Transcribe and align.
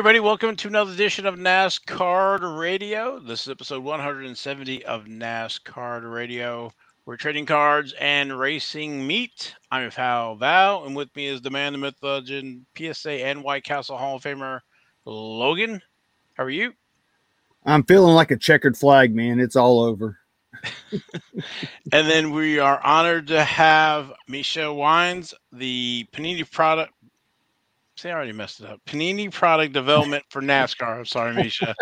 Everybody, 0.00 0.20
welcome 0.20 0.56
to 0.56 0.68
another 0.68 0.92
edition 0.92 1.26
of 1.26 1.34
NasCard 1.34 2.58
Radio. 2.58 3.18
This 3.18 3.42
is 3.42 3.50
episode 3.50 3.84
170 3.84 4.82
of 4.86 5.04
NasCard 5.04 6.10
Radio. 6.10 6.72
We're 7.04 7.18
trading 7.18 7.44
cards 7.44 7.92
and 8.00 8.38
racing 8.38 9.06
meet. 9.06 9.54
I'm 9.70 9.90
Val 9.90 10.36
Val, 10.36 10.86
and 10.86 10.96
with 10.96 11.14
me 11.14 11.26
is 11.26 11.42
the 11.42 11.50
man, 11.50 11.72
the 11.72 11.78
myth, 11.78 11.96
legend, 12.00 12.64
PSA 12.78 13.26
and 13.26 13.44
White 13.44 13.64
Castle 13.64 13.98
Hall 13.98 14.16
of 14.16 14.22
Famer, 14.22 14.60
Logan. 15.04 15.82
How 16.32 16.44
are 16.44 16.50
you? 16.50 16.72
I'm 17.66 17.84
feeling 17.84 18.14
like 18.14 18.30
a 18.30 18.38
checkered 18.38 18.78
flag, 18.78 19.14
man. 19.14 19.38
It's 19.38 19.54
all 19.54 19.80
over. 19.80 20.16
and 20.92 22.08
then 22.08 22.30
we 22.30 22.58
are 22.58 22.82
honored 22.82 23.26
to 23.26 23.44
have 23.44 24.14
Misha 24.26 24.72
Wines, 24.72 25.34
the 25.52 26.08
Panini 26.14 26.50
product 26.50 26.94
See, 28.00 28.08
I 28.08 28.14
already 28.14 28.32
messed 28.32 28.60
it 28.60 28.66
up. 28.66 28.80
Panini 28.86 29.30
product 29.30 29.74
development 29.74 30.24
for 30.30 30.40
NASCAR. 30.40 31.00
I'm 31.00 31.04
sorry, 31.04 31.34
Misha. 31.34 31.74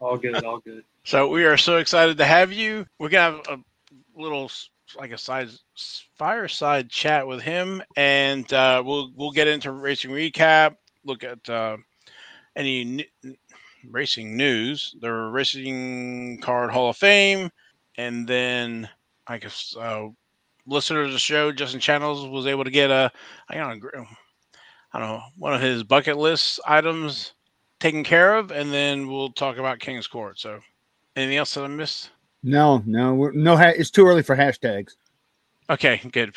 all 0.00 0.16
good, 0.16 0.42
all 0.44 0.60
good. 0.60 0.82
So 1.04 1.28
we 1.28 1.44
are 1.44 1.58
so 1.58 1.76
excited 1.76 2.16
to 2.16 2.24
have 2.24 2.54
you. 2.54 2.86
We're 2.98 3.10
gonna 3.10 3.36
have 3.36 3.46
a 3.48 3.58
little 4.18 4.50
like 4.96 5.10
a 5.10 5.18
side 5.18 5.50
fireside 6.16 6.88
chat 6.88 7.26
with 7.26 7.42
him, 7.42 7.82
and 7.98 8.50
uh, 8.50 8.82
we'll 8.82 9.12
we'll 9.14 9.30
get 9.30 9.46
into 9.46 9.72
racing 9.72 10.10
recap. 10.10 10.76
Look 11.04 11.22
at 11.22 11.46
uh, 11.50 11.76
any 12.56 13.04
n- 13.24 13.36
racing 13.86 14.38
news, 14.38 14.96
the 15.02 15.12
Racing 15.12 16.40
Card 16.40 16.70
Hall 16.70 16.88
of 16.88 16.96
Fame, 16.96 17.50
and 17.98 18.26
then 18.26 18.88
I 19.26 19.36
guess 19.36 19.76
uh, 19.78 20.06
listener 20.66 21.04
to 21.04 21.12
the 21.12 21.18
show, 21.18 21.52
Justin 21.52 21.80
Channels, 21.80 22.26
was 22.26 22.46
able 22.46 22.64
to 22.64 22.70
get 22.70 22.90
a 22.90 23.12
I 23.50 23.56
don't 23.56 23.82
know 23.92 24.06
I 24.92 24.98
don't 24.98 25.08
know, 25.08 25.22
one 25.36 25.54
of 25.54 25.60
his 25.60 25.82
bucket 25.82 26.16
list 26.16 26.60
items 26.66 27.32
taken 27.80 28.04
care 28.04 28.36
of, 28.36 28.50
and 28.50 28.72
then 28.72 29.08
we'll 29.08 29.30
talk 29.30 29.58
about 29.58 29.80
King's 29.80 30.06
Court. 30.06 30.38
So, 30.38 30.60
anything 31.16 31.36
else 31.36 31.54
that 31.54 31.64
I 31.64 31.68
missed? 31.68 32.10
No, 32.42 32.82
no, 32.86 33.30
no. 33.34 33.56
Ha- 33.56 33.74
it's 33.76 33.90
too 33.90 34.06
early 34.06 34.22
for 34.22 34.36
hashtags. 34.36 34.92
Okay, 35.68 36.00
good. 36.12 36.34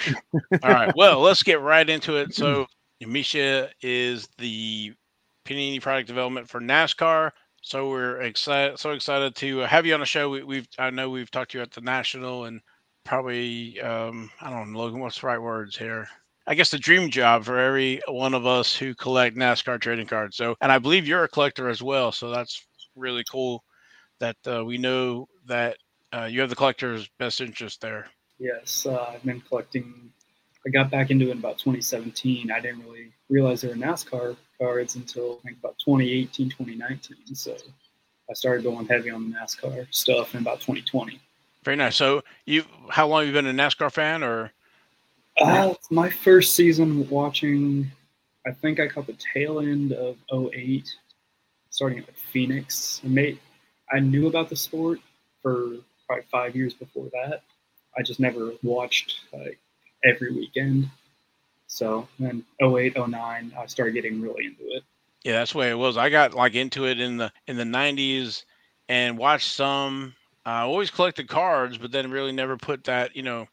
All 0.64 0.72
right. 0.72 0.94
Well, 0.96 1.20
let's 1.20 1.44
get 1.44 1.62
right 1.62 1.88
into 1.88 2.18
it. 2.18 2.34
So, 2.34 2.66
Misha 3.00 3.70
is 3.82 4.28
the 4.38 4.94
Panini 5.46 5.82
product 5.82 6.08
development 6.08 6.50
for 6.50 6.60
NASCAR. 6.60 7.32
So 7.62 7.90
we're 7.90 8.22
excited, 8.22 8.80
so 8.80 8.92
excited 8.92 9.36
to 9.36 9.58
have 9.60 9.86
you 9.86 9.94
on 9.94 10.00
the 10.00 10.06
show. 10.06 10.30
We, 10.30 10.58
have 10.58 10.68
I 10.78 10.90
know 10.90 11.10
we've 11.10 11.30
talked 11.30 11.52
to 11.52 11.58
you 11.58 11.62
at 11.62 11.72
the 11.72 11.82
national 11.82 12.46
and 12.46 12.62
probably, 13.04 13.82
um, 13.82 14.32
I 14.42 14.50
don't 14.50 14.72
know, 14.72 14.80
Logan, 14.80 15.00
what's 15.02 15.20
the 15.20 15.28
right 15.28 15.42
words 15.42 15.78
here? 15.78 16.08
I 16.50 16.56
guess 16.56 16.72
the 16.72 16.80
dream 16.80 17.12
job 17.12 17.46
for 17.46 17.60
every 17.60 18.02
one 18.08 18.34
of 18.34 18.48
us 18.48 18.76
who 18.76 18.96
collect 18.96 19.38
NASCAR 19.38 19.80
trading 19.80 20.08
cards. 20.08 20.36
So, 20.36 20.56
and 20.62 20.72
I 20.72 20.80
believe 20.80 21.08
you're 21.08 21.24
a 21.24 21.28
collector 21.28 21.70
as 21.70 21.84
well. 21.84 22.12
So 22.12 22.32
that's 22.32 22.66
really 22.96 23.24
cool 23.32 23.64
that 24.20 24.36
uh, 24.48 24.66
we 24.66 24.80
know 24.80 25.28
that 25.46 25.78
uh, 26.12 26.24
you 26.24 26.42
have 26.42 26.50
the 26.50 26.56
collector's 26.56 27.08
best 27.20 27.40
interest 27.40 27.82
there. 27.82 28.08
Yes, 28.40 28.88
uh, 28.88 29.12
I've 29.14 29.24
been 29.24 29.42
collecting. 29.42 30.12
I 30.66 30.72
got 30.72 30.90
back 30.90 31.12
into 31.12 31.28
it 31.28 31.34
in 31.34 31.38
about 31.38 31.60
2017. 31.60 32.50
I 32.50 32.60
didn't 32.60 32.80
really 32.80 33.12
realize 33.30 33.62
there 33.62 33.70
were 33.70 33.76
NASCAR 33.76 34.36
cards 34.60 34.96
until 34.96 35.40
I 35.44 35.50
think 35.50 35.60
about 35.60 35.78
2018, 35.86 36.50
2019. 36.50 37.36
So 37.36 37.56
I 38.28 38.34
started 38.34 38.64
going 38.64 38.88
heavy 38.88 39.12
on 39.12 39.30
the 39.30 39.38
NASCAR 39.38 39.86
stuff 39.92 40.34
in 40.34 40.42
about 40.42 40.62
2020. 40.62 41.22
Very 41.64 41.78
nice. 41.78 41.96
So 41.96 42.24
you, 42.48 42.64
how 42.90 43.06
long 43.06 43.20
have 43.20 43.28
you 43.28 43.34
been 43.34 43.46
a 43.46 43.54
NASCAR 43.54 43.92
fan, 43.92 44.24
or 44.24 44.52
uh, 45.38 45.74
my 45.90 46.10
first 46.10 46.54
season 46.54 47.08
watching, 47.10 47.92
I 48.46 48.52
think 48.52 48.80
I 48.80 48.88
caught 48.88 49.08
the 49.08 49.18
tail 49.34 49.60
end 49.60 49.94
of 49.94 50.18
08, 50.32 50.90
starting 51.70 52.00
at 52.00 52.18
Phoenix. 52.18 53.02
I, 53.04 53.08
made, 53.08 53.40
I 53.92 54.00
knew 54.00 54.28
about 54.28 54.50
the 54.50 54.56
sport 54.56 55.00
for 55.42 55.76
probably 56.08 56.26
five 56.32 56.56
years 56.56 56.74
before 56.74 57.08
that. 57.14 57.44
I 57.98 58.02
just 58.02 58.20
never 58.20 58.52
watched 58.64 59.22
like 59.34 59.60
every 60.04 60.32
weekend. 60.32 60.90
So 61.68 62.08
then 62.18 62.44
08, 62.62 62.98
09, 62.98 63.54
I 63.58 63.66
started 63.68 63.94
getting 63.94 64.22
really 64.22 64.46
into 64.46 64.64
it. 64.76 64.84
Yeah, 65.24 65.34
that's 65.34 65.52
the 65.52 65.58
way 65.60 65.70
it 65.70 65.78
was. 65.78 65.98
I 65.98 66.10
got 66.10 66.34
like 66.34 66.56
into 66.56 66.88
it 66.88 67.00
in 67.00 67.18
the 67.18 67.32
in 67.48 67.58
the 67.58 67.64
90s 67.64 68.44
and 68.88 69.18
watched 69.18 69.52
some. 69.52 70.16
I 70.46 70.62
uh, 70.62 70.66
always 70.66 70.90
collected 70.90 71.28
cards, 71.28 71.78
but 71.78 71.92
then 71.92 72.10
really 72.10 72.32
never 72.32 72.58
put 72.58 72.86
that, 72.86 73.16
you 73.16 73.22
know, 73.22 73.48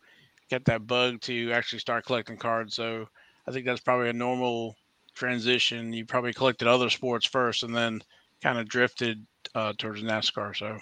get 0.50 0.64
that 0.66 0.86
bug 0.86 1.20
to 1.22 1.52
actually 1.52 1.78
start 1.80 2.06
collecting 2.06 2.36
cards. 2.36 2.74
So 2.74 3.06
I 3.46 3.52
think 3.52 3.66
that's 3.66 3.80
probably 3.80 4.08
a 4.08 4.14
normal 4.14 4.76
transition. 5.14 5.92
You 5.92 6.04
probably 6.04 6.32
collected 6.32 6.68
other 6.68 6.90
sports 6.90 7.26
first 7.26 7.62
and 7.62 7.74
then 7.74 8.02
kind 8.42 8.58
of 8.58 8.68
drifted 8.68 9.26
uh, 9.54 9.72
towards 9.78 10.02
NASCAR. 10.02 10.56
So 10.56 10.78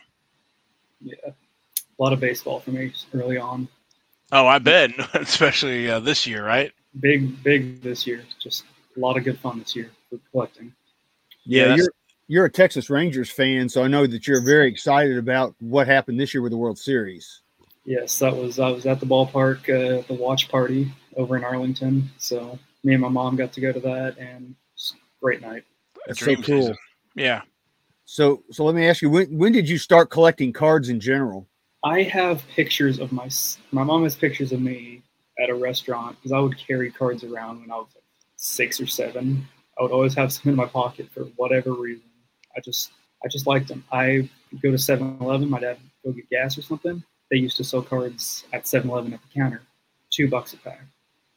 yeah, 1.00 1.14
a 1.26 2.02
lot 2.02 2.12
of 2.12 2.20
baseball 2.20 2.60
for 2.60 2.70
me 2.70 2.92
early 3.14 3.38
on. 3.38 3.68
Oh, 4.32 4.46
I 4.46 4.58
bet, 4.58 4.90
especially 5.14 5.90
uh, 5.90 6.00
this 6.00 6.26
year, 6.26 6.44
right? 6.44 6.72
Big, 7.00 7.42
big 7.42 7.82
this 7.82 8.06
year. 8.06 8.24
Just 8.40 8.64
a 8.96 9.00
lot 9.00 9.16
of 9.16 9.24
good 9.24 9.38
fun 9.38 9.58
this 9.58 9.76
year 9.76 9.90
for 10.10 10.18
collecting. 10.30 10.72
Yeah, 11.44 11.68
yeah 11.68 11.76
you're 11.76 11.92
you're 12.26 12.44
a 12.46 12.50
Texas 12.50 12.88
Rangers 12.88 13.30
fan, 13.30 13.68
so 13.68 13.84
I 13.84 13.88
know 13.88 14.06
that 14.06 14.26
you're 14.26 14.42
very 14.42 14.68
excited 14.68 15.18
about 15.18 15.54
what 15.60 15.86
happened 15.86 16.18
this 16.18 16.32
year 16.32 16.42
with 16.42 16.52
the 16.52 16.56
World 16.56 16.78
Series. 16.78 17.42
Yes, 17.84 18.18
that 18.18 18.34
was 18.34 18.58
I 18.58 18.70
was 18.70 18.86
at 18.86 19.00
the 19.00 19.06
ballpark, 19.06 19.68
uh, 19.68 20.02
the 20.06 20.14
watch 20.14 20.48
party 20.48 20.90
over 21.16 21.36
in 21.36 21.44
Arlington. 21.44 22.10
So 22.18 22.58
me 22.82 22.94
and 22.94 23.02
my 23.02 23.08
mom 23.08 23.36
got 23.36 23.52
to 23.52 23.60
go 23.60 23.72
to 23.72 23.80
that, 23.80 24.16
and 24.18 24.54
great 25.22 25.42
night. 25.42 25.64
That's 26.06 26.20
so 26.20 26.34
cool. 26.36 26.42
Season. 26.42 26.76
Yeah. 27.14 27.42
So 28.06 28.42
so 28.50 28.64
let 28.64 28.74
me 28.74 28.86
ask 28.86 29.02
you 29.02 29.10
when 29.10 29.36
when 29.36 29.52
did 29.52 29.68
you 29.68 29.78
start 29.78 30.10
collecting 30.10 30.52
cards 30.52 30.88
in 30.88 30.98
general? 30.98 31.46
I 31.84 32.02
have 32.02 32.46
pictures 32.48 32.98
of 32.98 33.12
my 33.12 33.28
my 33.70 33.84
mom 33.84 34.04
has 34.04 34.16
pictures 34.16 34.52
of 34.52 34.60
me 34.60 35.02
at 35.38 35.50
a 35.50 35.54
restaurant 35.54 36.16
because 36.16 36.32
I 36.32 36.38
would 36.38 36.56
carry 36.56 36.90
cards 36.90 37.22
around 37.22 37.60
when 37.60 37.70
I 37.70 37.76
was 37.76 37.88
like 37.94 38.04
six 38.36 38.80
or 38.80 38.86
seven. 38.86 39.46
I 39.78 39.82
would 39.82 39.92
always 39.92 40.14
have 40.14 40.32
some 40.32 40.50
in 40.50 40.56
my 40.56 40.66
pocket 40.66 41.10
for 41.12 41.24
whatever 41.36 41.72
reason. 41.72 42.04
I 42.56 42.60
just 42.60 42.92
I 43.22 43.28
just 43.28 43.46
liked 43.46 43.68
them. 43.68 43.84
I 43.90 44.28
go 44.62 44.70
to 44.70 44.76
7-Eleven, 44.76 45.48
my 45.48 45.58
dad 45.58 45.78
go 46.04 46.12
get 46.12 46.28
gas 46.30 46.56
or 46.56 46.62
something 46.62 47.02
they 47.34 47.40
used 47.40 47.56
to 47.56 47.64
sell 47.64 47.82
cards 47.82 48.44
at 48.52 48.62
7-Eleven 48.62 49.12
at 49.12 49.20
the 49.20 49.28
counter, 49.34 49.62
two 50.08 50.28
bucks 50.28 50.52
a 50.52 50.56
pack. 50.58 50.86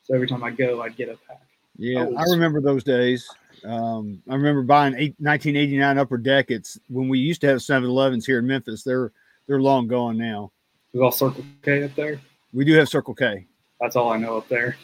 So 0.04 0.14
every 0.14 0.28
time 0.28 0.44
I 0.44 0.52
go, 0.52 0.84
I'd 0.84 0.96
get 0.96 1.10
a 1.10 1.18
pack. 1.28 1.42
Yeah, 1.76 2.04
I, 2.04 2.22
I 2.22 2.24
remember 2.30 2.62
those 2.62 2.84
days. 2.84 3.28
Um, 3.66 4.22
I 4.30 4.36
remember 4.36 4.62
buying 4.62 4.94
eight, 4.94 5.16
1989 5.18 5.98
Upper 5.98 6.18
Deck. 6.20 6.52
It's 6.52 6.78
when 6.88 7.10
we 7.10 7.18
used 7.18 7.42
to 7.42 7.48
have 7.48 7.58
7-Elevens 7.58 8.28
here 8.28 8.38
in 8.38 8.46
Memphis. 8.46 8.84
They're 8.84 9.12
they're 9.48 9.60
long 9.60 9.88
gone 9.88 10.20
now. 10.20 10.52
Is 10.94 11.02
all 11.02 11.12
Circle 11.12 11.44
K 11.64 11.84
up 11.84 11.96
there? 11.96 12.22
We 12.54 12.64
do 12.64 12.74
have 12.74 12.90
Circle 12.90 13.16
K. 13.16 13.48
That's 13.82 13.96
all 13.96 14.12
I 14.12 14.18
know 14.18 14.38
up 14.38 14.48
there. 14.50 14.78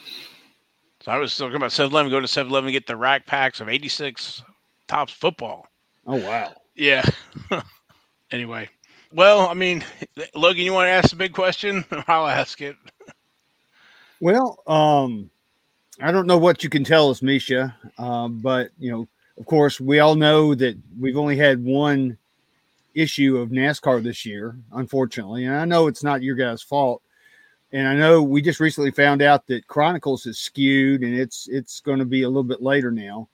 So 1.01 1.11
I 1.11 1.17
was 1.17 1.37
talking 1.37 1.57
about 1.57 1.69
7-Eleven. 1.69 2.09
Go 2.09 2.21
to 2.21 2.25
7-Eleven, 2.25 2.71
get 2.71 2.87
the 2.87 2.95
rack 2.95 3.27
packs 3.27 3.61
of 3.61 3.69
86 3.69 4.41
Topps 4.87 5.13
football. 5.13 5.67
Oh 6.07 6.17
wow. 6.17 6.53
Yeah. 6.75 7.05
anyway, 8.31 8.67
well, 9.13 9.47
I 9.47 9.53
mean, 9.53 9.83
Logan, 10.35 10.63
you 10.63 10.73
want 10.73 10.87
to 10.87 10.91
ask 10.91 11.09
the 11.11 11.15
big 11.15 11.33
question? 11.33 11.85
I'll 12.07 12.27
ask 12.27 12.61
it. 12.61 12.75
Well, 14.19 14.59
um, 14.67 15.29
I 16.01 16.11
don't 16.11 16.27
know 16.27 16.37
what 16.37 16.63
you 16.63 16.69
can 16.69 16.83
tell 16.83 17.09
us, 17.09 17.21
Misha, 17.21 17.75
um, 17.97 18.39
but 18.39 18.71
you 18.79 18.91
know, 18.91 19.07
of 19.37 19.45
course, 19.45 19.79
we 19.79 19.99
all 19.99 20.15
know 20.15 20.55
that 20.55 20.77
we've 20.99 21.17
only 21.17 21.37
had 21.37 21.63
one 21.63 22.17
issue 22.95 23.37
of 23.37 23.49
NASCAR 23.49 24.03
this 24.03 24.25
year, 24.25 24.55
unfortunately, 24.71 25.45
and 25.45 25.55
I 25.55 25.65
know 25.65 25.87
it's 25.87 26.03
not 26.03 26.23
your 26.23 26.35
guys' 26.35 26.61
fault. 26.61 27.01
And 27.71 27.87
I 27.87 27.95
know 27.95 28.21
we 28.21 28.41
just 28.43 28.59
recently 28.59 28.91
found 28.91 29.23
out 29.23 29.47
that 29.47 29.67
Chronicles 29.67 30.27
is 30.27 30.37
skewed, 30.37 31.01
and 31.01 31.15
it's 31.15 31.47
it's 31.49 31.79
going 31.79 31.97
to 31.99 32.05
be 32.05 32.21
a 32.21 32.27
little 32.27 32.43
bit 32.43 32.61
later 32.61 32.91
now. 32.91 33.29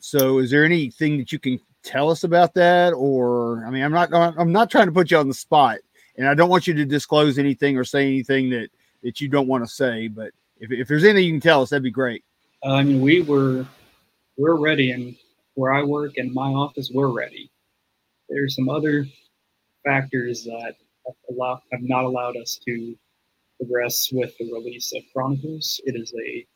So, 0.00 0.38
is 0.38 0.50
there 0.50 0.64
anything 0.64 1.18
that 1.18 1.30
you 1.30 1.38
can 1.38 1.60
tell 1.82 2.10
us 2.10 2.24
about 2.24 2.54
that 2.54 2.92
or 2.92 3.64
i 3.66 3.70
mean 3.70 3.82
i'm 3.82 3.92
not 3.92 4.12
i'm 4.12 4.52
not 4.52 4.70
trying 4.70 4.86
to 4.86 4.92
put 4.92 5.10
you 5.10 5.16
on 5.16 5.28
the 5.28 5.34
spot 5.34 5.78
and 6.16 6.28
i 6.28 6.34
don't 6.34 6.48
want 6.48 6.66
you 6.66 6.74
to 6.74 6.84
disclose 6.84 7.38
anything 7.38 7.76
or 7.76 7.84
say 7.84 8.06
anything 8.06 8.50
that 8.50 8.70
that 9.02 9.20
you 9.20 9.28
don't 9.28 9.48
want 9.48 9.64
to 9.64 9.68
say 9.68 10.08
but 10.08 10.30
if, 10.58 10.70
if 10.70 10.88
there's 10.88 11.04
anything 11.04 11.24
you 11.24 11.32
can 11.32 11.40
tell 11.40 11.62
us 11.62 11.70
that'd 11.70 11.82
be 11.82 11.90
great. 11.90 12.24
I 12.64 12.82
mean 12.82 13.00
we 13.00 13.20
were 13.22 13.66
we're 14.36 14.56
ready 14.56 14.92
and 14.92 15.16
where 15.54 15.72
i 15.72 15.82
work 15.82 16.12
in 16.16 16.32
my 16.32 16.52
office 16.52 16.90
we're 16.94 17.08
ready. 17.08 17.50
There's 18.28 18.54
some 18.54 18.68
other 18.68 19.04
factors 19.84 20.44
that 20.44 20.74
allow, 21.28 21.60
have 21.72 21.82
not 21.82 22.04
allowed 22.04 22.36
us 22.36 22.58
to 22.64 22.94
progress 23.58 24.08
with 24.12 24.36
the 24.38 24.50
release 24.52 24.92
of 24.94 25.02
chronicles. 25.12 25.80
It 25.84 25.96
is 25.96 26.14
a 26.14 26.46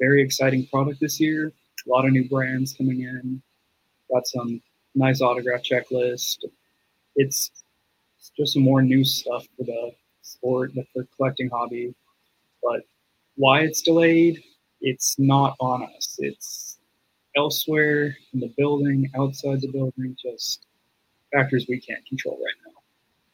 very 0.00 0.22
exciting 0.22 0.66
product 0.66 1.00
this 1.00 1.20
year. 1.20 1.52
A 1.86 1.90
lot 1.90 2.04
of 2.04 2.12
new 2.12 2.28
brands 2.28 2.74
coming 2.74 3.02
in. 3.02 3.42
Got 4.12 4.26
some 4.26 4.60
nice 4.94 5.20
autograph 5.20 5.62
checklist. 5.62 6.38
It's, 7.16 7.50
it's 8.18 8.30
just 8.36 8.54
some 8.54 8.62
more 8.62 8.82
new 8.82 9.04
stuff 9.04 9.46
for 9.56 9.64
the 9.64 9.92
sport, 10.22 10.72
the 10.74 11.06
collecting 11.16 11.48
hobby. 11.50 11.94
But 12.62 12.82
why 13.36 13.60
it's 13.60 13.82
delayed, 13.82 14.42
it's 14.80 15.18
not 15.18 15.56
on 15.60 15.82
us. 15.96 16.16
It's 16.18 16.78
elsewhere 17.36 18.16
in 18.32 18.40
the 18.40 18.52
building, 18.56 19.10
outside 19.16 19.60
the 19.60 19.68
building, 19.68 20.16
just 20.22 20.66
factors 21.32 21.66
we 21.68 21.80
can't 21.80 22.04
control 22.06 22.36
right 22.36 22.54
now. 22.66 22.72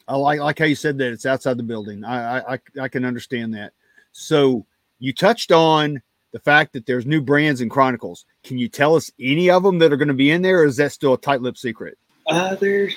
I 0.08 0.16
like 0.16 0.40
like 0.40 0.58
how 0.58 0.64
you 0.64 0.74
said 0.74 0.96
that 0.98 1.12
it's 1.12 1.26
outside 1.26 1.58
the 1.58 1.62
building. 1.62 2.04
I 2.04 2.54
I 2.54 2.58
I 2.80 2.88
can 2.88 3.04
understand 3.04 3.52
that. 3.54 3.72
So 4.12 4.64
you 4.98 5.12
touched 5.12 5.52
on 5.52 6.00
the 6.32 6.40
fact 6.40 6.72
that 6.72 6.86
there's 6.86 7.06
new 7.06 7.20
brands 7.20 7.60
in 7.60 7.68
Chronicles. 7.68 8.24
Can 8.44 8.58
you 8.58 8.68
tell 8.68 8.94
us 8.94 9.10
any 9.20 9.50
of 9.50 9.62
them 9.62 9.78
that 9.78 9.92
are 9.92 9.96
going 9.96 10.08
to 10.08 10.14
be 10.14 10.30
in 10.30 10.42
there, 10.42 10.60
or 10.60 10.64
is 10.64 10.76
that 10.76 10.92
still 10.92 11.14
a 11.14 11.18
tight-lipped 11.18 11.58
secret? 11.58 11.98
Uh, 12.26 12.54
there 12.56 12.86
is 12.86 12.96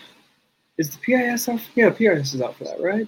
is 0.77 0.89
the 0.89 0.97
PIS 0.97 1.47
out. 1.47 1.61
Yeah, 1.75 1.89
PIS 1.91 2.33
is 2.33 2.41
out 2.41 2.55
for 2.55 2.63
that, 2.65 2.81
right? 2.81 3.07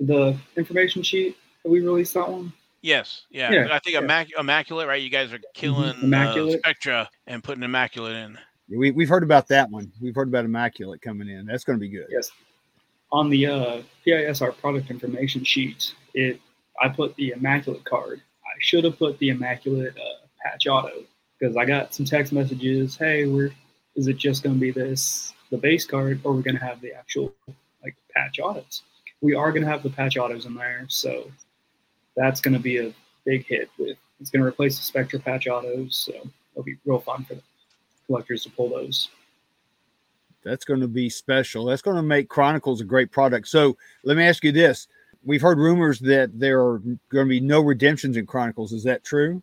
The 0.00 0.36
information 0.56 1.02
sheet 1.02 1.36
that 1.62 1.70
we 1.70 1.80
released 1.80 2.14
that 2.14 2.28
one. 2.28 2.52
Yes, 2.80 3.22
yeah. 3.30 3.52
Yeah, 3.52 3.68
I 3.70 3.78
think 3.78 3.94
yeah. 3.94 4.00
Immac- 4.00 4.30
immaculate, 4.38 4.88
right? 4.88 5.00
You 5.00 5.10
guys 5.10 5.32
are 5.32 5.38
killing 5.54 5.94
Immaculate. 6.02 6.56
Uh, 6.56 6.58
Spectra 6.58 7.10
and 7.26 7.42
putting 7.42 7.62
immaculate 7.62 8.16
in. 8.16 8.38
We 8.68 8.90
we've 8.90 9.08
heard 9.08 9.22
about 9.22 9.48
that 9.48 9.70
one. 9.70 9.92
We've 10.00 10.14
heard 10.14 10.28
about 10.28 10.44
Immaculate 10.44 11.00
coming 11.00 11.28
in. 11.28 11.46
That's 11.46 11.64
going 11.64 11.78
to 11.78 11.80
be 11.80 11.88
good. 11.88 12.06
Yes. 12.10 12.30
On 13.12 13.28
the 13.28 13.46
uh, 13.46 13.82
PISR 14.06 14.56
product 14.58 14.90
information 14.90 15.44
sheet, 15.44 15.94
it 16.14 16.40
I 16.80 16.88
put 16.88 17.14
the 17.16 17.32
immaculate 17.36 17.84
card. 17.84 18.22
Should 18.62 18.84
have 18.84 18.98
put 18.98 19.18
the 19.18 19.30
immaculate 19.30 19.94
uh, 19.96 20.26
patch 20.42 20.66
auto 20.66 21.04
because 21.38 21.56
I 21.56 21.64
got 21.64 21.92
some 21.94 22.06
text 22.06 22.32
messages. 22.32 22.96
Hey, 22.96 23.26
we're 23.26 23.50
is 23.96 24.06
it 24.06 24.16
just 24.16 24.42
going 24.42 24.54
to 24.54 24.60
be 24.60 24.70
this 24.70 25.34
the 25.50 25.58
base 25.58 25.84
card, 25.84 26.20
or 26.24 26.32
we're 26.32 26.42
going 26.42 26.56
to 26.56 26.64
have 26.64 26.80
the 26.80 26.94
actual 26.94 27.34
like 27.82 27.96
patch 28.14 28.38
autos? 28.38 28.82
We 29.20 29.34
are 29.34 29.50
going 29.50 29.64
to 29.64 29.68
have 29.68 29.82
the 29.82 29.90
patch 29.90 30.16
autos 30.16 30.46
in 30.46 30.54
there, 30.54 30.84
so 30.88 31.30
that's 32.16 32.40
going 32.40 32.54
to 32.54 32.60
be 32.60 32.78
a 32.78 32.94
big 33.24 33.44
hit. 33.46 33.68
With 33.78 33.98
it's 34.20 34.30
going 34.30 34.42
to 34.42 34.48
replace 34.48 34.76
the 34.78 34.84
Spectra 34.84 35.18
patch 35.18 35.48
autos, 35.48 35.96
so 35.96 36.12
it'll 36.52 36.62
be 36.62 36.76
real 36.86 37.00
fun 37.00 37.24
for 37.24 37.34
the 37.34 37.42
collectors 38.06 38.44
to 38.44 38.50
pull 38.50 38.68
those. 38.70 39.08
That's 40.44 40.64
going 40.64 40.80
to 40.80 40.88
be 40.88 41.10
special. 41.10 41.64
That's 41.64 41.82
going 41.82 41.96
to 41.96 42.02
make 42.02 42.28
Chronicles 42.28 42.80
a 42.80 42.84
great 42.84 43.10
product. 43.10 43.48
So 43.48 43.76
let 44.04 44.16
me 44.16 44.24
ask 44.24 44.44
you 44.44 44.52
this: 44.52 44.86
We've 45.24 45.42
heard 45.42 45.58
rumors 45.58 46.00
that 46.00 46.38
there 46.38 46.60
are 46.60 46.78
going 46.78 47.26
to 47.26 47.28
be 47.28 47.40
no 47.40 47.60
redemptions 47.60 48.16
in 48.16 48.26
Chronicles. 48.26 48.72
Is 48.72 48.84
that 48.84 49.04
true? 49.04 49.42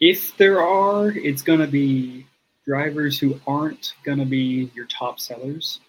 If 0.00 0.36
there 0.36 0.60
are, 0.60 1.08
it's 1.08 1.42
going 1.42 1.60
to 1.60 1.66
be 1.66 2.26
drivers 2.64 3.18
who 3.18 3.40
aren't 3.46 3.94
going 4.04 4.18
to 4.18 4.24
be 4.24 4.70
your 4.74 4.86
top 4.86 5.20
sellers, 5.20 5.80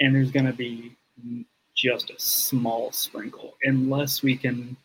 and 0.00 0.14
there's 0.14 0.30
going 0.30 0.46
to 0.46 0.52
be 0.52 0.96
just 1.74 2.10
a 2.10 2.18
small 2.18 2.92
sprinkle, 2.92 3.54
unless 3.62 4.22
we 4.22 4.36
can 4.36 4.76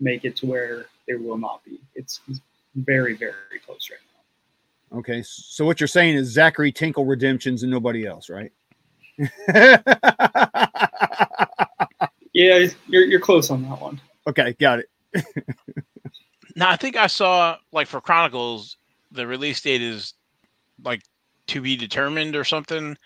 make 0.00 0.24
it 0.24 0.36
to 0.36 0.46
where 0.46 0.86
there 1.06 1.18
will 1.18 1.38
not 1.38 1.64
be. 1.64 1.80
It's 1.94 2.20
very, 2.74 3.14
very 3.14 3.34
close 3.64 3.90
right 3.90 3.98
now. 4.92 4.98
Okay. 4.98 5.22
So 5.24 5.64
what 5.64 5.80
you're 5.80 5.88
saying 5.88 6.16
is 6.16 6.28
Zachary 6.28 6.72
Tinkle 6.72 7.04
redemptions 7.04 7.62
and 7.62 7.70
nobody 7.70 8.06
else, 8.06 8.30
right? 8.30 8.52
Yeah, 12.38 12.68
you're, 12.86 13.04
you're 13.04 13.20
close 13.20 13.50
on 13.50 13.62
that 13.62 13.80
one. 13.80 14.00
okay, 14.26 14.54
got 14.60 14.80
it. 14.80 15.24
Now 16.58 16.70
I 16.70 16.76
think 16.76 16.96
I 16.96 17.06
saw 17.06 17.56
like 17.72 17.86
for 17.86 18.00
Chronicles, 18.00 18.76
the 19.12 19.28
release 19.28 19.60
date 19.60 19.80
is 19.80 20.14
like 20.82 21.02
to 21.46 21.60
be 21.60 21.76
determined 21.76 22.34
or 22.34 22.42
something. 22.42 22.96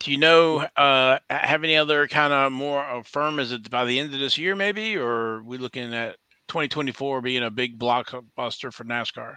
Do 0.00 0.10
you 0.10 0.18
know? 0.18 0.66
Uh, 0.76 1.20
have 1.30 1.62
any 1.62 1.76
other 1.76 2.08
kind 2.08 2.32
of 2.32 2.50
more 2.50 3.04
firm? 3.04 3.38
Is 3.38 3.52
it 3.52 3.70
by 3.70 3.84
the 3.84 4.00
end 4.00 4.12
of 4.12 4.18
this 4.18 4.36
year, 4.36 4.56
maybe, 4.56 4.96
or 4.96 5.08
are 5.08 5.42
we 5.44 5.56
looking 5.56 5.94
at 5.94 6.16
2024 6.48 7.20
being 7.20 7.44
a 7.44 7.50
big 7.50 7.78
blockbuster 7.78 8.72
for 8.72 8.82
NASCAR? 8.82 9.36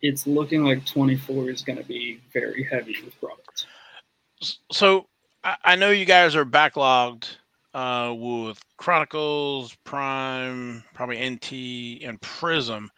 It's 0.00 0.26
looking 0.26 0.64
like 0.64 0.86
24 0.86 1.50
is 1.50 1.60
going 1.60 1.76
to 1.76 1.84
be 1.84 2.18
very 2.32 2.62
heavy 2.64 2.96
with 3.04 3.20
products. 3.20 3.66
So 4.72 5.06
I, 5.44 5.56
I 5.64 5.76
know 5.76 5.90
you 5.90 6.06
guys 6.06 6.34
are 6.34 6.46
backlogged 6.46 7.36
uh, 7.74 8.14
with 8.16 8.58
Chronicles, 8.76 9.76
Prime, 9.84 10.82
probably 10.94 11.18
NT, 11.28 12.04
and 12.04 12.20
Prism. 12.20 12.90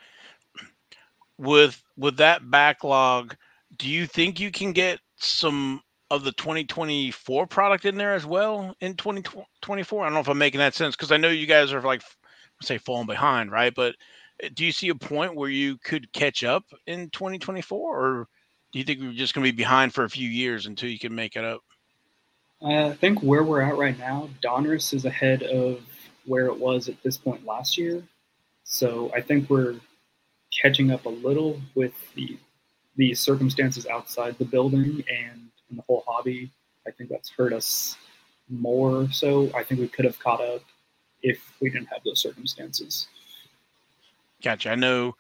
With 1.39 1.83
with 1.97 2.17
that 2.19 2.51
backlog, 2.51 3.37
do 3.77 3.89
you 3.89 4.07
think 4.07 4.39
you 4.39 4.51
can 4.51 4.73
get 4.73 5.01
some 5.17 5.81
of 6.11 6.25
the 6.25 6.33
2024 6.33 7.47
product 7.47 7.85
in 7.85 7.97
there 7.97 8.15
as 8.15 8.27
well 8.27 8.75
in 8.81 8.95
2024? 8.95 10.03
I 10.03 10.07
don't 10.07 10.15
know 10.15 10.21
if 10.21 10.29
I'm 10.29 10.39
making 10.39 10.59
that 10.59 10.75
sense 10.75 10.95
because 10.95 11.11
I 11.11 11.17
know 11.17 11.29
you 11.29 11.47
guys 11.47 11.73
are 11.73 11.81
like 11.81 12.03
say 12.63 12.79
falling 12.79 13.07
behind, 13.07 13.51
right? 13.51 13.75
But 13.75 13.97
uh, 14.45 14.49
do 14.55 14.65
you 14.65 14.73
see 14.73 14.89
a 14.91 14.95
point 14.95 15.35
where 15.35 15.51
you 15.51 15.79
could 15.79 16.13
catch 16.13 16.45
up 16.45 16.65
in 16.87 17.11
2024, 17.11 17.99
or 17.99 18.29
do 18.73 18.79
you 18.79 18.85
think 18.85 19.01
we're 19.01 19.13
just 19.13 19.35
going 19.35 19.45
to 19.45 19.53
be 19.53 19.57
behind 19.57 19.95
for 19.95 20.05
a 20.05 20.11
few 20.11 20.29
years 20.29 20.67
until 20.67 20.91
you 20.91 20.99
can 20.99 21.15
make 21.15 21.37
it 21.37 21.45
up? 21.45 21.63
I 22.65 22.93
think 22.93 23.21
where 23.23 23.43
we're 23.43 23.61
at 23.61 23.77
right 23.77 23.99
now, 23.99 24.29
Donruss 24.43 24.95
is 24.95 25.05
ahead 25.05 25.43
of 25.43 25.81
where 26.27 26.47
it 26.47 26.57
was 26.59 26.89
at 26.89 27.03
this 27.03 27.17
point 27.17 27.45
last 27.45 27.77
year. 27.77 28.03
So 28.65 29.11
I 29.15 29.21
think 29.21 29.51
we're 29.51 29.77
catching 30.63 30.91
up 30.91 31.07
a 31.07 31.11
little 31.11 31.61
with 31.75 31.93
the 32.15 32.39
the 32.97 33.15
circumstances 33.15 33.87
outside 33.87 34.37
the 34.39 34.45
building 34.45 35.03
and 35.11 35.49
in 35.71 35.77
the 35.77 35.83
whole 35.89 36.05
hobby. 36.07 36.51
I 36.87 36.91
think 36.91 37.09
that's 37.11 37.31
hurt 37.31 37.53
us 37.55 37.97
more. 38.51 39.11
So 39.11 39.51
I 39.57 39.63
think 39.65 39.81
we 39.81 39.89
could 39.89 40.05
have 40.05 40.19
caught 40.19 40.43
up 40.43 40.61
if 41.23 41.41
we 41.61 41.71
didn't 41.71 41.87
have 41.89 42.03
those 42.05 42.21
circumstances. 42.21 43.09
Gotcha. 44.43 44.71
I 44.71 44.75
know 44.75 45.17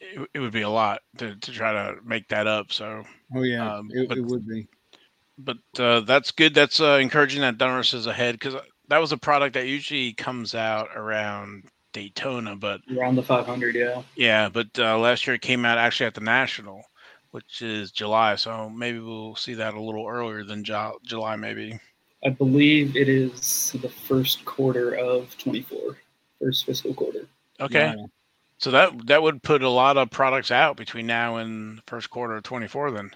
it, 0.00 0.28
it 0.32 0.38
would 0.40 0.52
be 0.52 0.62
a 0.62 0.68
lot 0.70 1.02
to, 1.18 1.36
to 1.36 1.52
try 1.52 1.72
to 1.72 1.96
make 2.04 2.26
that 2.28 2.46
up. 2.46 2.72
So, 2.72 3.04
Oh 3.36 3.42
yeah, 3.42 3.70
Um, 3.76 3.90
it, 3.92 4.08
but- 4.08 4.16
it 4.18 4.24
would 4.24 4.46
be. 4.48 4.66
But 5.44 5.58
uh, 5.78 6.00
that's 6.00 6.30
good. 6.30 6.54
That's 6.54 6.80
uh, 6.80 6.98
encouraging 7.00 7.42
that 7.42 7.58
Donruss 7.58 7.94
is 7.94 8.06
ahead 8.06 8.34
because 8.34 8.56
that 8.88 8.98
was 8.98 9.12
a 9.12 9.16
product 9.16 9.54
that 9.54 9.66
usually 9.66 10.12
comes 10.12 10.54
out 10.54 10.88
around 10.94 11.64
Daytona. 11.92 12.56
But 12.56 12.80
Around 12.96 13.16
the 13.16 13.22
500, 13.22 13.74
yeah. 13.74 14.02
yeah, 14.16 14.48
but 14.48 14.68
uh, 14.78 14.98
last 14.98 15.26
year 15.26 15.34
it 15.34 15.42
came 15.42 15.64
out 15.64 15.78
actually 15.78 16.06
at 16.06 16.14
the 16.14 16.20
National, 16.20 16.84
which 17.30 17.62
is 17.62 17.92
July. 17.92 18.36
So 18.36 18.68
maybe 18.68 18.98
we'll 18.98 19.36
see 19.36 19.54
that 19.54 19.74
a 19.74 19.80
little 19.80 20.06
earlier 20.06 20.44
than 20.44 20.64
Ju- 20.64 20.98
July, 21.04 21.36
maybe. 21.36 21.78
I 22.24 22.28
believe 22.28 22.96
it 22.96 23.08
is 23.08 23.74
the 23.80 23.88
first 23.88 24.44
quarter 24.44 24.94
of 24.94 25.36
24, 25.38 25.96
first 26.40 26.66
fiscal 26.66 26.92
quarter. 26.92 27.26
Okay. 27.60 27.94
Wow. 27.96 28.10
So 28.58 28.70
that 28.72 29.06
that 29.06 29.22
would 29.22 29.42
put 29.42 29.62
a 29.62 29.70
lot 29.70 29.96
of 29.96 30.10
products 30.10 30.50
out 30.50 30.76
between 30.76 31.06
now 31.06 31.36
and 31.36 31.80
first 31.86 32.10
quarter 32.10 32.36
of 32.36 32.42
24 32.42 32.90
then. 32.90 33.10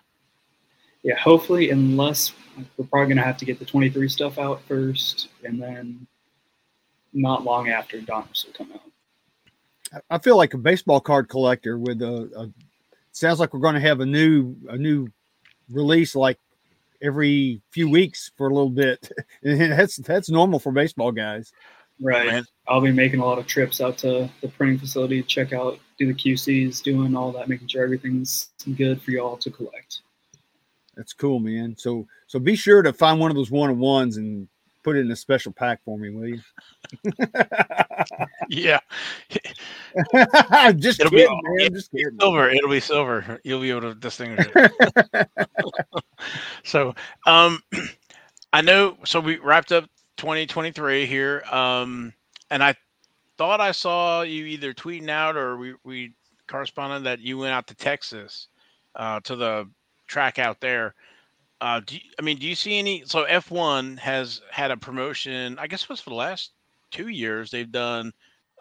Yeah, 1.04 1.16
hopefully, 1.16 1.70
unless 1.70 2.32
we're 2.76 2.87
probably 2.87 3.08
going 3.08 3.18
to 3.18 3.25
have 3.25 3.37
to 3.37 3.44
get 3.44 3.58
the 3.58 3.64
23 3.64 4.08
stuff 4.08 4.38
out 4.38 4.62
first, 4.66 5.28
and 5.44 5.61
then 5.61 6.06
not 7.12 7.44
long 7.44 7.68
after 7.68 8.00
Donruss 8.00 8.46
will 8.46 8.54
come 8.54 8.73
out. 8.73 10.02
I 10.11 10.18
feel 10.18 10.37
like 10.37 10.54
a 10.54 10.58
baseball 10.58 11.00
card 11.00 11.28
collector 11.28 11.78
with 11.78 12.02
a, 12.02 12.30
a 12.37 12.50
sounds 13.12 13.38
like 13.38 13.54
we're 13.54 13.61
going 13.61 13.75
to 13.75 13.80
have 13.80 14.00
a 14.00 14.06
new 14.06 14.56
a 14.68 14.76
new 14.76 15.06
release 15.70 16.16
like 16.16 16.38
every 17.00 17.61
few 17.70 17.88
weeks 17.88 18.30
for 18.37 18.49
a 18.49 18.54
little 18.54 18.70
bit. 18.70 19.11
And 19.44 19.73
that's 19.73 19.96
that's 19.96 20.30
normal 20.30 20.58
for 20.58 20.73
baseball 20.73 21.12
guys. 21.12 21.52
Right. 22.00 22.26
Man. 22.26 22.44
I'll 22.66 22.80
be 22.80 22.90
making 22.90 23.20
a 23.20 23.25
lot 23.25 23.38
of 23.38 23.46
trips 23.46 23.80
out 23.80 23.99
to 23.99 24.28
the 24.40 24.49
printing 24.49 24.78
facility, 24.78 25.23
check 25.23 25.52
out, 25.52 25.78
do 25.99 26.06
the 26.06 26.14
QCs, 26.14 26.82
doing 26.82 27.14
all 27.14 27.30
that, 27.32 27.49
making 27.49 27.68
sure 27.68 27.84
everything's 27.84 28.49
good 28.76 29.02
for 29.02 29.11
y'all 29.11 29.37
to 29.37 29.50
collect. 29.50 30.00
That's 30.97 31.13
cool, 31.13 31.39
man. 31.41 31.75
So 31.77 32.07
so 32.27 32.39
be 32.39 32.57
sure 32.57 32.83
to 32.83 32.93
find 32.93 33.19
one 33.21 33.31
of 33.31 33.37
those 33.37 33.51
one 33.51 33.71
on 33.71 33.79
ones 33.79 34.17
and 34.17 34.49
put 34.83 34.97
it 34.97 35.01
in 35.01 35.11
a 35.11 35.17
special 35.17 35.51
pack 35.53 35.81
for 35.85 35.99
me, 35.99 36.11
will 36.11 36.27
you? 36.29 36.41
Yeah. 38.51 38.81
just 40.77 41.01
It'll 41.01 41.11
be 41.11 41.19
kidding, 41.19 41.29
all- 41.29 41.41
man. 41.57 41.73
Just 41.73 41.91
kidding. 41.91 42.17
silver. 42.21 42.51
It'll 42.51 42.71
be 42.71 42.81
silver. 42.81 43.41
You'll 43.45 43.61
be 43.61 43.71
able 43.71 43.81
to 43.83 43.95
distinguish 43.95 44.47
it. 44.55 45.29
so, 46.65 46.95
um, 47.27 47.61
I 48.53 48.61
know. 48.61 48.97
So 49.05 49.21
we 49.21 49.39
wrapped 49.39 49.73
up 49.73 49.85
2023 50.19 51.07
here, 51.07 51.43
um, 51.51 52.13
and 52.51 52.63
I 52.63 52.75
thought 53.39 53.61
I 53.61 53.73
saw 53.73 54.23
you 54.23 54.45
either 54.47 54.75
tweeting 54.75 55.09
out 55.09 55.37
or 55.37 55.57
we 55.57 55.75
we 55.85 56.13
corresponded 56.47 57.05
that 57.05 57.21
you 57.21 57.39
went 57.39 57.53
out 57.55 57.67
to 57.69 57.75
Texas 57.75 58.49
uh, 58.97 59.21
to 59.21 59.35
the 59.37 59.69
track 60.14 60.38
out 60.38 60.61
there. 60.61 60.94
Uh, 61.61 61.80
do 61.85 61.97
you, 61.97 62.00
I 62.18 62.23
mean, 62.23 62.38
do 62.38 62.47
you 62.47 62.54
see 62.54 62.78
any? 62.78 63.02
So 63.04 63.26
F1 63.26 63.99
has 63.99 64.40
had 64.50 64.71
a 64.71 64.76
promotion. 64.76 65.59
I 65.59 65.66
guess 65.66 65.83
it 65.83 65.88
was 65.88 66.00
for 66.00 66.11
the 66.11 66.16
last 66.16 66.52
two 66.92 67.09
years. 67.09 67.50
They've 67.50 67.71
done 67.71 68.12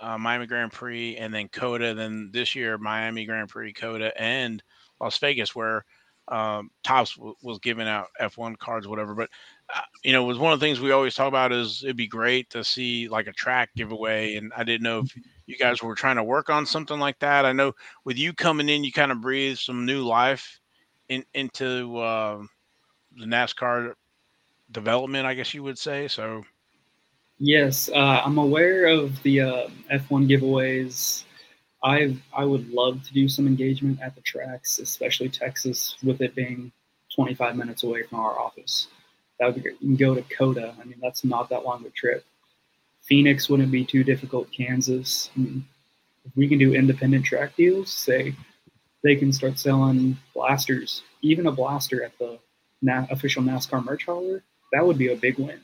uh, 0.02 0.18
Miami 0.18 0.48
Grand 0.48 0.72
Prix 0.72 1.16
and 1.18 1.32
then 1.32 1.48
COTA. 1.50 1.94
Then 1.94 2.32
this 2.34 2.56
year, 2.56 2.80
Miami 2.80 3.26
Grand 3.26 3.50
Prix, 3.50 3.74
COTA, 3.74 4.20
and 4.20 4.64
Las 5.00 5.20
Vegas, 5.20 5.56
where 5.56 5.86
um, 6.30 6.72
Topps 6.84 7.16
w- 7.16 7.36
was 7.44 7.60
giving 7.60 7.88
out 7.88 8.08
F1 8.20 8.58
cards, 8.58 8.88
whatever. 8.88 9.14
But 9.14 9.30
uh, 9.76 9.82
you 10.04 10.12
know, 10.12 10.24
it 10.24 10.28
was 10.28 10.40
one 10.40 10.54
of 10.54 10.60
the 10.60 10.66
things 10.66 10.80
we 10.80 10.92
always 10.92 11.14
talk 11.14 11.28
about 11.28 11.52
is 11.52 11.84
it'd 11.84 11.96
be 11.96 12.08
great 12.08 12.50
to 12.52 12.64
see 12.64 13.08
like 13.10 13.28
a 13.28 13.34
track 13.34 13.70
giveaway, 13.76 14.38
and 14.38 14.52
I 14.58 14.64
didn't 14.64 14.84
know 14.84 15.02
if 15.02 15.16
you 15.46 15.58
guys 15.58 15.84
were 15.84 15.94
trying 15.94 16.16
to 16.16 16.24
work 16.24 16.50
on 16.50 16.66
something 16.66 17.00
like 17.00 17.20
that. 17.20 17.46
I 17.46 17.52
know 17.52 17.74
with 18.06 18.18
you 18.18 18.34
coming 18.34 18.70
in, 18.70 18.84
you 18.84 18.92
kind 18.92 19.12
of 19.12 19.22
breathe 19.22 19.58
some 19.58 19.86
new 19.86 20.02
life 20.04 20.60
in, 21.14 21.26
into 21.34 21.98
uh, 21.98 22.42
the 23.18 23.26
NASCAR 23.26 23.94
development, 24.72 25.26
I 25.26 25.34
guess 25.34 25.54
you 25.54 25.64
would 25.64 25.78
say. 25.78 26.08
So, 26.08 26.44
yes, 27.40 27.90
uh, 27.94 28.22
I'm 28.26 28.38
aware 28.38 28.88
of 28.88 29.22
the 29.24 29.42
uh, 29.42 29.68
F1 29.92 30.28
giveaways. 30.28 31.24
I 31.84 32.16
I 32.36 32.46
would 32.46 32.70
love 32.70 33.04
to 33.04 33.14
do 33.14 33.28
some 33.28 33.46
engagement 33.46 34.00
at 34.02 34.16
the 34.16 34.22
tracks, 34.22 34.80
especially 34.80 35.30
Texas, 35.30 35.96
with 36.04 36.22
it 36.22 36.34
being 36.34 36.72
25 37.14 37.56
minutes 37.56 37.84
away 37.84 38.04
from 38.04 38.20
our 38.20 38.40
office. 38.40 38.88
That 39.40 39.48
would 39.48 39.56
be 39.56 39.62
great. 39.62 39.82
You 39.82 39.90
can 39.90 39.96
go 39.98 40.16
to 40.16 40.22
COTA. 40.36 40.76
I 40.80 40.84
mean, 40.86 41.00
that's 41.02 41.24
not 41.24 41.50
that 41.50 41.66
long 41.66 41.82
of 41.82 41.88
a 41.88 41.90
trip. 41.90 42.24
Phoenix 43.02 43.50
wouldn't 43.50 43.72
be 43.72 43.84
too 43.84 44.04
difficult. 44.04 44.50
Kansas. 44.52 45.30
I 45.36 45.40
mean, 45.42 45.66
if 46.26 46.32
we 46.38 46.48
can 46.48 46.58
do 46.58 46.74
independent 46.74 47.26
track 47.26 47.58
deals, 47.58 47.92
say 47.92 48.34
they 49.04 49.16
can 49.16 49.32
start 49.34 49.60
selling 49.60 50.18
blasters, 50.34 51.04
even 51.22 51.48
a 51.48 51.52
blaster 51.52 52.04
at 52.04 52.18
the 52.20 52.40
na- 52.82 53.06
official 53.12 53.44
NASCAR 53.44 53.84
merch 53.84 54.06
hauler, 54.06 54.44
that 54.72 54.86
would 54.86 54.98
be 54.98 55.12
a 55.12 55.16
big 55.16 55.38
win. 55.38 55.60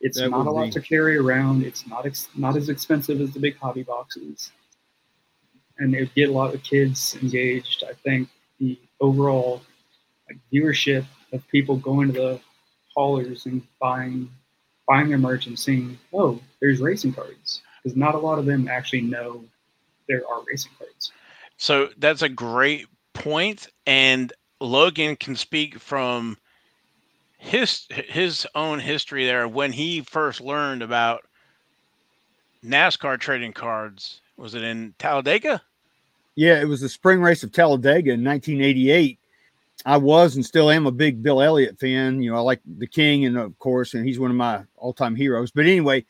It's 0.00 0.18
That 0.18 0.30
not 0.30 0.46
a 0.46 0.50
lot 0.50 0.66
be. 0.66 0.70
to 0.72 0.80
carry 0.80 1.16
around. 1.16 1.64
It's 1.64 1.86
not 1.86 2.06
ex- 2.06 2.28
not 2.36 2.56
as 2.56 2.68
expensive 2.68 3.20
as 3.20 3.32
the 3.32 3.40
big 3.40 3.56
hobby 3.56 3.82
boxes, 3.82 4.52
and 5.78 5.94
it 5.94 6.00
would 6.00 6.14
get 6.14 6.28
a 6.28 6.32
lot 6.32 6.54
of 6.54 6.62
kids 6.62 7.16
engaged. 7.22 7.82
I 7.88 7.94
think 7.94 8.28
the 8.60 8.78
overall 9.00 9.62
like, 10.28 10.38
viewership 10.52 11.04
of 11.32 11.46
people 11.48 11.76
going 11.76 12.12
to 12.12 12.12
the 12.12 12.40
haulers 12.94 13.46
and 13.46 13.62
buying 13.80 14.30
buying 14.86 15.08
their 15.08 15.18
merch 15.18 15.46
and 15.46 15.58
seeing, 15.58 15.98
oh, 16.14 16.40
there's 16.60 16.80
racing 16.80 17.12
cards, 17.12 17.60
because 17.82 17.96
not 17.96 18.14
a 18.14 18.18
lot 18.18 18.38
of 18.38 18.46
them 18.46 18.68
actually 18.68 19.02
know 19.02 19.44
there 20.08 20.22
are 20.26 20.42
racing 20.48 20.72
cards. 20.78 21.12
So 21.58 21.90
that's 21.98 22.22
a 22.22 22.28
great 22.28 22.86
point, 23.12 23.68
and 23.86 24.32
Logan 24.60 25.16
can 25.16 25.36
speak 25.36 25.78
from 25.78 26.38
his 27.38 27.86
his 27.90 28.46
own 28.54 28.80
history 28.80 29.26
there 29.26 29.46
when 29.46 29.72
he 29.72 30.00
first 30.00 30.40
learned 30.40 30.82
about 30.82 31.22
NASCAR 32.64 33.18
trading 33.18 33.52
cards. 33.52 34.20
Was 34.36 34.54
it 34.54 34.62
in 34.62 34.94
Talladega? 34.98 35.60
Yeah, 36.36 36.60
it 36.60 36.66
was 36.66 36.80
the 36.80 36.88
spring 36.88 37.20
race 37.20 37.42
of 37.42 37.52
Talladega 37.52 38.12
in 38.12 38.24
1988. 38.24 39.18
I 39.84 39.96
was 39.96 40.36
and 40.36 40.44
still 40.44 40.70
am 40.70 40.86
a 40.86 40.92
big 40.92 41.22
Bill 41.22 41.42
Elliott 41.42 41.78
fan. 41.78 42.22
You 42.22 42.30
know, 42.30 42.36
I 42.36 42.40
like 42.40 42.60
the 42.78 42.86
King, 42.86 43.24
and 43.24 43.36
of 43.36 43.58
course, 43.58 43.94
and 43.94 44.06
he's 44.06 44.20
one 44.20 44.30
of 44.30 44.36
my 44.36 44.62
all-time 44.76 45.16
heroes. 45.16 45.50
But 45.50 45.66
anyway, 45.66 46.04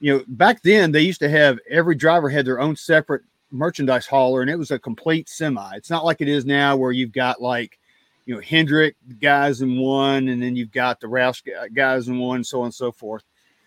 you 0.00 0.16
know, 0.16 0.24
back 0.28 0.62
then 0.62 0.92
they 0.92 1.02
used 1.02 1.20
to 1.20 1.30
have 1.30 1.58
every 1.68 1.94
driver 1.94 2.28
had 2.28 2.44
their 2.44 2.60
own 2.60 2.76
separate 2.76 3.22
merchandise 3.50 4.06
hauler, 4.06 4.42
and 4.42 4.50
it 4.50 4.58
was 4.58 4.70
a 4.70 4.78
complete 4.78 5.28
semi. 5.28 5.74
It's 5.74 5.90
not 5.90 6.04
like 6.04 6.20
it 6.20 6.28
is 6.28 6.44
now 6.44 6.76
where 6.76 6.92
you've 6.92 7.12
got 7.12 7.42
like, 7.42 7.78
you 8.26 8.34
know, 8.34 8.40
Hendrick 8.40 8.96
guys 9.20 9.62
in 9.62 9.78
one, 9.78 10.28
and 10.28 10.42
then 10.42 10.56
you've 10.56 10.72
got 10.72 11.00
the 11.00 11.06
Roush 11.06 11.42
guys 11.74 12.08
in 12.08 12.18
one, 12.18 12.44
so 12.44 12.60
on 12.60 12.66
and 12.66 12.74
so 12.74 12.92
forth. 12.92 13.24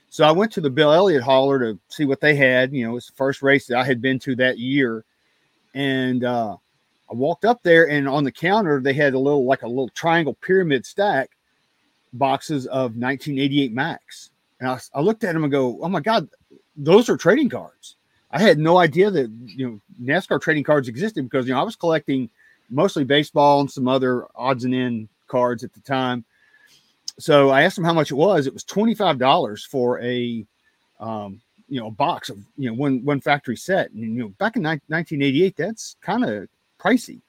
So 0.10 0.24
I 0.24 0.32
went 0.32 0.52
to 0.54 0.62
the 0.62 0.70
Bill 0.70 0.94
Elliott 0.94 1.24
hauler 1.24 1.60
to 1.60 1.80
see 1.90 2.06
what 2.06 2.22
they 2.22 2.36
had. 2.36 2.72
You 2.72 2.86
know, 2.86 2.92
it 2.92 2.96
was 2.96 3.08
the 3.08 3.14
first 3.14 3.42
race 3.42 3.66
that 3.68 3.78
I 3.78 3.84
had 3.84 4.02
been 4.02 4.20
to 4.20 4.36
that 4.36 4.60
year 4.60 5.04
and 5.74 6.24
uh, 6.24 6.56
I 7.10 7.14
walked 7.14 7.46
up 7.46 7.64
there, 7.64 7.90
and 7.90 8.08
on 8.08 8.24
the 8.24 8.32
counter 8.32 8.80
they 8.80 8.94
had 8.94 9.14
a 9.14 9.20
little 9.20 9.46
like 9.46 9.64
a 9.64 9.68
little 9.68 9.90
triangle 9.90 10.36
pyramid 10.36 10.86
stack 10.86 11.32
boxes 12.14 12.68
of 12.68 12.96
1988 12.96 13.74
Maxx, 13.74 14.30
and 14.60 14.70
I, 14.70 14.80
I 14.94 15.02
looked 15.02 15.24
at 15.24 15.34
them 15.34 15.44
and 15.44 15.52
go, 15.52 15.80
"Oh 15.82 15.90
my 15.90 16.00
God, 16.00 16.30
those 16.76 17.10
are 17.10 17.18
trading 17.18 17.50
cards." 17.50 17.98
I 18.34 18.40
had 18.40 18.58
no 18.58 18.78
idea 18.78 19.12
that 19.12 19.32
you 19.46 19.66
know 19.68 19.82
NASCAR 20.14 20.42
trading 20.42 20.64
cards 20.64 20.88
existed 20.88 21.24
because 21.24 21.48
you 21.48 21.54
know 21.54 21.60
I 21.60 21.64
was 21.64 21.76
collecting 21.76 22.30
mostly 22.70 23.04
baseball 23.04 23.62
and 23.62 23.72
some 23.72 23.88
other 23.88 24.26
odds 24.36 24.66
and 24.66 24.74
end 24.74 25.08
cards 25.28 25.64
at 25.64 25.72
the 25.74 25.80
time. 25.82 26.26
So 27.20 27.52
I 27.52 27.62
asked 27.62 27.78
him 27.78 27.84
how 27.84 27.94
much 27.94 28.12
it 28.12 28.16
was. 28.16 28.48
It 28.48 28.54
was 28.54 28.64
twenty 28.64 28.96
five 28.96 29.20
dollars 29.20 29.64
for 29.64 30.02
a 30.02 30.46
um, 31.00 31.42
you 31.70 31.80
know 31.80 31.88
a 31.88 31.92
box 31.92 32.30
of 32.30 32.40
you 32.58 32.70
know 32.70 32.76
one 32.76 33.04
one 33.06 33.22
factory 33.22 33.56
set 33.56 33.92
and 33.92 34.16
you 34.16 34.24
know 34.24 34.30
back 34.40 34.56
in 34.56 34.64
ni- 34.64 34.82
1988 34.88 35.56
that's 35.56 35.96
kind 36.02 36.24
of 36.24 36.48
pricey 36.80 37.22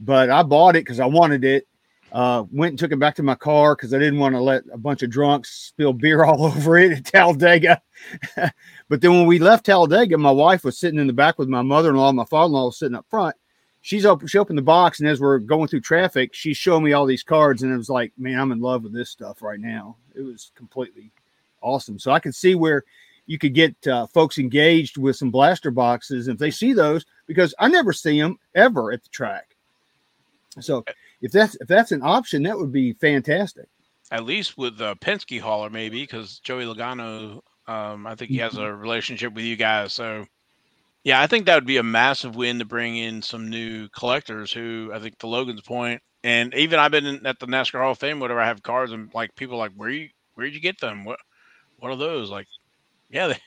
but 0.00 0.30
i 0.30 0.42
bought 0.42 0.76
it 0.76 0.84
because 0.84 1.00
i 1.00 1.06
wanted 1.06 1.44
it 1.44 1.66
uh 2.12 2.44
went 2.52 2.72
and 2.72 2.78
took 2.78 2.92
it 2.92 2.98
back 2.98 3.14
to 3.14 3.22
my 3.22 3.34
car 3.34 3.74
because 3.74 3.92
i 3.92 3.98
didn't 3.98 4.18
want 4.18 4.34
to 4.34 4.40
let 4.40 4.62
a 4.72 4.78
bunch 4.78 5.02
of 5.02 5.10
drunks 5.10 5.50
spill 5.50 5.92
beer 5.92 6.24
all 6.24 6.44
over 6.44 6.78
it 6.78 6.92
at 6.92 7.04
talladega. 7.04 7.80
But 8.88 9.00
then 9.00 9.10
when 9.10 9.26
we 9.26 9.38
left 9.38 9.66
talladega 9.66 10.16
my 10.16 10.30
wife 10.30 10.64
was 10.64 10.78
sitting 10.78 11.00
in 11.00 11.06
the 11.06 11.12
back 11.12 11.38
with 11.38 11.48
my 11.48 11.62
mother-in-law 11.62 12.12
my 12.12 12.24
father-in-law 12.24 12.66
was 12.66 12.78
sitting 12.78 12.96
up 12.96 13.06
front. 13.10 13.34
She's 13.82 14.06
open 14.06 14.28
she 14.28 14.38
opened 14.38 14.58
the 14.58 14.62
box 14.62 15.00
and 15.00 15.08
as 15.08 15.20
we're 15.20 15.38
going 15.38 15.68
through 15.68 15.80
traffic 15.80 16.32
she's 16.34 16.56
showing 16.56 16.84
me 16.84 16.92
all 16.92 17.06
these 17.06 17.22
cards 17.22 17.62
and 17.62 17.72
it 17.72 17.76
was 17.76 17.90
like 17.90 18.12
man 18.16 18.38
i'm 18.38 18.52
in 18.52 18.60
love 18.60 18.84
with 18.84 18.92
this 18.92 19.10
stuff 19.10 19.42
right 19.42 19.60
now. 19.60 19.96
It 20.14 20.22
was 20.22 20.52
completely 20.54 21.10
awesome. 21.60 21.98
So 21.98 22.12
i 22.12 22.20
could 22.20 22.34
see 22.34 22.54
where 22.54 22.84
you 23.26 23.38
could 23.38 23.54
get 23.54 23.74
uh, 23.86 24.06
folks 24.06 24.38
engaged 24.38 24.96
with 24.96 25.16
some 25.16 25.30
blaster 25.30 25.70
boxes 25.70 26.28
if 26.28 26.38
they 26.38 26.50
see 26.50 26.72
those 26.72 27.04
because 27.26 27.54
I 27.58 27.68
never 27.68 27.92
see 27.92 28.20
them 28.20 28.38
ever 28.54 28.92
at 28.92 29.02
the 29.02 29.08
track. 29.10 29.56
So 30.60 30.84
if 31.20 31.32
that's 31.32 31.54
if 31.56 31.68
that's 31.68 31.92
an 31.92 32.02
option, 32.02 32.42
that 32.44 32.58
would 32.58 32.72
be 32.72 32.92
fantastic. 32.94 33.66
At 34.10 34.24
least 34.24 34.56
with 34.56 34.78
the 34.78 34.94
Penske 34.96 35.40
hauler, 35.40 35.70
maybe 35.70 36.02
because 36.02 36.38
Joey 36.40 36.64
Logano, 36.64 37.40
um, 37.66 38.06
I 38.06 38.14
think 38.14 38.30
he 38.30 38.38
has 38.38 38.56
a 38.56 38.72
relationship 38.72 39.32
with 39.32 39.44
you 39.44 39.56
guys. 39.56 39.92
So, 39.92 40.26
yeah, 41.02 41.20
I 41.20 41.26
think 41.26 41.46
that 41.46 41.56
would 41.56 41.66
be 41.66 41.78
a 41.78 41.82
massive 41.82 42.36
win 42.36 42.60
to 42.60 42.64
bring 42.64 42.96
in 42.96 43.20
some 43.20 43.50
new 43.50 43.88
collectors. 43.88 44.52
Who 44.52 44.92
I 44.94 45.00
think 45.00 45.18
to 45.18 45.26
Logan's 45.26 45.62
point, 45.62 46.02
and 46.22 46.54
even 46.54 46.78
I've 46.78 46.92
been 46.92 47.06
in, 47.06 47.26
at 47.26 47.40
the 47.40 47.46
NASCAR 47.46 47.80
Hall 47.80 47.92
of 47.92 47.98
Fame, 47.98 48.20
whatever. 48.20 48.40
I 48.40 48.46
have 48.46 48.62
cards 48.62 48.92
and 48.92 49.12
like 49.12 49.34
people 49.34 49.56
are 49.56 49.58
like, 49.58 49.72
where 49.74 49.90
you 49.90 50.08
where 50.34 50.46
did 50.46 50.54
you 50.54 50.60
get 50.60 50.80
them? 50.80 51.04
What 51.04 51.18
what 51.78 51.90
are 51.90 51.96
those? 51.96 52.30
Like, 52.30 52.46
yeah, 53.10 53.28
they 53.28 53.38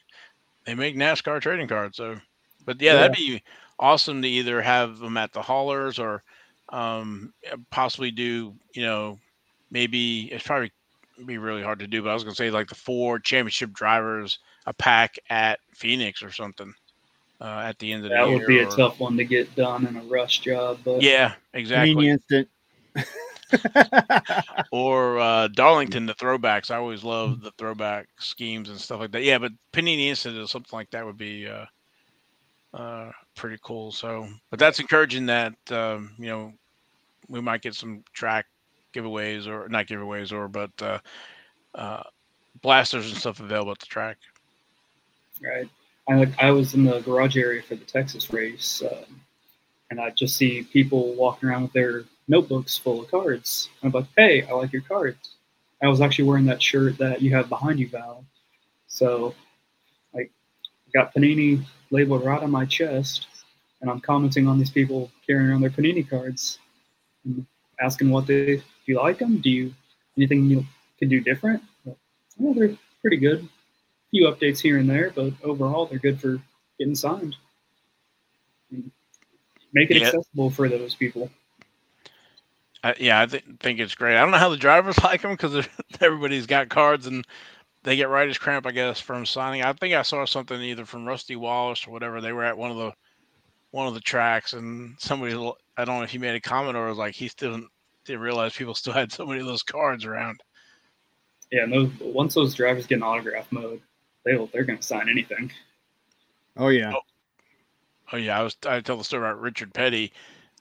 they 0.65 0.75
make 0.75 0.95
NASCAR 0.95 1.41
trading 1.41 1.67
cards. 1.67 1.97
So, 1.97 2.17
but 2.65 2.81
yeah, 2.81 2.95
that'd 2.95 3.15
be 3.15 3.41
awesome 3.79 4.21
to 4.21 4.27
either 4.27 4.61
have 4.61 4.99
them 4.99 5.15
at 5.15 5.31
the 5.31 5.41
haulers 5.41 5.99
or 5.99 6.21
um, 6.71 7.33
possibly 7.71 8.11
do 8.11 8.53
you 8.73 8.83
know 8.83 9.17
maybe 9.71 10.31
it's 10.31 10.45
probably 10.45 10.71
be 11.25 11.37
really 11.37 11.63
hard 11.63 11.79
to 11.79 11.87
do, 11.87 12.01
but 12.01 12.09
I 12.09 12.13
was 12.13 12.23
gonna 12.23 12.35
say 12.35 12.51
like 12.51 12.67
the 12.69 12.75
four 12.75 13.19
championship 13.19 13.71
drivers 13.73 14.39
a 14.65 14.73
pack 14.73 15.15
at 15.29 15.59
Phoenix 15.73 16.21
or 16.23 16.31
something 16.31 16.73
uh, 17.41 17.61
at 17.65 17.77
the 17.79 17.91
end 17.91 18.05
of 18.05 18.11
That 18.11 18.23
the 18.23 18.29
year. 18.29 18.39
That 18.39 18.39
would 18.39 18.47
be 18.47 18.59
a 18.59 18.65
or- 18.65 18.77
tough 18.77 18.99
one 18.99 19.17
to 19.17 19.23
get 19.25 19.53
done 19.55 19.85
in 19.87 19.95
a 19.95 20.01
rush 20.03 20.39
job, 20.39 20.79
but 20.83 21.01
Yeah, 21.01 21.33
exactly. 21.53 22.05
Panini 22.05 22.09
instant. 22.11 22.47
Or 24.71 25.17
uh, 25.19 25.47
Darlington, 25.47 26.05
the 26.05 26.13
throwbacks. 26.13 26.69
I 26.69 26.75
always 26.77 27.03
love 27.03 27.41
the 27.41 27.51
throwback 27.57 28.07
schemes 28.19 28.69
and 28.69 28.79
stuff 28.79 28.99
like 28.99 29.11
that. 29.11 29.23
Yeah, 29.23 29.39
but 29.39 29.51
Panini 29.73 30.07
Instant 30.07 30.37
or 30.37 30.47
something 30.47 30.77
like 30.77 30.89
that 30.91 31.05
would 31.05 31.17
be 31.17 31.47
uh, 31.47 31.65
uh, 32.73 33.11
pretty 33.35 33.57
cool. 33.63 33.91
So, 33.91 34.27
but 34.49 34.59
that's 34.59 34.79
encouraging 34.79 35.25
that 35.27 35.53
um, 35.71 36.11
you 36.19 36.27
know 36.27 36.53
we 37.29 37.41
might 37.41 37.61
get 37.61 37.75
some 37.75 38.03
track 38.13 38.45
giveaways 38.93 39.47
or 39.47 39.69
not 39.69 39.87
giveaways 39.87 40.33
or 40.33 40.47
but 40.47 40.71
uh, 40.81 40.99
uh, 41.75 42.03
blasters 42.61 43.09
and 43.09 43.17
stuff 43.17 43.39
available 43.39 43.71
at 43.71 43.79
the 43.79 43.85
track. 43.85 44.17
right. 45.41 45.69
I 46.09 46.47
I 46.47 46.51
was 46.51 46.73
in 46.73 46.83
the 46.83 46.99
garage 47.01 47.37
area 47.37 47.61
for 47.61 47.75
the 47.75 47.85
Texas 47.85 48.33
race, 48.33 48.81
um, 48.81 49.21
and 49.91 50.01
I 50.01 50.09
just 50.09 50.35
see 50.35 50.63
people 50.63 51.13
walking 51.13 51.49
around 51.49 51.63
with 51.63 51.73
their 51.73 52.03
notebooks 52.27 52.77
full 52.77 53.01
of 53.01 53.11
cards. 53.11 53.69
I'm 53.83 53.91
like, 53.91 54.05
hey, 54.17 54.43
I 54.43 54.53
like 54.53 54.73
your 54.73 54.81
cards. 54.81 55.35
I 55.81 55.87
was 55.87 56.01
actually 56.01 56.25
wearing 56.25 56.45
that 56.45 56.61
shirt 56.61 56.97
that 56.97 57.21
you 57.21 57.33
have 57.35 57.47
behind 57.47 57.79
you, 57.79 57.87
Val. 57.87 58.25
So, 58.87 59.33
like, 60.13 60.31
I 60.87 60.89
got 60.93 61.13
Panini 61.13 61.63
labeled 61.91 62.25
right 62.25 62.41
on 62.41 62.51
my 62.51 62.65
chest, 62.65 63.27
and 63.81 63.89
I'm 63.89 64.01
commenting 64.01 64.47
on 64.47 64.57
these 64.57 64.69
people 64.69 65.11
carrying 65.25 65.49
around 65.49 65.61
their 65.61 65.69
Panini 65.69 66.07
cards, 66.07 66.59
Mm-hmm. 67.27 67.41
asking 67.79 68.09
what 68.09 68.27
they 68.27 68.57
do 68.57 68.63
you 68.85 68.97
like 68.97 69.17
them? 69.19 69.37
Do 69.37 69.49
you 69.49 69.73
anything 70.17 70.45
you 70.45 70.65
can 70.97 71.09
do 71.09 71.19
different? 71.21 71.61
Well, 72.37 72.53
they're 72.53 72.75
pretty 73.01 73.17
good 73.17 73.39
A 73.41 74.09
few 74.11 74.27
updates 74.27 74.59
here 74.59 74.77
and 74.77 74.89
there, 74.89 75.11
but 75.15 75.33
overall 75.43 75.85
they're 75.85 75.99
good 75.99 76.19
for 76.19 76.39
getting 76.79 76.95
signed. 76.95 77.35
And 78.71 78.91
Make 79.73 79.91
it 79.91 79.97
Yeah. 79.97 80.07
accessible 80.07 80.49
for 80.51 80.67
those 80.69 80.95
people. 80.95 81.29
I, 82.83 82.95
yeah, 82.99 83.21
I 83.21 83.25
th- 83.25 83.43
think 83.59 83.79
it's 83.79 83.95
great. 83.95 84.15
I 84.15 84.21
don't 84.21 84.31
know 84.31 84.37
how 84.37 84.49
the 84.49 84.57
drivers 84.57 84.97
like 85.03 85.21
them 85.21 85.31
because 85.31 85.67
everybody's 86.01 86.45
got 86.47 86.69
cards 86.69 87.07
and 87.07 87.25
they 87.83 87.95
get 87.95 88.09
writer's 88.09 88.37
cramp, 88.37 88.65
I 88.65 88.71
guess, 88.71 88.99
from 88.99 89.25
signing. 89.25 89.63
I 89.63 89.73
think 89.73 89.93
I 89.93 90.01
saw 90.03 90.25
something 90.25 90.59
either 90.61 90.85
from 90.85 91.05
Rusty 91.07 91.35
Wallace 91.35 91.87
or 91.87 91.91
whatever. 91.91 92.21
They 92.21 92.33
were 92.33 92.43
at 92.43 92.57
one 92.57 92.71
of 92.71 92.77
the 92.77 92.93
one 93.71 93.87
of 93.87 93.93
the 93.93 93.99
tracks, 94.01 94.53
and 94.53 94.95
somebody, 94.99 95.33
I 95.79 95.85
don't 95.85 95.97
know 95.97 96.03
if 96.03 96.11
he 96.11 96.17
made 96.17 96.35
a 96.35 96.41
comment 96.41 96.75
or 96.75 96.87
was 96.87 96.97
like, 96.97 97.15
he 97.15 97.29
still 97.29 97.61
didn't 98.03 98.21
realize 98.21 98.53
people 98.53 98.75
still 98.75 98.93
had 98.93 99.11
so 99.13 99.25
many 99.25 99.39
of 99.39 99.45
those 99.45 99.63
cards 99.63 100.03
around. 100.03 100.41
Yeah, 101.51 101.63
and 101.63 101.73
those, 101.73 101.89
once 102.01 102.33
those 102.33 102.53
drivers 102.53 102.85
get 102.85 102.95
in 102.95 103.03
autograph 103.03 103.49
mode, 103.51 103.81
they 104.25 104.35
they're 104.51 104.65
going 104.65 104.79
to 104.79 104.85
sign 104.85 105.07
anything. 105.09 105.51
Oh 106.57 106.67
yeah. 106.67 106.91
Oh. 106.93 107.01
Oh 108.11 108.17
yeah, 108.17 108.39
I 108.39 108.43
was 108.43 108.57
I 108.65 108.81
tell 108.81 108.97
the 108.97 109.03
story 109.03 109.23
about 109.23 109.39
Richard 109.39 109.73
Petty. 109.73 110.11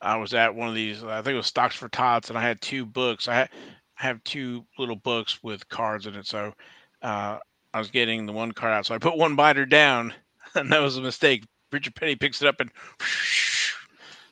I 0.01 0.17
was 0.17 0.35
at 0.35 0.55
one 0.55 0.69
of 0.69 0.75
these. 0.75 1.03
I 1.03 1.23
think 1.23 1.35
it 1.35 1.39
was 1.39 1.47
Stocks 1.47 1.75
for 1.75 1.89
Tots, 1.89 2.29
and 2.29 2.39
I 2.39 2.43
had 2.43 2.61
two 2.61 2.87
books. 2.87 3.27
I, 3.27 3.35
had, 3.35 3.51
I 3.99 4.05
have 4.05 4.23
two 4.23 4.65
little 4.79 4.97
books 4.97 5.43
with 5.43 5.69
cards 5.69 6.07
in 6.07 6.15
it. 6.15 6.27
So 6.27 6.55
uh, 7.03 7.39
I 7.75 7.79
was 7.79 7.91
getting 7.91 8.25
the 8.25 8.33
one 8.33 8.53
card 8.53 8.73
out. 8.73 8.87
So 8.87 8.95
I 8.95 8.99
put 8.99 9.17
one 9.17 9.35
binder 9.35 9.67
down, 9.67 10.15
and 10.55 10.71
that 10.71 10.81
was 10.81 10.97
a 10.97 11.03
mistake. 11.03 11.45
Richard 11.73 11.97
Petty 11.97 12.15
picks 12.15 12.41
it 12.41 12.49
up 12.49 12.61
and 12.61 12.71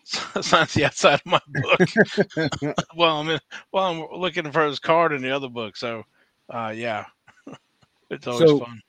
signs 0.06 0.74
the 0.74 0.84
outside 0.84 1.20
of 1.24 1.26
my 1.26 1.40
book 1.48 2.74
while 2.94 3.20
I'm 3.20 3.28
in, 3.28 3.40
while 3.70 3.90
I'm 3.90 4.20
looking 4.20 4.50
for 4.52 4.64
his 4.66 4.78
card 4.78 5.12
in 5.12 5.22
the 5.22 5.30
other 5.30 5.48
book. 5.48 5.76
So 5.76 6.04
uh, 6.50 6.72
yeah, 6.74 7.06
it's 8.10 8.26
always 8.26 8.48
So- 8.48 8.60
fun. 8.60 8.80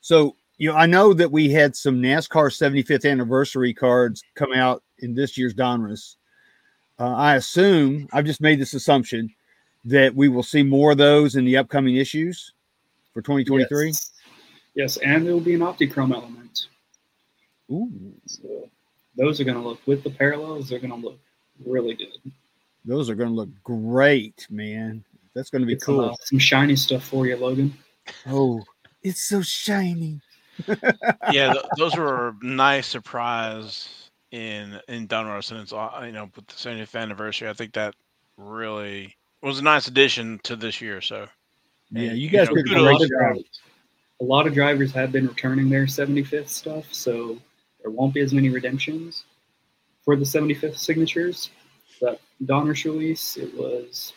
So 0.00 0.36
you 0.58 0.68
know, 0.70 0.76
I 0.76 0.86
know 0.86 1.12
that 1.14 1.32
we 1.32 1.50
had 1.50 1.74
some 1.74 2.00
NASCAR 2.00 2.48
75th 2.50 3.10
anniversary 3.10 3.74
cards 3.74 4.22
come 4.36 4.52
out 4.52 4.82
in 4.98 5.14
this 5.14 5.36
year's 5.36 5.54
Donruss. 5.54 6.16
Uh, 7.00 7.14
I 7.14 7.34
assume 7.36 8.08
I've 8.12 8.26
just 8.26 8.40
made 8.40 8.60
this 8.60 8.74
assumption 8.74 9.28
that 9.84 10.14
we 10.14 10.28
will 10.28 10.42
see 10.44 10.62
more 10.62 10.92
of 10.92 10.98
those 10.98 11.34
in 11.34 11.44
the 11.44 11.56
upcoming 11.56 11.96
issues 11.96 12.52
for 13.12 13.22
2023. 13.22 13.88
Yes, 13.88 14.10
yes 14.74 14.96
and 14.98 15.26
there 15.26 15.32
will 15.32 15.40
be 15.40 15.54
an 15.54 15.60
Optichrome 15.62 16.12
element. 16.14 16.66
Ooh, 17.70 17.90
So 18.26 18.70
those 19.16 19.40
are 19.40 19.44
going 19.44 19.56
to 19.56 19.62
look 19.62 19.80
with 19.86 20.02
the 20.02 20.10
parallels. 20.10 20.68
They're 20.68 20.78
going 20.78 20.90
to 20.90 20.96
look 21.08 21.18
really 21.66 21.94
good. 21.94 22.32
those 22.84 23.08
are 23.10 23.14
going 23.14 23.28
to 23.30 23.34
look 23.34 23.50
great, 23.62 24.46
man. 24.50 25.04
That's 25.34 25.50
going 25.50 25.62
to 25.62 25.66
be 25.66 25.74
Get 25.74 25.82
some, 25.82 25.96
cool. 25.96 26.10
uh, 26.10 26.14
some 26.20 26.38
shiny 26.38 26.76
stuff 26.76 27.04
for 27.04 27.26
you, 27.26 27.36
Logan. 27.36 27.72
Oh, 28.26 28.62
it's 29.02 29.22
so 29.22 29.42
shiny. 29.42 30.20
yeah, 31.30 31.52
th- 31.52 31.64
those 31.78 31.96
were 31.96 32.28
a 32.28 32.44
nice 32.44 32.86
surprise 32.86 34.10
in 34.32 34.78
in 34.88 35.08
Donruss, 35.08 35.50
and 35.50 35.60
it's 35.60 35.72
all 35.72 36.04
you 36.04 36.12
know 36.12 36.28
with 36.36 36.46
the 36.46 36.54
70th 36.54 36.94
anniversary. 37.00 37.48
I 37.48 37.54
think 37.54 37.72
that 37.72 37.94
really 38.36 39.16
was 39.42 39.58
a 39.58 39.62
nice 39.62 39.88
addition 39.88 40.38
to 40.44 40.56
this 40.56 40.80
year. 40.80 41.00
So 41.00 41.26
Yeah, 41.90 42.10
and, 42.10 42.18
you 42.18 42.28
guys 42.28 42.48
know, 42.48 42.56
did 42.56 42.72
a 42.72 42.78
a 42.78 42.82
lot, 42.82 43.02
of 43.02 43.08
drivers, 43.08 43.60
a 44.20 44.24
lot 44.24 44.46
of 44.46 44.54
drivers 44.54 44.92
have 44.92 45.10
been 45.12 45.26
returning 45.26 45.68
their 45.70 45.86
75th 45.86 46.48
stuff, 46.48 46.92
so 46.92 47.38
there 47.82 47.90
won't 47.90 48.14
be 48.14 48.20
as 48.20 48.32
many 48.32 48.48
redemptions 48.48 49.24
for 50.04 50.16
the 50.16 50.24
75th 50.24 50.78
signatures. 50.78 51.50
That 52.00 52.20
Donruss 52.44 52.84
release, 52.84 53.36
it 53.36 53.54
was 53.54 54.12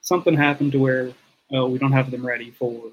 something 0.00 0.36
happened 0.36 0.72
to 0.72 0.78
where 0.78 1.12
oh 1.52 1.68
we 1.68 1.78
don't 1.78 1.92
have 1.92 2.10
them 2.10 2.26
ready 2.26 2.50
for 2.50 2.90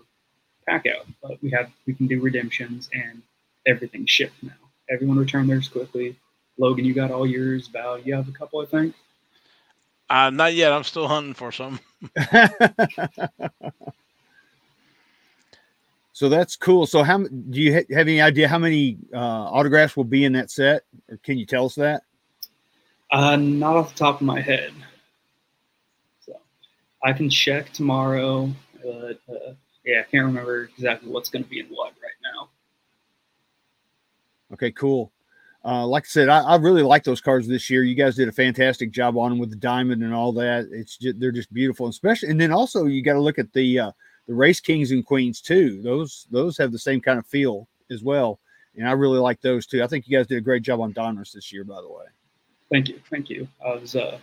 pack 0.68 0.86
out, 0.86 1.08
but 1.22 1.42
we 1.42 1.50
have 1.52 1.72
we 1.88 1.94
can 1.94 2.08
do 2.08 2.22
redemptions 2.22 2.90
and 2.94 3.22
everything's 3.66 4.10
shipped 4.10 4.44
now. 4.44 4.52
Everyone 4.90 5.18
returned 5.18 5.50
theirs 5.50 5.68
quickly. 5.68 6.16
Logan, 6.58 6.86
you 6.86 6.94
got 6.94 7.12
all 7.12 7.26
yours. 7.26 7.68
Val, 7.68 8.00
you 8.00 8.14
have 8.14 8.28
a 8.28 8.32
couple, 8.32 8.60
I 8.62 8.66
think. 8.66 8.94
Uh, 10.10 10.30
not 10.30 10.54
yet. 10.54 10.74
I'm 10.74 10.84
still 10.84 11.08
hunting 11.08 11.34
for 11.34 11.52
some. 11.52 11.80
so 16.20 16.28
that's 16.28 16.58
cool. 16.58 16.86
So, 16.86 17.02
how 17.02 17.20
do 17.20 17.62
you 17.62 17.76
ha- 17.76 17.96
have 17.96 18.10
any 18.10 18.20
idea 18.20 18.50
how 18.50 18.60
many 18.60 18.98
uh, 19.14 19.18
autographs 19.18 19.96
will 19.96 20.04
be 20.04 20.26
in 20.26 20.34
that 20.34 20.52
set, 20.52 20.84
or 21.10 21.16
can 21.16 21.38
you 21.38 21.46
tell 21.46 21.68
us 21.68 21.76
that? 21.76 22.04
Uh, 23.10 23.38
not 23.38 23.78
off 23.78 23.94
the 23.94 24.00
top 24.00 24.16
of 24.16 24.28
my 24.28 24.42
head. 24.42 24.74
So 26.20 26.34
I 27.06 27.14
can 27.14 27.30
check 27.30 27.72
tomorrow, 27.72 28.52
but 28.84 29.22
uh, 29.30 29.54
yeah, 29.86 30.02
I 30.02 30.12
can't 30.12 30.26
remember 30.26 30.70
exactly 30.76 31.10
what's 31.10 31.30
going 31.30 31.46
to 31.46 31.50
be 31.50 31.62
in 31.62 31.68
what 31.68 31.94
right 32.04 32.34
now. 32.36 32.50
Okay, 34.56 34.72
cool. 34.72 35.14
Uh, 35.64 35.88
like 35.88 36.04
I 36.04 36.08
said, 36.08 36.28
I, 36.28 36.42
I 36.42 36.56
really 36.58 36.84
like 36.84 37.06
those 37.06 37.22
cards 37.22 37.48
this 37.48 37.70
year. 37.70 37.86
You 37.86 37.96
guys 37.96 38.18
did 38.18 38.28
a 38.28 38.34
fantastic 38.34 38.92
job 38.92 39.18
on 39.18 39.30
them 39.30 39.40
with 39.40 39.52
the 39.52 39.56
diamond 39.56 40.04
and 40.04 40.14
all 40.14 40.34
that. 40.34 40.68
It's 40.70 40.98
just, 40.98 41.18
they're 41.18 41.32
just 41.32 41.54
beautiful, 41.54 41.86
and 41.86 41.94
especially. 41.94 42.28
And 42.28 42.42
then 42.42 42.52
also 42.52 42.88
you 42.88 43.02
got 43.02 43.14
to 43.14 43.22
look 43.22 43.40
at 43.40 43.54
the 43.54 43.80
uh, 43.80 43.92
the 44.30 44.36
race 44.36 44.60
kings 44.60 44.92
and 44.92 45.04
queens 45.04 45.42
too. 45.42 45.82
Those 45.82 46.28
those 46.30 46.56
have 46.60 46.72
the 46.72 46.80
same 46.80 47.02
kind 47.02 47.18
of 47.18 47.26
feel 47.26 47.68
as 47.90 48.04
well, 48.04 48.40
and 48.78 48.88
I 48.88 48.92
really 48.92 49.18
like 49.18 49.42
those 49.42 49.66
too. 49.66 49.84
I 49.84 49.88
think 49.88 50.08
you 50.08 50.16
guys 50.16 50.28
did 50.28 50.38
a 50.38 50.42
great 50.42 50.62
job 50.62 50.80
on 50.80 50.94
Donruss 50.94 51.34
this 51.34 51.52
year, 51.52 51.64
by 51.64 51.82
the 51.82 51.90
way. 51.90 52.06
Thank 52.72 52.90
you, 52.90 53.02
thank 53.10 53.32
you. 53.32 53.48
I 53.66 53.74
was 53.74 53.96
uh, 53.96 54.20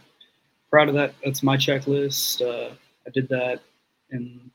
proud 0.71 0.89
of 0.89 0.95
that. 0.95 1.13
That's 1.25 1.43
my 1.43 1.57
checklist. 1.57 2.41
Uh, 2.41 2.73
I 3.05 3.11
did 3.11 3.29
that 3.31 3.61
in 4.11 4.49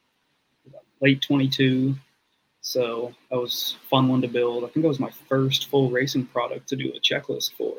late 1.01 1.21
22, 1.21 1.95
so 2.61 3.13
that 3.29 3.37
was 3.37 3.75
a 3.83 3.89
fun 3.89 4.07
one 4.07 4.21
to 4.21 4.29
build. 4.29 4.63
I 4.63 4.67
think 4.67 4.83
that 4.83 4.87
was 4.89 5.01
my 5.01 5.11
first 5.27 5.67
full 5.67 5.91
racing 5.91 6.27
product 6.27 6.69
to 6.69 6.77
do 6.77 6.93
a 6.95 6.99
checklist 7.01 7.55
for. 7.57 7.73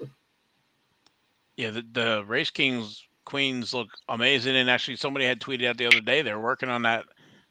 Yeah, 1.57 1.71
the, 1.71 1.87
the 1.91 2.25
race 2.27 2.51
kings 2.51 3.03
queens 3.25 3.73
look 3.73 3.89
amazing, 4.11 4.57
and 4.57 4.69
actually 4.69 4.97
somebody 4.97 5.25
had 5.25 5.41
tweeted 5.41 5.67
out 5.67 5.79
the 5.79 5.87
other 5.87 6.03
day 6.03 6.21
they're 6.21 6.39
working 6.39 6.69
on 6.69 6.83
that 6.83 7.07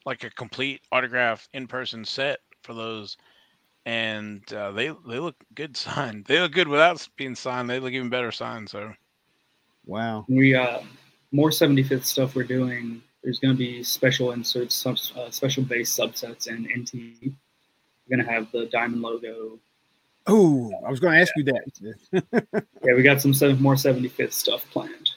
like 0.05 0.23
a 0.23 0.29
complete 0.31 0.81
autograph 0.91 1.47
in 1.53 1.67
person 1.67 2.05
set 2.05 2.39
for 2.63 2.73
those. 2.73 3.17
And 3.85 4.41
uh, 4.53 4.71
they 4.71 4.89
they 5.07 5.19
look 5.19 5.35
good 5.55 5.75
signed. 5.77 6.25
They 6.25 6.39
look 6.39 6.51
good 6.51 6.67
without 6.67 7.07
being 7.17 7.35
signed. 7.35 7.69
They 7.69 7.79
look 7.79 7.93
even 7.93 8.09
better 8.09 8.31
signed. 8.31 8.69
So 8.69 8.93
Wow. 9.85 10.25
We 10.29 10.55
uh, 10.55 10.81
more 11.31 11.49
75th 11.49 12.05
stuff 12.05 12.35
we're 12.35 12.43
doing. 12.43 13.01
There's 13.23 13.39
going 13.39 13.53
to 13.53 13.57
be 13.57 13.83
special 13.83 14.31
inserts, 14.31 14.75
some 14.75 14.95
uh, 15.15 15.29
special 15.29 15.63
base 15.63 15.95
subsets, 15.95 16.47
and 16.47 16.65
NT. 16.65 16.93
We're 17.23 18.17
going 18.17 18.25
to 18.25 18.31
have 18.31 18.51
the 18.51 18.65
diamond 18.67 19.01
logo. 19.01 19.59
Oh, 20.27 20.71
I 20.85 20.89
was 20.89 20.99
going 20.99 21.13
to 21.13 21.21
ask 21.21 21.33
you 21.35 21.43
that. 21.45 22.63
Yeah, 22.83 22.95
we 22.95 23.03
got 23.03 23.21
some 23.21 23.33
seven, 23.33 23.61
more 23.61 23.75
75th 23.75 24.33
stuff 24.33 24.65
planned. 24.71 25.09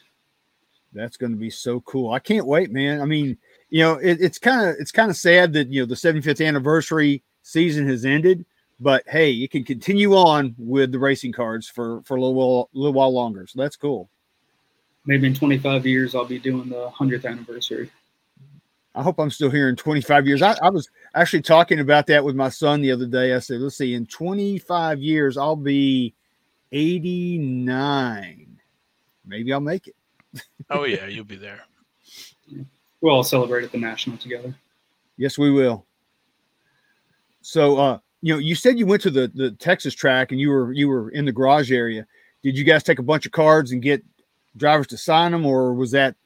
That's 0.92 1.16
going 1.16 1.32
to 1.32 1.38
be 1.38 1.48
so 1.48 1.80
cool. 1.80 2.12
I 2.12 2.18
can't 2.18 2.46
wait, 2.46 2.70
man. 2.70 3.00
I 3.00 3.06
mean, 3.06 3.38
you 3.70 3.82
know, 3.82 3.94
it, 3.94 4.20
it's 4.20 4.38
kind 4.38 4.68
of 4.68 4.76
it's 4.78 4.92
kind 4.92 5.10
of 5.10 5.16
sad 5.16 5.52
that 5.54 5.68
you 5.68 5.80
know 5.80 5.86
the 5.86 5.94
75th 5.94 6.44
anniversary 6.46 7.22
season 7.42 7.88
has 7.88 8.04
ended, 8.04 8.44
but 8.80 9.04
hey, 9.06 9.30
you 9.30 9.48
can 9.48 9.64
continue 9.64 10.14
on 10.14 10.54
with 10.58 10.92
the 10.92 10.98
racing 10.98 11.32
cards 11.32 11.68
for 11.68 12.02
for 12.02 12.16
a 12.16 12.20
little 12.20 12.34
while, 12.34 12.68
little 12.72 12.92
while 12.92 13.12
longer. 13.12 13.46
So 13.46 13.60
that's 13.60 13.76
cool. 13.76 14.08
Maybe 15.06 15.26
in 15.26 15.34
25 15.34 15.86
years, 15.86 16.14
I'll 16.14 16.24
be 16.24 16.38
doing 16.38 16.70
the 16.70 16.90
100th 16.90 17.26
anniversary. 17.26 17.90
I 18.94 19.02
hope 19.02 19.18
I'm 19.18 19.30
still 19.30 19.50
here 19.50 19.68
in 19.68 19.76
25 19.76 20.26
years. 20.26 20.40
I, 20.40 20.56
I 20.62 20.70
was 20.70 20.88
actually 21.14 21.42
talking 21.42 21.80
about 21.80 22.06
that 22.06 22.24
with 22.24 22.36
my 22.36 22.48
son 22.48 22.80
the 22.80 22.92
other 22.92 23.06
day. 23.06 23.34
I 23.34 23.40
said, 23.40 23.60
let's 23.60 23.76
see, 23.76 23.94
in 23.94 24.06
25 24.06 25.00
years, 25.00 25.36
I'll 25.36 25.56
be 25.56 26.14
89. 26.70 28.58
Maybe 29.26 29.52
I'll 29.52 29.60
make 29.60 29.88
it. 29.88 29.96
oh 30.70 30.84
yeah, 30.84 31.06
you'll 31.06 31.24
be 31.24 31.36
there. 31.36 31.64
We'll 33.04 33.16
all 33.16 33.22
celebrate 33.22 33.64
at 33.64 33.70
the 33.70 33.76
national 33.76 34.16
together. 34.16 34.54
Yes, 35.18 35.36
we 35.36 35.50
will. 35.50 35.84
So, 37.42 37.76
uh, 37.76 37.98
you 38.22 38.32
know, 38.32 38.38
you 38.38 38.54
said 38.54 38.78
you 38.78 38.86
went 38.86 39.02
to 39.02 39.10
the 39.10 39.30
the 39.34 39.50
Texas 39.50 39.92
track 39.92 40.32
and 40.32 40.40
you 40.40 40.48
were 40.48 40.72
you 40.72 40.88
were 40.88 41.10
in 41.10 41.26
the 41.26 41.30
garage 41.30 41.70
area. 41.70 42.06
Did 42.42 42.56
you 42.56 42.64
guys 42.64 42.82
take 42.82 42.98
a 42.98 43.02
bunch 43.02 43.26
of 43.26 43.32
cards 43.32 43.72
and 43.72 43.82
get 43.82 44.02
drivers 44.56 44.86
to 44.86 44.96
sign 44.96 45.32
them, 45.32 45.44
or 45.44 45.74
was 45.74 45.90
that 45.90 46.16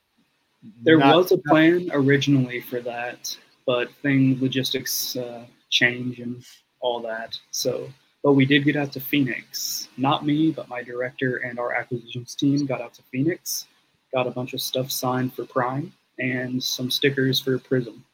There 0.84 0.98
not- 0.98 1.16
was 1.16 1.32
a 1.32 1.38
plan 1.38 1.90
originally 1.92 2.60
for 2.60 2.78
that, 2.82 3.36
but 3.66 3.90
thing 3.94 4.38
logistics 4.40 5.16
uh, 5.16 5.46
change 5.70 6.20
and 6.20 6.44
all 6.78 7.00
that. 7.00 7.36
So, 7.50 7.88
but 8.22 8.34
we 8.34 8.46
did 8.46 8.62
get 8.64 8.76
out 8.76 8.92
to 8.92 9.00
Phoenix. 9.00 9.88
Not 9.96 10.24
me, 10.24 10.52
but 10.52 10.68
my 10.68 10.84
director 10.84 11.38
and 11.38 11.58
our 11.58 11.74
acquisitions 11.74 12.36
team 12.36 12.64
got 12.66 12.80
out 12.80 12.94
to 12.94 13.02
Phoenix. 13.10 13.66
Got 14.14 14.28
a 14.28 14.30
bunch 14.30 14.54
of 14.54 14.60
stuff 14.60 14.92
signed 14.92 15.34
for 15.34 15.44
Prime 15.44 15.92
and 16.18 16.62
some 16.62 16.90
stickers 16.90 17.40
for 17.40 17.58
Prism. 17.58 18.04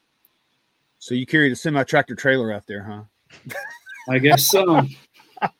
so 0.98 1.14
you 1.14 1.26
carried 1.26 1.52
a 1.52 1.56
semi 1.56 1.82
tractor 1.84 2.14
trailer 2.14 2.52
out 2.52 2.66
there, 2.66 2.82
huh? 2.82 3.02
I 4.10 4.18
guess 4.18 4.46
so. 4.48 4.82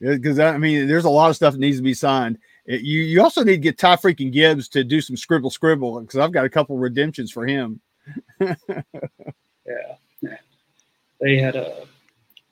Because 0.00 0.38
I 0.38 0.56
mean, 0.58 0.86
there's 0.86 1.06
a 1.06 1.10
lot 1.10 1.28
of 1.28 1.34
stuff 1.34 1.54
that 1.54 1.58
needs 1.60 1.78
to 1.78 1.82
be 1.82 1.92
signed. 1.94 2.38
It- 2.66 2.82
you 2.82 3.00
you 3.02 3.20
also 3.20 3.42
need 3.42 3.56
to 3.56 3.58
get 3.58 3.78
Ty 3.78 3.96
freaking 3.96 4.32
Gibbs 4.32 4.68
to 4.70 4.84
do 4.84 5.00
some 5.00 5.16
scribble 5.16 5.50
scribble 5.50 6.00
because 6.00 6.20
I've 6.20 6.30
got 6.30 6.44
a 6.44 6.48
couple 6.48 6.78
redemptions 6.78 7.32
for 7.32 7.44
him. 7.46 7.80
yeah. 8.40 8.54
yeah. 10.20 10.36
They 11.20 11.38
had 11.38 11.56
a 11.56 11.84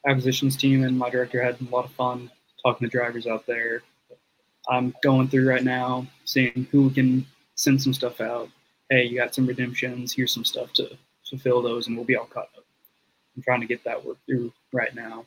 acquisitions 0.08 0.56
team, 0.56 0.82
and 0.82 0.98
my 0.98 1.08
director 1.08 1.40
had 1.40 1.56
a 1.60 1.64
lot 1.70 1.84
of 1.84 1.92
fun 1.92 2.30
talking 2.64 2.88
to 2.88 2.90
drivers 2.90 3.28
out 3.28 3.46
there. 3.46 3.82
I'm 4.68 4.92
going 5.04 5.28
through 5.28 5.48
right 5.48 5.62
now, 5.62 6.04
seeing 6.24 6.66
who 6.72 6.90
can 6.90 7.24
send 7.56 7.82
some 7.82 7.92
stuff 7.92 8.20
out. 8.20 8.48
Hey, 8.88 9.04
you 9.04 9.16
got 9.16 9.34
some 9.34 9.46
redemptions. 9.46 10.12
Here's 10.12 10.32
some 10.32 10.44
stuff 10.44 10.72
to 10.74 10.96
fulfill 11.28 11.60
those, 11.60 11.88
and 11.88 11.96
we'll 11.96 12.06
be 12.06 12.16
all 12.16 12.26
caught 12.26 12.50
up. 12.56 12.64
I'm 13.36 13.42
trying 13.42 13.60
to 13.60 13.66
get 13.66 13.82
that 13.84 14.04
work 14.04 14.18
through 14.26 14.52
right 14.72 14.94
now. 14.94 15.26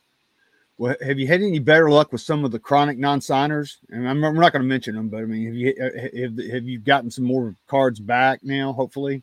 Well, 0.78 0.96
have 1.02 1.20
you 1.20 1.28
had 1.28 1.42
any 1.42 1.60
better 1.60 1.89
luck 1.89 2.13
with 2.13 2.22
some 2.22 2.46
of 2.46 2.52
the 2.52 2.60
chronic 2.60 2.98
non-signers? 2.98 3.80
And 3.89 4.08
I'm, 4.08 4.24
I'm 4.24 4.36
not 4.36 4.54
going 4.54 4.62
to 4.62 4.68
mention 4.68 4.96
them, 4.96 5.10
but 5.10 5.18
I 5.18 5.26
mean, 5.26 5.46
have 5.46 5.56
you 5.56 5.74
uh, 5.78 6.22
have, 6.22 6.54
have 6.54 6.63
you 6.63 6.80
gotten 6.80 7.12
some 7.12 7.26
more 7.26 7.54
cards 7.68 8.00
back 8.00 8.39
now? 8.44 8.72
Hopefully. 8.72 9.22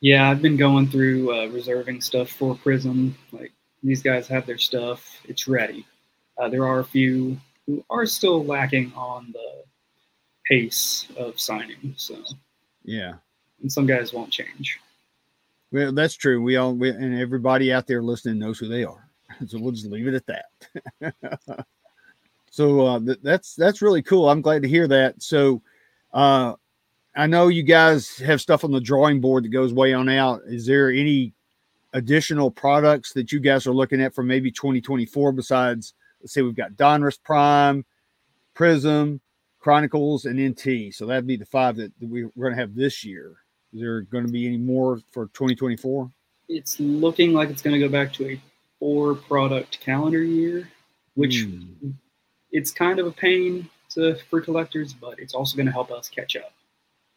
Yeah, 0.00 0.28
I've 0.28 0.42
been 0.42 0.56
going 0.56 0.88
through 0.88 1.32
uh, 1.32 1.46
reserving 1.46 2.00
stuff 2.00 2.30
for 2.30 2.56
Prism. 2.56 3.16
Like 3.30 3.52
these 3.84 4.02
guys 4.02 4.26
have 4.26 4.44
their 4.44 4.58
stuff; 4.58 5.20
it's 5.28 5.46
ready. 5.46 5.86
Uh, 6.36 6.48
there 6.48 6.66
are 6.66 6.80
a 6.80 6.84
few 6.84 7.38
who 7.66 7.84
are 7.88 8.04
still 8.04 8.44
lacking 8.44 8.92
on 8.96 9.30
the 9.32 9.62
pace 10.46 11.08
of 11.16 11.38
signing. 11.38 11.94
So 11.96 12.16
yeah, 12.84 13.14
and 13.60 13.72
some 13.72 13.86
guys 13.86 14.12
won't 14.12 14.30
change. 14.30 14.78
Well, 15.70 15.92
that's 15.92 16.14
true. 16.14 16.42
We 16.42 16.56
all 16.56 16.74
we, 16.74 16.90
and 16.90 17.18
everybody 17.18 17.72
out 17.72 17.86
there 17.86 18.02
listening 18.02 18.38
knows 18.38 18.58
who 18.58 18.68
they 18.68 18.84
are. 18.84 19.08
so 19.46 19.58
we'll 19.58 19.72
just 19.72 19.86
leave 19.86 20.06
it 20.06 20.14
at 20.14 20.26
that. 20.26 21.66
so 22.50 22.86
uh, 22.86 23.00
th- 23.00 23.20
that's 23.22 23.54
that's 23.54 23.82
really 23.82 24.02
cool. 24.02 24.28
I'm 24.28 24.42
glad 24.42 24.62
to 24.62 24.68
hear 24.68 24.86
that. 24.88 25.22
So 25.22 25.62
uh, 26.12 26.54
I 27.16 27.26
know 27.26 27.48
you 27.48 27.62
guys 27.62 28.16
have 28.18 28.40
stuff 28.40 28.64
on 28.64 28.72
the 28.72 28.80
drawing 28.80 29.20
board 29.20 29.44
that 29.44 29.48
goes 29.48 29.72
way 29.72 29.94
on 29.94 30.08
out. 30.08 30.42
Is 30.46 30.66
there 30.66 30.90
any 30.90 31.32
additional 31.94 32.50
products 32.50 33.12
that 33.12 33.32
you 33.32 33.40
guys 33.40 33.66
are 33.66 33.72
looking 33.72 34.00
at 34.00 34.14
for 34.14 34.22
maybe 34.22 34.50
2024 34.50 35.32
besides 35.32 35.92
let's 36.22 36.32
say 36.32 36.40
we've 36.40 36.54
got 36.54 36.72
Donruss 36.72 37.18
Prime, 37.22 37.84
Prism, 38.54 39.20
Chronicles, 39.62 40.24
and 40.24 40.40
NT. 40.40 40.92
So 40.92 41.06
that'd 41.06 41.26
be 41.26 41.36
the 41.36 41.46
five 41.46 41.76
that, 41.76 41.92
we're 42.00 42.28
going 42.36 42.54
to 42.54 42.60
have 42.60 42.74
this 42.74 43.04
year. 43.04 43.36
Is 43.72 43.80
there 43.80 44.02
going 44.02 44.26
to 44.26 44.32
be 44.32 44.46
any 44.46 44.58
more 44.58 45.00
for 45.12 45.26
2024? 45.28 46.10
It's 46.48 46.78
looking 46.80 47.32
like 47.32 47.48
it's 47.48 47.62
going 47.62 47.80
to 47.80 47.80
go 47.80 47.88
back 47.90 48.12
to 48.14 48.30
a 48.30 48.40
four 48.78 49.14
product 49.14 49.80
calendar 49.80 50.22
year, 50.22 50.68
which 51.14 51.46
mm. 51.46 51.94
it's 52.50 52.72
kind 52.72 52.98
of 52.98 53.06
a 53.06 53.12
pain 53.12 53.70
to, 53.90 54.16
for 54.28 54.40
collectors, 54.40 54.92
but 54.92 55.18
it's 55.18 55.32
also 55.32 55.56
going 55.56 55.66
to 55.66 55.72
help 55.72 55.90
us 55.92 56.08
catch 56.08 56.36
up. 56.36 56.52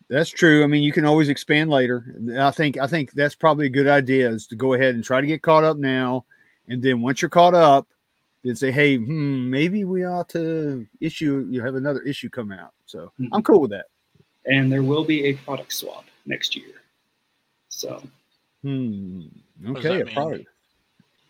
That's 0.08 0.30
true. 0.30 0.64
I 0.64 0.68
mean, 0.68 0.84
you 0.84 0.94
can 0.94 1.06
always 1.06 1.30
expand 1.30 1.72
later. 1.72 2.16
I 2.40 2.52
think 2.52 2.78
I 2.78 2.86
think 2.86 3.14
that's 3.14 3.34
probably 3.34 3.66
a 3.66 3.70
good 3.70 3.88
idea 3.88 4.30
is 4.30 4.46
to 4.48 4.56
go 4.56 4.76
ahead 4.76 4.94
and 4.94 5.04
try 5.04 5.20
to 5.20 5.26
get 5.26 5.42
caught 5.42 5.64
up 5.64 5.78
now, 5.78 6.26
and 6.68 6.82
then 6.82 7.02
once 7.02 7.24
you're 7.24 7.30
caught 7.30 7.56
up, 7.56 7.88
then 8.46 8.56
say, 8.56 8.72
hey, 8.72 8.98
hmm, 8.98 9.50
maybe 9.50 9.84
we 9.84 10.06
ought 10.06 10.30
to 10.30 10.86
issue. 11.02 11.48
You 11.50 11.64
have 11.64 11.76
another 11.76 12.02
issue 12.02 12.30
come 12.30 12.52
out. 12.52 12.74
So 12.86 13.12
mm-hmm. 13.20 13.34
I'm 13.34 13.42
cool 13.44 13.60
with 13.60 13.72
that. 13.72 13.88
And 14.46 14.72
there 14.72 14.84
will 14.84 15.04
be 15.04 15.26
a 15.26 15.34
product 15.34 15.74
swap 15.74 16.06
next 16.26 16.56
year. 16.56 16.82
So. 17.70 18.02
Hmm. 18.62 19.24
Okay, 19.68 20.02
a 20.02 20.06
product. 20.06 20.46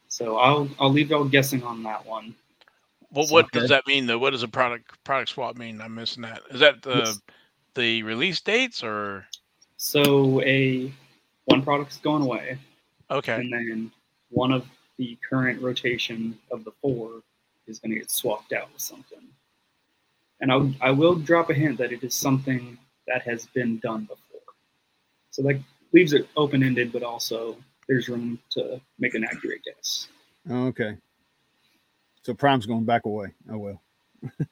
So 0.08 0.38
I'll 0.38 0.70
I'll 0.80 0.92
leave 0.92 1.10
y'all 1.10 1.26
guessing 1.26 1.64
on 1.64 1.84
that 1.84 2.06
one. 2.06 2.36
Well, 3.12 3.28
what 3.28 3.46
okay. 3.46 3.60
does 3.60 3.70
that 3.70 3.88
mean 3.88 4.08
though? 4.08 4.20
What 4.20 4.32
does 4.32 4.44
a 4.44 4.48
product 4.48 5.04
product 5.04 5.30
swap 5.32 5.58
mean? 5.58 5.82
I'm 5.82 5.96
missing 5.96 6.24
that. 6.24 6.42
Is 6.52 6.60
that 6.60 6.82
the 6.82 6.98
yes. 6.98 7.22
the 7.76 8.04
release 8.04 8.42
dates 8.42 8.84
or? 8.84 9.26
So 9.78 10.42
a 10.42 10.92
one 11.46 11.62
product's 11.62 11.98
going 11.98 12.24
away. 12.24 12.58
Okay. 13.12 13.36
And 13.36 13.52
then 13.52 13.92
one 14.30 14.52
of 14.52 14.66
the 14.98 15.18
current 15.28 15.62
rotation 15.62 16.38
of 16.52 16.64
the 16.64 16.72
four 16.82 17.22
is 17.68 17.80
going 17.80 17.92
to 17.92 17.98
get 17.98 18.12
swapped 18.12 18.54
out 18.54 18.72
with 18.72 18.82
something. 18.82 19.20
And 20.42 20.52
I, 20.52 20.88
I 20.88 20.92
will 20.92 21.16
drop 21.16 21.50
a 21.50 21.54
hint 21.54 21.78
that 21.78 21.92
it 21.92 22.04
is 22.04 22.14
something 22.14 22.78
that 23.08 23.24
has 23.24 23.46
been 23.48 23.80
done 23.80 24.02
before. 24.02 24.42
So 25.32 25.42
that 25.44 25.60
leaves 25.94 26.14
it 26.14 26.28
open 26.36 26.64
ended, 26.64 26.92
but 26.92 27.04
also 27.04 27.58
there's 27.88 28.10
room 28.10 28.40
to 28.52 28.80
make 29.00 29.16
an 29.16 29.24
accurate 29.24 29.62
guess. 29.64 30.08
Okay. 30.50 30.98
So 32.24 32.34
Prime's 32.34 32.66
going 32.66 32.86
back 32.86 33.06
away. 33.06 33.28
Oh 33.52 33.58
well. 33.58 33.82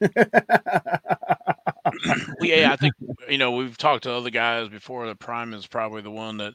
yeah, 2.40 2.70
I 2.72 2.76
think 2.76 2.94
you 3.28 3.38
know 3.38 3.52
we've 3.52 3.76
talked 3.76 4.04
to 4.04 4.12
other 4.12 4.30
guys 4.30 4.68
before. 4.68 5.06
The 5.06 5.16
Prime 5.16 5.52
is 5.52 5.66
probably 5.66 6.02
the 6.02 6.10
one 6.10 6.36
that 6.36 6.54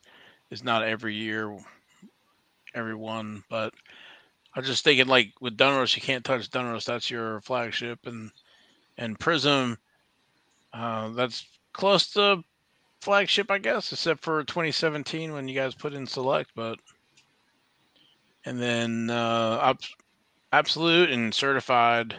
is 0.49 0.63
not 0.63 0.83
every 0.83 1.15
year, 1.15 1.57
every 2.73 2.95
one. 2.95 3.43
But 3.49 3.73
I 4.55 4.59
was 4.59 4.67
just 4.67 4.83
thinking, 4.83 5.07
like 5.07 5.33
with 5.41 5.57
Donruss, 5.57 5.95
you 5.95 6.01
can't 6.01 6.23
touch 6.23 6.49
Donruss. 6.49 6.85
That's 6.85 7.09
your 7.09 7.41
flagship, 7.41 8.05
and 8.05 8.31
and 8.97 9.19
Prism, 9.19 9.77
uh, 10.73 11.09
that's 11.09 11.45
close 11.73 12.11
to 12.13 12.43
flagship, 13.01 13.49
I 13.49 13.57
guess, 13.57 13.91
except 13.91 14.23
for 14.23 14.43
2017 14.43 15.31
when 15.33 15.47
you 15.47 15.55
guys 15.55 15.73
put 15.75 15.93
in 15.93 16.05
select. 16.05 16.51
But 16.55 16.79
and 18.45 18.61
then 18.61 19.09
uh, 19.09 19.73
absolute 20.51 21.11
and 21.11 21.33
certified 21.33 22.15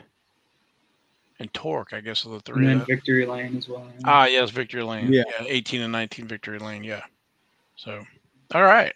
and 1.38 1.52
torque, 1.54 1.92
I 1.92 2.00
guess, 2.00 2.26
are 2.26 2.30
the 2.30 2.40
three. 2.40 2.66
And 2.66 2.86
victory 2.86 3.26
lane 3.26 3.56
as 3.56 3.68
well. 3.68 3.86
Ah, 4.04 4.26
yes, 4.26 4.50
victory 4.50 4.82
lane. 4.82 5.12
Yeah. 5.12 5.24
yeah, 5.40 5.46
18 5.48 5.80
and 5.80 5.92
19 5.92 6.28
victory 6.28 6.58
lane. 6.58 6.84
Yeah. 6.84 7.02
So, 7.76 8.04
all 8.54 8.62
right. 8.62 8.92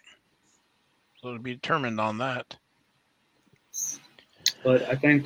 So 1.25 1.33
to 1.33 1.39
be 1.39 1.55
determined 1.55 1.99
on 1.99 2.19
that. 2.19 2.55
But 4.63 4.83
I 4.83 4.93
think 4.93 5.25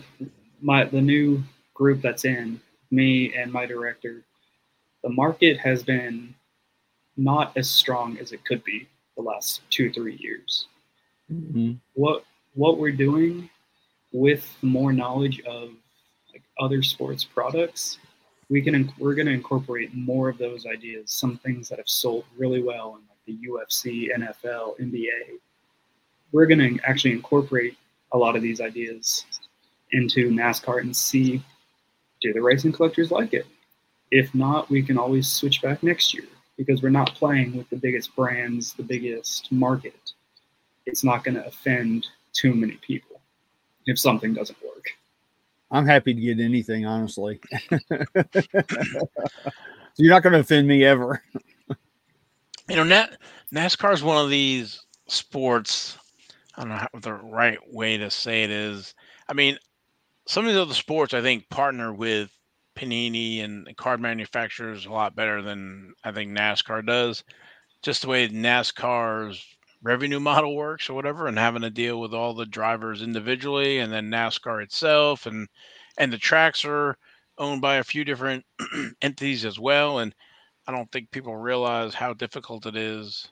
my 0.62 0.85
the 0.85 1.01
new 1.01 1.43
group 1.73 2.01
that's 2.01 2.23
in 2.23 2.62
me 2.89 3.33
and 3.33 3.51
my 3.51 3.65
director, 3.65 4.23
the 5.03 5.09
market 5.09 5.57
has 5.57 5.83
been 5.83 6.33
not 7.17 7.51
as 7.57 7.69
strong 7.69 8.17
as 8.17 8.31
it 8.31 8.45
could 8.45 8.63
be 8.63 8.88
the 9.17 9.23
last 9.23 9.59
two 9.71 9.91
three 9.91 10.15
years. 10.21 10.67
Mm-hmm. 11.29 11.73
What 11.95 12.23
what 12.53 12.77
we're 12.77 12.93
doing 12.93 13.49
with 14.13 14.49
more 14.62 14.93
knowledge 14.93 15.41
of 15.41 15.71
like 16.31 16.43
other 16.62 16.81
sports 16.81 17.25
products, 17.25 17.99
we 18.47 18.62
can 18.62 18.89
we're 18.99 19.15
going 19.15 19.27
to 19.27 19.33
incorporate 19.33 19.93
more 19.93 20.29
of 20.29 20.38
those 20.38 20.65
ideas. 20.65 21.12
Some 21.12 21.39
things 21.39 21.67
that 21.67 21.77
have 21.77 21.89
sold 21.89 22.23
really 22.38 22.63
well 22.63 22.97
in 22.97 23.05
like 23.09 23.19
the 23.25 23.49
UFC, 23.49 24.07
NFL, 24.17 24.79
NBA. 24.79 25.39
We're 26.31 26.45
going 26.45 26.77
to 26.77 26.79
actually 26.87 27.11
incorporate 27.11 27.77
a 28.11 28.17
lot 28.17 28.35
of 28.35 28.41
these 28.41 28.61
ideas 28.61 29.25
into 29.91 30.29
NASCAR 30.29 30.81
and 30.81 30.95
see 30.95 31.41
do 32.21 32.33
the 32.33 32.41
racing 32.41 32.71
collectors 32.71 33.11
like 33.11 33.33
it. 33.33 33.47
If 34.11 34.33
not, 34.35 34.69
we 34.69 34.81
can 34.81 34.97
always 34.97 35.27
switch 35.27 35.61
back 35.61 35.83
next 35.83 36.13
year 36.13 36.25
because 36.57 36.81
we're 36.81 36.89
not 36.89 37.13
playing 37.15 37.55
with 37.55 37.69
the 37.69 37.77
biggest 37.77 38.15
brands, 38.15 38.73
the 38.73 38.83
biggest 38.83 39.51
market. 39.51 40.13
It's 40.85 41.03
not 41.03 41.23
going 41.23 41.35
to 41.35 41.45
offend 41.45 42.07
too 42.33 42.53
many 42.53 42.77
people 42.85 43.21
if 43.85 43.99
something 43.99 44.33
doesn't 44.33 44.61
work. 44.63 44.85
I'm 45.71 45.85
happy 45.85 46.13
to 46.13 46.19
get 46.19 46.39
anything, 46.39 46.85
honestly. 46.85 47.39
so 47.69 47.79
you're 49.97 50.13
not 50.13 50.23
going 50.23 50.33
to 50.33 50.39
offend 50.39 50.67
me 50.67 50.83
ever. 50.83 51.21
you 52.67 52.75
know, 52.75 53.05
NASCAR 53.53 53.93
is 53.93 54.03
one 54.03 54.17
of 54.17 54.31
these 54.31 54.81
sports. 55.07 55.98
I 56.59 56.63
don't 56.63 56.71
know 56.71 56.75
how 56.75 56.99
the 56.99 57.13
right 57.13 57.57
way 57.71 57.97
to 57.97 58.11
say 58.11 58.43
it 58.43 58.51
is. 58.51 58.93
I 59.29 59.33
mean, 59.33 59.57
some 60.27 60.45
of 60.45 60.51
these 60.51 60.59
other 60.59 60.73
sports, 60.73 61.13
I 61.13 61.21
think, 61.21 61.49
partner 61.49 61.93
with 61.93 62.37
Panini 62.75 63.41
and 63.41 63.65
card 63.77 64.01
manufacturers 64.01 64.85
a 64.85 64.91
lot 64.91 65.15
better 65.15 65.41
than 65.41 65.93
I 66.03 66.11
think 66.11 66.37
NASCAR 66.37 66.85
does. 66.85 67.23
Just 67.81 68.01
the 68.01 68.09
way 68.09 68.27
NASCAR's 68.27 69.41
revenue 69.81 70.19
model 70.19 70.53
works 70.53 70.89
or 70.89 70.95
whatever, 70.95 71.27
and 71.27 71.39
having 71.39 71.61
to 71.61 71.69
deal 71.69 72.01
with 72.01 72.13
all 72.13 72.33
the 72.33 72.45
drivers 72.45 73.01
individually, 73.01 73.79
and 73.79 73.93
then 73.93 74.09
NASCAR 74.11 74.61
itself, 74.61 75.27
and 75.27 75.47
and 75.97 76.11
the 76.11 76.17
tracks 76.17 76.65
are 76.65 76.97
owned 77.37 77.61
by 77.61 77.75
a 77.77 77.85
few 77.85 78.03
different 78.03 78.45
entities 79.01 79.45
as 79.45 79.57
well. 79.57 79.99
And 79.99 80.13
I 80.67 80.73
don't 80.73 80.91
think 80.91 81.09
people 81.11 81.37
realize 81.37 81.93
how 81.93 82.13
difficult 82.13 82.65
it 82.65 82.75
is. 82.75 83.29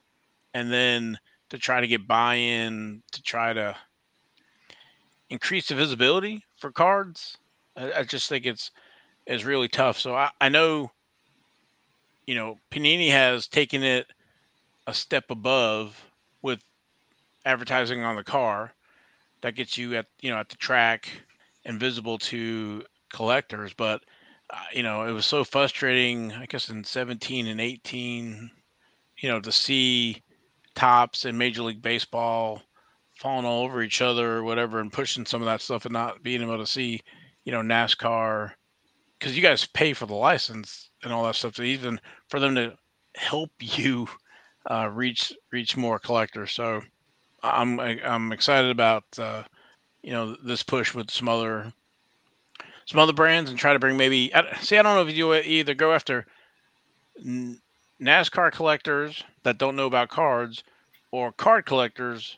And 0.53 0.71
then 0.71 1.19
to 1.49 1.57
try 1.57 1.81
to 1.81 1.87
get 1.87 2.07
buy-in 2.07 3.01
to 3.11 3.21
try 3.21 3.53
to 3.53 3.75
increase 5.29 5.67
the 5.67 5.75
visibility 5.75 6.43
for 6.57 6.71
cards, 6.71 7.37
I, 7.75 7.91
I 7.93 8.03
just 8.03 8.29
think 8.29 8.45
it's 8.45 8.71
is 9.25 9.43
really 9.43 9.67
tough. 9.67 9.99
So 9.99 10.15
I, 10.15 10.29
I 10.39 10.49
know, 10.49 10.91
you 12.25 12.35
know, 12.35 12.57
Panini 12.71 13.11
has 13.11 13.47
taken 13.47 13.83
it 13.83 14.07
a 14.87 14.93
step 14.93 15.29
above 15.29 16.01
with 16.41 16.63
advertising 17.45 18.03
on 18.03 18.15
the 18.15 18.23
car. 18.23 18.73
That 19.41 19.55
gets 19.55 19.77
you 19.77 19.95
at 19.95 20.07
you 20.21 20.31
know 20.31 20.37
at 20.37 20.49
the 20.49 20.55
track 20.55 21.09
and 21.65 21.79
visible 21.79 22.17
to 22.19 22.83
collectors. 23.11 23.73
But 23.73 24.01
uh, 24.49 24.57
you 24.73 24.83
know 24.83 25.03
it 25.03 25.11
was 25.11 25.25
so 25.25 25.43
frustrating 25.43 26.31
i 26.33 26.45
guess 26.45 26.69
in 26.69 26.83
17 26.83 27.47
and 27.47 27.59
18 27.59 28.49
you 29.17 29.29
know 29.29 29.41
to 29.41 29.51
see 29.51 30.21
Topps 30.77 31.25
and 31.25 31.37
major 31.37 31.63
league 31.63 31.81
baseball 31.81 32.61
falling 33.19 33.45
all 33.45 33.63
over 33.63 33.81
each 33.81 34.01
other 34.01 34.37
or 34.37 34.43
whatever 34.43 34.79
and 34.79 34.93
pushing 34.93 35.25
some 35.25 35.41
of 35.41 35.47
that 35.47 35.59
stuff 35.59 35.85
and 35.85 35.93
not 35.93 36.21
being 36.21 36.43
able 36.43 36.59
to 36.59 36.67
see 36.67 37.01
you 37.45 37.51
know 37.51 37.61
nascar 37.61 38.51
because 39.17 39.35
you 39.35 39.41
guys 39.41 39.65
pay 39.65 39.93
for 39.93 40.05
the 40.05 40.13
license 40.13 40.91
and 41.03 41.11
all 41.11 41.25
that 41.25 41.35
stuff. 41.35 41.59
Even 41.59 41.99
for 42.29 42.39
them 42.39 42.55
to 42.55 42.73
help 43.15 43.51
you 43.59 44.07
uh, 44.69 44.89
reach 44.93 45.33
reach 45.51 45.77
more 45.77 45.99
collectors, 45.99 46.51
so 46.51 46.81
I'm 47.41 47.79
I'm 47.79 48.31
excited 48.31 48.69
about 48.69 49.03
uh, 49.17 49.43
you 50.03 50.11
know 50.11 50.35
this 50.43 50.63
push 50.63 50.93
with 50.93 51.09
some 51.09 51.29
other 51.29 51.73
some 52.85 52.99
other 52.99 53.13
brands 53.13 53.49
and 53.49 53.59
try 53.59 53.73
to 53.73 53.79
bring 53.79 53.97
maybe 53.97 54.31
see 54.61 54.77
I 54.77 54.83
don't 54.83 54.95
know 54.95 55.07
if 55.07 55.15
you 55.15 55.33
either 55.33 55.73
go 55.73 55.93
after 55.93 56.25
NASCAR 58.01 58.51
collectors 58.51 59.23
that 59.43 59.57
don't 59.57 59.75
know 59.75 59.87
about 59.87 60.09
cards 60.09 60.63
or 61.11 61.31
card 61.31 61.65
collectors 61.65 62.37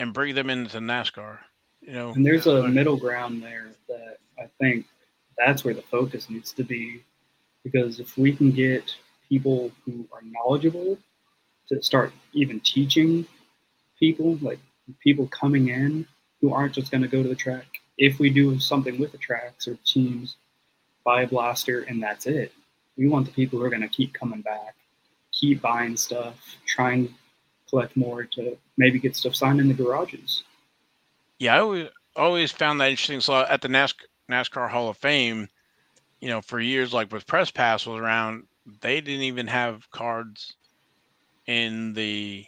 and 0.00 0.12
bring 0.12 0.34
them 0.34 0.50
into 0.50 0.78
NASCAR. 0.78 1.38
You 1.80 1.92
know, 1.92 2.12
and 2.12 2.24
there's 2.24 2.46
a 2.46 2.66
middle 2.66 2.96
ground 2.96 3.42
there 3.42 3.70
that 3.88 4.18
I 4.38 4.48
think 4.60 4.86
that's 5.36 5.64
where 5.64 5.74
the 5.74 5.82
focus 5.82 6.30
needs 6.30 6.52
to 6.52 6.64
be 6.64 7.02
because 7.62 8.00
if 8.00 8.16
we 8.16 8.34
can 8.34 8.50
get 8.50 8.94
people 9.28 9.70
who 9.84 10.06
are 10.12 10.20
knowledgeable 10.22 10.98
to 11.68 11.82
start 11.82 12.12
even 12.32 12.60
teaching 12.60 13.26
people 13.98 14.38
like 14.42 14.58
people 15.00 15.26
coming 15.28 15.68
in 15.68 16.06
who 16.40 16.52
aren't 16.52 16.74
just 16.74 16.90
going 16.90 17.02
to 17.02 17.08
go 17.08 17.22
to 17.22 17.28
the 17.28 17.34
track 17.34 17.66
if 17.96 18.18
we 18.18 18.28
do 18.28 18.58
something 18.58 18.98
with 18.98 19.12
the 19.12 19.18
tracks 19.18 19.66
or 19.66 19.78
teams 19.84 20.36
buy 21.04 21.22
a 21.22 21.26
blaster 21.26 21.82
and 21.82 22.02
that's 22.02 22.26
it 22.26 22.52
we 22.96 23.08
want 23.08 23.26
the 23.26 23.32
people 23.32 23.58
who 23.58 23.64
are 23.64 23.70
going 23.70 23.82
to 23.82 23.88
keep 23.88 24.12
coming 24.14 24.40
back 24.40 24.74
keep 25.32 25.60
buying 25.60 25.96
stuff 25.96 26.36
try 26.66 26.92
and 26.92 27.12
collect 27.68 27.96
more 27.96 28.24
to 28.24 28.56
maybe 28.76 28.98
get 28.98 29.16
stuff 29.16 29.34
signed 29.34 29.60
in 29.60 29.68
the 29.68 29.74
garages 29.74 30.44
yeah 31.38 31.54
i 31.54 31.58
always, 31.58 31.88
always 32.16 32.52
found 32.52 32.80
that 32.80 32.90
interesting 32.90 33.20
so 33.20 33.40
at 33.48 33.60
the 33.60 33.68
NASCAR, 33.68 34.04
NASCAR 34.30 34.70
hall 34.70 34.88
of 34.88 34.96
fame 34.96 35.48
you 36.20 36.28
know 36.28 36.40
for 36.40 36.60
years 36.60 36.92
like 36.92 37.12
with 37.12 37.26
press 37.26 37.50
pass 37.50 37.86
was 37.86 38.00
around 38.00 38.44
they 38.80 39.00
didn't 39.00 39.22
even 39.22 39.46
have 39.46 39.90
cards 39.90 40.54
in 41.46 41.92
the 41.92 42.44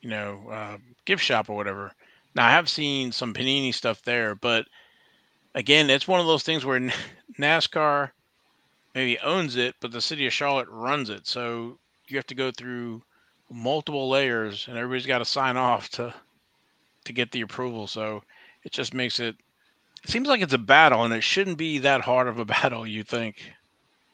you 0.00 0.10
know 0.10 0.42
uh, 0.50 0.76
gift 1.04 1.22
shop 1.22 1.48
or 1.48 1.56
whatever. 1.56 1.92
Now 2.34 2.46
I 2.46 2.50
have 2.50 2.68
seen 2.68 3.12
some 3.12 3.32
Panini 3.32 3.72
stuff 3.72 4.02
there, 4.02 4.34
but 4.34 4.66
again, 5.54 5.90
it's 5.90 6.08
one 6.08 6.20
of 6.20 6.26
those 6.26 6.42
things 6.42 6.64
where 6.64 6.80
NASCAR 7.38 8.10
maybe 8.94 9.18
owns 9.20 9.56
it, 9.56 9.74
but 9.80 9.92
the 9.92 10.00
city 10.00 10.26
of 10.26 10.32
Charlotte 10.32 10.68
runs 10.70 11.10
it. 11.10 11.26
So 11.26 11.78
you 12.08 12.16
have 12.16 12.26
to 12.26 12.34
go 12.34 12.50
through 12.50 13.02
multiple 13.50 14.08
layers, 14.08 14.66
and 14.68 14.76
everybody's 14.76 15.06
got 15.06 15.18
to 15.18 15.24
sign 15.24 15.56
off 15.56 15.88
to 15.90 16.14
to 17.04 17.12
get 17.12 17.30
the 17.32 17.42
approval. 17.42 17.86
So 17.86 18.22
it 18.64 18.72
just 18.72 18.94
makes 18.94 19.20
it. 19.20 19.36
It 20.02 20.10
seems 20.10 20.28
like 20.28 20.42
it's 20.42 20.52
a 20.52 20.58
battle, 20.58 21.04
and 21.04 21.14
it 21.14 21.22
shouldn't 21.22 21.58
be 21.58 21.78
that 21.78 22.02
hard 22.02 22.28
of 22.28 22.38
a 22.38 22.44
battle. 22.56 22.86
You 22.86 23.02
think? 23.02 23.52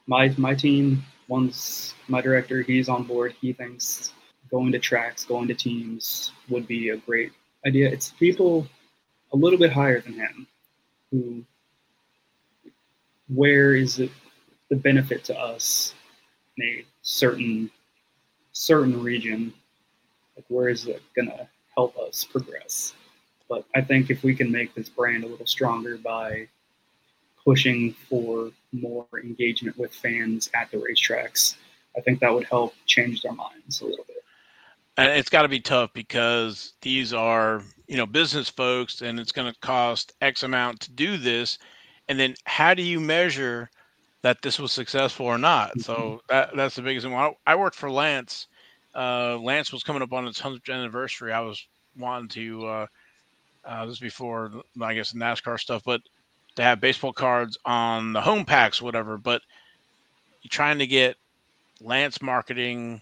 My 0.06 0.34
my 0.36 0.54
team 0.54 1.02
once 1.28 1.94
my 2.08 2.20
director, 2.20 2.62
he's 2.62 2.88
on 2.88 3.04
board. 3.04 3.34
He 3.40 3.52
thinks 3.52 4.12
going 4.50 4.72
to 4.72 4.78
tracks, 4.78 5.24
going 5.24 5.46
to 5.48 5.54
teams 5.54 6.32
would 6.48 6.66
be 6.66 6.90
a 6.90 6.96
great 6.96 7.32
idea. 7.64 7.88
It's 7.88 8.10
people 8.10 8.66
a 9.32 9.36
little 9.36 9.58
bit 9.58 9.72
higher 9.72 10.00
than 10.00 10.14
him 10.14 10.46
who, 11.10 11.44
where 13.28 13.74
is 13.74 14.00
it 14.00 14.10
the 14.70 14.76
benefit 14.76 15.24
to 15.24 15.38
us 15.38 15.94
in 16.56 16.64
a 16.64 16.84
certain 17.02 17.70
certain 18.52 19.02
region? 19.02 19.52
Like 20.36 20.46
where 20.48 20.68
is 20.68 20.86
it 20.86 21.02
gonna 21.14 21.48
help 21.74 21.98
us 21.98 22.24
progress? 22.24 22.94
But 23.48 23.64
I 23.74 23.80
think 23.80 24.10
if 24.10 24.22
we 24.22 24.34
can 24.34 24.50
make 24.50 24.74
this 24.74 24.88
brand 24.88 25.24
a 25.24 25.26
little 25.26 25.46
stronger 25.46 25.98
by 25.98 26.46
pushing 27.44 27.92
for 28.08 28.50
more 28.72 29.06
engagement 29.22 29.76
with 29.76 29.92
fans 29.92 30.48
at 30.54 30.70
the 30.70 30.76
racetracks, 30.76 31.56
I 31.96 32.00
think 32.00 32.20
that 32.20 32.32
would 32.32 32.44
help 32.44 32.74
change 32.86 33.22
their 33.22 33.32
minds 33.32 33.80
a 33.80 33.86
little 33.86 34.04
bit. 34.06 34.18
And 34.96 35.10
it's 35.18 35.30
got 35.30 35.42
to 35.42 35.48
be 35.48 35.60
tough 35.60 35.92
because 35.92 36.74
these 36.82 37.12
are, 37.12 37.62
you 37.88 37.96
know, 37.96 38.06
business 38.06 38.48
folks 38.48 39.02
and 39.02 39.18
it's 39.18 39.32
going 39.32 39.52
to 39.52 39.58
cost 39.60 40.12
X 40.20 40.42
amount 40.42 40.80
to 40.80 40.92
do 40.92 41.16
this. 41.16 41.58
And 42.08 42.20
then 42.20 42.34
how 42.44 42.74
do 42.74 42.82
you 42.82 43.00
measure 43.00 43.70
that 44.22 44.42
this 44.42 44.58
was 44.58 44.72
successful 44.72 45.26
or 45.26 45.38
not? 45.38 45.70
Mm-hmm. 45.70 45.80
So 45.80 46.22
that, 46.28 46.50
that's 46.56 46.76
the 46.76 46.82
biggest 46.82 47.04
thing. 47.06 47.14
I, 47.14 47.32
I 47.46 47.54
worked 47.56 47.76
for 47.76 47.90
Lance. 47.90 48.46
Uh, 48.94 49.38
Lance 49.38 49.72
was 49.72 49.82
coming 49.82 50.02
up 50.02 50.12
on 50.12 50.26
its 50.26 50.40
100th 50.40 50.72
anniversary. 50.72 51.32
I 51.32 51.40
was 51.40 51.64
wanting 51.96 52.28
to, 52.30 52.66
uh, 52.66 52.86
uh, 53.64 53.86
this 53.86 53.98
before, 53.98 54.50
I 54.80 54.94
guess, 54.94 55.12
NASCAR 55.12 55.58
stuff, 55.58 55.82
but 55.84 56.00
to 56.56 56.62
have 56.62 56.80
baseball 56.80 57.12
cards 57.12 57.58
on 57.64 58.12
the 58.12 58.20
home 58.20 58.44
packs, 58.44 58.82
whatever. 58.82 59.16
But 59.16 59.42
you're 60.42 60.50
trying 60.50 60.78
to 60.78 60.86
get 60.86 61.16
Lance 61.80 62.20
marketing 62.20 63.00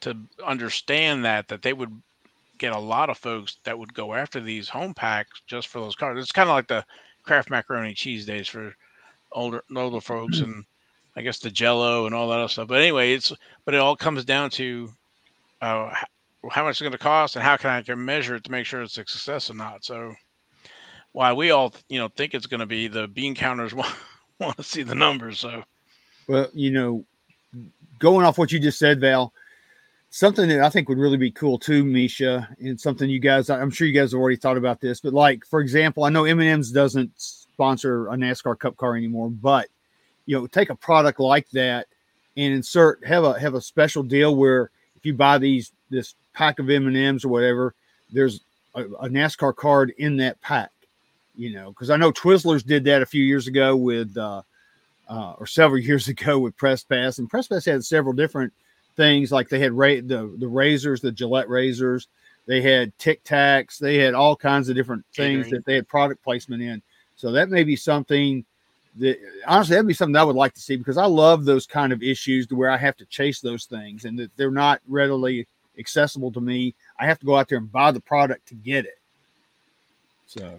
to 0.00 0.16
understand 0.44 1.24
that 1.24 1.48
that 1.48 1.62
they 1.62 1.72
would 1.72 1.92
get 2.58 2.72
a 2.72 2.78
lot 2.78 3.10
of 3.10 3.18
folks 3.18 3.58
that 3.64 3.78
would 3.78 3.94
go 3.94 4.14
after 4.14 4.40
these 4.40 4.68
home 4.68 4.94
packs 4.94 5.40
just 5.46 5.68
for 5.68 5.80
those 5.80 5.94
cards. 5.94 6.20
It's 6.20 6.32
kind 6.32 6.48
of 6.48 6.54
like 6.54 6.68
the 6.68 6.84
Kraft 7.22 7.50
macaroni 7.50 7.94
cheese 7.94 8.26
days 8.26 8.48
for 8.48 8.74
older 9.32 9.62
older 9.74 10.00
folks, 10.00 10.38
mm-hmm. 10.38 10.50
and 10.50 10.64
I 11.16 11.22
guess 11.22 11.38
the 11.38 11.50
Jello 11.50 12.06
and 12.06 12.14
all 12.14 12.28
that 12.28 12.38
other 12.38 12.48
stuff. 12.48 12.68
But 12.68 12.80
anyway, 12.80 13.12
it's 13.12 13.32
but 13.64 13.74
it 13.74 13.80
all 13.80 13.96
comes 13.96 14.24
down 14.24 14.50
to 14.50 14.90
uh, 15.60 15.94
how 16.50 16.64
much 16.64 16.72
it's 16.72 16.80
going 16.80 16.92
to 16.92 16.98
cost 16.98 17.36
and 17.36 17.44
how 17.44 17.56
can 17.56 17.70
I 17.70 17.82
can 17.82 18.04
measure 18.04 18.36
it 18.36 18.44
to 18.44 18.50
make 18.50 18.66
sure 18.66 18.82
it's 18.82 18.96
a 18.98 19.04
success 19.06 19.50
or 19.50 19.54
not. 19.54 19.84
So 19.84 20.14
why 21.12 21.32
we 21.32 21.50
all 21.50 21.74
you 21.88 21.98
know 21.98 22.08
think 22.08 22.34
it's 22.34 22.46
going 22.46 22.60
to 22.60 22.66
be 22.66 22.88
the 22.88 23.08
bean 23.08 23.34
counters 23.34 23.74
want, 23.74 23.94
want 24.38 24.56
to 24.56 24.62
see 24.62 24.82
the 24.82 24.94
numbers. 24.94 25.40
So 25.40 25.64
well, 26.28 26.48
you 26.52 26.70
know, 26.70 27.04
going 27.98 28.24
off 28.24 28.38
what 28.38 28.52
you 28.52 28.60
just 28.60 28.78
said, 28.78 29.00
Val, 29.00 29.32
something 30.10 30.48
that 30.48 30.60
I 30.60 30.68
think 30.68 30.88
would 30.88 30.98
really 30.98 31.16
be 31.16 31.30
cool 31.30 31.58
too, 31.58 31.84
Misha, 31.84 32.48
and 32.60 32.80
something 32.80 33.08
you 33.08 33.18
guys, 33.18 33.50
I'm 33.50 33.70
sure 33.70 33.86
you 33.86 33.98
guys 33.98 34.12
have 34.12 34.20
already 34.20 34.36
thought 34.36 34.56
about 34.56 34.80
this, 34.80 35.00
but 35.00 35.12
like 35.12 35.44
for 35.46 35.60
example, 35.60 36.04
I 36.04 36.10
know 36.10 36.24
M&M's 36.24 36.70
doesn't 36.70 37.12
sponsor 37.58 38.06
a 38.06 38.14
NASCAR 38.14 38.56
Cup 38.56 38.76
car 38.76 38.96
anymore, 38.96 39.28
but 39.30 39.66
you 40.26 40.38
know, 40.38 40.46
take 40.46 40.70
a 40.70 40.76
product 40.76 41.18
like 41.18 41.50
that 41.50 41.88
and 42.36 42.54
insert 42.54 43.04
have 43.04 43.24
a 43.24 43.36
have 43.40 43.54
a 43.54 43.60
special 43.60 44.04
deal 44.04 44.36
where 44.36 44.70
if 44.96 45.04
you 45.04 45.12
buy 45.12 45.38
these 45.38 45.72
this 45.90 46.14
pack 46.32 46.60
of 46.60 46.70
M&Ms 46.70 47.24
or 47.24 47.30
whatever, 47.30 47.74
there's 48.12 48.42
a, 48.76 48.84
a 48.84 49.08
NASCAR 49.08 49.56
card 49.56 49.92
in 49.98 50.16
that 50.18 50.40
pack. 50.40 50.70
You 51.34 51.52
know, 51.52 51.70
because 51.70 51.90
I 51.90 51.96
know 51.96 52.12
Twizzlers 52.12 52.64
did 52.64 52.84
that 52.84 53.02
a 53.02 53.06
few 53.06 53.24
years 53.24 53.48
ago 53.48 53.74
with, 53.74 54.16
uh, 54.16 54.42
uh, 55.08 55.34
or 55.38 55.46
several 55.46 55.80
years 55.90 56.06
ago 56.06 56.38
with 56.38 56.56
Press 56.56 56.84
Pass, 56.84 57.18
and 57.18 57.28
Press 57.28 57.48
Pass 57.48 57.64
had 57.64 57.84
several 57.84 58.14
different 58.14 58.52
things 58.94 59.32
like 59.32 59.48
they 59.48 59.58
had 59.58 59.72
ra- 59.72 60.02
the 60.04 60.32
the 60.38 60.48
razors, 60.48 61.00
the 61.00 61.10
Gillette 61.10 61.48
razors, 61.48 62.06
they 62.46 62.62
had 62.62 62.96
Tic 62.98 63.24
Tacs, 63.24 63.78
they 63.78 63.96
had 63.98 64.14
all 64.14 64.36
kinds 64.36 64.68
of 64.68 64.76
different 64.76 65.04
things 65.12 65.46
Catering. 65.46 65.54
that 65.54 65.64
they 65.66 65.74
had 65.74 65.88
product 65.88 66.22
placement 66.22 66.62
in. 66.62 66.80
So 67.18 67.32
that 67.32 67.50
may 67.50 67.64
be 67.64 67.74
something 67.74 68.44
that 68.96 69.18
honestly 69.46 69.74
that'd 69.74 69.88
be 69.88 69.92
something 69.92 70.16
I 70.16 70.22
would 70.22 70.36
like 70.36 70.54
to 70.54 70.60
see 70.60 70.76
because 70.76 70.96
I 70.96 71.04
love 71.04 71.44
those 71.44 71.66
kind 71.66 71.92
of 71.92 72.00
issues 72.00 72.46
to 72.46 72.54
where 72.54 72.70
I 72.70 72.76
have 72.76 72.96
to 72.96 73.04
chase 73.06 73.40
those 73.40 73.64
things 73.64 74.04
and 74.04 74.16
that 74.20 74.30
they're 74.36 74.52
not 74.52 74.80
readily 74.86 75.46
accessible 75.78 76.30
to 76.32 76.40
me. 76.40 76.74
I 76.98 77.06
have 77.06 77.18
to 77.18 77.26
go 77.26 77.36
out 77.36 77.48
there 77.48 77.58
and 77.58 77.70
buy 77.70 77.90
the 77.90 78.00
product 78.00 78.46
to 78.48 78.54
get 78.54 78.84
it. 78.84 78.98
So 80.26 80.56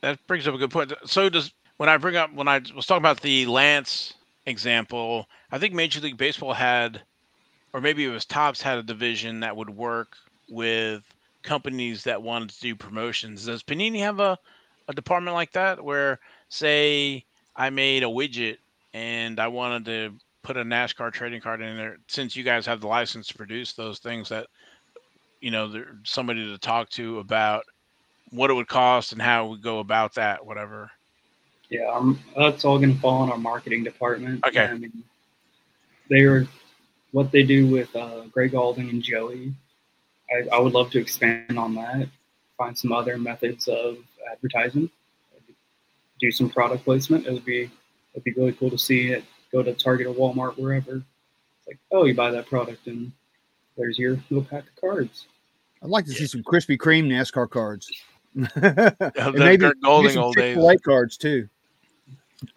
that 0.00 0.26
brings 0.26 0.48
up 0.48 0.54
a 0.54 0.58
good 0.58 0.70
point. 0.70 0.92
So 1.06 1.28
does 1.28 1.52
when 1.76 1.88
I 1.88 1.96
bring 1.96 2.16
up 2.16 2.34
when 2.34 2.48
I 2.48 2.60
was 2.74 2.86
talking 2.86 3.02
about 3.02 3.20
the 3.20 3.46
Lance 3.46 4.14
example, 4.46 5.28
I 5.52 5.58
think 5.58 5.74
Major 5.74 6.00
League 6.00 6.16
Baseball 6.16 6.54
had 6.54 7.00
or 7.72 7.80
maybe 7.80 8.04
it 8.04 8.10
was 8.10 8.24
Topps 8.24 8.60
had 8.60 8.78
a 8.78 8.82
division 8.82 9.40
that 9.40 9.56
would 9.56 9.70
work 9.70 10.16
with 10.50 11.04
companies 11.44 12.02
that 12.02 12.20
wanted 12.20 12.50
to 12.50 12.60
do 12.60 12.74
promotions. 12.74 13.46
Does 13.46 13.62
Panini 13.62 14.00
have 14.00 14.18
a, 14.18 14.36
a 14.88 14.92
department 14.92 15.34
like 15.34 15.52
that 15.52 15.82
where, 15.82 16.20
say, 16.48 17.24
I 17.56 17.70
made 17.70 18.02
a 18.02 18.06
widget 18.06 18.58
and 18.92 19.40
I 19.40 19.48
wanted 19.48 19.84
to 19.86 20.14
put 20.42 20.56
a 20.56 20.64
NASCAR 20.64 21.12
trading 21.12 21.40
card 21.40 21.60
in 21.60 21.76
there? 21.76 21.98
Since 22.06 22.36
you 22.36 22.44
guys 22.44 22.66
have 22.66 22.80
the 22.80 22.86
license 22.86 23.28
to 23.28 23.34
produce 23.34 23.72
those 23.72 23.98
things, 23.98 24.28
that 24.28 24.46
you 25.40 25.50
know, 25.50 25.68
there's 25.68 25.86
somebody 26.04 26.46
to 26.46 26.58
talk 26.58 26.88
to 26.90 27.18
about 27.18 27.64
what 28.30 28.50
it 28.50 28.54
would 28.54 28.68
cost 28.68 29.12
and 29.12 29.20
how 29.20 29.46
we 29.46 29.58
go 29.58 29.80
about 29.80 30.14
that, 30.14 30.44
whatever. 30.44 30.90
Yeah, 31.68 31.90
um, 31.92 32.18
that's 32.36 32.64
all 32.64 32.78
going 32.78 32.94
to 32.94 33.00
fall 33.00 33.22
on 33.22 33.30
our 33.30 33.38
marketing 33.38 33.84
department. 33.84 34.44
Okay. 34.46 34.64
I 34.64 34.74
mean, 34.74 35.04
they 36.08 36.20
are 36.20 36.46
what 37.12 37.30
they 37.30 37.42
do 37.42 37.66
with 37.66 37.94
uh, 37.94 38.22
Greg 38.32 38.54
Alden 38.54 38.88
and 38.88 39.02
Joey. 39.02 39.54
I, 40.30 40.56
I, 40.56 40.58
would 40.58 40.72
love 40.72 40.90
to 40.92 40.98
expand 40.98 41.58
on 41.58 41.74
that. 41.74 42.08
Find 42.56 42.76
some 42.76 42.92
other 42.92 43.18
methods 43.18 43.68
of 43.68 43.98
advertising. 44.30 44.90
Do 46.20 46.30
some 46.30 46.48
product 46.48 46.84
placement. 46.84 47.26
It 47.26 47.32
would 47.32 47.44
be 47.44 47.70
it'd 48.12 48.24
be 48.24 48.32
really 48.32 48.52
cool 48.52 48.70
to 48.70 48.78
see 48.78 49.08
it 49.08 49.24
go 49.52 49.62
to 49.62 49.74
Target 49.74 50.06
or 50.06 50.14
Walmart 50.14 50.58
wherever. 50.58 50.96
It's 50.96 51.66
like, 51.66 51.78
oh, 51.92 52.04
you 52.04 52.14
buy 52.14 52.30
that 52.30 52.46
product 52.46 52.86
and 52.86 53.12
there's 53.76 53.98
your 53.98 54.18
little 54.30 54.44
pack 54.44 54.64
of 54.64 54.80
cards. 54.80 55.26
I'd 55.82 55.90
like 55.90 56.06
to 56.06 56.12
yeah. 56.12 56.18
see 56.18 56.26
some 56.26 56.42
Krispy 56.42 56.76
Kreme 56.76 57.06
NASCAR 57.06 57.48
cards. 57.48 57.90
yeah, 58.34 58.90
and 59.00 59.34
maybe 59.34 59.70
Golding 59.82 60.18
all 60.18 60.32
days. 60.32 60.80
cards 60.84 61.16
too. 61.16 61.48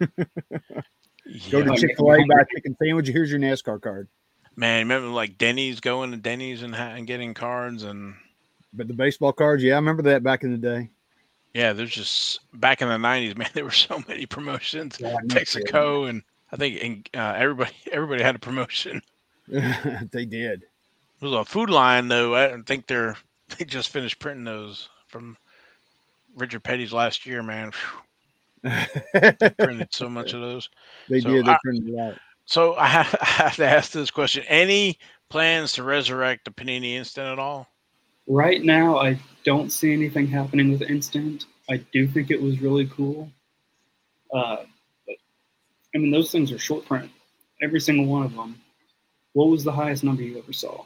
Go 0.00 1.62
to 1.62 1.76
Chick 1.76 1.96
Fil 1.96 2.12
A, 2.12 2.16
buy 2.26 2.40
a 2.40 2.46
chicken 2.54 2.76
sandwich. 2.82 3.08
Here's 3.08 3.30
your 3.30 3.38
NASCAR 3.38 3.80
card. 3.80 4.08
Man, 4.56 4.80
remember 4.80 5.08
like 5.08 5.38
Denny's 5.38 5.80
going 5.80 6.10
to 6.10 6.16
Denny's 6.16 6.62
and, 6.62 6.74
and 6.74 7.06
getting 7.06 7.34
cards 7.34 7.84
and. 7.84 8.14
But 8.72 8.86
the 8.86 8.94
baseball 8.94 9.32
cards, 9.32 9.62
yeah, 9.62 9.74
I 9.74 9.76
remember 9.76 10.02
that 10.04 10.22
back 10.22 10.42
in 10.42 10.50
the 10.50 10.58
day. 10.58 10.90
Yeah, 11.58 11.72
there's 11.72 11.90
just 11.90 12.38
back 12.54 12.82
in 12.82 12.88
the 12.88 12.94
'90s, 12.94 13.36
man. 13.36 13.48
There 13.52 13.64
were 13.64 13.72
so 13.72 14.00
many 14.06 14.26
promotions. 14.26 14.96
Yeah, 15.00 15.16
Texaco 15.26 16.08
and 16.08 16.22
I 16.52 16.56
think 16.56 16.76
in, 16.80 17.20
uh, 17.20 17.34
everybody 17.36 17.72
everybody 17.92 18.22
had 18.22 18.36
a 18.36 18.38
promotion. 18.38 19.02
they 19.48 20.24
did. 20.24 20.62
It 20.62 21.24
was 21.24 21.32
a 21.32 21.44
food 21.44 21.68
line 21.68 22.06
though. 22.06 22.36
I 22.36 22.46
don't 22.46 22.62
think 22.64 22.86
they're 22.86 23.16
they 23.58 23.64
just 23.64 23.88
finished 23.88 24.20
printing 24.20 24.44
those 24.44 24.88
from 25.08 25.36
Richard 26.36 26.62
Petty's 26.62 26.92
last 26.92 27.26
year, 27.26 27.42
man. 27.42 27.72
Printed 28.62 29.88
so 29.90 30.08
much 30.08 30.34
of 30.34 30.40
those. 30.40 30.68
they 31.08 31.20
So 31.20 31.30
did. 31.30 31.46
They 31.46 31.50
I- 31.50 31.58
printed 31.64 31.88
it 31.88 31.98
out. 31.98 32.14
So 32.44 32.76
I 32.76 32.86
have, 32.86 33.14
I 33.20 33.24
have 33.26 33.56
to 33.56 33.66
ask 33.66 33.90
this 33.90 34.10
question: 34.12 34.44
Any 34.46 34.96
plans 35.28 35.72
to 35.72 35.82
resurrect 35.82 36.44
the 36.44 36.50
Panini 36.52 36.92
Instant 36.94 37.26
at 37.26 37.38
all? 37.40 37.68
Right 38.28 38.62
now, 38.62 38.98
I 38.98 39.18
don't 39.44 39.72
see 39.72 39.92
anything 39.92 40.26
happening 40.26 40.70
with 40.70 40.82
Instant. 40.82 41.46
I 41.70 41.78
do 41.92 42.06
think 42.06 42.30
it 42.30 42.40
was 42.40 42.60
really 42.60 42.86
cool. 42.86 43.30
Uh, 44.32 44.58
but, 45.06 45.16
I 45.94 45.98
mean, 45.98 46.10
those 46.10 46.30
things 46.30 46.52
are 46.52 46.58
short 46.58 46.84
print. 46.84 47.10
Every 47.62 47.80
single 47.80 48.04
one 48.04 48.24
of 48.24 48.34
them. 48.34 48.60
What 49.32 49.48
was 49.48 49.64
the 49.64 49.72
highest 49.72 50.04
number 50.04 50.22
you 50.22 50.38
ever 50.38 50.52
saw? 50.52 50.84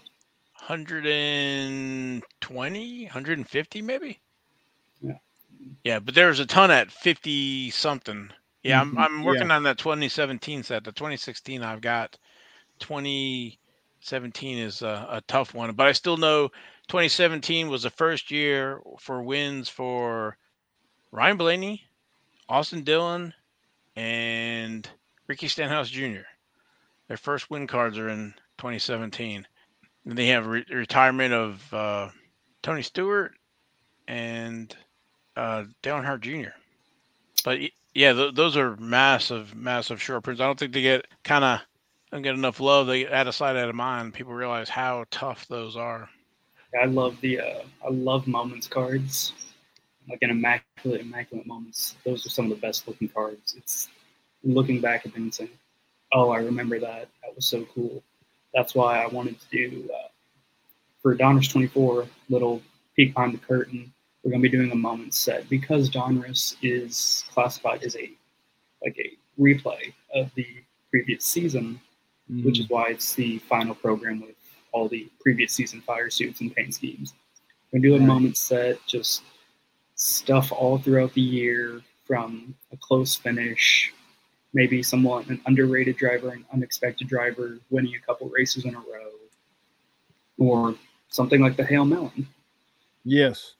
120, 0.67 3.05
150 3.05 3.83
maybe? 3.83 4.21
Yeah. 5.01 5.15
Yeah, 5.83 5.99
but 5.99 6.15
there's 6.15 6.39
a 6.39 6.47
ton 6.47 6.71
at 6.71 6.93
50 6.93 7.71
something. 7.71 8.31
Yeah, 8.63 8.81
I'm, 8.81 8.95
Mhm, 8.95 9.01
I'm 9.01 9.25
working 9.25 9.51
on 9.51 9.65
that 9.65 9.79
2017 9.79 10.63
set. 10.63 10.85
The 10.85 10.93
2016 10.93 11.65
I've 11.65 11.81
got. 11.81 12.17
2017 12.79 14.59
is 14.59 14.83
a, 14.83 15.07
a 15.11 15.21
tough 15.27 15.55
one, 15.55 15.73
but 15.75 15.89
I 15.89 15.93
still 15.93 16.17
know 16.17 16.51
2017 16.88 17.68
was 17.68 17.83
the 17.83 17.90
first 17.90 18.31
year 18.31 18.81
for 18.99 19.23
wins 19.23 19.68
for 19.68 20.37
Ryan 21.11 21.37
Blaney, 21.37 21.85
Austin 22.49 22.83
Dillon, 22.85 23.35
and 23.97 24.88
Ricky 25.27 25.49
Stenhouse 25.49 25.88
Jr. 25.88 26.23
Their 27.09 27.16
first 27.16 27.51
win 27.51 27.66
cards 27.66 27.99
are 27.99 28.09
in 28.09 28.35
2017. 28.59 29.47
And 30.05 30.18
they 30.18 30.29
have 30.29 30.47
re- 30.47 30.64
retirement 30.71 31.33
of 31.33 31.75
uh, 31.75 32.09
Tony 32.62 32.83
Stewart 32.83 33.33
and 34.09 34.75
uh, 35.37 35.64
Dale 35.83 35.97
Earnhardt 35.97 36.21
Jr. 36.21 36.51
But 37.45 37.61
yeah, 37.95 38.12
th- 38.12 38.35
those 38.35 38.57
are 38.57 38.77
massive, 38.77 39.55
massive 39.55 40.03
short 40.03 40.25
prints. 40.25 40.40
I 40.40 40.47
don't 40.47 40.59
think 40.59 40.73
they 40.73 40.83
get 40.83 41.07
kind 41.25 41.45
of 41.45 41.61
don't 42.11 42.23
get 42.23 42.35
enough 42.35 42.61
love. 42.61 42.87
They 42.87 43.01
get 43.01 43.12
out 43.12 43.27
of 43.27 43.35
sight, 43.35 43.57
out 43.57 43.68
of 43.68 43.75
mind. 43.75 44.14
People 44.14 44.35
realize 44.35 44.68
how 44.68 45.05
tough 45.11 45.47
those 45.49 45.77
are. 45.77 46.09
I 46.81 46.87
love 46.87 47.21
the 47.21 47.41
uh, 47.41 47.63
I 47.85 47.91
love 47.91 48.27
moments 48.27 48.67
cards, 48.67 49.33
like 50.09 50.19
an 50.23 50.31
immaculate, 50.31 51.01
immaculate 51.03 51.47
moments. 51.47 51.97
Those 52.05 52.25
are 52.27 52.31
some 52.31 52.47
of 52.47 52.51
the 52.51 52.67
best 52.67 52.89
looking 52.89 53.09
cards. 53.09 53.55
It's 53.57 53.89
looking 54.43 54.81
back 54.81 55.07
at 55.07 55.13
them 55.13 55.25
and 55.25 55.35
saying, 55.35 55.51
"Oh, 56.13 56.31
I 56.31 56.39
remember 56.39 56.79
that. 56.81 57.09
That 57.23 57.37
was 57.37 57.47
so 57.47 57.67
cool." 57.75 58.03
That's 58.55 58.75
why 58.75 59.03
I 59.03 59.07
wanted 59.07 59.37
to 59.41 59.47
do 59.51 59.91
uh, 59.93 60.09
for 61.03 61.17
Donruss 61.17 61.51
24 61.51 62.07
little 62.29 62.63
peek 62.97 63.15
behind 63.15 63.35
the 63.35 63.39
curtain. 63.39 63.93
We're 64.23 64.31
going 64.31 64.43
to 64.43 64.49
be 64.49 64.57
doing 64.57 64.71
a 64.71 64.77
moments 64.77 65.19
set 65.19 65.49
because 65.49 65.91
Donruss 65.91 66.57
is 66.63 67.25
classified 67.33 67.83
as 67.83 67.97
a 67.97 68.11
like 68.85 68.97
a 68.99 69.17
replay 69.41 69.93
of 70.15 70.31
the 70.35 70.47
previous 70.91 71.25
season 71.25 71.81
which 72.43 72.59
is 72.59 72.69
why 72.69 72.89
it's 72.89 73.15
the 73.15 73.39
final 73.39 73.75
program 73.75 74.21
with 74.21 74.37
all 74.73 74.89
the 74.89 75.09
previous 75.21 75.53
season 75.53 75.81
fire 75.83 76.11
suits 76.11 76.41
and 76.41 76.55
paint 76.55 76.75
schemes. 76.75 77.15
We 77.73 77.81
do 77.81 77.95
a 77.95 77.99
Right. 77.99 78.07
moment 78.07 78.37
set, 78.37 78.85
just 78.87 79.23
stuff 79.95 80.53
all 80.53 80.79
throughout 80.79 81.15
the 81.15 81.21
year 81.21 81.83
from 82.05 82.55
a 82.73 82.77
close 82.77 83.15
finish, 83.17 83.93
maybe 84.53 84.83
somewhat 84.83 85.29
an 85.29 85.41
underrated 85.47 85.97
driver, 85.97 86.31
an 86.31 86.45
unexpected 86.53 87.09
driver 87.09 87.59
winning 87.71 87.95
a 87.95 87.99
couple 88.01 88.29
races 88.29 88.65
in 88.65 88.75
a 88.75 88.81
row, 88.81 89.13
or 90.39 90.77
something 91.09 91.41
like 91.41 91.57
the 91.57 91.65
Hail 91.65 91.85
Melon. 91.85 92.27
Yes. 93.05 93.55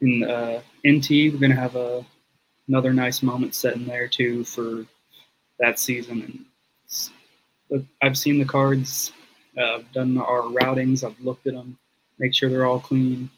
In 0.00 0.22
uh, 0.24 0.60
NT, 0.86 1.10
we're 1.32 1.38
going 1.38 1.50
to 1.50 1.56
have 1.56 1.74
a 1.76 2.04
another 2.68 2.92
nice 2.92 3.22
moment 3.22 3.54
set 3.54 3.74
in 3.76 3.86
there 3.86 4.06
too 4.06 4.44
for 4.44 4.84
that 5.58 5.80
season. 5.80 6.46
And 7.70 7.86
I've 8.02 8.16
seen 8.16 8.38
the 8.38 8.44
cards, 8.44 9.12
uh, 9.58 9.76
I've 9.76 9.92
done 9.92 10.18
our 10.18 10.42
routings, 10.42 11.04
I've 11.04 11.18
looked 11.20 11.46
at 11.46 11.54
them, 11.54 11.78
make 12.18 12.34
sure 12.34 12.48
they're 12.50 12.66
all 12.66 12.80
clean. 12.80 13.28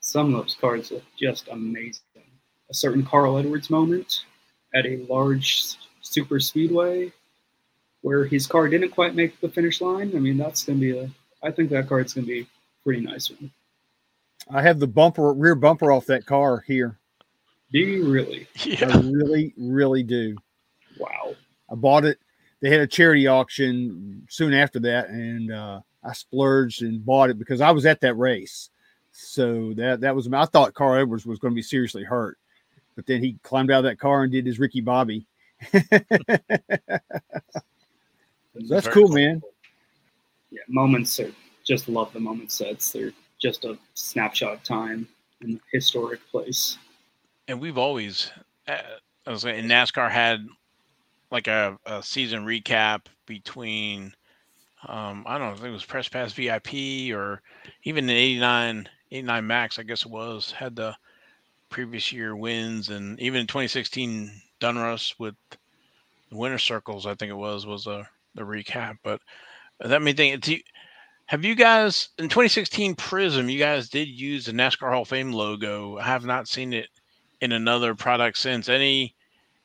Some 0.00 0.34
of 0.34 0.42
those 0.42 0.56
cards 0.60 0.90
look 0.90 1.04
just 1.18 1.48
amazing. 1.48 2.00
A 2.70 2.74
certain 2.74 3.04
Carl 3.04 3.38
Edwards 3.38 3.70
moment 3.70 4.24
at 4.74 4.86
a 4.86 5.04
large 5.08 5.60
s- 5.60 5.76
super 6.00 6.40
speedway 6.40 7.12
where 8.00 8.24
his 8.24 8.46
car 8.46 8.68
didn't 8.68 8.90
quite 8.90 9.14
make 9.14 9.38
the 9.40 9.48
finish 9.48 9.80
line. 9.80 10.12
I 10.16 10.18
mean, 10.18 10.36
that's 10.38 10.64
going 10.64 10.78
to 10.78 10.80
be 10.80 10.98
a. 10.98 11.10
I 11.42 11.50
think 11.50 11.70
that 11.70 11.88
card's 11.88 12.14
going 12.14 12.24
to 12.26 12.32
be 12.32 12.40
a 12.40 12.46
pretty 12.82 13.00
nice 13.02 13.30
one. 13.30 13.50
I 14.50 14.62
have 14.62 14.80
the 14.80 14.86
bumper, 14.88 15.32
rear 15.32 15.54
bumper 15.54 15.92
off 15.92 16.06
that 16.06 16.24
car 16.26 16.64
here. 16.66 16.98
Do 17.72 17.78
you 17.78 18.10
really? 18.10 18.48
I 18.64 18.68
Yeah. 18.68 19.00
really, 19.04 19.52
really 19.56 20.02
do. 20.02 20.36
Wow. 20.98 21.34
I 21.70 21.74
bought 21.74 22.04
it. 22.04 22.18
They 22.62 22.70
had 22.70 22.80
a 22.80 22.86
charity 22.86 23.26
auction 23.26 24.24
soon 24.30 24.54
after 24.54 24.78
that, 24.80 25.08
and 25.08 25.52
uh, 25.52 25.80
I 26.04 26.12
splurged 26.12 26.82
and 26.82 27.04
bought 27.04 27.28
it 27.28 27.38
because 27.38 27.60
I 27.60 27.72
was 27.72 27.84
at 27.84 28.00
that 28.00 28.14
race. 28.14 28.70
So 29.10 29.74
that 29.74 30.00
that 30.00 30.14
was 30.14 30.32
I 30.32 30.46
thought 30.46 30.72
Carl 30.72 31.02
Edwards 31.02 31.26
was 31.26 31.40
going 31.40 31.52
to 31.52 31.56
be 31.56 31.62
seriously 31.62 32.04
hurt, 32.04 32.38
but 32.94 33.04
then 33.04 33.20
he 33.20 33.36
climbed 33.42 33.72
out 33.72 33.78
of 33.78 33.84
that 33.84 33.98
car 33.98 34.22
and 34.22 34.32
did 34.32 34.46
his 34.46 34.60
Ricky 34.60 34.80
Bobby. 34.80 35.26
That's 35.72 35.90
cool, 38.88 39.08
cool. 39.08 39.08
man. 39.08 39.42
Yeah, 40.50 40.60
moments 40.68 41.18
are 41.18 41.32
just 41.64 41.88
love 41.88 42.12
the 42.12 42.20
moment 42.20 42.52
sets. 42.52 42.92
They're 42.92 43.12
just 43.40 43.64
a 43.64 43.76
snapshot 43.94 44.54
of 44.54 44.62
time 44.62 45.08
in 45.40 45.56
a 45.56 45.76
historic 45.76 46.20
place. 46.30 46.78
and 47.48 47.60
we've 47.60 47.78
always, 47.78 48.30
uh, 48.68 48.78
I 49.26 49.30
was 49.30 49.42
saying, 49.42 49.64
NASCAR 49.64 50.10
had 50.10 50.46
like 51.32 51.48
a, 51.48 51.78
a 51.86 52.02
season 52.02 52.44
recap 52.44 53.06
between, 53.26 54.14
um, 54.86 55.24
I 55.26 55.38
don't 55.38 55.48
know, 55.48 55.52
I 55.52 55.54
think 55.54 55.68
it 55.68 55.72
was 55.72 55.84
Press 55.84 56.06
Pass 56.06 56.34
VIP 56.34 57.10
or 57.12 57.40
even 57.84 58.04
in 58.04 58.16
89, 58.16 58.88
89 59.10 59.46
Maxx, 59.46 59.78
I 59.78 59.82
guess 59.82 60.04
it 60.04 60.10
was, 60.10 60.52
had 60.52 60.76
the 60.76 60.94
previous 61.70 62.12
year 62.12 62.36
wins. 62.36 62.90
And 62.90 63.18
even 63.18 63.40
in 63.40 63.46
2016, 63.46 64.30
Donruss 64.60 65.14
with 65.18 65.34
the 66.30 66.36
winner 66.36 66.58
circles, 66.58 67.06
I 67.06 67.14
think 67.14 67.30
it 67.30 67.36
was, 67.36 67.64
was 67.66 67.86
a, 67.86 68.06
the 68.34 68.42
recap. 68.42 68.98
But 69.02 69.20
that 69.80 70.02
made 70.02 70.16
do 70.16 70.58
have 71.26 71.44
you 71.44 71.54
guys, 71.54 72.10
in 72.18 72.28
2016 72.28 72.94
Prism, 72.96 73.48
you 73.48 73.58
guys 73.58 73.88
did 73.88 74.08
use 74.08 74.44
the 74.44 74.52
NASCAR 74.52 74.92
Hall 74.92 75.02
of 75.02 75.08
Fame 75.08 75.32
logo. 75.32 75.96
I 75.96 76.02
have 76.02 76.26
not 76.26 76.46
seen 76.46 76.74
it 76.74 76.88
in 77.40 77.52
another 77.52 77.94
product 77.94 78.36
since. 78.36 78.68
Any 78.68 79.14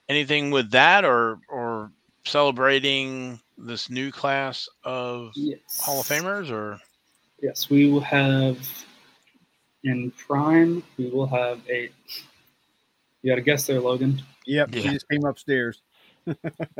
anything 0.09 0.51
with 0.51 0.71
that 0.71 1.05
or 1.05 1.39
or 1.49 1.91
celebrating 2.25 3.39
this 3.57 3.89
new 3.89 4.11
class 4.11 4.67
of 4.83 5.31
Yes. 5.35 5.59
Hall 5.81 5.99
of 6.01 6.07
Famers 6.07 6.51
or 6.51 6.79
Yes, 7.41 7.69
we 7.69 7.89
will 7.91 8.01
have 8.01 8.57
in 9.83 10.11
Prime. 10.11 10.83
We 10.97 11.09
will 11.09 11.27
have 11.27 11.61
a. 11.69 11.89
You 13.21 13.31
got 13.31 13.37
a 13.37 13.41
guess 13.41 13.65
there, 13.67 13.79
Logan. 13.79 14.21
Yep, 14.45 14.73
she 14.73 14.79
Yeah. 14.81 14.93
just 14.93 15.09
came 15.09 15.23
upstairs. 15.25 15.81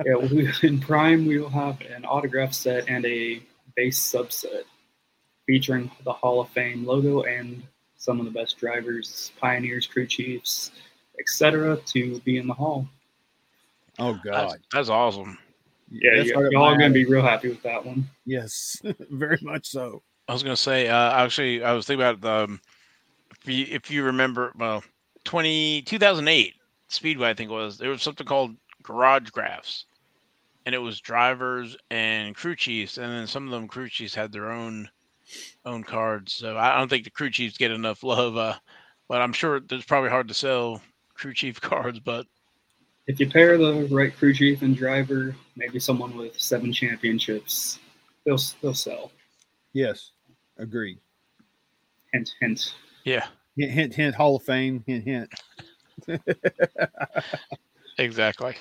Yeah, 0.06 0.16
we, 0.16 0.52
in 0.64 0.80
Prime 0.80 1.26
we 1.26 1.40
will 1.40 1.50
have 1.50 1.80
an 1.82 2.04
autograph 2.06 2.54
set 2.54 2.90
and 2.90 3.06
a 3.06 3.42
base 3.76 4.00
subset 4.12 4.64
featuring 5.46 5.90
the 6.04 6.12
Hall 6.12 6.42
of 6.42 6.50
Fame 6.50 6.86
logo 6.86 7.22
and 7.24 7.64
some 7.96 8.20
of 8.20 8.26
the 8.26 8.32
best 8.32 8.58
drivers, 8.58 9.32
pioneers, 9.40 9.88
crew 9.88 10.06
chiefs, 10.06 10.72
etc., 11.20 11.78
to 11.86 12.20
be 12.22 12.38
in 12.38 12.48
the 12.48 12.54
hall. 12.54 12.88
Oh 14.00 14.20
God, 14.24 14.58
that's 14.72 14.90
awesome. 14.90 15.38
Yeah, 15.90 16.12
That's 16.18 16.30
you, 16.30 16.36
right 16.36 16.46
up 16.46 16.52
y'all 16.52 16.66
are 16.66 16.78
going 16.78 16.92
to 16.92 16.94
be 16.94 17.06
real 17.06 17.22
happy 17.22 17.48
with 17.50 17.64
that 17.64 17.86
one. 17.86 18.06
yes, 18.26 18.82
very 19.10 19.40
much 19.42 19.68
so. 19.68 20.04
I 20.28 20.34
was 20.34 20.44
gonna 20.44 20.58
say, 20.58 20.90
uh, 20.90 21.12
actually, 21.14 21.64
I 21.64 21.72
was 21.72 21.86
thinking 21.88 22.06
about 22.06 22.26
um, 22.26 22.60
if 23.42 23.48
you 23.48 23.66
if 23.70 23.90
you 23.90 24.04
remember, 24.04 24.52
well, 24.58 24.84
20, 25.24 25.84
2008 25.84 26.54
Speedway, 26.90 27.30
I 27.30 27.34
think 27.34 27.50
it 27.50 27.54
was 27.54 27.78
there 27.78 27.90
was 27.90 28.02
something 28.02 28.28
called 28.28 28.56
Garage 28.84 29.30
Graphs, 29.30 29.86
and 30.66 30.76
it 30.76 30.80
was 30.80 31.00
drivers 31.00 31.78
and 31.90 32.36
crew 32.36 32.56
chiefs, 32.56 32.98
and 32.98 33.12
then 33.12 33.28
some 33.28 33.46
of 33.46 33.52
them 33.52 33.70
crew 33.70 33.88
chiefs 33.88 34.16
had 34.16 34.32
their 34.34 34.52
own 34.52 34.90
own 35.66 35.84
cards. 35.84 36.34
So 36.34 36.58
I 36.58 36.78
don't 36.78 36.90
think 36.90 37.06
the 37.06 37.10
crew 37.10 37.30
chiefs 37.30 37.58
get 37.58 37.72
enough 37.72 38.04
love, 38.04 38.36
uh, 38.36 38.56
but 39.08 39.22
I'm 39.22 39.34
sure 39.34 39.62
it's 39.72 39.86
probably 39.86 40.10
hard 40.10 40.28
to 40.28 40.34
sell 40.34 40.82
crew 41.14 41.34
chief 41.34 41.62
cards. 41.62 42.00
But 42.00 42.26
If 43.08 43.20
you 43.20 43.30
pair 43.30 43.58
the 43.58 43.88
right 43.90 44.16
crew 44.16 44.34
chief 44.34 44.62
and 44.62 44.76
driver, 44.76 45.36
maybe 45.56 45.80
someone 45.80 46.16
with 46.18 46.38
seven 46.40 46.74
championships, 46.74 47.80
they'll 48.26 48.40
they'll 48.62 48.74
sell. 48.74 49.12
Yes, 49.74 50.12
agreed. 50.58 51.00
Hint, 52.14 52.34
hint. 52.40 52.74
yeah, 53.06 53.28
Hint, 53.58 53.72
hint, 53.72 53.94
hint. 53.96 54.16
Hall 54.16 54.36
of 54.38 54.44
Fame. 54.44 54.84
Hint, 54.88 55.04
hint. 55.06 55.34
exactly. 57.98 58.56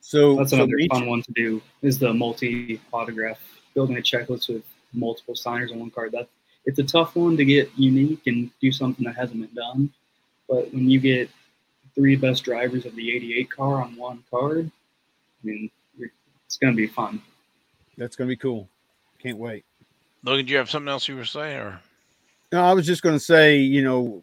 So 0.00 0.36
That's 0.36 0.50
so 0.50 0.56
another 0.56 0.78
each- 0.78 0.90
fun 0.90 1.06
one 1.06 1.22
to 1.22 1.32
do. 1.32 1.62
Is 1.82 1.98
the 1.98 2.12
multi 2.12 2.80
autograph 2.92 3.40
building 3.74 3.96
a 3.96 4.00
checklist 4.00 4.48
with 4.48 4.64
multiple 4.92 5.34
signers 5.34 5.72
on 5.72 5.78
one 5.80 5.90
card. 5.90 6.12
That 6.12 6.28
it's 6.64 6.78
a 6.78 6.84
tough 6.84 7.14
one 7.16 7.36
to 7.36 7.44
get 7.44 7.70
unique 7.76 8.22
and 8.26 8.50
do 8.60 8.72
something 8.72 9.04
that 9.04 9.16
hasn't 9.16 9.40
been 9.40 9.54
done. 9.54 9.92
But 10.48 10.72
when 10.72 10.88
you 10.90 11.00
get 11.00 11.28
three 11.96 12.14
best 12.14 12.44
drivers 12.44 12.86
of 12.86 12.94
the 12.94 13.10
'88 13.16 13.50
car 13.50 13.82
on 13.82 13.96
one 13.96 14.22
card, 14.30 14.70
I 15.42 15.46
mean, 15.46 15.70
it's 15.98 16.56
going 16.56 16.72
to 16.72 16.76
be 16.76 16.86
fun. 16.86 17.20
That's 17.98 18.14
gonna 18.14 18.28
be 18.28 18.36
cool. 18.36 18.68
Can't 19.18 19.38
wait. 19.38 19.64
Logan, 20.22 20.46
do 20.46 20.52
you 20.52 20.58
have 20.58 20.70
something 20.70 20.88
else 20.88 21.08
you 21.08 21.16
were 21.16 21.24
saying, 21.24 21.58
or 21.58 21.80
No, 22.52 22.62
I 22.62 22.72
was 22.74 22.86
just 22.86 23.02
going 23.02 23.14
to 23.14 23.20
say, 23.20 23.58
you 23.58 23.82
know, 23.82 24.22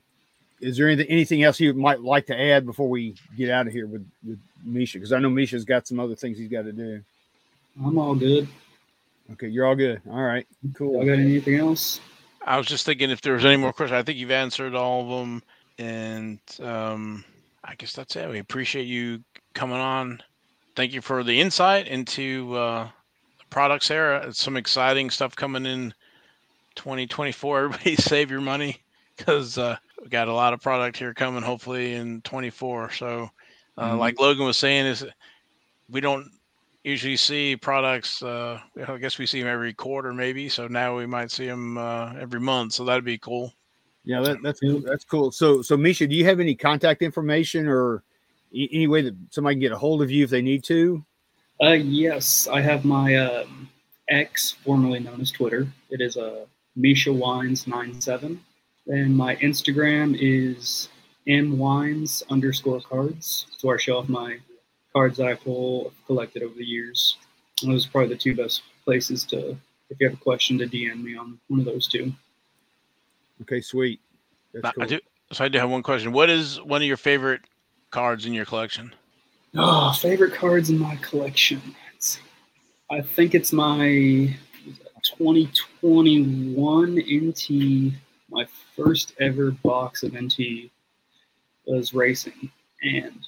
is 0.62 0.78
there 0.78 0.88
anything 0.88 1.08
anything 1.10 1.44
else 1.44 1.60
you 1.60 1.74
might 1.74 2.02
like 2.02 2.28
to 2.28 2.40
add 2.40 2.66
before 2.66 2.88
we 2.88 3.16
get 3.36 3.50
out 3.50 3.68
of 3.68 3.74
here 3.74 3.88
with 3.88 4.08
with 4.26 4.40
Misha? 4.64 4.98
Because 4.98 5.12
I 5.12 5.20
know 5.20 5.30
Misha's 5.30 5.66
got 5.66 5.88
some 5.88 6.00
other 6.00 6.16
things 6.16 6.38
he's 6.38 6.50
got 6.50 6.64
to 6.64 6.72
do. 6.72 7.02
I'm 7.84 7.98
all 7.98 8.16
good. 8.16 8.48
Okay, 9.34 9.48
you're 9.48 9.66
all 9.66 9.76
good. 9.76 10.02
All 10.10 10.22
right, 10.22 10.46
cool. 10.76 10.94
Y'all 10.94 11.06
got 11.06 11.20
anything 11.20 11.56
else? 11.56 12.00
I 12.46 12.58
was 12.58 12.68
just 12.68 12.86
thinking 12.86 13.10
if 13.10 13.22
there 13.22 13.34
was 13.34 13.46
any 13.46 13.58
more 13.58 13.74
questions. 13.74 13.98
I 13.98 14.04
think 14.04 14.20
you've 14.20 14.32
answered 14.32 14.76
all 14.76 15.02
of 15.02 15.20
them, 15.20 15.44
and 15.80 16.40
um, 16.62 17.24
I 17.64 17.76
guess 17.76 17.94
that's 17.94 18.16
it. 18.16 18.30
We 18.30 18.40
appreciate 18.40 18.84
you 18.84 19.24
coming 19.54 19.78
on. 19.78 20.22
Thank 20.76 20.94
you 20.94 21.02
for 21.02 21.24
the 21.24 21.40
insight 21.40 21.88
into 21.88 22.54
uh, 22.56 22.86
the 23.40 23.46
products 23.50 23.88
there. 23.88 24.16
It's 24.16 24.42
some 24.42 24.58
exciting 24.58 25.10
stuff 25.10 25.36
coming 25.36 25.66
in 25.66 25.94
2024. 26.76 27.58
Everybody 27.66 27.96
save 27.96 28.32
your 28.32 28.42
money 28.42 28.78
because 29.18 29.58
uh, 29.58 29.78
we 30.02 30.10
got 30.10 30.28
a 30.28 30.34
lot 30.34 30.54
of 30.54 30.62
product 30.62 30.98
here 30.98 31.14
coming. 31.14 31.42
Hopefully 31.44 31.94
in 31.94 32.22
24. 32.22 32.92
So, 32.92 33.30
uh, 33.78 33.92
Mhm. 33.94 34.00
like 34.00 34.20
Logan 34.20 34.46
was 34.46 34.58
saying, 34.58 34.86
is 34.88 35.06
we 35.90 36.02
don't 36.02 36.30
usually 36.84 37.16
see 37.18 37.56
products. 37.56 38.22
Uh, 38.22 38.60
I 38.88 38.98
guess 38.98 39.18
we 39.18 39.26
see 39.26 39.40
them 39.40 39.52
every 39.52 39.74
quarter, 39.74 40.14
maybe. 40.14 40.50
So 40.50 40.68
now 40.68 40.98
we 40.98 41.06
might 41.06 41.32
see 41.32 41.48
them 41.48 41.78
uh, 41.78 42.14
every 42.20 42.40
month. 42.42 42.74
So 42.74 42.84
that'd 42.84 43.06
be 43.06 43.18
cool. 43.18 43.54
Yeah, 44.06 44.22
that, 44.22 44.42
that's 44.44 44.60
that's 44.86 45.06
cool. 45.06 45.32
So, 45.32 45.62
so 45.62 45.78
Misha, 45.78 46.08
do 46.08 46.16
you 46.16 46.26
have 46.26 46.40
any 46.40 46.56
contact 46.56 47.02
information 47.02 47.68
or 47.68 48.04
any 48.54 48.88
way 48.88 49.02
that 49.02 49.16
somebody 49.30 49.56
can 49.56 49.62
get 49.62 49.72
a 49.72 49.78
hold 49.78 50.02
of 50.02 50.12
you 50.12 50.24
if 50.24 50.30
they 50.30 50.42
need 50.42 50.64
to? 50.66 51.04
Uh, 51.62 51.72
yes, 51.72 52.48
I 52.48 52.62
have 52.62 52.84
my 52.84 53.16
um, 53.16 53.70
X, 54.10 54.56
formerly 54.64 55.00
known 55.00 55.22
as 55.22 55.32
Twitter. 55.32 55.68
It 55.90 56.02
is 56.02 56.18
uh, 56.18 56.46
Misha 56.76 57.14
Wines 57.14 57.66
nine 57.66 58.02
seven, 58.02 58.42
and 58.88 59.16
my 59.16 59.38
Instagram 59.38 60.18
is 60.20 60.90
M 61.28 61.58
Wines 61.58 62.24
underscore 62.30 62.82
cards. 62.82 63.48
So 63.58 63.72
I 63.72 63.78
show 63.78 63.98
off 63.98 64.10
my 64.10 64.40
cards 64.94 65.18
that 65.18 65.28
I 65.28 65.34
pull 65.34 65.92
collected 66.06 66.44
over 66.44 66.56
the 66.56 66.66
years. 66.66 67.18
And 67.62 67.72
those 67.72 67.88
are 67.88 67.90
probably 67.90 68.10
the 68.10 68.20
two 68.20 68.36
best 68.36 68.62
places 68.84 69.24
to, 69.26 69.58
if 69.90 70.00
you 70.00 70.08
have 70.08 70.18
a 70.18 70.22
question, 70.22 70.58
to 70.60 70.68
DM 70.68 71.04
me 71.04 71.16
on 71.16 71.40
one 71.48 71.60
of 71.60 71.66
those 71.66 71.88
two. 71.88 72.14
Okay, 73.42 73.62
sweet. 73.62 74.00
That's 74.54 74.66
I- 74.66 74.72
cool. 74.72 74.84
I 74.84 74.88
do, 74.88 75.00
so 75.32 75.44
I 75.44 75.48
do 75.48 75.60
have 75.60 75.70
one 75.70 75.84
question. 75.84 76.12
What 76.12 76.30
is 76.30 76.62
one 76.62 76.82
of 76.82 76.88
your 76.88 76.98
favorite 76.98 77.42
cards 77.92 78.26
in 78.26 78.34
your 78.34 78.46
collection? 78.46 78.94
Oh, 79.56 79.94
favorite 79.94 80.34
cards 80.34 80.70
in 80.70 80.80
my 80.80 80.96
collection. 80.98 81.62
Let's. 81.92 82.20
I 82.90 83.02
think 83.02 83.36
it's 83.36 83.54
my 83.54 84.36
2021 85.04 86.98
NT. 86.98 87.94
My 88.30 88.48
first 88.76 89.14
ever 89.20 89.52
box 89.52 90.04
of 90.04 90.14
NT 90.16 90.72
was 91.66 91.94
racing, 91.94 92.52
and 92.82 93.20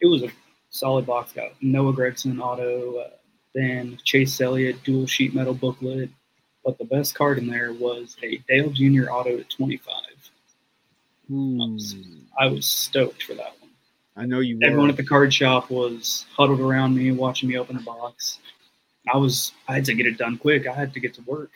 it 0.00 0.06
was 0.06 0.22
a 0.22 0.30
solid 0.70 1.06
box. 1.06 1.32
Got 1.32 1.52
Noah 1.60 1.92
Gragson 1.92 2.40
auto, 2.40 2.98
uh, 2.98 3.10
then 3.54 3.98
Chase 4.04 4.40
Elliott 4.40 4.82
dual 4.84 5.06
sheet 5.06 5.34
metal 5.34 5.54
booklet. 5.54 6.10
But 6.64 6.78
the 6.78 6.84
best 6.84 7.14
card 7.14 7.38
in 7.38 7.46
there 7.46 7.72
was 7.72 8.16
a 8.22 8.38
Dale 8.48 8.70
Jr. 8.70 9.10
auto 9.10 9.38
at 9.38 9.50
25. 9.50 9.94
Hmm, 11.28 11.78
I 12.38 12.46
was 12.46 12.66
stoked 12.66 13.22
for 13.22 13.34
that 13.34 13.54
one. 13.60 13.70
I 14.16 14.26
know 14.26 14.40
you. 14.40 14.58
Were. 14.58 14.66
Everyone 14.66 14.90
at 14.90 14.96
the 14.96 15.04
card 15.04 15.32
shop 15.32 15.70
was 15.70 16.26
huddled 16.36 16.60
around 16.60 16.94
me, 16.94 17.10
watching 17.12 17.48
me 17.48 17.58
open 17.58 17.76
the 17.76 17.82
box. 17.82 18.38
I 19.12 19.16
was, 19.16 19.52
I 19.68 19.74
had 19.74 19.84
to 19.86 19.94
get 19.94 20.06
it 20.06 20.16
done 20.16 20.38
quick. 20.38 20.66
I 20.66 20.72
had 20.72 20.92
to 20.94 21.00
get 21.00 21.14
to 21.14 21.22
work. 21.22 21.50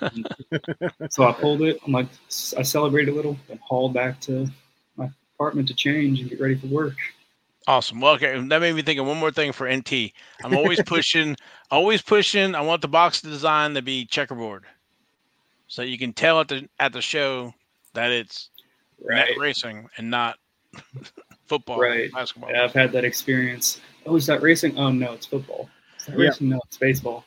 so 1.10 1.24
I 1.24 1.32
pulled 1.32 1.62
it. 1.62 1.78
I'm 1.86 1.92
like, 1.92 2.08
I 2.56 2.62
celebrated 2.62 3.12
a 3.12 3.14
little 3.14 3.36
and 3.48 3.60
hauled 3.60 3.94
back 3.94 4.20
to 4.22 4.48
my 4.96 5.08
apartment 5.34 5.68
to 5.68 5.74
change 5.74 6.20
and 6.20 6.28
get 6.28 6.40
ready 6.40 6.56
for 6.56 6.66
work. 6.66 6.96
Awesome. 7.68 8.00
Well, 8.00 8.14
okay, 8.14 8.38
that 8.38 8.60
made 8.60 8.74
me 8.74 8.82
think 8.82 9.00
of 9.00 9.06
one 9.06 9.18
more 9.18 9.32
thing 9.32 9.52
for 9.52 9.68
NT. 9.68 10.12
I'm 10.44 10.56
always 10.56 10.80
pushing, 10.84 11.36
always 11.70 12.00
pushing. 12.00 12.54
I 12.54 12.60
want 12.60 12.80
the 12.82 12.88
box 12.88 13.20
design 13.20 13.74
to 13.74 13.82
be 13.82 14.04
checkerboard, 14.04 14.64
so 15.66 15.82
you 15.82 15.98
can 15.98 16.12
tell 16.12 16.40
at 16.40 16.48
the 16.48 16.68
at 16.78 16.92
the 16.92 17.02
show 17.02 17.52
that 17.94 18.10
it's 18.12 18.50
net 19.00 19.28
Right. 19.30 19.38
racing 19.38 19.88
and 19.96 20.10
not 20.10 20.38
football, 21.46 21.80
Right. 21.80 22.10
basketball. 22.12 22.50
Yeah, 22.50 22.64
I've 22.64 22.72
had 22.72 22.92
that 22.92 23.04
experience. 23.04 23.80
Oh, 24.06 24.14
is 24.14 24.26
that 24.26 24.42
racing? 24.42 24.78
Oh, 24.78 24.90
no, 24.90 25.12
it's 25.14 25.26
football. 25.26 25.68
Is 25.98 26.06
that 26.06 26.18
Yeah. 26.18 26.26
racing? 26.28 26.48
No, 26.50 26.60
it's 26.66 26.78
baseball. 26.78 27.24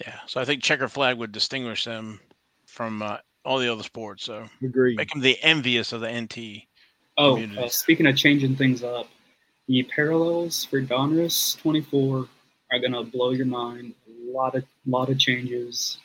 Yeah. 0.00 0.18
So 0.26 0.40
I 0.40 0.44
think 0.44 0.62
checker 0.62 0.88
flag 0.88 1.18
would 1.18 1.32
distinguish 1.32 1.84
them 1.84 2.20
from 2.66 3.02
uh, 3.02 3.18
all 3.44 3.58
the 3.58 3.72
other 3.72 3.82
sports. 3.82 4.24
So 4.24 4.48
Agreed. 4.62 4.96
make 4.96 5.10
them 5.10 5.20
the 5.20 5.36
envious 5.42 5.92
of 5.92 6.00
the 6.00 6.08
NT. 6.12 6.68
Oh, 7.18 7.42
uh, 7.58 7.68
speaking 7.68 8.06
of 8.06 8.16
changing 8.16 8.54
things 8.56 8.82
up, 8.84 9.08
the 9.72 9.82
parallels 9.84 10.66
for 10.66 10.82
Donruss 10.82 11.58
24 11.62 12.28
are 12.70 12.78
gonna 12.78 13.02
blow 13.02 13.30
your 13.30 13.46
mind. 13.46 13.94
A 14.06 14.30
lot 14.30 14.54
of 14.54 14.64
lot 14.84 15.08
of 15.08 15.18
changes. 15.18 15.96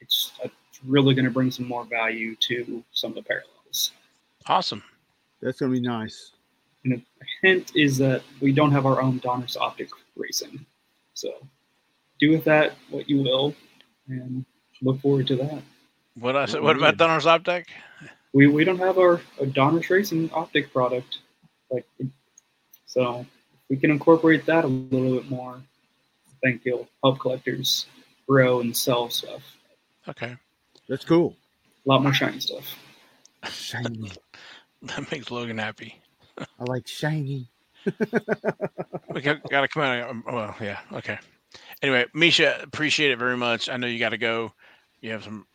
It's, 0.00 0.32
it's 0.42 0.80
really 0.86 1.14
gonna 1.14 1.30
bring 1.30 1.50
some 1.50 1.66
more 1.66 1.86
value 1.86 2.36
to 2.40 2.84
some 2.92 3.12
of 3.12 3.14
the 3.16 3.22
parallels. 3.22 3.92
Awesome. 4.46 4.82
That's 5.40 5.58
gonna 5.58 5.72
be 5.72 5.80
nice. 5.80 6.32
And 6.84 6.92
a 6.92 7.02
hint 7.40 7.72
is 7.74 7.96
that 7.96 8.22
we 8.42 8.52
don't 8.52 8.72
have 8.72 8.84
our 8.84 9.00
own 9.00 9.20
Donruss 9.20 9.56
optic 9.56 9.88
racing, 10.16 10.66
so 11.14 11.32
do 12.20 12.30
with 12.30 12.44
that 12.44 12.74
what 12.90 13.08
you 13.08 13.22
will, 13.22 13.54
and 14.06 14.44
look 14.82 15.00
forward 15.00 15.26
to 15.28 15.36
that. 15.36 15.62
What 16.18 16.36
I 16.36 16.44
said. 16.44 16.60
What 16.60 16.76
about 16.76 17.00
yeah. 17.00 17.06
Donruss 17.06 17.24
Optic? 17.24 17.68
We 18.34 18.48
we 18.48 18.64
don't 18.64 18.78
have 18.80 18.98
our 18.98 19.14
a 19.40 19.46
Donruss 19.46 19.88
racing 19.88 20.30
optic 20.34 20.74
product, 20.74 21.20
like 21.70 21.86
so. 22.94 23.26
We 23.68 23.76
can 23.76 23.90
incorporate 23.90 24.46
that 24.46 24.64
a 24.64 24.68
little 24.68 25.16
bit 25.18 25.28
more, 25.28 25.54
I 25.56 26.32
think 26.42 26.62
it'll 26.64 26.88
help 27.02 27.18
collectors 27.18 27.86
grow 28.28 28.60
and 28.60 28.76
sell 28.76 29.10
stuff. 29.10 29.42
Okay, 30.08 30.36
That's 30.88 31.04
cool. 31.04 31.34
A 31.86 31.90
lot 31.90 32.02
more 32.02 32.12
shiny 32.12 32.40
stuff. 32.40 32.78
Shiny. 33.50 34.12
that 34.82 35.10
makes 35.10 35.30
Logan 35.30 35.58
happy. 35.58 36.00
I 36.38 36.64
like 36.66 36.86
shiny. 36.86 37.48
We 39.14 39.20
got, 39.20 39.48
got 39.48 39.60
to 39.60 39.68
come 39.68 39.82
out. 39.84 40.10
um, 40.10 40.24
Well, 40.26 40.56
yeah. 40.60 40.80
Okay. 40.92 41.16
Anyway, 41.82 42.06
Misha, 42.14 42.58
appreciate 42.62 43.12
it 43.12 43.18
very 43.18 43.36
much. 43.36 43.68
I 43.68 43.76
know 43.76 43.86
you 43.86 44.00
got 44.00 44.08
to 44.08 44.18
go. 44.18 44.52
You 45.02 45.12
have 45.12 45.22
some 45.22 45.46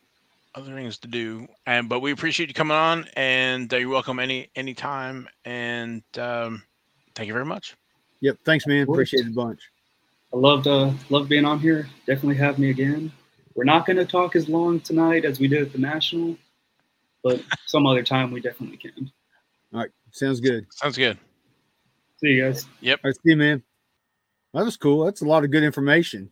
other 0.55 0.73
things 0.73 0.97
to 0.99 1.09
do, 1.09 1.45
and 1.65 1.89
but 1.89 1.99
we 1.99 2.11
appreciate 2.13 2.47
you 2.47 2.55
coming 2.55 2.77
on, 2.77 3.05
and 3.17 3.73
uh, 3.73 3.77
you're 3.77 3.89
welcome 3.89 4.19
any 4.19 4.49
any 4.55 4.73
time. 4.73 5.27
And 5.43 6.03
um, 6.17 6.63
thank 7.20 7.28
you 7.28 7.34
very 7.34 7.45
much. 7.45 7.76
Yep. 8.22 8.38
Thanks, 8.45 8.65
man. 8.65 8.86
course. 8.86 8.95
Appreciate 8.95 9.26
it 9.26 9.32
a 9.32 9.36
bunch. 9.36 9.59
I 10.34 10.38
loved 10.38 10.67
uh, 10.67 10.91
loved 11.09 11.28
being 11.28 11.43
on 11.43 11.59
here. 11.59 11.88
Definitely 12.07 12.38
have 12.38 12.57
me 12.59 12.70
again. 12.70 13.11
We're 13.55 13.65
not 13.65 13.86
going 13.86 13.97
to 13.97 14.05
talk 14.05 14.38
as 14.38 14.47
long 14.47 14.80
tonight 14.80 15.26
as 15.26 15.39
we 15.39 15.49
did 15.49 15.61
at 15.61 15.74
the 15.74 15.80
national, 15.80 16.38
but 17.24 17.41
some 17.65 17.86
other 17.86 18.03
time 18.03 18.32
we 18.32 18.39
definitely 18.39 18.78
can. 18.78 19.11
All 19.74 19.82
right. 19.82 19.89
Sounds 20.11 20.39
good. 20.39 20.65
Sounds 20.72 20.97
good. 20.97 21.17
See 22.24 22.30
you 22.30 22.43
guys. 22.43 22.65
Yep. 22.80 22.99
All 23.03 23.09
right. 23.09 23.15
See 23.15 23.32
you, 23.32 23.38
man. 23.38 23.61
That 24.53 24.63
was 24.63 24.78
cool. 24.78 25.03
That's 25.03 25.22
a 25.22 25.26
lot 25.26 25.43
of 25.43 25.51
good 25.51 25.63
information. 25.63 26.30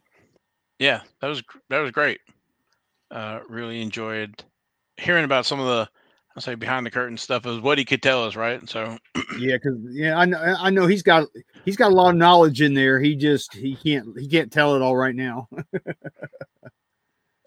Yeah, 0.80 1.02
that 1.22 1.28
was 1.28 1.42
gr- 1.42 1.58
that 1.70 1.80
was 1.80 1.92
great. 1.92 2.22
Uh, 3.12 3.40
really 3.50 3.82
enjoyed 3.82 4.42
hearing 4.98 5.26
about 5.26 5.46
some 5.46 5.60
of 5.60 5.68
the 5.68 5.90
I'll 6.38 6.42
say 6.42 6.54
behind 6.54 6.86
the 6.86 6.92
curtain 6.92 7.18
stuff 7.18 7.48
is 7.48 7.60
what 7.62 7.80
he 7.80 7.84
could 7.84 8.04
tell 8.04 8.24
us, 8.24 8.36
right? 8.36 8.70
So 8.70 8.96
Yeah, 9.40 9.56
because 9.56 9.80
yeah, 9.90 10.20
I 10.20 10.26
know. 10.26 10.38
I 10.38 10.70
know 10.70 10.86
he's 10.86 11.02
got 11.02 11.28
he's 11.66 11.76
got 11.76 11.92
a 11.92 11.96
lot 11.96 12.12
of 12.12 12.16
knowledge 12.16 12.62
in 12.62 12.76
there. 12.76 13.00
He 13.00 13.16
just 13.16 13.56
he 13.56 13.76
can't 13.76 14.08
he 14.20 14.28
can't 14.28 14.52
tell 14.52 14.76
it 14.76 14.84
all 14.84 14.96
right 14.96 15.16
now. 15.16 15.50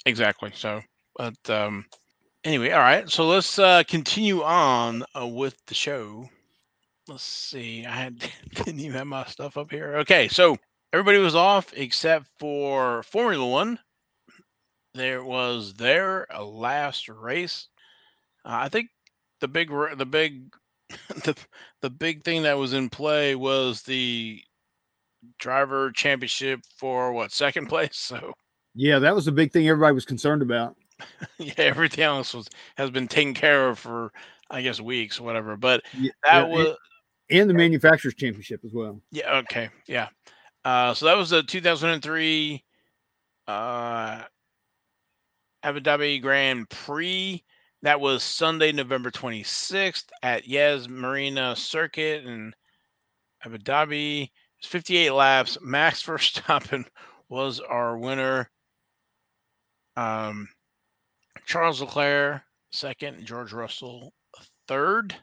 Exactly. 0.06 0.50
So, 0.54 0.80
but 1.16 1.36
um, 1.50 1.84
anyway, 2.42 2.70
all 2.70 2.80
right. 2.80 3.08
So 3.08 3.26
let's 3.26 3.58
uh, 3.58 3.82
continue 3.86 4.42
on 4.42 5.04
uh, 5.14 5.26
with 5.26 5.54
the 5.66 5.74
show. 5.74 6.28
Let's 7.06 7.22
see. 7.22 7.84
I 7.84 7.94
had 7.94 8.18
didn't 8.54 8.80
even 8.80 8.96
have 8.96 9.06
my 9.06 9.26
stuff 9.26 9.58
up 9.58 9.70
here. 9.70 9.96
Okay, 9.98 10.26
so 10.26 10.56
everybody 10.94 11.18
was 11.18 11.34
off 11.34 11.72
except 11.76 12.28
for 12.38 13.02
Formula 13.02 13.46
One. 13.46 13.78
There 14.94 15.22
was 15.22 15.74
their 15.74 16.26
last 16.40 17.08
race. 17.08 17.68
Uh, 18.44 18.58
I 18.62 18.68
think 18.68 18.88
the 19.40 19.48
big 19.48 19.70
the 19.96 20.06
big 20.06 20.52
the 21.24 21.36
the 21.82 21.90
big 21.90 22.24
thing 22.24 22.42
that 22.42 22.58
was 22.58 22.72
in 22.72 22.88
play 22.88 23.34
was 23.34 23.82
the 23.82 24.40
driver 25.38 25.90
championship 25.92 26.60
for 26.76 27.12
what 27.12 27.32
second 27.32 27.66
place. 27.66 28.12
So 28.20 28.32
yeah, 28.74 29.00
that 29.00 29.14
was 29.14 29.24
the 29.24 29.32
big 29.32 29.52
thing 29.52 29.68
everybody 29.68 29.94
was 29.94 30.04
concerned 30.04 30.42
about. 30.42 30.76
yeah, 31.38 31.54
everything 31.56 32.04
else 32.04 32.34
was 32.34 32.48
has 32.76 32.90
been 32.90 33.08
taken 33.08 33.34
care 33.34 33.68
of 33.68 33.78
for 33.78 34.12
I 34.50 34.62
guess 34.62 34.80
weeks 34.80 35.20
whatever. 35.20 35.56
But 35.56 35.82
Yeah, 35.98 36.12
that 36.24 36.48
was 36.48 36.76
and 37.30 37.48
the 37.48 37.54
manufacturers 37.54 38.14
championship 38.14 38.60
as 38.64 38.72
well. 38.72 39.00
yeah 39.10 39.36
okay 39.38 39.70
yeah. 39.86 40.08
Uh, 40.64 40.92
so 40.92 41.06
that 41.06 41.16
was 41.16 41.30
the 41.30 41.42
2003 41.42 42.62
uh, 43.48 44.22
Abu 45.62 45.80
Dhabi 45.80 46.20
Grand 46.20 46.68
Prix. 46.68 47.42
That 47.82 48.00
was 48.00 48.22
Sunday, 48.22 48.72
November 48.72 49.10
26th 49.10 50.04
at 50.22 50.46
Yas 50.46 50.86
Marina 50.86 51.56
Circuit 51.56 52.26
in 52.26 52.52
Abu 53.44 53.56
Dhabi. 53.56 54.30
It's 54.58 54.68
58 54.68 55.10
laps. 55.10 55.56
Max 55.62 56.02
Verstappen 56.06 56.84
was 57.30 57.58
our 57.60 57.96
winner. 57.96 58.50
Um, 59.96 60.48
Charles 61.46 61.80
Leclerc 61.80 62.42
second, 62.70 63.24
George 63.24 63.52
Russell 63.52 64.12
third. 64.68 65.14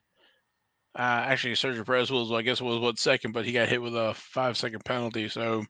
Uh, 0.97 1.25
actually, 1.27 1.53
Sergio 1.53 1.85
Perez 1.85 2.09
was, 2.09 2.31
I 2.31 2.41
guess, 2.41 2.59
was 2.59 2.79
what 2.79 2.97
second, 2.97 3.33
but 3.33 3.45
he 3.45 3.51
got 3.51 3.69
hit 3.69 3.81
with 3.81 3.95
a 3.95 4.15
five 4.15 4.57
second 4.57 4.83
penalty. 4.83 5.29
So, 5.29 5.63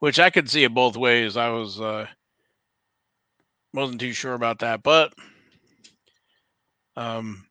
which 0.00 0.18
I 0.18 0.30
could 0.30 0.50
see 0.50 0.64
it 0.64 0.74
both 0.74 0.96
ways. 0.96 1.36
I 1.36 1.48
was 1.50 1.80
uh, 1.80 2.06
wasn't 3.72 4.00
too 4.00 4.12
sure 4.12 4.34
about 4.34 4.58
that, 4.58 4.82
but 4.82 5.14
um, 6.98 7.46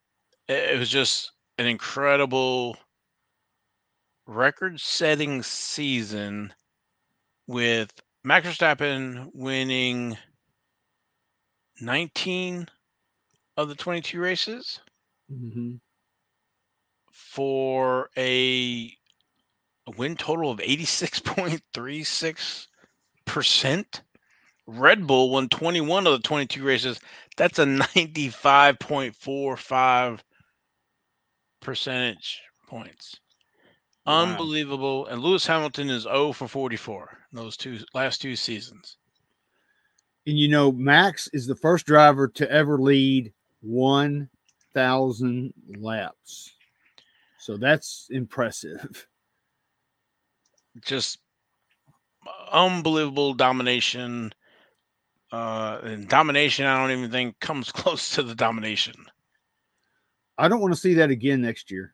it, 0.48 0.76
it 0.76 0.80
was 0.80 0.90
just 0.90 1.32
an 1.58 1.66
incredible 1.66 2.78
record-setting 4.28 5.42
season 5.42 6.54
with 7.48 7.92
Max 8.26 8.46
Verstappen 8.48 9.30
winning 9.34 10.18
19 11.80 12.68
of 13.56 13.70
the 13.70 13.76
22 13.76 14.20
races 14.20 14.82
Mm-hmm. 15.32 15.76
for 17.12 18.10
a, 18.18 18.92
a 19.88 19.92
win 19.98 20.16
total 20.16 20.52
of 20.52 20.60
86.36 20.60 22.68
percent. 23.26 24.02
Red 24.68 25.08
Bull 25.08 25.32
won 25.32 25.50
21 25.50 26.06
of 26.06 26.14
the 26.14 26.20
22 26.20 26.64
races. 26.64 27.00
That's 27.38 27.58
a 27.60 27.66
95.45 27.66 30.20
percentage 31.62 32.42
points. 32.68 33.20
Wow. 34.06 34.24
Unbelievable. 34.24 35.08
And 35.08 35.22
Lewis 35.22 35.48
Hamilton 35.48 35.90
is 35.90 36.04
0 36.04 36.34
for 36.34 36.48
44 36.48 37.18
in 37.32 37.38
those 37.38 37.58
two 37.58 37.80
last 37.94 38.22
two 38.22 38.36
seasons. 38.36 38.98
And 40.26 40.38
you 40.38 40.50
know, 40.50 40.72
Max 40.72 41.30
is 41.34 41.48
the 41.48 41.56
first 41.56 41.86
driver 41.86 42.28
to 42.28 42.52
ever 42.52 42.78
lead 42.78 43.32
1,000 43.62 45.54
laps. 45.78 46.52
So 47.40 47.56
that's 47.56 48.08
impressive. 48.10 49.08
Just 50.84 51.20
unbelievable 52.52 53.34
domination. 53.34 54.34
Uh, 55.32 55.80
and 55.84 56.08
domination, 56.08 56.66
I 56.66 56.80
don't 56.80 56.98
even 56.98 57.12
think 57.12 57.40
comes 57.40 57.72
close 57.74 58.16
to 58.16 58.24
the 58.24 58.36
domination. 58.36 58.96
I 60.38 60.48
don't 60.48 60.62
want 60.62 60.74
to 60.74 60.80
see 60.80 60.94
that 60.96 61.10
again 61.12 61.42
next 61.42 61.72
year. 61.72 61.94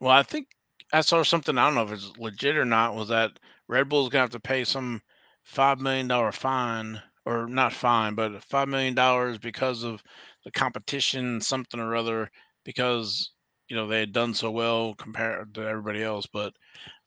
Well, 0.00 0.10
I 0.12 0.22
think 0.22 0.48
I 0.92 1.00
saw 1.02 1.22
something. 1.22 1.56
I 1.58 1.66
don't 1.66 1.74
know 1.74 1.82
if 1.84 1.92
it's 1.92 2.16
legit 2.18 2.56
or 2.56 2.64
not. 2.64 2.94
Was 2.94 3.08
that 3.08 3.38
Red 3.68 3.88
Bull's 3.88 4.08
gonna 4.10 4.22
have 4.22 4.30
to 4.30 4.40
pay 4.40 4.64
some 4.64 5.02
five 5.42 5.78
million 5.80 6.08
dollar 6.08 6.32
fine, 6.32 7.02
or 7.24 7.46
not 7.46 7.72
fine, 7.72 8.14
but 8.14 8.42
five 8.44 8.68
million 8.68 8.94
dollars 8.94 9.38
because 9.38 9.82
of 9.84 10.02
the 10.44 10.50
competition, 10.50 11.40
something 11.40 11.80
or 11.80 11.94
other, 11.96 12.30
because 12.64 13.32
you 13.68 13.76
know 13.76 13.86
they 13.86 14.00
had 14.00 14.12
done 14.12 14.34
so 14.34 14.50
well 14.50 14.94
compared 14.94 15.54
to 15.54 15.62
everybody 15.66 16.02
else. 16.02 16.26
But 16.26 16.54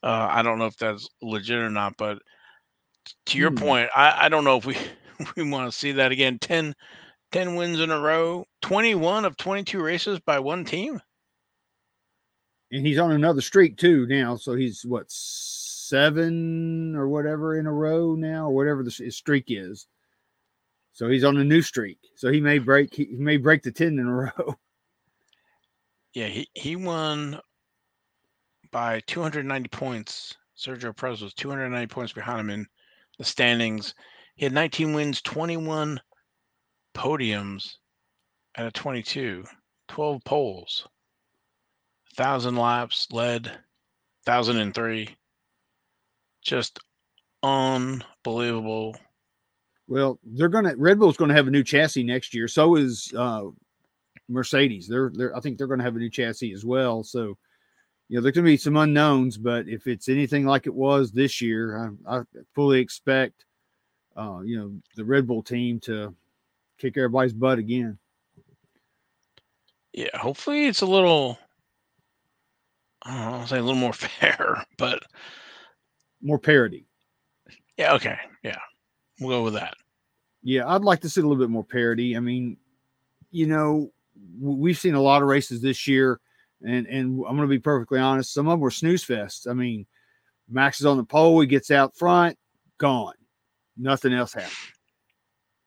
uh, 0.02 0.28
I 0.30 0.42
don't 0.42 0.58
know 0.58 0.66
if 0.66 0.76
that's 0.76 1.08
legit 1.22 1.58
or 1.58 1.70
not. 1.70 1.96
But 1.96 2.18
to 3.26 3.38
your 3.38 3.50
Hmm. 3.50 3.52
point, 3.52 3.90
I, 3.94 4.26
I 4.26 4.28
don't 4.28 4.44
know 4.44 4.56
if 4.56 4.66
we 4.66 4.76
we 5.36 5.48
want 5.48 5.70
to 5.70 5.78
see 5.78 5.92
that 5.92 6.12
again. 6.12 6.38
10, 6.38 6.74
10 7.32 7.56
wins 7.56 7.80
in 7.80 7.90
a 7.90 7.98
row, 7.98 8.46
twenty 8.60 8.94
one 8.94 9.24
of 9.24 9.36
twenty 9.36 9.64
two 9.64 9.82
races 9.82 10.20
by 10.20 10.38
one 10.38 10.64
team. 10.64 11.00
And 12.70 12.86
he's 12.86 12.98
on 12.98 13.12
another 13.12 13.40
streak 13.40 13.76
too 13.76 14.06
now. 14.06 14.36
So 14.36 14.54
he's 14.54 14.84
what 14.84 15.06
seven 15.10 16.96
or 16.96 17.08
whatever 17.08 17.58
in 17.58 17.66
a 17.66 17.72
row 17.72 18.14
now, 18.14 18.48
or 18.48 18.54
whatever 18.54 18.82
the 18.82 18.90
his 18.90 19.16
streak 19.16 19.44
is. 19.48 19.86
So 20.92 21.08
he's 21.08 21.24
on 21.24 21.36
a 21.36 21.44
new 21.44 21.60
streak. 21.60 21.98
So 22.14 22.30
he 22.30 22.40
may 22.40 22.58
break 22.58 22.94
he, 22.94 23.04
he 23.04 23.16
may 23.16 23.36
break 23.36 23.62
the 23.62 23.72
10 23.72 23.98
in 23.98 24.06
a 24.06 24.12
row. 24.14 24.56
Yeah, 26.14 26.28
he, 26.28 26.48
he 26.54 26.76
won 26.76 27.40
by 28.70 29.00
290 29.06 29.68
points. 29.68 30.36
Sergio 30.56 30.96
Perez 30.96 31.20
was 31.20 31.34
290 31.34 31.88
points 31.88 32.12
behind 32.12 32.40
him 32.40 32.50
in 32.50 32.66
the 33.18 33.24
standings. 33.24 33.94
He 34.36 34.44
had 34.44 34.52
19 34.52 34.94
wins, 34.94 35.22
21 35.22 36.00
podiums 36.94 37.76
out 38.56 38.66
of 38.66 38.72
22, 38.72 39.44
12 39.88 40.24
poles, 40.24 40.88
1,000 42.16 42.56
laps 42.56 43.06
led, 43.12 43.46
1,003. 44.24 45.16
Just 46.42 46.78
unbelievable. 47.42 48.96
Well, 49.86 50.18
they're 50.24 50.48
gonna 50.48 50.74
Red 50.76 50.98
Bull's 50.98 51.16
gonna 51.16 51.34
have 51.34 51.46
a 51.46 51.50
new 51.50 51.62
chassis 51.62 52.02
next 52.02 52.34
year. 52.34 52.48
So 52.48 52.76
is 52.76 53.12
uh 53.16 53.44
Mercedes. 54.28 54.88
They're 54.88 55.10
they're 55.14 55.36
I 55.36 55.40
think 55.40 55.58
they're 55.58 55.66
gonna 55.66 55.82
have 55.82 55.96
a 55.96 55.98
new 55.98 56.10
chassis 56.10 56.52
as 56.52 56.64
well. 56.64 57.02
So 57.02 57.36
you 58.08 58.16
know, 58.16 58.22
there's 58.22 58.34
gonna 58.34 58.46
be 58.46 58.56
some 58.56 58.76
unknowns, 58.76 59.36
but 59.36 59.68
if 59.68 59.86
it's 59.86 60.08
anything 60.08 60.46
like 60.46 60.66
it 60.66 60.74
was 60.74 61.12
this 61.12 61.40
year, 61.40 61.94
I, 62.08 62.18
I 62.18 62.22
fully 62.54 62.80
expect 62.80 63.44
uh, 64.16 64.40
you 64.44 64.56
know, 64.58 64.72
the 64.96 65.04
Red 65.04 65.26
Bull 65.26 65.42
team 65.42 65.80
to 65.80 66.14
kick 66.78 66.96
everybody's 66.96 67.32
butt 67.32 67.58
again. 67.58 67.98
Yeah, 69.92 70.16
hopefully 70.16 70.66
it's 70.66 70.80
a 70.80 70.86
little, 70.86 71.38
I 73.02 73.10
don't 73.14 73.30
know, 73.32 73.38
I'll 73.38 73.46
say 73.46 73.58
a 73.58 73.62
little 73.62 73.80
more 73.80 73.92
fair, 73.92 74.64
but 74.76 75.02
More 76.20 76.38
parity. 76.38 76.86
yeah, 77.76 77.94
okay. 77.94 78.18
Yeah, 78.42 78.58
we'll 79.20 79.30
go 79.38 79.44
with 79.44 79.54
that. 79.54 79.74
Yeah, 80.42 80.66
I'd 80.68 80.82
like 80.82 81.00
to 81.00 81.08
see 81.08 81.20
a 81.20 81.24
little 81.24 81.42
bit 81.42 81.50
more 81.50 81.64
parity. 81.64 82.16
I 82.16 82.20
mean, 82.20 82.56
you 83.30 83.46
know, 83.46 83.90
we've 84.40 84.78
seen 84.78 84.94
a 84.94 85.00
lot 85.02 85.22
of 85.22 85.28
races 85.28 85.60
this 85.60 85.86
year, 85.86 86.20
and 86.66 86.86
and 86.86 87.18
I'm 87.26 87.36
going 87.36 87.40
to 87.42 87.46
be 87.46 87.58
perfectly 87.58 87.98
honest. 87.98 88.32
Some 88.34 88.46
of 88.46 88.52
them 88.52 88.60
were 88.60 88.70
snooze 88.70 89.04
fests. 89.04 89.48
I 89.48 89.54
mean, 89.54 89.86
Max 90.48 90.80
is 90.80 90.86
on 90.86 90.96
the 90.98 91.04
pole, 91.04 91.40
he 91.40 91.46
gets 91.46 91.70
out 91.70 91.96
front, 91.96 92.36
gone, 92.78 93.14
nothing 93.76 94.12
else 94.12 94.34
happened. 94.34 94.52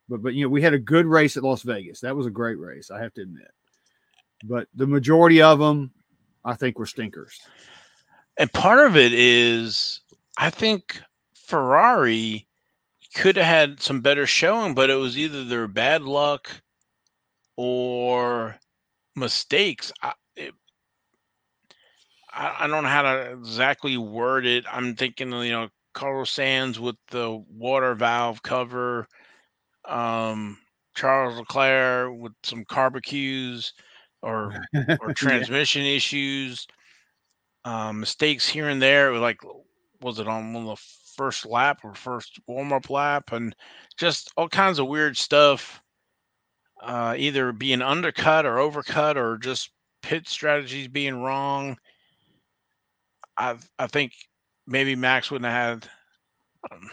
But 0.10 0.22
but 0.22 0.34
you 0.34 0.46
know, 0.46 0.50
we 0.50 0.62
had 0.62 0.74
a 0.74 0.80
good 0.80 1.06
race 1.06 1.38
at 1.38 1.44
Las 1.44 1.64
Vegas. 1.64 2.00
That 2.02 2.16
was 2.16 2.26
a 2.26 2.32
great 2.32 2.60
race, 2.60 2.92
I 2.92 3.02
have 3.02 3.14
to 3.16 3.22
admit. 3.22 3.52
But 4.44 4.68
the 4.76 4.88
majority 4.88 5.42
of 5.42 5.60
them, 5.60 5.92
I 6.46 6.54
think, 6.54 6.78
were 6.78 6.86
stinkers. 6.86 7.40
And 8.38 8.52
part 8.54 8.80
of 8.80 8.96
it 8.96 9.14
is, 9.14 10.02
I 10.38 10.50
think 10.50 11.02
Ferrari 11.34 12.48
could 13.16 13.36
have 13.36 13.46
had 13.46 13.82
some 13.82 14.02
better 14.02 14.28
showing, 14.28 14.76
but 14.76 14.90
it 14.90 14.96
was 14.96 15.18
either 15.18 15.44
their 15.44 15.68
bad 15.68 16.04
luck 16.04 16.50
or 17.56 18.60
mistakes. 19.16 19.92
I, 20.04 20.14
it, 20.36 20.54
I, 22.32 22.56
I 22.60 22.68
don't 22.68 22.84
know 22.84 22.90
how 22.90 23.02
to 23.02 23.32
exactly 23.32 23.98
word 23.98 24.46
it. 24.46 24.66
I'm 24.72 24.96
thinking, 24.96 25.32
you 25.32 25.52
know, 25.52 25.70
Carlos 25.98 26.32
Sainz 26.36 26.78
with 26.80 26.96
the 27.10 27.44
water 27.50 27.96
valve 27.96 28.44
cover, 28.44 29.08
um, 29.86 30.60
Charles 30.96 31.38
Leclerc 31.40 32.14
with 32.20 32.34
some 32.44 32.66
barbecues 32.70 33.74
or 34.22 34.56
or 35.00 35.12
Yeah. 35.14 35.14
transmission 35.14 35.84
issues, 35.84 36.68
um, 37.66 38.00
mistakes 38.00 38.48
here 38.48 38.70
and 38.70 38.82
there. 38.82 39.18
Like, 39.18 39.40
was 40.02 40.20
it 40.20 40.28
on 40.28 40.54
one 40.54 40.68
of 40.68 40.78
the 40.78 40.84
first 41.16 41.46
lap 41.46 41.80
or 41.84 41.94
first 41.96 42.40
warm 42.48 42.74
up 42.74 42.90
lap, 42.90 43.32
and 43.32 43.56
just 43.98 44.32
all 44.38 44.50
kinds 44.50 44.80
of 44.80 44.88
weird 44.88 45.18
stuff. 45.18 45.82
Uh, 46.82 47.16
either 47.18 47.52
being 47.52 47.82
undercut 47.82 48.46
or 48.46 48.58
overcut, 48.58 49.16
or 49.16 49.38
just 49.38 49.72
pit 50.04 50.28
strategies 50.28 50.88
being 50.88 51.22
wrong. 51.22 51.78
I 53.38 53.58
I 53.80 53.88
think 53.88 54.14
maybe 54.68 54.96
Max 54.96 55.32
wouldn't 55.32 55.52
have 55.52 55.84
had. 55.84 55.90
Um, 56.72 56.90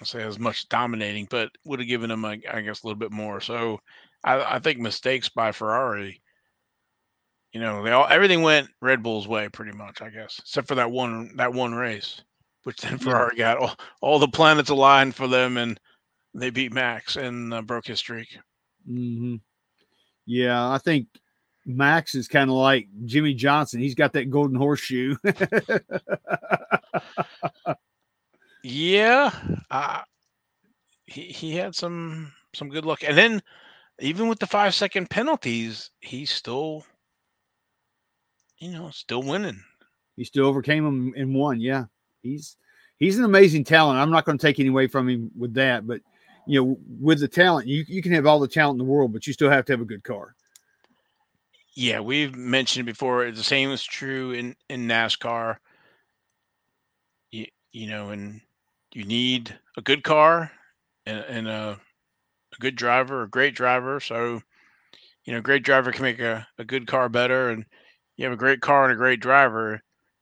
I'll 0.00 0.06
say 0.06 0.22
as 0.22 0.38
much 0.38 0.68
dominating, 0.68 1.26
but 1.28 1.50
would 1.64 1.80
have 1.80 1.88
given 1.88 2.10
him, 2.10 2.24
I 2.24 2.40
I 2.50 2.60
guess, 2.60 2.82
a 2.82 2.86
little 2.86 2.98
bit 2.98 3.12
more. 3.12 3.40
So, 3.40 3.80
I, 4.24 4.56
I 4.56 4.58
think 4.60 4.78
mistakes 4.78 5.28
by 5.28 5.52
Ferrari 5.52 6.22
you 7.52 7.60
know, 7.60 7.82
they 7.82 7.90
all 7.90 8.06
everything 8.08 8.42
went 8.42 8.68
Red 8.80 9.02
Bull's 9.02 9.26
way 9.26 9.48
pretty 9.48 9.72
much, 9.72 10.02
I 10.02 10.10
guess, 10.10 10.38
except 10.38 10.68
for 10.68 10.74
that 10.74 10.90
one 10.90 11.34
that 11.36 11.52
one 11.52 11.74
race, 11.74 12.22
which 12.64 12.76
then 12.78 12.98
Ferrari 12.98 13.36
got 13.36 13.58
all, 13.58 13.74
all 14.00 14.18
the 14.18 14.28
planets 14.28 14.70
aligned 14.70 15.14
for 15.14 15.26
them, 15.28 15.56
and 15.56 15.80
they 16.34 16.50
beat 16.50 16.72
Max 16.72 17.16
and 17.16 17.52
uh, 17.54 17.62
broke 17.62 17.86
his 17.86 17.98
streak. 17.98 18.38
Mm-hmm. 18.88 19.36
Yeah, 20.26 20.68
I 20.70 20.78
think 20.78 21.08
Max 21.68 22.14
is 22.14 22.28
kind 22.28 22.48
of 22.48 22.56
like 22.56 22.88
Jimmie 23.04 23.34
Johnson. 23.34 23.80
He's 23.80 23.94
got 23.94 24.12
that 24.14 24.30
golden 24.30 24.56
horseshoe. 24.56 25.16
yeah, 28.62 29.30
uh, 29.70 30.00
he 31.06 31.22
he 31.22 31.54
had 31.54 31.74
some 31.74 32.32
some 32.54 32.70
good 32.70 32.86
luck, 32.86 33.02
and 33.06 33.16
then 33.16 33.42
even 34.00 34.28
with 34.28 34.38
the 34.38 34.46
five 34.46 34.74
second 34.74 35.10
penalties, 35.10 35.90
he's 36.00 36.30
still 36.30 36.84
you 38.58 38.70
know 38.70 38.90
still 38.90 39.22
winning. 39.22 39.62
He 40.16 40.24
still 40.24 40.46
overcame 40.46 40.86
him 40.86 41.12
and 41.16 41.34
won. 41.34 41.60
Yeah, 41.60 41.84
he's 42.22 42.56
he's 42.96 43.18
an 43.18 43.24
amazing 43.24 43.64
talent. 43.64 43.98
I'm 43.98 44.10
not 44.10 44.24
going 44.24 44.38
to 44.38 44.46
take 44.46 44.58
any 44.58 44.70
away 44.70 44.86
from 44.86 45.08
him 45.08 45.30
with 45.36 45.52
that, 45.54 45.86
but 45.86 46.00
you 46.46 46.64
know, 46.64 46.78
with 46.98 47.20
the 47.20 47.28
talent, 47.28 47.68
you 47.68 47.84
you 47.86 48.00
can 48.00 48.12
have 48.12 48.26
all 48.26 48.40
the 48.40 48.48
talent 48.48 48.80
in 48.80 48.86
the 48.86 48.90
world, 48.90 49.12
but 49.12 49.26
you 49.26 49.34
still 49.34 49.50
have 49.50 49.66
to 49.66 49.72
have 49.74 49.82
a 49.82 49.84
good 49.84 50.02
car. 50.02 50.34
Yeah, 51.78 52.00
we've 52.00 52.34
mentioned 52.34 52.86
before. 52.86 53.30
The 53.30 53.44
same 53.44 53.70
is 53.70 53.84
true 53.84 54.32
in 54.32 54.56
in 54.68 54.88
NASCAR. 54.88 55.58
You, 57.30 57.46
you 57.70 57.88
know, 57.88 58.08
and 58.08 58.40
you 58.94 59.04
need 59.04 59.56
a 59.76 59.82
good 59.82 60.02
car 60.02 60.50
and, 61.06 61.24
and 61.28 61.46
a, 61.46 61.78
a 61.78 62.58
good 62.58 62.74
driver, 62.74 63.22
a 63.22 63.28
great 63.28 63.54
driver. 63.54 64.00
So, 64.00 64.42
you 65.24 65.32
know, 65.32 65.38
a 65.38 65.40
great 65.40 65.62
driver 65.62 65.92
can 65.92 66.02
make 66.02 66.18
a, 66.18 66.44
a 66.58 66.64
good 66.64 66.88
car 66.88 67.08
better. 67.08 67.50
And 67.50 67.64
you 68.16 68.24
have 68.24 68.34
a 68.34 68.36
great 68.36 68.60
car 68.60 68.82
and 68.82 68.92
a 68.92 68.96
great 68.96 69.20
driver, 69.20 69.80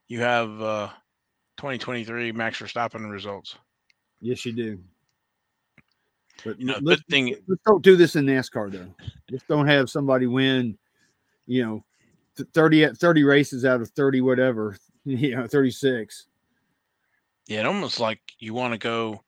you 0.09 0.21
have 0.21 0.61
uh, 0.61 0.89
2023 1.57 2.33
Max 2.33 2.61
Verstappen 2.61 3.11
results. 3.11 3.57
Yes, 4.21 4.45
you 4.45 4.53
do. 4.53 4.79
But 6.45 6.61
you 6.61 6.67
know, 6.67 6.79
let's, 6.83 7.01
thing, 7.09 7.35
let's 7.49 7.63
don't 7.65 7.83
do 7.83 7.97
this 7.97 8.15
in 8.15 8.27
NASCAR 8.27 8.71
though. 8.71 8.95
Just 9.31 9.49
don't 9.49 9.67
have 9.67 9.89
somebody 9.89 10.27
win, 10.27 10.77
you 11.47 11.65
know, 11.65 11.85
30 12.53 12.89
30 12.95 13.25
races 13.25 13.65
out 13.65 13.81
of 13.81 13.91
30 13.91 14.21
whatever, 14.21 14.77
you 15.05 15.37
know, 15.37 15.47
36. 15.47 16.27
Yeah, 17.47 17.61
it 17.61 17.67
almost 17.67 18.01
like 18.01 18.21
you 18.39 18.55
want 18.55 18.73
to 18.73 18.79
go 18.79 19.23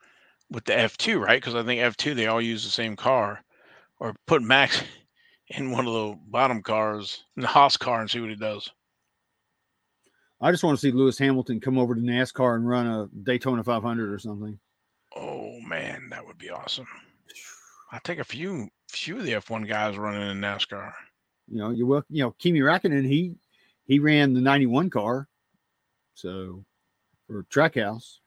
with 0.50 0.64
the 0.64 0.72
F2, 0.72 1.20
right? 1.20 1.40
Because 1.40 1.54
I 1.54 1.62
think 1.62 1.80
F2 1.80 2.14
they 2.14 2.26
all 2.26 2.40
use 2.40 2.64
the 2.64 2.70
same 2.70 2.96
car, 2.96 3.42
or 4.00 4.14
put 4.26 4.42
Max 4.42 4.82
in 5.48 5.70
one 5.70 5.86
of 5.86 5.92
the 5.92 6.18
bottom 6.26 6.62
cars, 6.62 7.24
in 7.36 7.42
the 7.42 7.48
Haas 7.48 7.76
car, 7.76 8.00
and 8.00 8.10
see 8.10 8.20
what 8.20 8.30
he 8.30 8.36
does. 8.36 8.70
I 10.40 10.52
just 10.52 10.62
want 10.62 10.78
to 10.78 10.80
see 10.80 10.92
Lewis 10.92 11.18
Hamilton 11.18 11.60
come 11.60 11.78
over 11.78 11.94
to 11.94 12.00
NASCAR 12.00 12.54
and 12.54 12.68
run 12.68 12.86
a 12.86 13.08
Daytona 13.24 13.64
500 13.64 14.12
or 14.12 14.18
something. 14.20 14.58
Oh 15.16 15.58
man, 15.60 16.08
that 16.10 16.24
would 16.24 16.38
be 16.38 16.50
awesome. 16.50 16.86
I 17.90 17.98
take 18.04 18.20
a 18.20 18.24
few 18.24 18.68
few 18.88 19.18
of 19.18 19.24
the 19.24 19.32
F1 19.32 19.68
guys 19.68 19.98
running 19.98 20.30
in 20.30 20.40
NASCAR. 20.40 20.92
You 21.50 21.58
know, 21.58 21.70
you 21.70 21.86
will. 21.86 22.04
You 22.10 22.24
know, 22.24 22.30
Kimi 22.38 22.60
Räikkönen 22.60 23.06
he 23.06 23.34
he 23.86 23.98
ran 23.98 24.34
the 24.34 24.40
91 24.40 24.90
car, 24.90 25.28
so 26.14 26.64
for 27.26 27.44
Trackhouse. 27.44 28.18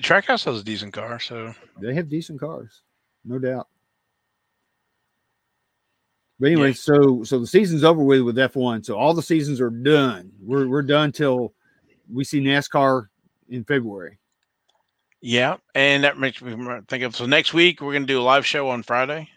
Trackhouse 0.00 0.44
has 0.44 0.60
a 0.60 0.64
decent 0.64 0.92
car, 0.92 1.20
so 1.20 1.54
they 1.80 1.94
have 1.94 2.08
decent 2.08 2.40
cars, 2.40 2.82
no 3.24 3.38
doubt. 3.38 3.68
But 6.40 6.46
anyway, 6.52 6.68
yeah. 6.68 6.74
so 6.74 7.22
so 7.24 7.38
the 7.38 7.46
season's 7.46 7.84
over 7.84 8.02
with 8.02 8.22
with 8.22 8.36
F1. 8.36 8.84
So 8.84 8.96
all 8.96 9.14
the 9.14 9.22
seasons 9.22 9.60
are 9.60 9.70
done. 9.70 10.32
We're 10.40 10.68
we're 10.68 10.82
done 10.82 11.12
till 11.12 11.52
we 12.12 12.24
see 12.24 12.40
NASCAR 12.40 13.06
in 13.48 13.64
February. 13.64 14.18
Yeah, 15.20 15.56
and 15.74 16.04
that 16.04 16.18
makes 16.18 16.40
me 16.40 16.54
think 16.88 17.02
of 17.02 17.16
so 17.16 17.26
next 17.26 17.52
week 17.52 17.80
we're 17.80 17.92
going 17.92 18.06
to 18.06 18.12
do 18.12 18.20
a 18.20 18.22
live 18.22 18.46
show 18.46 18.68
on 18.68 18.82
Friday. 18.84 19.28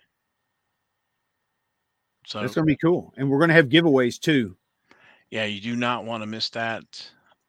So 2.25 2.41
that's 2.41 2.55
going 2.55 2.67
to 2.67 2.71
be 2.71 2.77
cool, 2.77 3.13
and 3.17 3.29
we're 3.29 3.39
going 3.39 3.49
to 3.49 3.55
have 3.55 3.69
giveaways 3.69 4.19
too. 4.19 4.55
Yeah, 5.31 5.45
you 5.45 5.61
do 5.61 5.75
not 5.75 6.05
want 6.05 6.23
to 6.23 6.27
miss 6.27 6.49
that. 6.49 6.83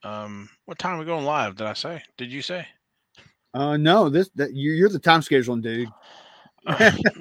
Um, 0.04 0.48
what 0.64 0.78
time 0.78 0.96
are 0.96 0.98
we 1.00 1.04
going 1.04 1.24
live? 1.24 1.56
Did 1.56 1.66
I 1.66 1.74
say? 1.74 2.02
Did 2.16 2.32
you 2.32 2.42
say? 2.42 2.66
Uh, 3.54 3.76
no. 3.76 4.08
This 4.08 4.30
that 4.36 4.54
you're 4.54 4.88
the 4.88 4.98
time 4.98 5.20
scheduling 5.20 5.62
dude. 5.62 5.88
all 6.66 6.76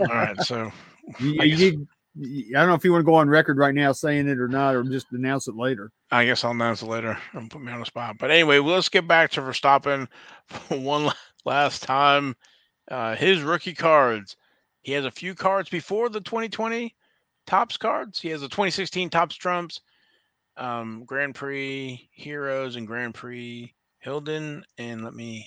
right, 0.08 0.40
so 0.42 0.72
you, 1.20 1.88
you, 2.16 2.56
I 2.56 2.60
don't 2.60 2.70
know 2.70 2.76
if 2.76 2.86
you 2.86 2.92
want 2.92 3.02
to 3.02 3.06
go 3.06 3.16
on 3.16 3.30
record 3.30 3.58
right 3.58 3.74
now 3.74 3.92
saying 3.92 4.28
it 4.28 4.40
or 4.40 4.48
not, 4.48 4.76
or 4.76 4.84
just 4.84 5.12
announce 5.12 5.48
it 5.48 5.56
later. 5.56 5.92
I 6.12 6.26
guess 6.26 6.44
I'll 6.44 6.52
announce 6.52 6.84
it 6.84 6.88
later 6.88 7.18
and 7.34 7.50
put 7.50 7.62
me 7.62 7.72
on 7.72 7.80
the 7.80 7.86
spot. 7.86 8.18
But 8.20 8.32
anyway, 8.32 8.60
well, 8.60 8.76
let's 8.76 8.90
get 8.90 9.08
back 9.08 9.32
to 9.32 9.42
Verstappen 9.42 10.08
one 10.70 11.12
last 11.44 11.84
time. 11.84 12.36
Uh, 12.90 13.16
his 13.16 13.42
rookie 13.42 13.74
cards. 13.74 14.38
He 14.82 14.94
has 14.94 15.06
a 15.06 15.12
few 15.12 15.36
cards 15.36 15.70
before 15.70 16.10
the 16.10 16.22
2020 16.22 16.96
Topps 17.52 17.78
cards. 17.78 18.20
He 18.20 18.30
has 18.30 18.42
a 18.42 18.50
2016 18.50 19.10
Top 19.10 19.30
Trumps, 19.32 19.82
um, 20.58 21.04
Grand 21.06 21.36
Prix 21.36 22.10
Heroes, 22.14 22.78
and 22.78 22.88
Grand 22.88 23.14
Prix 23.14 23.74
Hilden. 24.00 24.64
And 24.78 25.04
let 25.04 25.14
me 25.14 25.46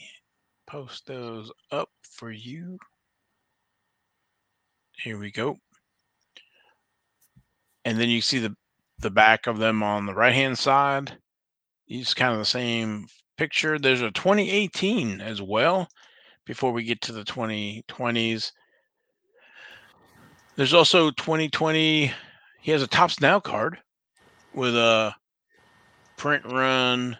post 0.67 1.07
those 1.07 1.51
up 1.73 1.89
for 2.03 2.31
you. 2.31 2.79
Here 4.97 5.19
we 5.19 5.33
go 5.33 5.57
and 7.85 7.99
then 7.99 8.09
you 8.09 8.21
see 8.21 8.39
the 8.39 8.55
the 8.99 9.11
back 9.11 9.47
of 9.47 9.59
them 9.59 9.83
on 9.83 10.07
the 10.07 10.15
right 10.15 10.35
hand 10.35 10.59
side. 10.59 11.19
It's 11.89 12.15
kind 12.15 12.33
of 12.33 12.39
the 12.39 12.45
same 12.45 13.07
picture. 13.37 13.79
There's 13.79 14.01
a 14.01 14.11
2018 14.13 15.21
as 15.21 15.43
well 15.43 15.89
before 16.47 16.73
we 16.73 16.85
get 16.85 17.01
to 17.03 17.13
the 17.13 17.25
2020s. 17.25 18.53
There's 20.57 20.75
also 20.75 21.11
2020. 21.11 22.13
He 22.61 22.71
has 22.71 22.83
a 22.83 22.87
Topps 22.87 23.21
Now 23.21 23.41
card 23.41 23.79
with 24.55 24.77
a 24.77 25.15
print 26.17 26.45
run 26.47 27.19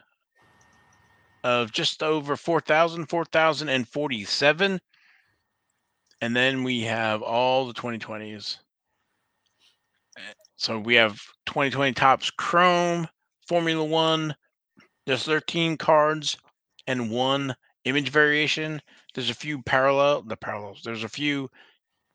of 1.43 1.73
just 1.73 2.03
over 2.03 2.37
4,000, 2.37 3.07
4,047. 3.07 4.81
And 6.21 6.37
then 6.37 6.65
we 6.65 6.83
have 6.83 7.23
all 7.23 7.67
the 7.67 7.75
2020s 7.75 8.59
so 10.57 10.79
we 10.79 10.95
have 10.95 11.21
2020 11.47 11.93
Topps 11.93 12.31
Chrome, 12.31 13.09
Formula 13.47 13.85
One. 13.85 14.35
There's 15.07 15.25
13 15.25 15.77
cards 15.77 16.39
and 16.87 17.11
one 17.11 17.55
image 17.85 18.09
variation. 18.09 18.81
There's 19.15 19.31
a 19.31 19.35
few 19.35 19.63
parallel, 19.63 20.23
the 20.23 20.37
parallels. 20.37 20.81
There's 20.85 21.05
a 21.05 21.09
few 21.09 21.51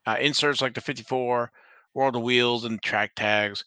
uh, 0.09 0.17
inserts 0.19 0.61
like 0.61 0.73
the 0.73 0.81
54, 0.81 1.51
World 1.93 2.15
of 2.15 2.23
Wheels, 2.23 2.65
and 2.65 2.81
track 2.81 3.11
tags. 3.15 3.63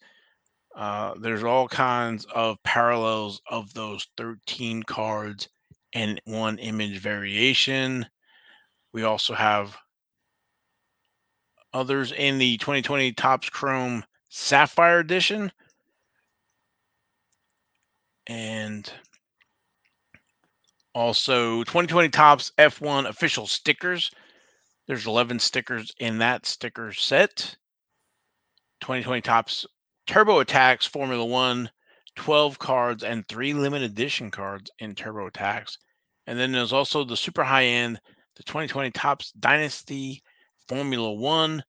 Uh, 0.75 1.13
there's 1.21 1.43
all 1.43 1.67
kinds 1.67 2.25
of 2.35 2.61
parallels 2.63 3.41
of 3.49 3.73
those 3.73 4.07
13 4.17 4.83
cards 4.83 5.47
and 5.93 6.19
one 6.25 6.57
image 6.57 6.97
variation. 6.97 8.05
We 8.91 9.03
also 9.03 9.33
have 9.33 9.77
others 11.73 12.11
in 12.11 12.39
the 12.39 12.57
2020 12.57 13.13
Topps 13.13 13.49
Chrome 13.49 14.03
Sapphire 14.29 14.99
Edition. 14.99 15.51
And 18.27 18.91
also 20.93 21.63
2020 21.63 22.09
Topps 22.09 22.51
F1 22.57 23.07
official 23.07 23.47
stickers. 23.47 24.11
There's 24.87 25.07
11 25.07 25.39
stickers 25.39 25.91
in 25.99 26.17
that 26.17 26.45
sticker 26.45 26.91
set. 26.93 27.55
2020 28.81 29.21
Topps 29.21 29.65
Turbo 30.07 30.43
Attax 30.43 30.85
Formula 30.85 31.23
One, 31.23 31.69
12 32.15 32.59
cards, 32.59 33.03
and 33.03 33.25
three 33.27 33.53
limited 33.53 33.91
edition 33.91 34.29
cards 34.29 34.69
in 34.79 34.93
Turbo 34.93 35.29
Attax. 35.29 35.77
And 36.27 36.37
then 36.37 36.51
there's 36.51 36.73
also 36.73 37.05
the 37.05 37.15
super 37.15 37.43
high 37.43 37.65
end, 37.65 37.99
the 38.35 38.43
2020 38.43 38.91
Topps 38.91 39.31
Dynasty 39.31 40.21
Formula 40.67 41.13
One 41.13 41.63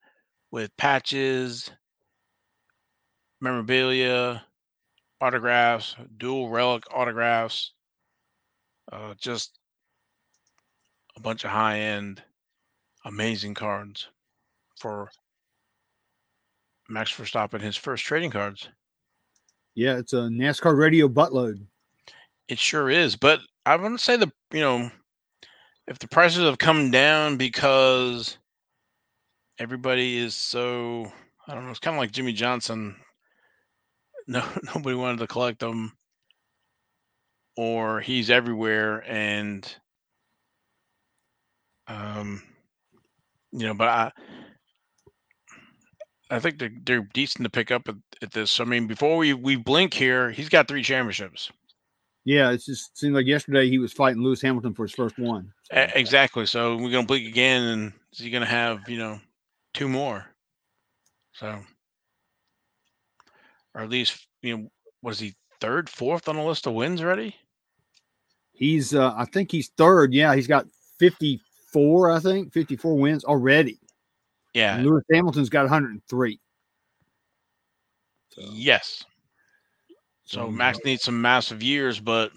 with 0.50 0.76
patches, 0.76 1.70
memorabilia, 3.40 4.44
autographs, 5.20 5.94
dual 6.16 6.48
relic 6.48 6.82
autographs, 6.92 7.72
uh, 8.90 9.14
just 9.16 9.58
a 11.16 11.20
bunch 11.20 11.44
of 11.44 11.50
high 11.50 11.78
end, 11.78 12.22
amazing 13.04 13.54
cards 13.54 14.08
for 14.78 15.10
Max 16.88 17.12
Verstappen, 17.12 17.60
his 17.60 17.76
first 17.76 18.04
trading 18.04 18.30
cards. 18.30 18.68
Yeah, 19.74 19.96
it's 19.98 20.12
a 20.12 20.28
NasCard 20.28 20.78
Radio 20.78 21.08
buttload. 21.08 21.64
It 22.48 22.58
sure 22.58 22.90
is. 22.90 23.16
But 23.16 23.40
I 23.66 23.76
want 23.76 23.98
to 23.98 24.04
say 24.04 24.16
the, 24.16 24.30
you 24.52 24.60
know, 24.60 24.90
if 25.86 25.98
the 25.98 26.08
prices 26.08 26.44
have 26.44 26.58
come 26.58 26.90
down 26.90 27.36
because 27.36 28.38
everybody 29.58 30.18
is 30.18 30.34
so, 30.34 31.10
I 31.48 31.54
don't 31.54 31.64
know, 31.64 31.70
it's 31.70 31.80
kind 31.80 31.96
of 31.96 32.00
like 32.00 32.12
Jimmie 32.12 32.32
Johnson 32.32 32.96
no 34.26 34.42
nobody 34.74 34.96
wanted 34.96 35.18
to 35.18 35.26
collect 35.26 35.60
them, 35.60 35.92
or 37.58 38.00
he's 38.00 38.30
everywhere 38.30 39.04
and 39.06 39.70
um, 41.88 42.42
you 43.54 43.66
know, 43.66 43.74
but 43.74 43.88
I 43.88 44.12
I 46.30 46.40
think 46.40 46.58
they're 46.58 46.72
they're 46.84 47.08
decent 47.12 47.44
to 47.44 47.50
pick 47.50 47.70
up 47.70 47.88
at, 47.88 47.94
at 48.20 48.32
this. 48.32 48.60
I 48.60 48.64
mean, 48.64 48.86
before 48.86 49.16
we 49.16 49.32
we 49.34 49.56
blink 49.56 49.94
here, 49.94 50.30
he's 50.30 50.48
got 50.48 50.68
three 50.68 50.82
championships. 50.82 51.50
Yeah, 52.24 52.50
it 52.50 52.62
just 52.64 52.96
seemed 52.98 53.14
like 53.14 53.26
yesterday 53.26 53.68
he 53.68 53.78
was 53.78 53.92
fighting 53.92 54.22
Lewis 54.22 54.42
Hamilton 54.42 54.74
for 54.74 54.84
his 54.84 54.94
first 54.94 55.18
one. 55.18 55.52
Exactly. 55.70 56.46
So 56.46 56.76
we're 56.76 56.90
gonna 56.90 57.06
blink 57.06 57.26
again, 57.28 57.62
and 57.62 57.92
is 58.12 58.18
he 58.18 58.30
gonna 58.30 58.46
have 58.46 58.88
you 58.88 58.98
know 58.98 59.20
two 59.74 59.88
more? 59.88 60.26
So, 61.32 61.60
or 63.74 63.82
at 63.82 63.90
least 63.90 64.26
you 64.42 64.56
know, 64.56 64.68
was 65.02 65.18
he 65.18 65.34
third, 65.60 65.88
fourth 65.88 66.28
on 66.28 66.36
the 66.36 66.42
list 66.42 66.66
of 66.66 66.74
wins 66.74 67.00
already? 67.00 67.36
He's, 68.52 68.94
uh, 68.94 69.12
I 69.16 69.24
think 69.24 69.50
he's 69.50 69.70
third. 69.76 70.14
Yeah, 70.14 70.34
he's 70.34 70.46
got 70.46 70.66
54, 71.74 72.10
I 72.12 72.20
think, 72.20 72.52
54 72.52 72.96
wins 72.96 73.24
already. 73.24 73.80
Yeah. 74.54 74.76
And 74.76 74.86
Lewis 74.86 75.02
Hamilton's 75.12 75.48
got 75.48 75.62
103. 75.62 76.40
So. 78.30 78.42
Yes. 78.52 79.04
So 80.24 80.50
Max 80.50 80.78
needs 80.84 81.02
some 81.02 81.20
massive 81.20 81.62
years, 81.62 82.00
but 82.00 82.30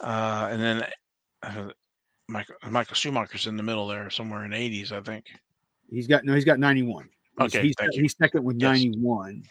uh, 0.00 0.48
and 0.50 0.60
then 0.60 0.86
uh, 1.42 1.70
Michael, 2.28 2.56
Michael 2.68 2.94
Schumacher's 2.94 3.46
in 3.46 3.56
the 3.56 3.62
middle 3.62 3.86
there, 3.86 4.10
somewhere 4.10 4.44
in 4.44 4.50
the 4.50 4.56
80s, 4.56 4.92
I 4.92 5.00
think. 5.00 5.26
He's 5.88 6.06
got 6.06 6.24
no, 6.24 6.34
he's 6.34 6.44
got 6.44 6.58
91. 6.58 7.08
Okay, 7.40 7.62
he's, 7.62 7.74
he's 7.92 8.16
second 8.16 8.44
with 8.44 8.60
Yes. 8.60 8.82
91. 8.82 9.44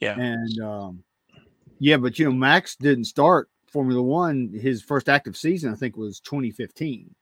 Yeah. 0.00 0.18
And 0.18 0.60
um, 0.62 1.02
yeah, 1.80 1.96
but 1.96 2.18
you 2.18 2.24
know, 2.24 2.32
Max 2.32 2.76
didn't 2.76 3.04
start 3.04 3.50
Formula 3.70 4.00
One. 4.00 4.50
His 4.52 4.82
first 4.82 5.08
active 5.08 5.36
season, 5.36 5.72
I 5.72 5.76
think, 5.76 5.96
was 5.96 6.20
2015. 6.20 7.14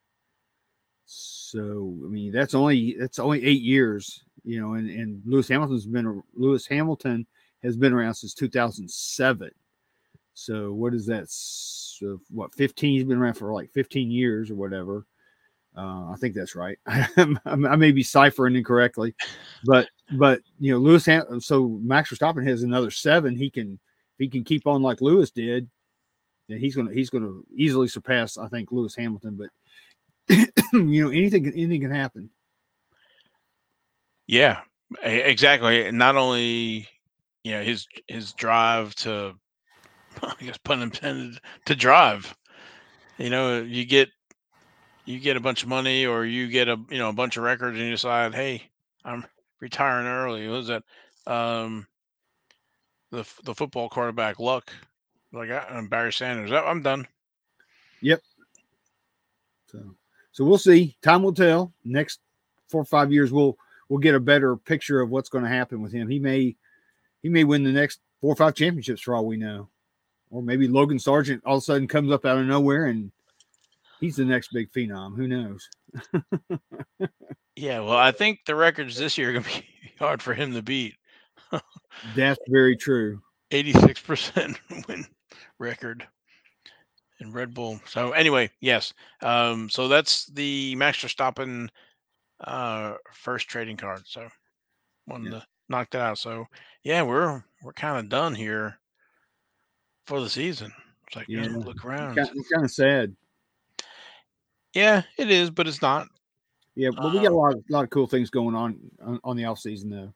So 1.57 1.97
I 2.05 2.09
mean, 2.09 2.33
that's 2.33 2.55
only 2.55 2.97
that's 2.99 3.19
only 3.19 3.43
eight 3.43 3.63
years, 3.63 4.25
you 4.45 4.61
know. 4.61 4.75
And 4.75 4.91
and 4.91 5.23
Lewis 5.25 5.49
Hamilton's 5.49 5.87
been 5.87 6.23
Lewis 6.35 6.67
Hamilton 6.67 7.27
has 7.63 7.79
been 7.79 7.95
around 7.95 8.13
since 8.13 8.35
2007. 8.35 9.51
So 10.35 10.75
what 10.75 10.93
is 10.93 11.07
that? 11.07 11.31
So 11.31 12.21
what 12.29 12.55
15? 12.55 12.93
He's 12.93 13.05
been 13.05 13.17
around 13.17 13.35
for 13.35 13.55
like 13.55 13.73
15 13.73 14.11
years 14.11 14.51
or 14.51 14.55
whatever. 14.55 15.07
Uh, 15.75 16.11
I 16.11 16.17
think 16.21 16.35
that's 16.35 16.55
right. 16.55 16.79
I 16.87 17.57
may 17.57 17.91
be 17.91 18.03
ciphering 18.03 18.55
incorrectly, 18.55 19.15
but 19.65 19.89
but 20.13 20.41
you 20.61 20.73
know 20.73 20.79
Lewis. 20.79 21.07
Ham- 21.07 21.41
so 21.41 21.81
Max 21.83 22.11
Verstappen 22.11 22.47
has 22.47 22.65
another 22.65 22.91
seven. 22.91 23.35
He 23.35 23.49
can 23.49 23.79
he 24.19 24.29
can 24.29 24.45
keep 24.45 24.67
on 24.67 24.83
like 24.83 25.01
Lewis 25.01 25.31
did, 25.31 25.71
then 26.51 26.59
he's 26.59 26.77
gonna 26.77 26.93
he's 26.93 27.09
gonna 27.09 27.41
easily 27.55 27.89
surpass 27.89 28.37
I 28.37 28.49
think 28.49 28.73
Lewis 28.73 28.95
Hamilton. 28.95 29.39
But 30.29 30.49
you 30.73 31.05
know 31.05 31.11
anything 31.11 31.45
can- 31.45 31.55
anything 31.55 31.81
can 31.81 31.91
happen. 31.91 32.31
Yeah, 34.27 34.61
exactly. 35.03 35.91
Not 35.93 36.17
only 36.17 36.89
you 37.45 37.53
know 37.53 37.63
his 37.63 37.87
his 38.09 38.33
drive 38.33 38.95
to, 38.97 39.35
I 40.23 40.35
guess 40.41 40.59
pun 40.59 40.83
intended, 40.83 41.39
to 41.67 41.75
drive. 41.77 42.37
You 43.19 43.31
know, 43.31 43.63
you 43.63 43.85
get 43.85 44.09
you 45.05 45.21
get 45.21 45.37
a 45.37 45.41
bunch 45.41 45.63
of 45.63 45.69
money, 45.69 46.07
or 46.07 46.25
you 46.25 46.49
get 46.49 46.69
a 46.69 46.77
you 46.91 46.99
know 46.99 47.09
a 47.09 47.15
bunch 47.15 47.37
of 47.37 47.45
records, 47.45 47.77
and 47.77 47.87
you 47.87 47.93
decide, 47.93 48.35
hey, 48.35 48.63
I'm 49.05 49.25
retiring 49.61 50.07
early. 50.07 50.49
What 50.49 50.57
was 50.59 50.67
that? 50.69 50.83
Um, 51.27 51.87
the 53.11 53.25
the 53.45 53.55
football 53.55 53.89
quarterback 53.89 54.39
Luck, 54.39 54.73
like 55.33 55.51
I, 55.51 55.65
am 55.71 55.89
Barry 55.89 56.13
Sanders. 56.13 56.53
"Oh, 56.53 56.65
I'm 56.65 56.83
done. 56.83 57.07
Yep. 58.03 58.21
So 59.69 59.95
so 60.37 60.45
we'll 60.45 60.59
see. 60.59 60.95
Time 61.01 61.23
will 61.23 61.33
tell. 61.33 61.73
Next 61.83 62.21
four 62.69 62.83
or 62.83 62.85
five 62.85 63.11
years, 63.11 63.33
we'll 63.33 63.57
we'll 63.89 64.01
get 64.01 64.15
a 64.15 64.21
better 64.21 64.55
picture 64.55 65.01
of 65.01 65.09
what's 65.09 65.31
going 65.31 65.45
to 65.45 65.51
happen 65.51 65.81
with 65.81 65.93
him. 65.93 66.09
He 66.09 66.19
may 66.19 66.55
he 67.23 67.31
may 67.31 67.45
win 67.45 67.65
the 67.65 67.73
next 67.73 68.01
four 68.21 68.35
or 68.35 68.37
five 68.37 68.55
championships 68.55 69.01
for 69.01 69.15
all 69.15 69.25
we 69.25 69.39
know, 69.39 69.71
or 70.31 70.43
maybe 70.43 70.69
Logan 70.69 70.99
Sargeant 70.99 71.41
all 71.47 71.57
of 71.57 71.63
a 71.63 71.65
sudden 71.65 71.89
comes 71.89 72.13
up 72.13 72.27
out 72.27 72.37
of 72.37 72.45
nowhere 72.45 72.85
and 72.85 73.11
he's 73.99 74.17
the 74.17 74.27
next 74.27 74.53
big 74.53 74.71
phenom. 74.73 75.17
Who 75.17 75.27
knows? 75.27 75.71
Yeah, 77.57 77.81
well, 77.81 77.97
I 77.97 78.13
think 78.13 78.41
the 78.45 78.55
records 78.55 78.99
this 78.99 79.17
year 79.17 79.31
are 79.31 79.33
gonna 79.33 79.47
be 79.47 79.67
hard 79.99 80.21
for 80.21 80.35
him 80.35 80.53
to 80.53 80.61
beat. 80.61 80.97
That's 82.15 82.41
very 82.49 82.77
true. 82.77 83.23
86% 83.53 84.59
win 84.89 85.07
record 85.59 86.07
in 87.21 87.33
Red 87.33 87.55
Bull. 87.55 87.81
So 87.87 88.13
anyway, 88.13 88.51
yes. 88.61 88.93
Um, 89.23 89.69
so 89.71 89.89
that's 89.89 90.27
the 90.27 90.75
Max 90.77 90.99
Verstappen 91.03 91.69
uh 92.41 92.95
first 93.13 93.49
trading 93.49 93.77
card. 93.77 94.03
So 94.07 94.29
wanted 95.07 95.33
Yeah. 95.33 95.41
to 95.41 95.47
knock 95.69 95.91
that 95.91 96.01
out. 96.03 96.19
So 96.19 96.47
yeah, 96.83 97.03
we're 97.03 97.43
we're 97.63 97.73
kind 97.73 97.99
of 97.99 98.09
done 98.09 98.35
here 98.35 98.79
for 100.07 100.21
the 100.21 100.31
season. 100.31 100.73
It's 101.07 101.17
like 101.17 101.29
Yeah. 101.29 101.49
look 101.49 101.85
around. 101.85 102.19
It's 102.19 102.49
kind 102.49 102.65
of 102.65 102.71
sad. 102.71 103.17
Yeah, 104.75 105.03
it 105.19 105.31
is, 105.31 105.51
but 105.51 105.67
it's 105.67 105.83
not. 105.83 106.09
Yeah, 106.75 106.91
but 106.91 107.11
we 107.13 107.21
got 107.21 107.33
a 107.33 107.35
Um, 107.35 107.35
lot 107.35 107.55
of 107.55 107.65
lot 107.71 107.85
of 107.85 107.91
cool 107.91 108.07
things 108.07 108.31
going 108.31 108.55
on 108.55 108.79
on, 109.01 109.21
on 109.25 109.37
the 109.37 109.45
off 109.45 109.59
season 109.59 109.91
though. 109.91 110.13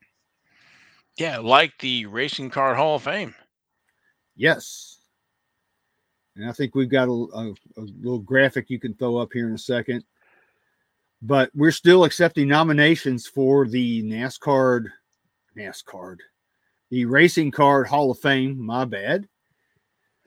Yeah, 1.17 1.39
like 1.39 1.77
the 1.79 2.05
Racing 2.05 2.49
Card 2.49 2.77
Hall 2.77 2.95
of 2.95 3.03
Fame. 3.03 3.35
Yes. 4.35 5.00
And 6.35 6.47
I 6.47 6.53
think 6.53 6.75
we've 6.75 6.89
got 6.89 7.07
a, 7.07 7.11
a, 7.11 7.53
a 7.77 7.81
little 8.01 8.19
graphic 8.19 8.69
you 8.69 8.79
can 8.79 8.93
throw 8.93 9.17
up 9.17 9.29
here 9.33 9.47
in 9.47 9.53
a 9.53 9.59
second. 9.59 10.03
But 11.21 11.51
we're 11.53 11.71
still 11.71 12.03
accepting 12.03 12.47
nominations 12.47 13.27
for 13.27 13.67
the 13.67 14.01
NASCAR, 14.03 14.85
NASCAR, 15.55 16.17
the 16.89 17.05
Racing 17.05 17.51
Card 17.51 17.87
Hall 17.87 18.11
of 18.11 18.19
Fame. 18.19 18.59
My 18.59 18.85
bad. 18.85 19.27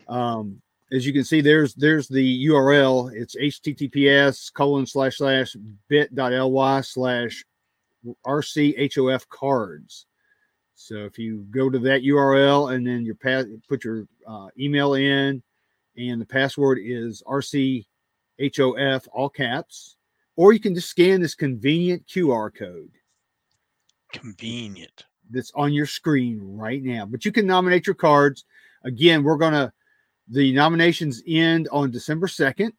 Um, 0.07 0.61
as 0.93 1.05
you 1.07 1.13
can 1.13 1.25
see, 1.25 1.41
there's 1.41 1.75
there's 1.75 2.07
the 2.07 2.47
URL. 2.47 3.11
It's 3.13 3.35
https 3.35 4.53
colon 4.53 4.87
slash 4.87 5.17
slash 5.17 5.57
bit.ly 5.89 6.81
slash 6.83 7.45
rchof 8.27 9.29
cards. 9.29 10.07
So 10.77 10.97
if 10.99 11.19
you 11.19 11.47
go 11.51 11.71
to 11.71 11.79
that 11.81 12.03
URL 12.03 12.75
and 12.75 12.87
then 12.87 13.05
you 13.05 13.17
put 13.69 13.85
your 13.85 14.07
uh, 14.27 14.49
email 14.59 14.95
in, 14.95 15.43
and 15.97 16.21
the 16.21 16.27
password 16.27 16.79
is 16.83 17.23
RCHOF, 17.27 19.07
all 19.13 19.29
caps, 19.29 19.97
or 20.37 20.53
you 20.53 20.61
can 20.61 20.75
just 20.75 20.89
scan 20.89 21.21
this 21.21 21.35
convenient 21.35 22.07
QR 22.07 22.55
code 22.55 22.91
Convenient. 24.13 25.05
that's 25.31 25.53
on 25.55 25.73
your 25.73 25.87
screen 25.87 26.39
right 26.41 26.83
now. 26.83 27.07
But 27.07 27.25
you 27.25 27.33
can 27.33 27.47
nominate 27.47 27.87
your 27.87 27.95
cards. 27.95 28.45
Again, 28.85 29.23
we're 29.23 29.37
gonna 29.37 29.73
the 30.29 30.53
nominations 30.53 31.23
end 31.27 31.69
on 31.71 31.91
December 31.91 32.29
second. 32.29 32.73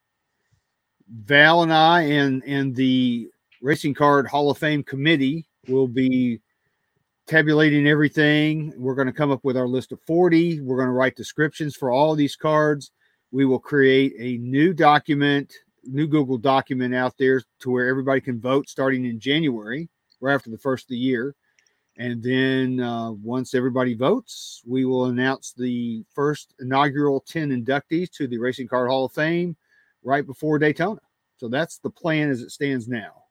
Val 1.08 1.64
and 1.64 1.74
I 1.74 2.02
and 2.04 2.44
and 2.46 2.76
the 2.76 3.30
Racing 3.62 3.94
Card 3.94 4.28
Hall 4.28 4.50
of 4.50 4.58
Fame 4.58 4.84
committee 4.84 5.48
will 5.68 5.88
be 5.88 6.42
tabulating 7.28 7.88
everything. 7.88 8.74
We're 8.78 8.96
going 8.96 9.08
to 9.08 9.14
come 9.14 9.32
up 9.32 9.44
with 9.44 9.58
our 9.58 9.68
list 9.68 9.92
of 9.92 10.00
40. 10.02 10.62
We're 10.62 10.78
going 10.78 10.88
to 10.88 10.94
write 10.94 11.16
descriptions 11.16 11.76
for 11.76 11.92
all 11.92 12.16
these 12.16 12.36
cards. 12.36 12.92
We 13.36 13.44
will 13.44 13.60
create 13.60 14.14
a 14.18 14.38
new 14.38 14.74
document, 14.74 15.54
new 15.84 16.08
Google 16.08 16.38
document 16.38 16.96
out 16.96 17.18
there 17.20 17.42
to 17.60 17.70
where 17.70 17.90
everybody 17.90 18.22
can 18.22 18.40
vote 18.40 18.70
starting 18.70 19.04
in 19.04 19.20
January, 19.20 19.90
right 20.22 20.36
after 20.36 20.50
the 20.50 20.58
first 20.58 20.86
of 20.86 20.92
the 20.92 20.98
year. 20.98 21.36
And 21.98 22.24
then 22.24 22.80
uh, 22.80 23.12
once 23.12 23.54
everybody 23.54 23.94
votes, 23.94 24.62
we 24.66 24.86
will 24.86 25.08
announce 25.08 25.52
the 25.52 26.06
first 26.14 26.54
inaugural 26.62 27.20
10 27.28 27.50
inductees 27.50 28.10
to 28.12 28.26
the 28.26 28.38
Racing 28.38 28.70
Card 28.70 28.90
Hall 28.90 29.04
of 29.04 29.12
Fame 29.12 29.58
right 30.02 30.26
before 30.26 30.58
Daytona. 30.58 31.02
So 31.36 31.50
that's 31.50 31.80
the 31.80 31.90
plan 31.90 32.30
as 32.30 32.42
it 32.42 32.52
stands 32.52 32.88
now. 32.88 33.24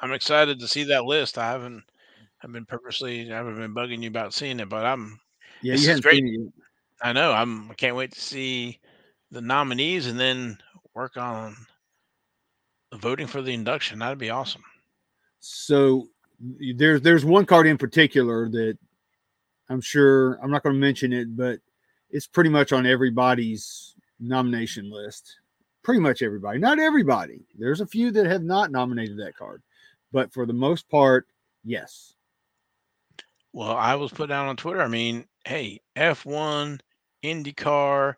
I'm 0.00 0.12
excited 0.12 0.60
to 0.60 0.68
see 0.68 0.84
that 0.84 1.04
list. 1.04 1.36
I 1.36 1.50
haven't 1.50 1.82
I've 2.44 2.52
been 2.52 2.64
purposely 2.64 3.32
I 3.32 3.38
haven't 3.38 3.56
been 3.58 3.74
bugging 3.74 4.02
you 4.02 4.08
about 4.08 4.34
seeing 4.34 4.60
it, 4.60 4.68
but 4.68 4.86
I'm 4.86 5.18
Yeah, 5.62 5.74
you 5.74 5.88
haven't 5.88 6.02
great. 6.02 6.14
seen 6.14 6.28
it 6.28 6.40
yet. 6.44 6.52
I 7.02 7.12
know 7.12 7.32
I'm 7.32 7.68
I 7.72 7.74
can't 7.74 7.96
wait 7.96 8.12
to 8.12 8.20
see 8.20 8.78
the 9.30 9.40
nominees 9.40 10.06
and 10.06 10.18
then 10.18 10.58
work 10.94 11.16
on 11.16 11.56
voting 12.94 13.26
for 13.26 13.42
the 13.42 13.54
induction. 13.54 13.98
That'd 13.98 14.18
be 14.18 14.30
awesome. 14.30 14.64
So 15.40 16.08
there's 16.76 17.00
there's 17.02 17.24
one 17.24 17.46
card 17.46 17.66
in 17.66 17.78
particular 17.78 18.48
that 18.50 18.78
I'm 19.68 19.80
sure 19.80 20.34
I'm 20.42 20.50
not 20.50 20.62
going 20.62 20.74
to 20.74 20.80
mention 20.80 21.12
it, 21.12 21.36
but 21.36 21.60
it's 22.10 22.26
pretty 22.26 22.50
much 22.50 22.72
on 22.72 22.86
everybody's 22.86 23.94
nomination 24.18 24.90
list. 24.90 25.36
Pretty 25.82 26.00
much 26.00 26.22
everybody, 26.22 26.58
not 26.58 26.78
everybody. 26.78 27.46
There's 27.58 27.80
a 27.80 27.86
few 27.86 28.10
that 28.12 28.26
have 28.26 28.42
not 28.42 28.70
nominated 28.70 29.18
that 29.18 29.36
card, 29.36 29.62
but 30.12 30.32
for 30.32 30.44
the 30.44 30.52
most 30.52 30.88
part, 30.90 31.26
yes. 31.64 32.14
Well, 33.52 33.76
I 33.76 33.94
was 33.94 34.12
put 34.12 34.28
down 34.28 34.48
on 34.48 34.56
Twitter. 34.56 34.82
I 34.82 34.88
mean, 34.88 35.24
hey, 35.46 35.80
F1, 35.96 36.80
IndyCar, 37.24 38.14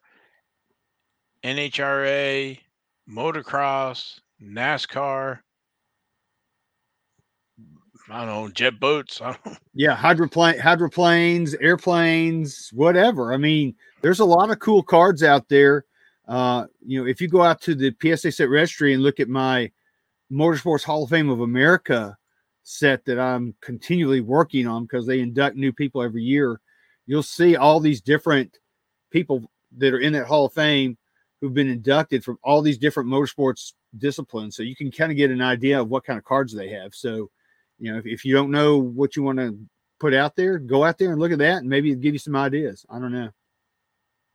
NHRA, 1.45 2.59
motocross, 3.09 4.21
NASCAR. 4.43 5.41
I 8.11 8.19
don't 8.19 8.27
know, 8.27 8.49
jet 8.49 8.79
boats. 8.79 9.21
I 9.23 9.37
don't 9.45 9.59
Yeah, 9.75 9.95
hydroplane, 9.95 10.59
hydroplanes, 10.59 11.55
airplanes, 11.55 12.71
whatever. 12.73 13.33
I 13.33 13.37
mean, 13.37 13.75
there's 14.03 14.21
a 14.21 14.25
lot 14.25 14.51
of 14.51 14.59
cool 14.59 14.83
cards 14.83 15.23
out 15.23 15.49
there. 15.49 15.85
Uh, 16.29 16.67
you 16.85 17.01
know, 17.01 17.09
if 17.09 17.21
you 17.21 17.29
go 17.29 17.43
out 17.43 17.61
to 17.63 17.75
the 17.75 17.95
PSA 18.01 18.33
set 18.33 18.49
registry 18.49 18.95
and 18.95 19.03
look 19.03 19.19
at 19.19 19.29
my 19.29 19.71
Motorsports 20.31 20.85
Hall 20.85 21.05
of 21.05 21.11
Fame 21.11 21.29
of 21.29 21.41
America 21.41 22.17
set 22.63 23.05
that 23.05 23.19
I'm 23.19 23.55
continually 23.61 24.21
working 24.21 24.67
on 24.67 24.85
because 24.85 25.07
they 25.07 25.21
induct 25.21 25.57
new 25.57 25.73
people 25.73 26.03
every 26.03 26.23
year, 26.23 26.61
you'll 27.07 27.23
see 27.23 27.57
all 27.57 27.81
these 27.81 28.01
different 28.01 28.59
people 29.11 29.51
that 29.79 29.93
are 29.93 29.99
in 29.99 30.13
that 30.13 30.27
Hall 30.27 30.47
of 30.47 30.53
Fame 30.53 30.97
who've 31.43 31.53
been 31.53 31.69
inducted 31.69 32.25
from 32.25 32.39
all 32.45 32.63
these 32.63 32.79
different 32.79 33.11
motorsports 33.11 33.73
disciplines. 33.99 34.55
So 34.55 34.63
you 34.63 34.77
can 34.77 34.93
kind 34.93 35.11
of 35.11 35.19
get 35.19 35.33
an 35.33 35.43
idea 35.43 35.81
of 35.81 35.89
what 35.89 36.05
kind 36.05 36.17
of 36.17 36.25
cards 36.25 36.55
they 36.55 36.69
have. 36.69 36.95
So, 36.95 37.31
you 37.81 37.93
know, 37.93 37.99
if, 37.99 38.07
if 38.07 38.25
you 38.25 38.33
don't 38.33 38.53
know 38.53 38.79
what 38.79 39.17
you 39.17 39.25
want 39.25 39.39
to 39.41 39.59
put 39.99 40.15
out 40.15 40.37
there, 40.37 40.61
go 40.61 40.85
out 40.85 40.99
there 40.99 41.11
and 41.11 41.21
look 41.21 41.33
at 41.33 41.39
that 41.39 41.59
and 41.59 41.69
maybe 41.69 41.93
give 41.97 42.15
you 42.15 42.21
some 42.21 42.37
ideas. 42.37 42.87
I 42.89 43.01
don't 43.01 43.13
know. 43.13 43.31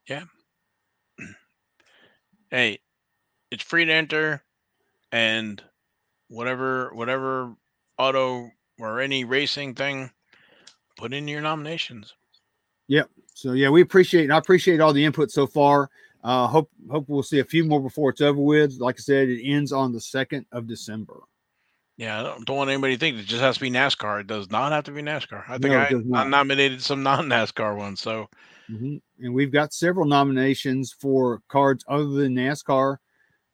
Yeah. 0.08 0.24
Hey, 2.49 2.80
it's 3.51 3.64
free 3.64 3.84
to 3.84 3.91
enter 3.91 4.41
and 5.12 5.62
whatever 6.30 6.93
whatever 6.93 7.53
auto 7.97 8.49
or 8.80 9.01
any 9.01 9.26
racing 9.26 9.76
thing, 9.76 10.10
put 10.95 11.14
in 11.14 11.28
your 11.28 11.41
nominations. 11.41 12.14
Yep. 12.88 13.10
So 13.34 13.51
yeah, 13.51 13.70
we 13.70 13.82
appreciate 13.82 14.24
and 14.24 14.34
I 14.34 14.38
appreciate 14.38 14.80
all 14.80 14.93
the 14.93 15.03
input 15.03 15.30
so 15.30 15.45
far. 15.45 15.89
Uh, 16.24 16.47
hope 16.47 16.70
hope 16.89 17.05
we'll 17.07 17.24
see 17.24 17.39
a 17.39 17.45
few 17.45 17.63
more 17.63 17.82
before 17.82 18.09
it's 18.09 18.22
over 18.22 18.41
with. 18.41 18.80
Like 18.80 18.95
I 18.97 19.01
said, 19.01 19.30
it 19.30 19.43
ends 19.43 19.72
on 19.72 19.93
the 19.93 20.01
second 20.01 20.45
of 20.51 20.68
December. 20.68 21.20
Yeah, 21.97 22.20
I 22.20 22.24
don't, 22.24 22.45
don't 22.45 22.57
want 22.57 22.70
anybody 22.70 22.93
to 22.93 22.99
think 22.99 23.18
it 23.18 23.26
just 23.26 23.41
has 23.41 23.55
to 23.55 23.61
be 23.61 23.72
NASCAR. 23.72 24.22
It 24.22 24.28
does 24.28 24.51
not 24.51 24.72
have 24.72 24.84
to 24.84 24.91
be 24.91 25.01
NASCAR. 25.01 25.43
I 25.47 25.57
think 25.57 26.05
No, 26.05 26.18
I, 26.18 26.22
I 26.22 26.28
nominated 26.28 26.82
some 26.82 27.01
non 27.01 27.28
NASCAR 27.28 27.76
ones. 27.76 28.01
So 28.01 28.30
Mhm. 28.70 29.01
And 29.20 29.34
we've 29.34 29.51
got 29.51 29.74
several 29.74 30.05
nominations 30.05 30.93
for 30.93 31.41
cards 31.47 31.84
other 31.88 32.07
than 32.07 32.36
NASCAR, 32.36 32.97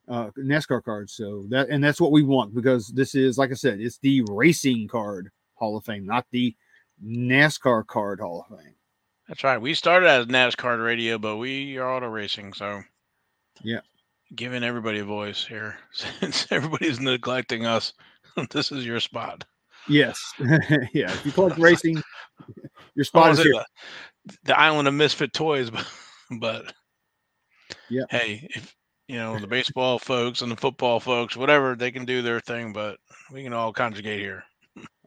uh, 0.07 0.32
NASCAR 0.38 0.84
cards. 0.84 1.14
So 1.14 1.45
that 1.49 1.70
and 1.70 1.84
that's 1.84 2.01
what 2.01 2.11
we 2.11 2.24
want 2.24 2.55
because 2.55 2.88
this 2.88 3.16
is, 3.16 3.38
like 3.38 3.51
I 3.51 3.55
said, 3.55 3.80
it's 3.80 3.99
the 3.99 4.24
racing 4.30 4.88
card 4.88 5.30
Hall 5.55 5.78
of 5.78 5.86
Fame, 5.86 6.05
not 6.05 6.26
the 6.32 6.55
NASCAR 7.03 7.86
card 7.86 8.20
Hall 8.20 8.45
of 8.49 8.57
Fame. 8.57 8.76
That's 9.28 9.43
right. 9.43 9.57
We 9.61 9.74
started 9.74 10.07
as 10.07 10.26
NasCard 10.28 10.84
Radio, 10.84 11.17
but 11.17 11.38
we 11.38 11.78
are 11.78 11.89
auto 11.89 12.07
racing. 12.07 12.53
So 12.53 12.82
Yeah. 13.63 13.80
giving 14.36 14.63
everybody 14.63 14.99
a 14.99 15.05
voice 15.05 15.45
here 15.45 15.78
since 15.93 16.47
everybody's 16.51 16.99
neglecting 16.99 17.65
us. 17.65 17.93
this 18.51 18.71
is 18.71 18.86
your 18.86 18.99
spot. 18.99 19.43
Yes, 19.88 20.17
yeah. 20.39 21.11
If 21.11 21.26
you 21.26 21.32
collect 21.34 21.59
racing, 21.59 22.01
your 22.95 23.03
spot 23.03 23.32
is 23.32 23.43
here. 23.43 23.51
the, 24.26 24.38
the 24.45 24.59
island 24.59 24.88
of 24.88 24.93
misfit 24.93 25.34
toys, 25.34 25.69
but, 25.69 25.86
but 26.39 26.74
Yeah. 27.89 28.03
hey, 28.09 28.47
if 28.55 28.74
you 29.09 29.17
know 29.17 29.38
the 29.39 29.47
baseball 29.47 29.99
folks 29.99 30.41
and 30.41 30.49
the 30.49 30.55
football 30.55 31.01
folks, 31.01 31.36
whatever, 31.36 31.76
they 31.76 31.91
can 31.91 32.05
do 32.05 32.21
their 32.21 32.39
thing, 32.39 32.71
but 32.71 32.97
we 33.30 33.43
can 33.43 33.51
all 33.51 33.74
conjugate 33.74 34.21
here. 34.21 34.45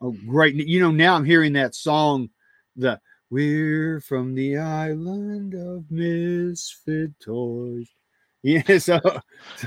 Oh, 0.02 0.14
great! 0.28 0.54
You 0.54 0.80
know, 0.80 0.90
now 0.90 1.14
I'm 1.14 1.24
hearing 1.24 1.54
that 1.54 1.74
song, 1.74 2.28
the 2.76 3.00
"We're 3.31 4.01
from 4.01 4.35
the 4.35 4.57
island 4.59 5.55
of 5.55 5.91
misfit 5.91 7.18
toys." 7.20 7.89
Yeah, 8.43 8.79
so 8.79 9.01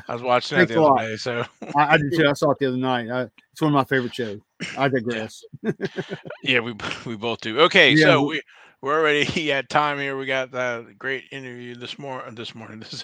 I 0.07 0.13
was 0.13 0.21
watching 0.21 0.57
that 0.57 0.69
the 0.69 0.81
other 0.81 1.07
day, 1.09 1.15
so 1.17 1.43
I, 1.75 1.95
I 1.95 1.97
did 1.97 2.13
too. 2.15 2.29
I 2.29 2.33
saw 2.33 2.51
it 2.51 2.59
the 2.59 2.67
other 2.67 2.77
night. 2.77 3.09
I, 3.09 3.23
it's 3.51 3.61
one 3.61 3.71
of 3.71 3.75
my 3.75 3.83
favorite 3.83 4.15
shows. 4.15 4.39
I 4.77 4.87
digress. 4.87 5.43
yeah, 6.43 6.61
we 6.61 6.73
we 7.05 7.17
both 7.17 7.41
do. 7.41 7.59
Okay, 7.61 7.91
Yeah, 7.91 8.05
so 8.05 8.21
we- 8.21 8.27
we 8.35 8.41
we're 8.81 8.97
already 9.01 9.51
at 9.51 9.67
time 9.67 9.97
here. 9.99 10.17
We 10.17 10.25
got 10.27 10.51
that 10.51 10.97
great 10.97 11.25
interview 11.31 11.75
this 11.75 11.99
morning. 11.99 12.35
This 12.35 12.55
morning, 12.55 12.79
this 12.79 13.03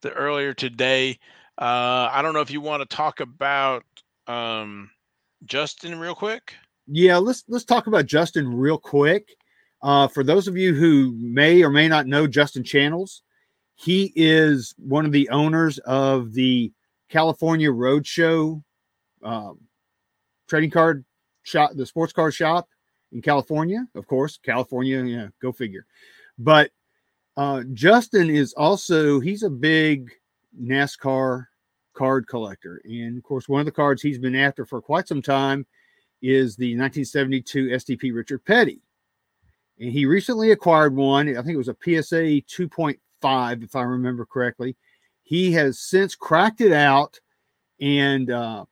the 0.00 0.10
earlier 0.12 0.54
today. 0.54 1.18
Uh, 1.60 2.08
I 2.10 2.22
don't 2.22 2.32
know 2.32 2.40
if 2.40 2.50
you 2.50 2.62
want 2.62 2.80
to 2.88 2.96
talk 2.96 3.20
about 3.20 3.84
um, 4.26 4.90
Justin 5.44 5.98
real 6.00 6.14
quick. 6.14 6.54
Yeah, 6.86 7.18
let's 7.18 7.44
let's 7.46 7.66
talk 7.66 7.88
about 7.88 8.06
Justin 8.06 8.54
real 8.54 8.78
quick. 8.78 9.28
Uh, 9.82 10.06
for 10.08 10.22
those 10.22 10.46
of 10.46 10.56
you 10.56 10.74
who 10.74 11.12
may 11.18 11.62
or 11.62 11.70
may 11.70 11.88
not 11.88 12.06
know 12.06 12.26
Justin 12.26 12.62
Channels, 12.62 13.22
he 13.74 14.12
is 14.14 14.74
one 14.76 15.06
of 15.06 15.12
the 15.12 15.28
owners 15.30 15.78
of 15.78 16.32
the 16.32 16.72
California 17.08 17.70
Roadshow 17.70 18.62
um, 19.22 19.58
trading 20.48 20.70
card 20.70 21.04
shop, 21.42 21.72
the 21.74 21.86
sports 21.86 22.12
card 22.12 22.34
shop 22.34 22.68
in 23.12 23.22
California. 23.22 23.86
Of 23.94 24.06
course, 24.06 24.38
California, 24.42 25.02
yeah, 25.04 25.28
go 25.40 25.52
figure. 25.52 25.86
But 26.38 26.70
uh, 27.36 27.62
Justin 27.72 28.28
is 28.28 28.52
also 28.54 29.20
he's 29.20 29.42
a 29.42 29.50
big 29.50 30.10
NASCAR 30.60 31.46
card 31.94 32.26
collector, 32.26 32.82
and 32.84 33.16
of 33.16 33.24
course, 33.24 33.48
one 33.48 33.60
of 33.60 33.66
the 33.66 33.72
cards 33.72 34.02
he's 34.02 34.18
been 34.18 34.36
after 34.36 34.66
for 34.66 34.82
quite 34.82 35.08
some 35.08 35.22
time 35.22 35.66
is 36.22 36.54
the 36.56 36.76
1972 36.76 37.68
STP 37.68 38.14
Richard 38.14 38.44
Petty. 38.44 38.80
And 39.80 39.90
he 39.90 40.04
recently 40.04 40.50
acquired 40.50 40.94
one. 40.94 41.28
I 41.28 41.42
think 41.42 41.54
it 41.54 41.56
was 41.56 41.68
a 41.68 41.76
PSA 41.82 42.42
2.5, 42.42 43.64
if 43.64 43.74
I 43.74 43.82
remember 43.82 44.26
correctly. 44.26 44.76
He 45.22 45.52
has 45.52 45.80
since 45.80 46.14
cracked 46.14 46.60
it 46.60 46.72
out 46.72 47.18
and 47.80 48.30
uh, 48.30 48.66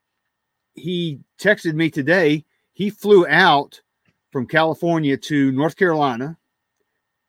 he 0.75 1.21
texted 1.41 1.75
me 1.75 1.91
today. 1.91 2.45
He 2.75 2.91
flew 2.91 3.27
out 3.27 3.81
from 4.31 4.47
California 4.47 5.17
to 5.17 5.51
North 5.53 5.77
Carolina 5.77 6.37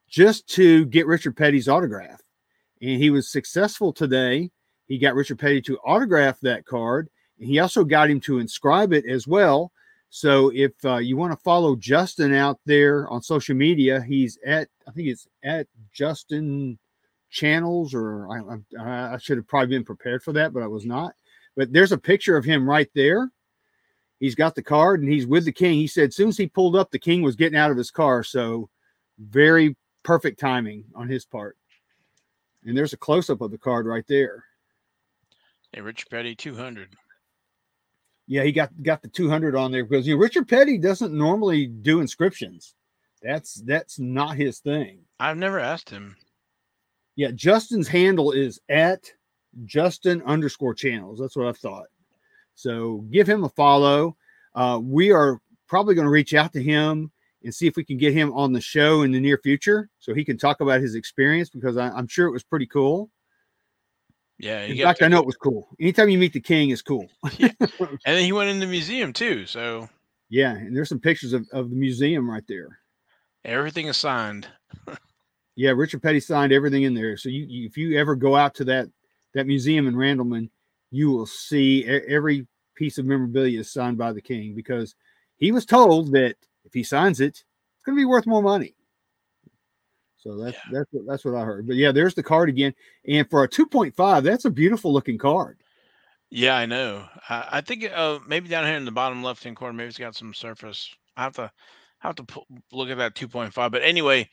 just 0.10 0.48
to 0.50 0.86
get 0.86 1.08
Richard 1.08 1.38
Petty's 1.38 1.70
autograph. 1.70 2.22
And 2.82 3.02
he 3.02 3.10
was 3.10 3.32
successful 3.32 3.94
today. 3.94 4.52
He 4.88 4.98
got 4.98 5.16
Richard 5.16 5.40
Petty 5.40 5.62
to 5.64 5.78
autograph 5.86 6.40
that 6.42 6.66
card. 6.66 7.10
And 7.40 7.48
he 7.48 7.60
also 7.60 7.86
got 7.86 8.10
him 8.10 8.20
to 8.22 8.40
inscribe 8.40 8.92
it 8.92 9.06
as 9.06 9.28
well. 9.28 9.72
So 10.10 10.52
if 10.56 10.72
uh, 10.84 10.98
you 10.98 11.18
want 11.18 11.32
to 11.34 11.44
follow 11.44 11.76
Justin 11.76 12.34
out 12.34 12.60
there 12.66 13.08
on 13.10 13.22
social 13.22 13.56
media, 13.56 14.02
he's 14.02 14.38
at 14.46 14.68
I 14.88 14.92
think 14.92 15.08
it's 15.08 15.28
at 15.44 15.68
Justin 15.94 16.80
Channels, 17.30 17.94
or 17.94 18.28
I, 18.32 18.82
I, 18.82 19.14
I 19.14 19.18
should 19.18 19.38
have 19.38 19.48
probably 19.48 19.76
been 19.76 19.86
prepared 19.86 20.24
for 20.24 20.34
that, 20.34 20.52
but 20.52 20.64
I 20.64 20.68
was 20.68 20.86
not. 20.86 21.14
But 21.56 21.72
there's 21.72 21.92
a 21.92 21.98
picture 21.98 22.38
of 22.38 22.46
him 22.46 22.68
right 22.68 22.90
there. 22.96 23.32
He's 24.20 24.36
got 24.36 24.56
the 24.56 24.64
card 24.64 25.02
and 25.02 25.12
he's 25.12 25.28
with 25.28 25.46
the 25.46 25.52
king. 25.52 25.76
He 25.76 25.88
said 25.88 26.10
as 26.10 26.16
soon 26.16 26.30
as 26.30 26.38
he 26.38 26.48
pulled 26.48 26.76
up, 26.76 26.90
the 26.90 27.00
king 27.00 27.22
was 27.22 27.36
getting 27.36 27.58
out 27.58 27.72
of 27.72 27.78
his 27.78 27.92
car. 27.92 28.24
So 28.24 28.70
very 29.20 29.76
perfect 30.04 30.40
timing 30.40 30.86
on 30.96 31.08
his 31.08 31.24
part. 31.24 31.56
And 32.66 32.76
there's 32.76 32.94
a 32.94 32.98
close 32.98 33.30
up 33.30 33.42
of 33.42 33.52
the 33.52 33.58
card 33.58 33.86
right 33.86 34.06
there. 34.08 34.44
Hey, 35.72 35.82
Richard 35.82 36.10
Petty, 36.10 36.36
two 36.36 36.56
hundred. 36.56 36.96
Yeah, 38.30 38.44
he 38.44 38.52
got 38.52 38.70
got 38.84 39.02
the 39.02 39.08
200 39.08 39.56
on 39.56 39.72
there 39.72 39.84
because 39.84 40.08
you 40.08 40.16
know 40.16 40.22
Richard 40.22 40.48
Petty 40.48 40.78
doesn't 40.78 41.12
normally 41.12 41.66
do 41.66 42.00
inscriptions. 42.00 42.76
That's 43.24 43.56
that's 43.66 43.98
not 43.98 44.38
his 44.38 44.60
thing. 44.60 45.00
I've 45.20 45.38
never 45.38 45.60
asked 45.60 45.90
him. 45.90 46.16
Yeah, 47.16 47.32
Justin's 47.34 47.88
handle 47.88 48.32
is 48.32 48.62
at 48.70 49.12
Justin 49.66 50.22
underscore 50.28 50.76
channels. 50.76 51.20
That's 51.20 51.36
what 51.36 51.48
I've 51.48 51.58
thought. 51.58 51.88
So 52.54 53.04
give 53.10 53.28
him 53.28 53.46
a 53.46 53.50
follow. 53.50 54.16
Uh, 54.54 54.80
we 54.82 55.12
are 55.12 55.40
probably 55.68 55.96
going 55.96 56.06
to 56.06 56.12
reach 56.12 56.36
out 56.36 56.54
to 56.54 56.62
him 56.62 57.12
and 57.44 57.54
see 57.54 57.66
if 57.66 57.76
we 57.78 57.84
can 57.84 57.98
get 57.98 58.14
him 58.14 58.32
on 58.34 58.54
the 58.54 58.62
show 58.62 59.02
in 59.02 59.12
the 59.12 59.20
near 59.20 59.40
future 59.40 59.90
so 59.98 60.14
he 60.14 60.24
can 60.24 60.38
talk 60.38 60.62
about 60.62 60.82
his 60.82 60.94
experience 60.94 61.50
because 61.50 61.78
I, 61.78 61.90
I'm 61.90 62.08
sure 62.08 62.28
it 62.28 62.32
was 62.32 62.44
pretty 62.44 62.68
cool. 62.68 63.10
Yeah, 64.40 64.62
In 64.62 64.78
fact, 64.78 65.04
I 65.04 65.10
know 65.10 65.20
it 65.20 65.26
was 65.26 65.36
cool. 65.36 65.68
Anytime 65.80 66.10
you 66.10 66.18
meet 66.18 66.32
the 66.32 66.40
king, 66.40 66.70
is 66.70 66.82
cool. 66.82 67.08
and 67.40 67.58
then 68.06 68.24
he 68.24 68.32
went 68.32 68.50
in 68.50 68.60
the 68.60 68.66
museum 68.66 69.12
too. 69.12 69.46
So 69.46 69.90
Yeah, 70.30 70.56
and 70.56 70.76
there's 70.76 70.90
some 70.90 71.00
pictures 71.00 71.34
of, 71.34 71.46
of 71.52 71.70
the 71.70 71.76
museum 71.76 72.30
right 72.30 72.44
there. 72.48 72.80
everything 73.46 73.88
is 73.88 73.98
signed. 73.98 74.48
Yeah, 75.56 75.72
Richard 75.72 76.02
Petty 76.02 76.22
signed 76.22 76.54
everything 76.54 76.84
in 76.84 76.94
there. 76.94 77.18
So 77.18 77.28
you, 77.28 77.46
you 77.46 77.68
if 77.68 77.76
you 77.76 78.00
ever 78.00 78.16
go 78.16 78.34
out 78.34 78.56
to 78.56 78.64
that 78.66 78.88
that 79.34 79.46
museum 79.46 79.88
in 79.90 79.94
Randleman, 79.94 80.50
you 80.90 81.12
will 81.12 81.26
see 81.26 81.86
every 81.86 82.48
piece 82.76 82.98
of 82.98 83.04
memorabilia 83.06 83.60
is 83.60 83.70
signed 83.70 83.98
by 83.98 84.14
the 84.14 84.22
king 84.22 84.56
because 84.56 84.96
he 85.36 85.52
was 85.52 85.66
told 85.66 86.14
that 86.14 86.36
if 86.64 86.74
he 86.74 86.82
signs 86.82 87.20
it, 87.20 87.44
it's 87.76 87.84
going 87.86 87.98
to 87.98 88.00
be 88.00 88.06
worth 88.06 88.26
more 88.26 88.42
money. 88.42 88.74
So 90.20 90.38
that's 90.38 90.58
that's 90.72 90.88
what 90.92 91.06
that's 91.08 91.26
what 91.26 91.36
I 91.36 91.44
heard. 91.44 91.66
But 91.66 91.78
yeah, 91.78 91.92
there's 91.92 92.14
the 92.14 92.24
card 92.24 92.50
again, 92.50 92.74
and 93.08 93.30
for 93.30 93.44
a 93.44 93.50
2.5, 93.50 94.24
that's 94.24 94.46
a 94.46 94.50
beautiful 94.50 94.92
looking 94.92 95.18
card. 95.18 95.58
Yeah, 96.30 96.58
I 96.58 96.66
know. 96.66 97.06
I, 97.30 97.48
I 97.54 97.62
think 97.62 97.90
uh, 97.92 98.20
maybe 98.28 98.50
down 98.50 98.66
here 98.66 98.76
in 98.76 98.86
the 98.86 98.92
bottom 98.92 99.24
left 99.24 99.44
hand 99.44 99.56
corner, 99.56 99.74
maybe 99.74 99.88
it's 99.88 99.98
got 99.98 100.16
some 100.16 100.34
surface. 100.34 100.94
I 101.16 101.24
have 101.24 101.34
to 101.36 101.52
I 102.04 102.08
have 102.08 102.16
to 102.16 102.26
look 102.72 102.90
at 102.90 102.98
that 102.98 103.16
two 103.16 103.28
point 103.28 103.54
five. 103.54 103.72
But 103.72 103.84
anyway, 103.84 104.30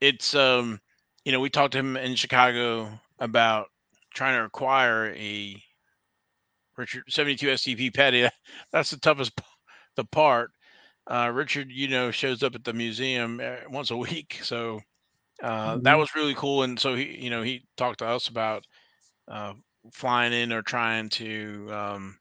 it's 0.00 0.34
um, 0.34 0.80
you 1.24 1.32
know, 1.32 1.40
we 1.40 1.50
talked 1.50 1.72
to 1.72 1.78
him 1.78 1.96
in 1.96 2.14
Chicago 2.14 2.90
about 3.18 3.66
trying 4.14 4.38
to 4.38 4.44
acquire 4.44 5.14
a 5.14 5.62
Richard 6.76 7.04
72 7.08 7.46
STP 7.46 7.94
Petty. 7.94 8.26
That's 8.72 8.90
the 8.90 8.98
toughest 8.98 9.38
the 9.96 10.04
part. 10.04 10.52
Uh, 11.06 11.30
Richard, 11.32 11.70
you 11.70 11.88
know, 11.88 12.10
shows 12.10 12.42
up 12.42 12.54
at 12.54 12.64
the 12.64 12.72
museum 12.72 13.40
uh, 13.42 13.56
once 13.70 13.90
a 13.90 13.96
week, 13.96 14.40
so 14.42 14.80
uh, 15.42 15.74
mm-hmm. 15.74 15.82
that 15.82 15.98
was 15.98 16.14
really 16.14 16.34
cool. 16.34 16.62
And 16.62 16.78
so 16.78 16.94
he, 16.94 17.16
you 17.18 17.30
know, 17.30 17.42
he 17.42 17.62
talked 17.76 18.00
to 18.00 18.06
us 18.06 18.28
about 18.28 18.64
uh, 19.28 19.54
flying 19.92 20.32
in 20.32 20.52
or 20.52 20.62
trying 20.62 21.08
to 21.10 21.68
um, 21.72 22.18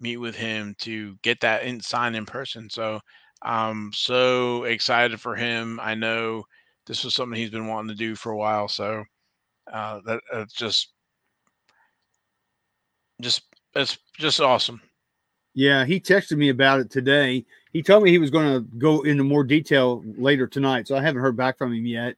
meet 0.00 0.16
with 0.16 0.36
him 0.36 0.74
to 0.78 1.16
get 1.22 1.40
that 1.40 1.64
in 1.64 1.80
sign 1.80 2.14
in 2.14 2.26
person. 2.26 2.70
So 2.70 3.00
I'm 3.42 3.92
so 3.92 4.64
excited 4.64 5.20
for 5.20 5.36
him. 5.36 5.78
I 5.82 5.94
know 5.94 6.44
this 6.86 7.04
was 7.04 7.14
something 7.14 7.38
he's 7.38 7.50
been 7.50 7.66
wanting 7.66 7.90
to 7.90 7.94
do 7.94 8.14
for 8.14 8.32
a 8.32 8.36
while. 8.36 8.68
So 8.68 9.04
uh, 9.72 10.00
that 10.06 10.20
it's 10.32 10.54
just, 10.54 10.92
just 13.20 13.42
it's 13.74 13.98
just 14.18 14.40
awesome. 14.40 14.80
Yeah, 15.54 15.84
he 15.84 15.98
texted 15.98 16.36
me 16.36 16.50
about 16.50 16.80
it 16.80 16.90
today. 16.90 17.44
He 17.72 17.82
told 17.82 18.04
me 18.04 18.10
he 18.10 18.18
was 18.18 18.30
going 18.30 18.46
to 18.46 18.60
go 18.78 19.02
into 19.02 19.24
more 19.24 19.44
detail 19.44 20.02
later 20.16 20.46
tonight, 20.46 20.86
so 20.86 20.96
I 20.96 21.02
haven't 21.02 21.20
heard 21.20 21.36
back 21.36 21.58
from 21.58 21.72
him 21.72 21.84
yet. 21.84 22.16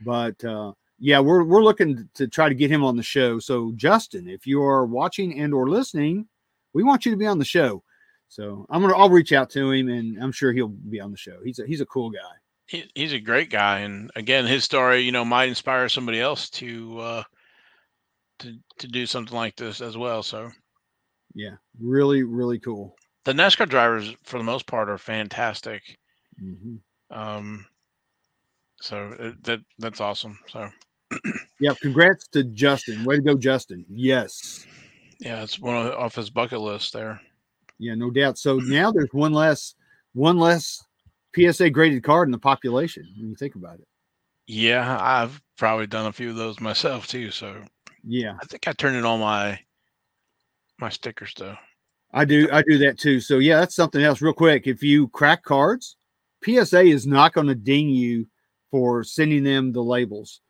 But 0.00 0.42
uh, 0.44 0.72
yeah, 0.98 1.20
we're 1.20 1.44
we're 1.44 1.62
looking 1.62 2.08
to 2.14 2.28
try 2.28 2.48
to 2.48 2.54
get 2.54 2.70
him 2.70 2.84
on 2.84 2.96
the 2.96 3.02
show. 3.02 3.38
So 3.38 3.72
Justin, 3.76 4.28
if 4.28 4.46
you 4.46 4.62
are 4.62 4.86
watching 4.86 5.40
and 5.40 5.52
or 5.52 5.68
listening, 5.68 6.26
we 6.72 6.82
want 6.82 7.04
you 7.04 7.12
to 7.12 7.18
be 7.18 7.26
on 7.26 7.38
the 7.38 7.44
show. 7.44 7.82
So 8.28 8.66
I'm 8.70 8.82
gonna 8.82 8.96
I'll 8.96 9.10
reach 9.10 9.32
out 9.32 9.50
to 9.50 9.70
him 9.70 9.88
and 9.88 10.22
I'm 10.22 10.32
sure 10.32 10.52
he'll 10.52 10.68
be 10.68 11.00
on 11.00 11.10
the 11.10 11.16
show. 11.16 11.38
He's 11.44 11.58
a 11.58 11.66
he's 11.66 11.80
a 11.80 11.86
cool 11.86 12.10
guy. 12.10 12.18
He, 12.66 12.90
he's 12.94 13.12
a 13.12 13.20
great 13.20 13.50
guy, 13.50 13.80
and 13.80 14.10
again, 14.16 14.46
his 14.46 14.64
story, 14.64 15.00
you 15.00 15.12
know, 15.12 15.24
might 15.24 15.50
inspire 15.50 15.88
somebody 15.90 16.18
else 16.20 16.48
to 16.50 16.98
uh, 16.98 17.22
to 18.40 18.56
to 18.78 18.88
do 18.88 19.06
something 19.06 19.36
like 19.36 19.56
this 19.56 19.80
as 19.80 19.96
well. 19.96 20.22
So 20.22 20.50
yeah, 21.34 21.56
really 21.78 22.22
really 22.22 22.58
cool. 22.58 22.96
The 23.24 23.32
NASCAR 23.32 23.68
drivers, 23.68 24.14
for 24.24 24.38
the 24.38 24.44
most 24.44 24.66
part, 24.66 24.88
are 24.88 24.98
fantastic. 24.98 25.82
Mm-hmm. 26.42 26.76
Um, 27.16 27.66
so 28.84 29.16
uh, 29.18 29.32
that 29.44 29.60
that's 29.78 30.02
awesome. 30.02 30.38
So 30.46 30.68
yeah, 31.60 31.72
congrats 31.80 32.28
to 32.28 32.44
Justin. 32.44 33.02
Way 33.04 33.16
to 33.16 33.22
go, 33.22 33.34
Justin. 33.34 33.84
Yes. 33.88 34.66
Yeah, 35.20 35.42
it's 35.42 35.58
one 35.58 35.86
of, 35.86 35.94
off 35.94 36.16
his 36.16 36.28
bucket 36.28 36.60
list 36.60 36.92
there. 36.92 37.18
Yeah, 37.78 37.94
no 37.94 38.10
doubt. 38.10 38.36
So 38.36 38.58
now 38.58 38.92
there's 38.92 39.12
one 39.12 39.32
less 39.32 39.74
one 40.12 40.38
less 40.38 40.84
PSA 41.34 41.70
graded 41.70 42.04
card 42.04 42.28
in 42.28 42.32
the 42.32 42.38
population 42.38 43.08
when 43.16 43.30
you 43.30 43.34
think 43.34 43.54
about 43.54 43.78
it. 43.80 43.88
Yeah, 44.46 44.98
I've 45.00 45.40
probably 45.56 45.86
done 45.86 46.06
a 46.06 46.12
few 46.12 46.30
of 46.30 46.36
those 46.36 46.60
myself 46.60 47.06
too. 47.06 47.30
So 47.30 47.56
yeah, 48.06 48.34
I 48.40 48.44
think 48.44 48.68
I 48.68 48.72
turned 48.72 48.96
in 48.96 49.06
all 49.06 49.18
my 49.18 49.58
my 50.78 50.90
stickers 50.90 51.32
though. 51.38 51.56
I 52.12 52.26
do 52.26 52.50
I 52.52 52.60
do 52.60 52.76
that 52.78 52.98
too. 52.98 53.20
So 53.20 53.38
yeah, 53.38 53.60
that's 53.60 53.74
something 53.74 54.02
else. 54.02 54.20
Real 54.20 54.34
quick, 54.34 54.66
if 54.66 54.82
you 54.82 55.08
crack 55.08 55.42
cards, 55.42 55.96
PSA 56.44 56.82
is 56.82 57.06
not 57.06 57.32
going 57.32 57.46
to 57.46 57.54
ding 57.54 57.88
you 57.88 58.26
for 58.74 59.04
sending 59.04 59.44
them 59.44 59.70
the 59.70 59.80
labels 59.80 60.40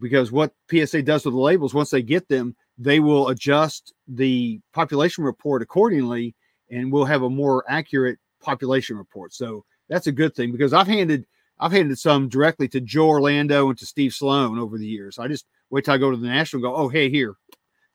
because 0.00 0.30
what 0.30 0.54
PSA 0.70 1.02
does 1.02 1.24
with 1.24 1.34
the 1.34 1.40
labels, 1.40 1.74
once 1.74 1.90
they 1.90 2.02
get 2.02 2.28
them, 2.28 2.54
they 2.78 3.00
will 3.00 3.30
adjust 3.30 3.92
the 4.06 4.60
population 4.72 5.24
report 5.24 5.60
accordingly 5.60 6.36
and 6.70 6.92
we'll 6.92 7.04
have 7.04 7.22
a 7.22 7.28
more 7.28 7.64
accurate 7.68 8.20
population 8.40 8.96
report. 8.96 9.34
So 9.34 9.64
that's 9.88 10.06
a 10.06 10.12
good 10.12 10.36
thing 10.36 10.52
because 10.52 10.72
I've 10.72 10.86
handed 10.86 11.26
I've 11.58 11.72
handed 11.72 11.98
some 11.98 12.28
directly 12.28 12.68
to 12.68 12.80
Joe 12.80 13.08
Orlando 13.08 13.68
and 13.70 13.78
to 13.80 13.86
Steve 13.86 14.14
Sloan 14.14 14.56
over 14.56 14.78
the 14.78 14.86
years. 14.86 15.18
I 15.18 15.26
just 15.26 15.44
wait 15.70 15.84
till 15.84 15.94
I 15.94 15.98
go 15.98 16.12
to 16.12 16.16
the 16.16 16.28
national 16.28 16.64
and 16.64 16.72
go, 16.72 16.80
oh 16.80 16.88
hey 16.88 17.10
here. 17.10 17.34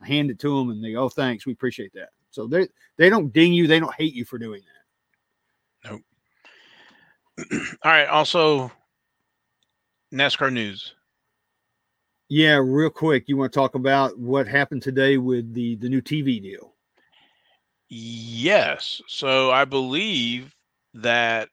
I 0.02 0.08
hand 0.08 0.30
it 0.30 0.40
to 0.40 0.58
them 0.58 0.72
and 0.72 0.84
they 0.84 0.92
go, 0.92 1.06
oh 1.06 1.10
thanks, 1.10 1.46
we 1.46 1.54
appreciate 1.54 1.94
that. 1.94 2.10
So 2.32 2.48
they 2.48 2.68
they 2.98 3.08
don't 3.08 3.32
ding 3.32 3.54
you, 3.54 3.66
they 3.66 3.80
don't 3.80 3.96
hate 3.96 4.14
you 4.14 4.26
for 4.26 4.38
doing 4.38 4.62
that. 5.84 5.90
Nope. 5.90 6.02
All 7.86 7.92
right. 7.92 8.08
Also, 8.08 8.74
NASCAR 10.14 10.52
news. 10.52 10.96
Yeah, 12.30 12.60
real 12.64 12.92
quick, 12.92 13.26
you 13.28 13.38
want 13.38 13.52
to 13.52 13.60
talk 13.60 13.76
about 13.76 14.18
what 14.20 14.48
happened 14.48 14.84
today 14.84 15.18
with 15.18 15.54
the 15.54 15.76
the 15.78 15.90
new 15.90 16.02
TV 16.02 16.42
deal? 16.42 16.76
Yes. 17.90 19.02
So 19.08 19.50
I 19.50 19.66
believe 19.66 20.56
that 20.94 21.50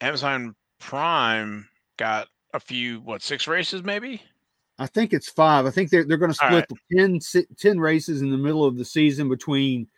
Amazon 0.00 0.54
Prime 0.78 1.68
got 1.96 2.28
a 2.54 2.60
few 2.60 3.00
what 3.00 3.22
six 3.22 3.48
races 3.48 3.82
maybe? 3.82 4.22
I 4.78 4.86
think 4.86 5.12
it's 5.12 5.28
five. 5.28 5.66
I 5.66 5.70
think 5.70 5.90
they're 5.90 6.04
they're 6.04 6.18
going 6.18 6.30
to 6.30 6.36
split 6.36 6.66
right. 6.92 7.20
10, 7.32 7.46
10 7.56 7.80
races 7.80 8.22
in 8.22 8.30
the 8.30 8.36
middle 8.36 8.64
of 8.64 8.76
the 8.76 8.84
season 8.84 9.28
between 9.28 9.88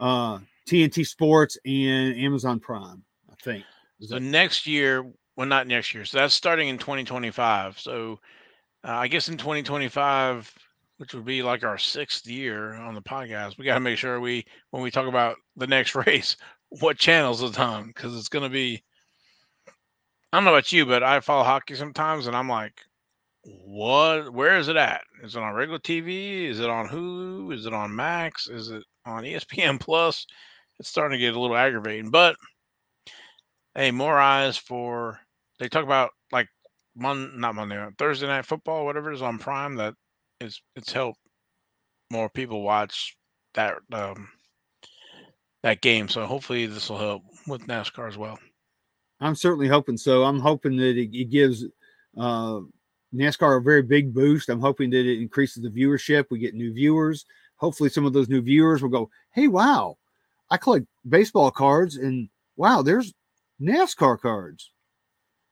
uh 0.00 0.38
TNT 0.68 1.06
Sports 1.06 1.56
and 1.64 2.18
Amazon 2.18 2.60
Prime. 2.60 3.04
I 3.30 3.34
think. 3.42 3.64
So 4.00 4.18
next 4.18 4.66
year 4.66 5.10
well, 5.36 5.46
not 5.46 5.66
next 5.66 5.94
year. 5.94 6.04
So 6.04 6.18
that's 6.18 6.34
starting 6.34 6.68
in 6.68 6.78
2025. 6.78 7.78
So 7.78 8.18
uh, 8.84 8.92
I 8.92 9.08
guess 9.08 9.28
in 9.28 9.36
2025, 9.36 10.52
which 10.96 11.12
would 11.12 11.26
be 11.26 11.42
like 11.42 11.62
our 11.62 11.78
sixth 11.78 12.26
year 12.26 12.74
on 12.74 12.94
the 12.94 13.02
podcast, 13.02 13.58
we 13.58 13.66
got 13.66 13.74
to 13.74 13.80
make 13.80 13.98
sure 13.98 14.18
we, 14.18 14.44
when 14.70 14.82
we 14.82 14.90
talk 14.90 15.06
about 15.06 15.36
the 15.56 15.66
next 15.66 15.94
race, 16.06 16.36
what 16.70 16.98
channels 16.98 17.42
it's 17.42 17.58
on 17.58 17.88
because 17.88 18.16
it's 18.16 18.28
going 18.28 18.44
to 18.44 18.50
be. 18.50 18.82
I 20.32 20.38
don't 20.38 20.44
know 20.44 20.52
about 20.52 20.72
you, 20.72 20.84
but 20.84 21.02
I 21.02 21.20
follow 21.20 21.44
hockey 21.44 21.76
sometimes, 21.76 22.26
and 22.26 22.36
I'm 22.36 22.48
like, 22.48 22.82
what? 23.42 24.32
Where 24.32 24.58
is 24.58 24.68
it 24.68 24.76
at? 24.76 25.02
Is 25.22 25.36
it 25.36 25.42
on 25.42 25.54
regular 25.54 25.78
TV? 25.78 26.48
Is 26.48 26.58
it 26.60 26.68
on 26.68 26.88
Hulu? 26.88 27.54
Is 27.54 27.64
it 27.64 27.72
on 27.72 27.94
Max? 27.94 28.48
Is 28.48 28.70
it 28.70 28.82
on 29.06 29.22
ESPN 29.24 29.78
Plus? 29.78 30.26
It's 30.78 30.88
starting 30.88 31.18
to 31.18 31.24
get 31.24 31.34
a 31.34 31.40
little 31.40 31.56
aggravating, 31.56 32.10
but 32.10 32.36
hey, 33.74 33.90
more 33.90 34.18
eyes 34.18 34.56
for 34.56 35.20
they 35.58 35.68
talk 35.68 35.84
about 35.84 36.10
like 36.32 36.48
Mon 36.94 37.38
not 37.38 37.54
Monday 37.54 37.84
Thursday 37.98 38.26
night 38.26 38.46
football, 38.46 38.84
whatever 38.84 39.12
is 39.12 39.22
on 39.22 39.38
Prime 39.38 39.76
that 39.76 39.94
is 40.40 40.60
it's 40.74 40.92
helped 40.92 41.20
more 42.10 42.28
people 42.28 42.62
watch 42.62 43.16
that 43.54 43.76
um 43.92 44.28
that 45.62 45.80
game. 45.80 46.08
So 46.08 46.26
hopefully 46.26 46.66
this 46.66 46.88
will 46.88 46.98
help 46.98 47.22
with 47.46 47.66
NASCAR 47.66 48.08
as 48.08 48.16
well. 48.16 48.38
I'm 49.20 49.34
certainly 49.34 49.68
hoping 49.68 49.96
so. 49.96 50.24
I'm 50.24 50.40
hoping 50.40 50.76
that 50.76 50.96
it, 50.96 51.10
it 51.12 51.30
gives 51.30 51.64
uh, 52.16 52.60
NASCAR 53.14 53.58
a 53.58 53.62
very 53.62 53.82
big 53.82 54.14
boost. 54.14 54.48
I'm 54.48 54.60
hoping 54.60 54.90
that 54.90 55.06
it 55.06 55.20
increases 55.20 55.62
the 55.62 55.70
viewership. 55.70 56.26
We 56.30 56.38
get 56.38 56.54
new 56.54 56.72
viewers. 56.72 57.24
Hopefully, 57.56 57.88
some 57.88 58.04
of 58.04 58.12
those 58.12 58.28
new 58.28 58.42
viewers 58.42 58.82
will 58.82 58.90
go, 58.90 59.10
"Hey, 59.32 59.48
wow! 59.48 59.96
I 60.50 60.58
collect 60.58 60.86
baseball 61.08 61.50
cards, 61.50 61.96
and 61.96 62.28
wow, 62.56 62.82
there's 62.82 63.14
NASCAR 63.60 64.20
cards." 64.20 64.70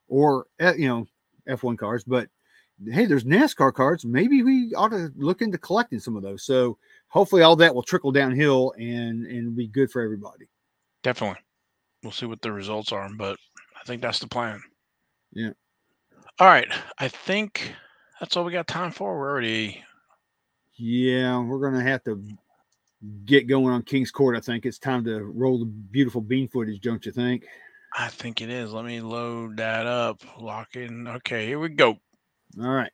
Or 0.07 0.47
eh, 0.59 0.73
you 0.77 0.87
know 0.87 1.07
F1 1.47 1.77
cars, 1.77 2.03
but 2.03 2.29
hey, 2.91 3.05
there's 3.05 3.23
NASCAR 3.23 3.73
cards. 3.73 4.05
Maybe 4.05 4.43
we 4.43 4.73
ought 4.75 4.89
to 4.89 5.11
look 5.15 5.41
into 5.41 5.57
collecting 5.57 5.99
some 5.99 6.15
of 6.15 6.23
those. 6.23 6.43
So 6.43 6.77
hopefully 7.07 7.41
all 7.41 7.55
that 7.57 7.73
will 7.73 7.83
trickle 7.83 8.11
downhill 8.11 8.73
and 8.77 9.25
and 9.25 9.55
be 9.55 9.67
good 9.67 9.91
for 9.91 10.01
everybody. 10.01 10.47
Definitely. 11.03 11.41
We'll 12.03 12.11
see 12.11 12.25
what 12.25 12.41
the 12.41 12.51
results 12.51 12.91
are, 12.91 13.09
but 13.17 13.37
I 13.79 13.83
think 13.85 14.01
that's 14.01 14.19
the 14.19 14.27
plan. 14.27 14.61
Yeah. 15.33 15.51
All 16.39 16.47
right. 16.47 16.67
I 16.99 17.07
think 17.07 17.73
that's 18.19 18.35
all 18.35 18.43
we 18.43 18.51
got 18.51 18.67
time 18.67 18.91
for. 18.91 19.17
We're 19.17 19.31
already 19.31 19.83
Yeah, 20.77 21.39
we're 21.39 21.59
gonna 21.59 21.83
have 21.83 22.03
to 22.05 22.23
get 23.25 23.47
going 23.47 23.73
on 23.73 23.83
King's 23.83 24.11
Court. 24.11 24.35
I 24.35 24.39
think 24.39 24.65
it's 24.65 24.79
time 24.79 25.03
to 25.05 25.23
roll 25.23 25.59
the 25.59 25.65
beautiful 25.65 26.21
bean 26.21 26.47
footage, 26.47 26.81
don't 26.81 27.05
you 27.05 27.11
think? 27.11 27.45
I 27.97 28.09
think 28.09 28.41
it 28.41 28.49
is. 28.49 28.73
Let 28.73 28.83
me 28.83 28.99
load 28.99 29.55
that 29.55 29.85
up. 29.85 30.21
Lock 30.37 30.75
in. 30.75 31.07
Okay, 31.07 31.45
here 31.45 31.59
we 31.59 31.69
go. 31.69 31.97
All 32.61 32.69
right. 32.69 32.91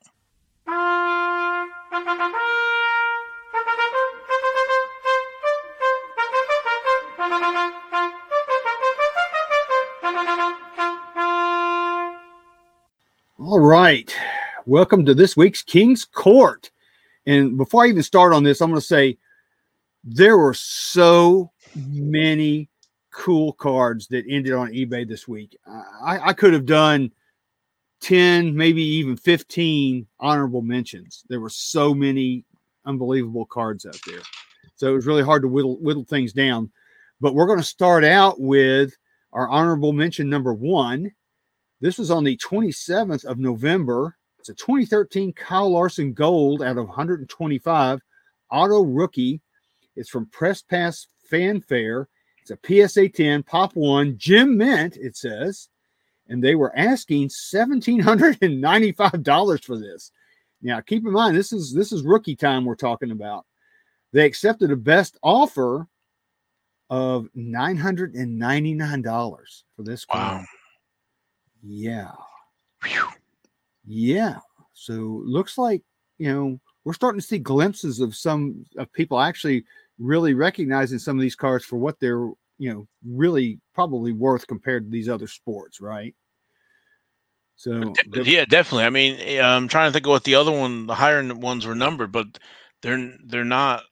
All 13.39 13.59
right. 13.59 14.15
Welcome 14.67 15.05
to 15.05 15.15
this 15.15 15.35
week's 15.35 15.63
King's 15.63 16.05
Court. 16.05 16.69
And 17.25 17.57
before 17.57 17.85
I 17.85 17.87
even 17.87 18.03
start 18.03 18.33
on 18.33 18.43
this, 18.43 18.61
I'm 18.61 18.69
going 18.69 18.79
to 18.79 18.85
say 18.85 19.17
there 20.03 20.37
were 20.37 20.53
so 20.53 21.51
many 21.75 22.69
cool 23.11 23.53
cards 23.53 24.07
that 24.07 24.25
ended 24.29 24.53
on 24.53 24.71
eBay 24.71 25.07
this 25.07 25.27
week. 25.27 25.57
I, 26.03 26.29
I 26.29 26.33
could 26.33 26.53
have 26.53 26.65
done 26.65 27.11
10, 28.01 28.55
maybe 28.55 28.81
even 28.81 29.15
15 29.15 30.07
honorable 30.19 30.61
mentions. 30.61 31.23
There 31.29 31.39
were 31.39 31.49
so 31.49 31.93
many 31.93 32.45
unbelievable 32.85 33.45
cards 33.45 33.85
out 33.85 33.99
there. 34.07 34.21
So 34.75 34.91
it 34.91 34.95
was 34.95 35.05
really 35.05 35.23
hard 35.23 35.43
to 35.43 35.47
whittle, 35.47 35.77
whittle 35.81 36.05
things 36.05 36.33
down. 36.33 36.71
But 37.19 37.35
we're 37.35 37.45
going 37.45 37.59
to 37.59 37.63
start 37.63 38.03
out 38.03 38.39
with 38.39 38.95
our 39.33 39.47
honorable 39.47 39.93
mention 39.93 40.29
number 40.29 40.53
one, 40.53 41.11
This 41.79 41.97
was 41.97 42.11
on 42.11 42.23
the 42.23 42.37
27th 42.37 43.25
of 43.25 43.39
November. 43.39 44.17
It's 44.39 44.49
a 44.49 44.53
2013 44.55 45.33
Kyle 45.33 45.71
Larson 45.71 46.13
Gold 46.13 46.61
out 46.61 46.77
of 46.77 46.87
125 46.87 48.01
auto 48.49 48.81
rookie. 48.81 49.41
It's 49.95 50.09
from 50.09 50.25
Press 50.27 50.61
Pass 50.61 51.07
Fanfare. 51.29 52.07
It's 52.41 52.51
a 52.51 52.87
PSA 52.87 53.09
10 53.09 53.43
Pop 53.43 53.75
One 53.75 54.17
Gem 54.17 54.57
Mint. 54.57 54.97
It 54.97 55.15
says, 55.15 55.69
and 56.27 56.43
they 56.43 56.55
were 56.55 56.75
asking 56.77 57.27
$1,795 57.27 59.63
for 59.63 59.77
this. 59.77 60.11
Now, 60.61 60.81
keep 60.81 61.05
in 61.05 61.11
mind 61.11 61.35
this 61.35 61.51
is 61.53 61.73
this 61.73 61.91
is 61.91 62.03
rookie 62.03 62.35
time 62.35 62.65
we're 62.65 62.75
talking 62.75 63.09
about. 63.11 63.45
They 64.13 64.25
accepted 64.25 64.71
a 64.71 64.75
best 64.75 65.17
offer 65.23 65.87
of 66.89 67.29
$999 67.37 69.63
for 69.75 69.83
this 69.83 70.05
Wow. 70.09 70.43
Yeah. 71.63 72.11
Whew. 72.83 73.07
Yeah. 73.85 74.39
So 74.73 75.21
looks 75.25 75.57
like, 75.57 75.81
you 76.17 76.33
know, 76.33 76.59
we're 76.83 76.93
starting 76.93 77.21
to 77.21 77.25
see 77.25 77.39
glimpses 77.39 77.99
of 77.99 78.15
some 78.15 78.65
of 78.77 78.91
people 78.93 79.19
actually 79.19 79.65
really 80.01 80.33
recognizing 80.33 80.99
some 80.99 81.17
of 81.17 81.21
these 81.21 81.35
cars 81.35 81.63
for 81.63 81.77
what 81.77 81.99
they're, 81.99 82.27
you 82.57 82.73
know, 82.73 82.87
really 83.05 83.59
probably 83.73 84.11
worth 84.11 84.47
compared 84.47 84.85
to 84.85 84.91
these 84.91 85.07
other 85.07 85.27
sports, 85.27 85.79
right? 85.79 86.15
So 87.55 87.93
yeah, 88.15 88.45
definitely. 88.45 88.85
I 88.85 88.89
mean, 88.89 89.19
eh, 89.19 89.39
I'm 89.39 89.67
trying 89.67 89.89
to 89.89 89.93
think 89.93 90.07
of 90.07 90.09
what 90.09 90.23
the 90.23 90.35
other 90.35 90.51
one, 90.51 90.87
the 90.87 90.95
higher 90.95 91.23
ones 91.33 91.65
were 91.65 91.75
numbered, 91.75 92.11
but 92.11 92.25
they're 92.81 93.13
they're 93.23 93.45
not 93.45 93.83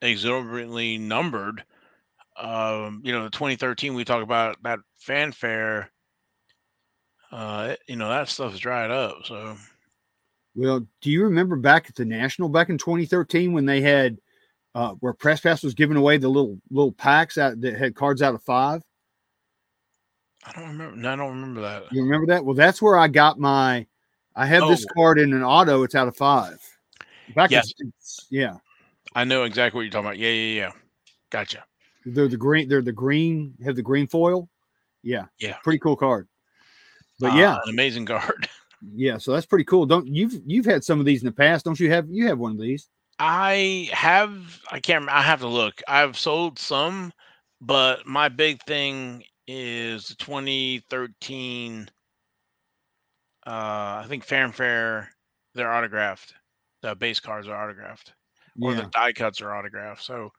exorbitantly 0.00 0.98
numbered. 0.98 1.62
Um, 2.36 3.02
you 3.04 3.12
know, 3.12 3.22
the 3.24 3.30
2013 3.30 3.94
we 3.94 4.04
talk 4.04 4.24
about 4.24 4.56
that 4.64 4.80
fanfare. 4.98 5.92
Uh, 7.30 7.76
you 7.86 7.94
know 7.94 8.08
that 8.08 8.28
stuff's 8.28 8.58
dried 8.58 8.90
up. 8.90 9.18
So 9.26 9.56
Well, 10.56 10.84
do 11.00 11.10
you 11.10 11.22
remember 11.22 11.54
back 11.54 11.88
at 11.88 11.94
the 11.94 12.04
National 12.04 12.48
back 12.48 12.68
in 12.68 12.78
2013 12.78 13.52
when 13.52 13.64
they 13.64 13.80
had 13.80 14.18
uh, 14.74 14.90
where 15.00 15.12
Press 15.12 15.40
Pass 15.40 15.62
was 15.62 15.74
giving 15.74 15.96
away 15.96 16.16
the 16.18 16.28
little 16.28 16.58
little 16.70 16.92
packs 16.92 17.38
out 17.38 17.60
that 17.60 17.76
had 17.78 17.94
cards 17.94 18.22
out 18.22 18.34
of 18.34 18.42
five? 18.42 18.82
I 20.44 20.52
don't 20.52 20.68
remember. 20.70 20.96
no, 20.96 21.12
I 21.12 21.16
don't 21.16 21.30
remember 21.30 21.60
that. 21.60 21.92
You 21.92 22.02
remember 22.02 22.26
that? 22.28 22.44
Well, 22.44 22.54
that's 22.54 22.82
where 22.82 22.96
I 22.96 23.08
got 23.08 23.38
my. 23.38 23.86
I 24.34 24.46
have 24.46 24.66
this 24.68 24.84
Oh. 24.90 24.94
card 24.94 25.18
in 25.18 25.32
an 25.34 25.42
auto. 25.42 25.82
It's 25.82 25.94
out 25.94 26.08
of 26.08 26.16
five. 26.16 26.58
Back 27.34 27.52
in- 27.52 27.56
Yes. 27.80 28.26
yeah, 28.30 28.56
I 29.14 29.24
know 29.24 29.44
exactly 29.44 29.78
what 29.78 29.82
you're 29.82 29.90
talking 29.92 30.06
about. 30.06 30.18
Yeah, 30.18 30.30
yeah, 30.30 30.56
yeah. 30.66 30.72
Gotcha. 31.30 31.64
they're 32.04 32.26
the 32.28 32.36
green. 32.36 32.68
They're 32.68 32.82
the 32.82 32.92
green. 32.92 33.54
Have 33.64 33.76
the 33.76 33.82
green 33.82 34.08
foil. 34.08 34.48
Yeah, 35.04 35.26
Yeah. 35.38 35.56
pretty 35.62 35.78
cool 35.78 35.94
card. 35.96 36.26
But 37.20 37.32
Uh, 37.34 37.36
yeah, 37.36 37.54
an 37.64 37.70
amazing 37.70 38.06
card. 38.06 38.48
yeah. 38.94 39.18
So 39.18 39.32
that's 39.32 39.46
pretty 39.46 39.64
cool. 39.64 39.86
Don't 39.86 40.08
you've 40.08 40.40
you've 40.44 40.64
had 40.66 40.82
some 40.82 40.98
of 40.98 41.06
these 41.06 41.22
in 41.22 41.26
the 41.26 41.32
past? 41.32 41.64
Don't 41.64 41.78
you 41.78 41.90
have 41.92 42.08
you 42.10 42.26
have 42.26 42.38
one 42.40 42.50
of 42.52 42.58
these? 42.58 42.88
I 43.18 43.88
have. 43.92 44.60
I 44.70 44.80
can't. 44.80 45.08
I 45.08 45.22
have 45.22 45.40
to 45.40 45.48
look. 45.48 45.80
I've 45.88 46.18
sold 46.18 46.58
some, 46.58 47.12
but 47.60 48.06
my 48.06 48.28
big 48.28 48.62
thing 48.64 49.24
is 49.46 50.08
the 50.08 50.14
2013. 50.16 51.88
Uh, 53.46 54.02
I 54.04 54.06
think 54.08 54.24
Fanfare. 54.24 55.10
They're 55.54 55.72
autographed. 55.72 56.34
The 56.82 56.94
base 56.96 57.20
cards 57.20 57.46
are 57.48 57.54
autographed, 57.62 58.14
or 58.60 58.74
Yeah. 58.74 58.74
the 58.74 58.86
die 58.86 59.12
cuts 59.12 59.40
are 59.40 59.54
autographed. 59.54 60.02
So 60.02 60.30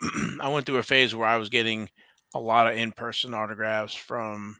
I 0.40 0.48
went 0.48 0.66
through 0.66 0.78
a 0.78 0.82
phase 0.84 1.14
where 1.14 1.28
I 1.28 1.36
was 1.38 1.48
getting 1.50 1.90
a 2.34 2.40
lot 2.40 2.68
of 2.68 2.76
in-person 2.78 3.34
autographs 3.34 3.94
from 3.94 4.58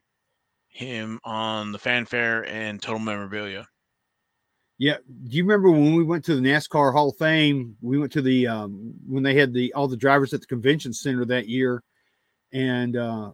him 0.68 1.20
on 1.24 1.72
the 1.72 1.78
fanfare 1.80 2.46
and 2.46 2.82
total 2.82 3.00
memorabilia. 3.00 3.68
Yeah. 4.78 4.98
Do 5.24 5.36
you 5.36 5.42
remember 5.42 5.70
when 5.70 5.96
we 5.96 6.04
went 6.04 6.24
to 6.26 6.36
the 6.36 6.40
NASCAR 6.40 6.92
Hall 6.92 7.10
of 7.10 7.16
Fame? 7.16 7.76
We 7.82 7.98
went 7.98 8.12
to 8.12 8.22
the 8.22 8.46
um 8.46 8.94
when 9.06 9.22
they 9.24 9.34
had 9.34 9.52
the 9.52 9.72
all 9.74 9.88
the 9.88 9.96
drivers 9.96 10.32
at 10.32 10.40
the 10.40 10.46
convention 10.46 10.92
center 10.92 11.24
that 11.26 11.48
year, 11.48 11.82
and 12.52 12.96
uh 12.96 13.32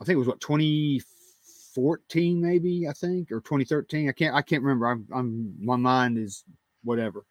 I 0.00 0.04
think 0.04 0.16
it 0.16 0.18
was 0.18 0.28
what 0.28 0.40
2014 0.40 2.40
maybe 2.42 2.86
I 2.88 2.92
think 2.92 3.32
or 3.32 3.40
2013. 3.40 4.08
I 4.08 4.12
can't 4.12 4.34
I 4.34 4.42
can't 4.42 4.62
remember. 4.62 4.86
I'm 4.86 5.06
I'm 5.14 5.54
my 5.64 5.76
mind 5.76 6.18
is 6.18 6.44
whatever. 6.84 7.24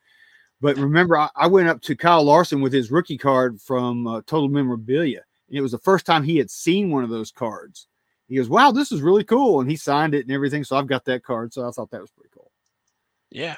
But 0.62 0.78
remember, 0.78 1.18
I, 1.18 1.30
I 1.36 1.48
went 1.48 1.70
up 1.70 1.82
to 1.84 1.96
Kyle 1.96 2.24
Larson 2.24 2.62
with 2.62 2.74
his 2.74 2.92
rookie 2.92 3.18
card 3.18 3.60
from 3.62 4.08
uh, 4.08 4.22
Total 4.28 4.48
Memorabilia, 4.50 5.24
and 5.50 5.58
it 5.58 5.62
was 5.62 5.72
the 5.72 5.80
first 5.80 6.06
time 6.06 6.24
he 6.24 6.38
had 6.38 6.52
seen 6.52 6.92
one 6.92 7.04
of 7.04 7.10
those 7.10 7.32
cards. 7.32 7.88
He 8.28 8.38
goes, 8.38 8.50
"Wow, 8.50 8.72
this 8.72 8.92
is 8.92 9.02
really 9.02 9.24
cool," 9.24 9.62
and 9.62 9.70
he 9.70 9.76
signed 9.76 10.14
it 10.16 10.26
and 10.26 10.32
everything. 10.32 10.64
So 10.64 10.78
I've 10.78 10.88
got 10.88 11.06
that 11.06 11.24
card. 11.24 11.54
So 11.54 11.68
I 11.68 11.72
thought 11.72 11.92
that 11.92 12.02
was 12.02 12.12
pretty. 12.12 12.31
Yeah, 13.32 13.56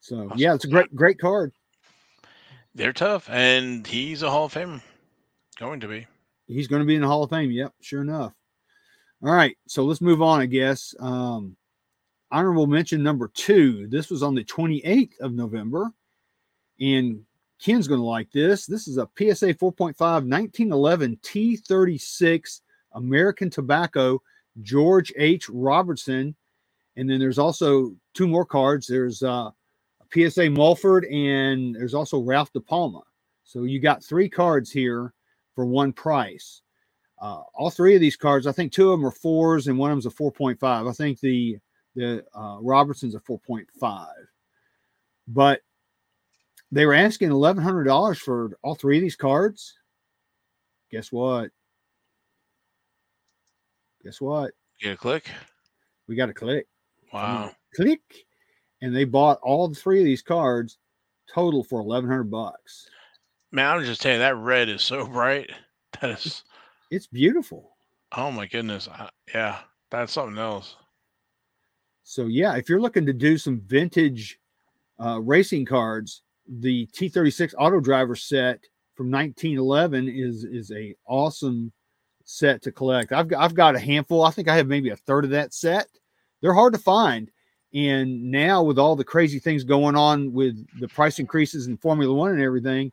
So 0.00 0.30
yeah, 0.36 0.54
it's 0.54 0.64
a 0.64 0.68
great 0.68 0.94
great 0.94 1.18
card. 1.18 1.52
they're 2.74 2.92
tough, 2.92 3.28
and 3.30 3.86
he's 3.86 4.22
a 4.22 4.30
Hall 4.30 4.44
of 4.46 4.54
Famer. 4.54 4.80
Going 5.58 5.80
to 5.80 5.88
be. 5.88 6.06
He's 6.46 6.68
going 6.68 6.80
to 6.80 6.86
be 6.86 6.94
in 6.94 7.00
the 7.00 7.08
Hall 7.08 7.24
of 7.24 7.30
Fame. 7.30 7.50
Yep, 7.50 7.74
sure 7.80 8.02
enough. 8.02 8.32
All 9.24 9.32
right, 9.32 9.56
so 9.66 9.84
let's 9.84 10.00
move 10.00 10.22
on. 10.22 10.40
I 10.40 10.46
guess 10.46 10.94
um, 11.00 11.56
honorable 12.30 12.66
mention 12.68 13.02
number 13.02 13.28
two. 13.34 13.88
This 13.88 14.10
was 14.10 14.22
on 14.22 14.34
the 14.34 14.44
28th 14.44 15.18
of 15.20 15.32
November, 15.32 15.90
and 16.78 17.22
Ken's 17.60 17.88
going 17.88 18.00
to 18.00 18.06
like 18.06 18.30
this. 18.30 18.66
This 18.66 18.86
is 18.86 18.98
a 18.98 19.08
PSA 19.18 19.54
4.5 19.54 19.96
1911 19.98 21.18
T36 21.22 22.60
American 22.92 23.50
Tobacco 23.50 24.22
George 24.62 25.12
H. 25.16 25.48
Robertson, 25.48 26.34
and 26.96 27.08
then 27.08 27.18
there's 27.18 27.38
also 27.38 27.94
two 28.14 28.26
more 28.26 28.44
cards. 28.44 28.86
There's 28.86 29.22
uh, 29.22 29.50
a 30.00 30.30
PSA 30.30 30.50
Mulford, 30.50 31.04
and 31.06 31.74
there's 31.74 31.94
also 31.94 32.20
Ralph 32.20 32.52
De 32.52 32.60
Palma. 32.60 33.02
So 33.44 33.64
you 33.64 33.80
got 33.80 34.02
three 34.02 34.28
cards 34.28 34.70
here 34.70 35.12
for 35.54 35.66
one 35.66 35.92
price. 35.92 36.62
Uh, 37.20 37.42
all 37.54 37.70
three 37.70 37.94
of 37.94 38.00
these 38.00 38.16
cards, 38.16 38.46
I 38.46 38.52
think 38.52 38.72
two 38.72 38.92
of 38.92 38.98
them 38.98 39.06
are 39.06 39.12
fours 39.12 39.68
and 39.68 39.78
one 39.78 39.90
of 39.90 39.96
them's 39.96 40.06
a 40.06 40.10
4.5. 40.10 40.88
I 40.88 40.92
think 40.92 41.20
the 41.20 41.58
the 41.94 42.22
uh, 42.34 42.58
Robertson's 42.60 43.14
a 43.14 43.20
4.5. 43.20 44.06
But 45.28 45.62
they 46.70 46.84
were 46.84 46.92
asking 46.92 47.30
$1,100 47.30 48.18
for 48.18 48.58
all 48.62 48.74
three 48.74 48.98
of 48.98 49.02
these 49.02 49.16
cards. 49.16 49.74
Guess 50.90 51.10
what? 51.10 51.50
Guess 54.04 54.20
what? 54.20 54.52
Get 54.80 54.92
a 54.92 54.96
click. 54.96 55.30
We 56.06 56.16
got 56.16 56.28
a 56.28 56.34
click. 56.34 56.66
Wow. 57.16 57.52
Click. 57.74 58.00
And 58.82 58.94
they 58.94 59.04
bought 59.04 59.38
all 59.42 59.72
three 59.72 60.00
of 60.00 60.04
these 60.04 60.20
cards 60.20 60.76
total 61.32 61.64
for 61.64 61.82
1100 61.82 62.24
bucks. 62.24 62.86
Man, 63.52 63.78
I'm 63.78 63.84
just 63.84 64.02
telling 64.02 64.16
you 64.16 64.20
that 64.20 64.36
red 64.36 64.68
is 64.68 64.84
so 64.84 65.06
bright. 65.12 65.50
That 66.00 66.10
is. 66.10 66.44
It's 66.90 67.06
beautiful. 67.06 67.72
Oh 68.12 68.30
my 68.30 68.46
goodness. 68.46 68.86
I, 68.86 69.08
yeah, 69.34 69.60
that's 69.90 70.12
something 70.12 70.38
else. 70.38 70.76
So 72.02 72.26
yeah, 72.26 72.54
if 72.56 72.68
you're 72.68 72.80
looking 72.80 73.06
to 73.06 73.14
do 73.14 73.38
some 73.38 73.62
vintage 73.66 74.38
uh, 75.02 75.20
racing 75.20 75.64
cards, 75.64 76.22
the 76.46 76.86
T36 76.88 77.54
Auto 77.58 77.80
Driver 77.80 78.14
set 78.14 78.60
from 78.94 79.10
1911 79.10 80.08
is 80.08 80.44
is 80.44 80.70
a 80.70 80.94
awesome 81.06 81.72
set 82.24 82.62
to 82.62 82.72
collect. 82.72 83.12
I've 83.12 83.28
got, 83.28 83.42
I've 83.42 83.54
got 83.54 83.74
a 83.74 83.80
handful. 83.80 84.22
I 84.22 84.30
think 84.30 84.48
I 84.48 84.56
have 84.56 84.68
maybe 84.68 84.90
a 84.90 84.96
third 84.96 85.24
of 85.24 85.30
that 85.30 85.54
set. 85.54 85.88
They're 86.40 86.54
hard 86.54 86.72
to 86.74 86.78
find, 86.78 87.30
and 87.74 88.30
now 88.30 88.62
with 88.62 88.78
all 88.78 88.96
the 88.96 89.04
crazy 89.04 89.38
things 89.38 89.64
going 89.64 89.96
on 89.96 90.32
with 90.32 90.66
the 90.80 90.88
price 90.88 91.18
increases 91.18 91.66
in 91.66 91.76
Formula 91.76 92.14
One 92.14 92.32
and 92.32 92.42
everything, 92.42 92.92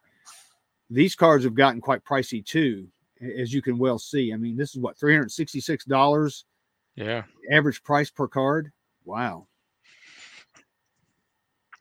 these 0.90 1.16
cards 1.16 1.44
have 1.44 1.56
gotten 1.56 1.82
quite 1.82 2.04
pricey 2.04 2.46
too, 2.46 2.88
as 3.38 3.54
you 3.54 3.62
can 3.62 3.78
well 3.78 4.00
see. 4.00 4.34
I 4.34 4.38
mean, 4.38 4.56
this 4.56 4.72
is 4.72 4.80
what 4.80 4.98
366 4.98 5.86
dollars 5.86 6.46
Yeah. 6.96 7.24
average 7.52 7.84
price 7.84 8.10
per 8.10 8.28
card. 8.28 8.72
Wow. 9.06 9.48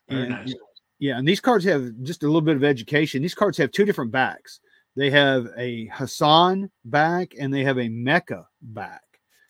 Very 0.09 0.23
And, 0.23 0.29
nice. 0.29 0.53
Yeah, 0.99 1.17
and 1.17 1.27
these 1.27 1.41
cards 1.41 1.65
have 1.65 1.91
just 2.03 2.23
a 2.23 2.27
little 2.27 2.41
bit 2.41 2.55
of 2.55 2.63
education. 2.63 3.21
These 3.21 3.35
cards 3.35 3.57
have 3.57 3.71
two 3.71 3.83
different 3.85 4.11
backs. 4.11 4.59
They 4.95 5.09
have 5.09 5.47
a 5.57 5.87
Hassan 5.87 6.69
back 6.85 7.33
and 7.37 7.53
they 7.53 7.63
have 7.63 7.77
a 7.79 7.89
Mecca 7.89 8.47
back. 8.61 9.01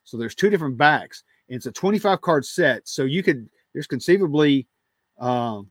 So 0.04 0.18
there's 0.18 0.36
two 0.36 0.50
different 0.50 0.78
backs. 0.78 1.24
And 1.50 1.58
it's 1.58 1.66
a 1.66 1.72
25 1.72 2.22
card 2.22 2.46
set. 2.46 2.88
So 2.88 3.04
you 3.04 3.24
could 3.24 3.50
there's 3.74 3.88
conceivably 3.88 4.68
um 5.20 5.70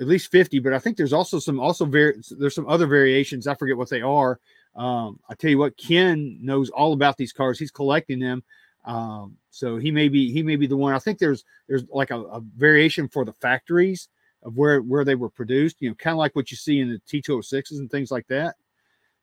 at 0.00 0.08
least 0.08 0.32
50, 0.32 0.58
but 0.58 0.72
I 0.72 0.78
think 0.78 0.96
there's 0.96 1.12
also 1.12 1.38
some 1.38 1.60
also 1.60 1.84
very 1.84 2.14
there's 2.38 2.54
some 2.54 2.68
other 2.68 2.86
variations. 2.86 3.46
I 3.46 3.54
forget 3.54 3.76
what 3.76 3.90
they 3.90 4.02
are. 4.02 4.40
Um, 4.74 5.20
I 5.28 5.34
tell 5.34 5.50
you 5.50 5.58
what, 5.58 5.76
Ken 5.76 6.38
knows 6.40 6.70
all 6.70 6.92
about 6.92 7.16
these 7.16 7.32
cards. 7.32 7.58
He's 7.58 7.70
collecting 7.70 8.18
them. 8.18 8.42
Um, 8.84 9.36
so 9.50 9.76
he 9.76 9.90
may 9.90 10.08
be 10.08 10.32
he 10.32 10.42
may 10.42 10.56
be 10.56 10.66
the 10.66 10.76
one. 10.76 10.94
I 10.94 10.98
think 10.98 11.18
there's 11.18 11.44
there's 11.68 11.84
like 11.88 12.10
a, 12.10 12.18
a 12.20 12.40
variation 12.56 13.08
for 13.08 13.24
the 13.24 13.32
factories 13.34 14.08
of 14.42 14.56
where 14.56 14.80
where 14.80 15.04
they 15.04 15.14
were 15.14 15.30
produced. 15.30 15.76
You 15.80 15.90
know, 15.90 15.94
kind 15.94 16.12
of 16.12 16.18
like 16.18 16.34
what 16.34 16.50
you 16.50 16.56
see 16.56 16.80
in 16.80 16.90
the 16.90 17.00
T206s 17.22 17.78
and 17.78 17.90
things 17.90 18.10
like 18.10 18.26
that. 18.28 18.56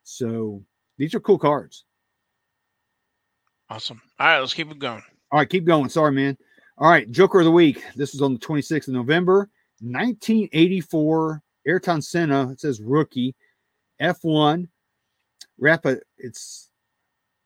So 0.04 0.64
these 0.98 1.14
are 1.14 1.20
cool 1.20 1.40
cards. 1.40 1.84
Awesome. 3.70 4.02
All 4.20 4.28
right, 4.28 4.40
let's 4.40 4.54
keep 4.54 4.72
it 4.72 4.80
going. 4.80 5.04
All 5.32 5.40
right, 5.40 5.50
keep 5.50 5.66
going. 5.66 5.90
Sorry, 5.90 6.12
man. 6.12 6.38
All 6.78 6.90
right, 6.90 7.10
Joker 7.12 7.40
of 7.40 7.46
the 7.46 7.52
Week. 7.52 7.84
This 7.96 8.16
is 8.16 8.22
on 8.22 8.34
the 8.34 8.40
26th 8.40 8.88
of 8.88 8.94
November, 8.94 9.50
1984. 9.82 11.44
Ayrton 11.68 12.02
Senna. 12.02 12.50
It 12.50 12.60
says 12.60 12.82
rookie. 12.82 13.36
F1. 14.02 14.68
Rapid. 15.60 15.98
Uh, 15.98 16.02
it's 16.18 16.70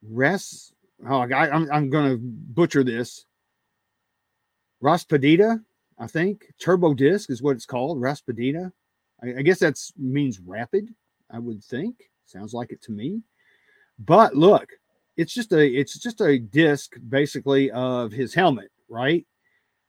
Res. 0.02 0.72
Oh, 1.08 1.22
I, 1.22 1.50
I'm, 1.50 1.70
I'm 1.72 1.90
going 1.90 2.10
to 2.12 2.18
butcher 2.22 2.84
this. 2.84 3.26
Raspadita, 4.82 5.62
I 6.00 6.08
think. 6.08 6.46
Turbo 6.60 6.94
disc 6.94 7.30
is 7.30 7.42
what 7.42 7.56
it's 7.56 7.66
called. 7.66 8.00
Raspadita. 8.00 8.72
I, 9.22 9.40
I 9.40 9.42
guess 9.42 9.60
that 9.60 9.80
means 9.98 10.40
rapid, 10.40 10.94
I 11.32 11.40
would 11.40 11.64
think. 11.64 11.96
Sounds 12.26 12.54
like 12.54 12.72
it 12.72 12.82
to 12.84 12.92
me. 12.92 13.22
But 14.00 14.36
look, 14.36 14.70
it's 15.18 15.34
just 15.34 15.52
a 15.52 15.66
it's 15.66 15.98
just 16.00 16.22
a 16.22 16.40
disc 16.40 16.96
basically 17.10 17.72
of 17.72 18.12
his 18.12 18.34
helmet, 18.34 18.72
right? 18.90 19.26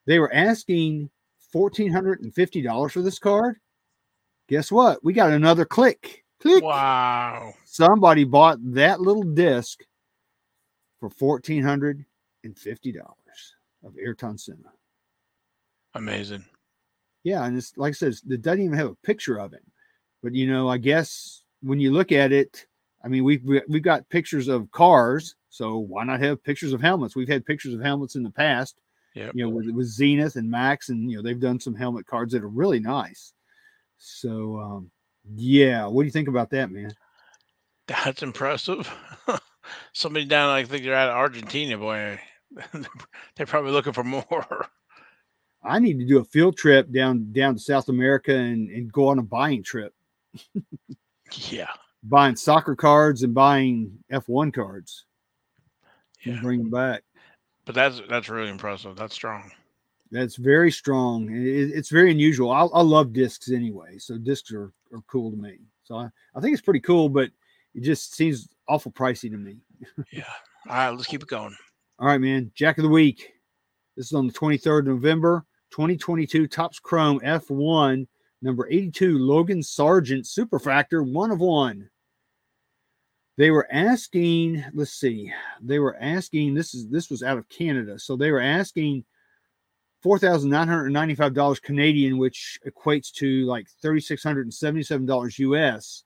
They 0.06 0.18
were 0.18 0.32
asking 0.32 1.10
fourteen 1.52 1.92
hundred 1.92 2.20
and 2.20 2.34
fifty 2.34 2.62
dollars 2.62 2.92
for 2.92 3.02
this 3.02 3.18
card. 3.18 3.56
Guess 4.48 4.70
what? 4.70 5.02
We 5.02 5.12
got 5.12 5.32
another 5.32 5.64
click. 5.64 6.24
Click. 6.40 6.62
Wow. 6.62 7.54
Somebody 7.64 8.24
bought 8.24 8.58
that 8.74 9.00
little 9.00 9.22
disc 9.22 9.80
for 11.00 11.08
fourteen 11.08 11.62
hundred 11.62 12.04
and 12.42 12.58
fifty 12.58 12.92
dollars 12.92 13.16
of 13.82 13.96
Ayrton 13.98 14.36
Senna. 14.36 14.72
Amazing. 15.94 16.44
Yeah, 17.22 17.44
and 17.44 17.56
it's 17.56 17.72
like 17.76 17.90
I 17.90 17.92
said, 17.92 18.14
it 18.28 18.42
doesn't 18.42 18.60
even 18.60 18.76
have 18.76 18.90
a 18.90 18.96
picture 18.96 19.38
of 19.38 19.52
him. 19.52 19.62
But 20.22 20.34
you 20.34 20.46
know, 20.46 20.68
I 20.68 20.76
guess 20.78 21.42
when 21.62 21.80
you 21.80 21.92
look 21.92 22.12
at 22.12 22.32
it, 22.32 22.66
I 23.04 23.08
mean, 23.08 23.22
we've 23.22 23.44
we've 23.44 23.82
got 23.82 24.08
pictures 24.08 24.48
of 24.48 24.70
cars, 24.70 25.34
so 25.50 25.78
why 25.78 26.04
not 26.04 26.20
have 26.20 26.42
pictures 26.42 26.72
of 26.72 26.80
helmets? 26.80 27.14
We've 27.14 27.28
had 27.28 27.44
pictures 27.44 27.74
of 27.74 27.82
helmets 27.82 28.16
in 28.16 28.22
the 28.22 28.30
past. 28.30 28.80
Yeah. 29.14 29.30
You 29.34 29.44
know, 29.44 29.50
with, 29.50 29.68
with 29.70 29.86
Zenith 29.86 30.36
and 30.36 30.50
Maxx, 30.50 30.88
and 30.88 31.10
you 31.10 31.16
know, 31.16 31.22
they've 31.22 31.38
done 31.38 31.60
some 31.60 31.74
helmet 31.74 32.06
cards 32.06 32.32
that 32.32 32.42
are 32.42 32.48
really 32.48 32.80
nice. 32.80 33.32
So 33.98 34.58
um, 34.58 34.90
yeah, 35.34 35.86
what 35.86 36.02
do 36.02 36.06
you 36.06 36.12
think 36.12 36.28
about 36.28 36.50
that, 36.50 36.70
man? 36.70 36.92
That's 37.86 38.22
impressive. 38.22 38.90
Somebody 39.92 40.24
down, 40.24 40.50
I 40.50 40.64
think 40.64 40.84
they're 40.84 40.94
out 40.94 41.10
of 41.10 41.16
Argentina, 41.16 41.76
boy. 41.76 42.18
they're 43.36 43.46
probably 43.46 43.72
looking 43.72 43.92
for 43.92 44.04
more. 44.04 44.68
I 45.62 45.78
need 45.78 45.98
to 45.98 46.06
do 46.06 46.18
a 46.18 46.24
field 46.24 46.56
trip 46.56 46.90
down 46.90 47.32
down 47.32 47.54
to 47.54 47.60
South 47.60 47.88
America 47.88 48.34
and, 48.34 48.70
and 48.70 48.92
go 48.92 49.08
on 49.08 49.18
a 49.18 49.22
buying 49.22 49.62
trip. 49.62 49.94
yeah. 51.32 51.68
Buying 52.04 52.36
soccer 52.36 52.76
cards 52.76 53.22
and 53.22 53.34
buying 53.34 53.98
F1 54.12 54.52
cards. 54.52 55.06
Yeah. 56.24 56.34
And 56.34 56.42
bring 56.42 56.58
them 56.60 56.70
back. 56.70 57.02
But 57.64 57.74
that's 57.74 58.00
that's 58.08 58.28
really 58.28 58.50
impressive. 58.50 58.96
That's 58.96 59.14
strong. 59.14 59.50
That's 60.10 60.36
very 60.36 60.70
strong. 60.70 61.30
It, 61.34 61.70
it's 61.74 61.88
very 61.88 62.10
unusual. 62.10 62.50
I, 62.50 62.64
I 62.66 62.82
love 62.82 63.12
discs 63.12 63.50
anyway, 63.50 63.98
so 63.98 64.18
discs 64.18 64.52
are, 64.52 64.72
are 64.92 65.02
cool 65.06 65.30
to 65.30 65.36
me. 65.36 65.58
So 65.82 65.96
I, 65.96 66.08
I 66.34 66.40
think 66.40 66.52
it's 66.52 66.62
pretty 66.62 66.80
cool, 66.80 67.08
but 67.08 67.30
it 67.74 67.82
just 67.82 68.14
seems 68.14 68.48
awful 68.68 68.92
pricey 68.92 69.30
to 69.30 69.36
me. 69.36 69.56
yeah. 70.12 70.24
All 70.68 70.76
right, 70.76 70.90
let's 70.90 71.06
keep 71.06 71.22
it 71.22 71.28
going. 71.28 71.56
All 71.98 72.06
right, 72.06 72.20
man. 72.20 72.50
Jack 72.54 72.78
of 72.78 72.84
the 72.84 72.90
week. 72.90 73.32
This 73.96 74.06
is 74.06 74.12
on 74.12 74.26
the 74.26 74.32
23rd 74.32 74.80
of 74.80 74.86
November, 74.86 75.44
2022. 75.70 76.46
Topps 76.48 76.78
Chrome 76.78 77.20
F1, 77.20 78.06
number 78.42 78.68
82, 78.70 79.18
Logan 79.18 79.60
Sargeant 79.60 80.26
Superfractor, 80.26 81.08
one 81.08 81.30
of 81.30 81.40
one. 81.40 81.88
They 83.36 83.50
were 83.50 83.66
asking, 83.72 84.64
let's 84.74 84.92
see, 84.92 85.32
they 85.60 85.80
were 85.80 85.96
asking, 86.00 86.54
this 86.54 86.74
is 86.74 86.88
this 86.88 87.10
was 87.10 87.22
out 87.22 87.38
of 87.38 87.48
Canada. 87.48 87.98
So 87.98 88.16
they 88.16 88.30
were 88.30 88.40
asking 88.40 89.04
$4,995 90.04 91.62
Canadian, 91.62 92.18
which 92.18 92.58
equates 92.66 93.10
to 93.14 93.46
like 93.46 93.66
$3,677 93.82 95.38
US. 95.38 96.04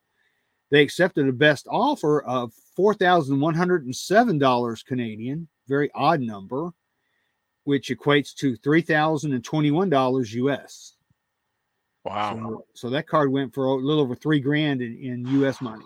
They 0.71 0.83
accepted 0.83 1.27
a 1.29 1.33
best 1.33 1.67
offer 1.69 2.23
of 2.23 2.53
$4,107 2.79 4.87
Canadian, 4.87 5.49
very 5.67 5.91
odd 5.95 6.21
number, 6.21 6.71
which 7.65 7.89
equates 7.89 8.35
to 8.37 8.57
$3,021 8.59 10.35
US. 10.35 10.95
Wow. 12.05 12.35
So, 12.35 12.65
so, 12.75 12.91
that 12.91 13.09
card 13.09 13.33
went 13.33 13.53
for 13.53 13.67
a 13.67 13.75
little 13.75 14.03
over 14.03 14.15
three 14.15 14.39
grand 14.41 14.81
in, 14.81 14.97
in 14.97 15.27
US 15.43 15.61
money. 15.61 15.85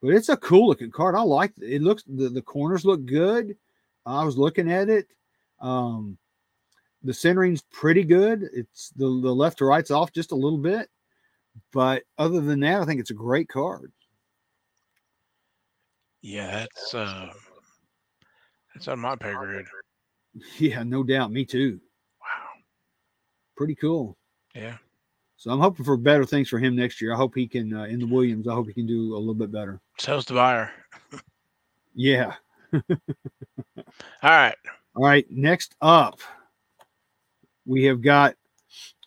But 0.00 0.14
it's 0.14 0.28
a 0.28 0.36
cool 0.36 0.68
looking 0.68 0.90
card. 0.90 1.14
I 1.14 1.22
like 1.22 1.52
it. 1.58 1.74
It 1.74 1.82
looks 1.82 2.04
the, 2.04 2.28
the 2.28 2.42
corners 2.42 2.84
look 2.84 3.04
good. 3.04 3.56
I 4.06 4.24
was 4.24 4.38
looking 4.38 4.70
at 4.70 4.88
it. 4.88 5.08
Um, 5.60 6.16
the 7.02 7.14
centering's 7.14 7.62
pretty 7.62 8.04
good. 8.04 8.48
It's 8.52 8.90
the, 8.90 9.06
the 9.06 9.34
left 9.34 9.58
to 9.58 9.64
right's 9.64 9.90
off 9.90 10.12
just 10.12 10.32
a 10.32 10.36
little 10.36 10.58
bit. 10.58 10.88
But 11.72 12.04
other 12.16 12.40
than 12.40 12.60
that, 12.60 12.80
I 12.80 12.84
think 12.84 13.00
it's 13.00 13.10
a 13.10 13.14
great 13.14 13.48
card. 13.48 13.92
Yeah, 16.22 16.50
that's 16.50 16.94
uh 16.94 17.32
that's 18.74 18.88
on 18.88 19.00
my 19.00 19.16
pay 19.16 19.34
grade. 19.34 19.66
Yeah, 20.58 20.84
no 20.84 21.02
doubt. 21.02 21.32
Me 21.32 21.44
too. 21.44 21.80
Wow. 22.20 22.60
Pretty 23.56 23.74
cool. 23.74 24.16
Yeah. 24.54 24.76
So 25.38 25.52
I'm 25.52 25.60
hoping 25.60 25.84
for 25.84 25.96
better 25.96 26.24
things 26.24 26.48
for 26.48 26.58
him 26.58 26.74
next 26.74 27.00
year. 27.00 27.14
I 27.14 27.16
hope 27.16 27.36
he 27.36 27.46
can 27.46 27.72
uh, 27.72 27.84
in 27.84 28.00
the 28.00 28.06
Williams. 28.06 28.48
I 28.48 28.54
hope 28.54 28.66
he 28.66 28.72
can 28.74 28.86
do 28.86 29.14
a 29.14 29.18
little 29.18 29.34
bit 29.34 29.52
better. 29.52 29.80
So's 29.96 30.24
the 30.24 30.34
buyer. 30.34 30.72
Yeah. 31.94 32.34
All 32.74 32.82
right. 34.22 34.56
All 34.96 35.04
right. 35.04 35.26
Next 35.30 35.76
up, 35.80 36.20
we 37.66 37.84
have 37.84 38.02
got 38.02 38.34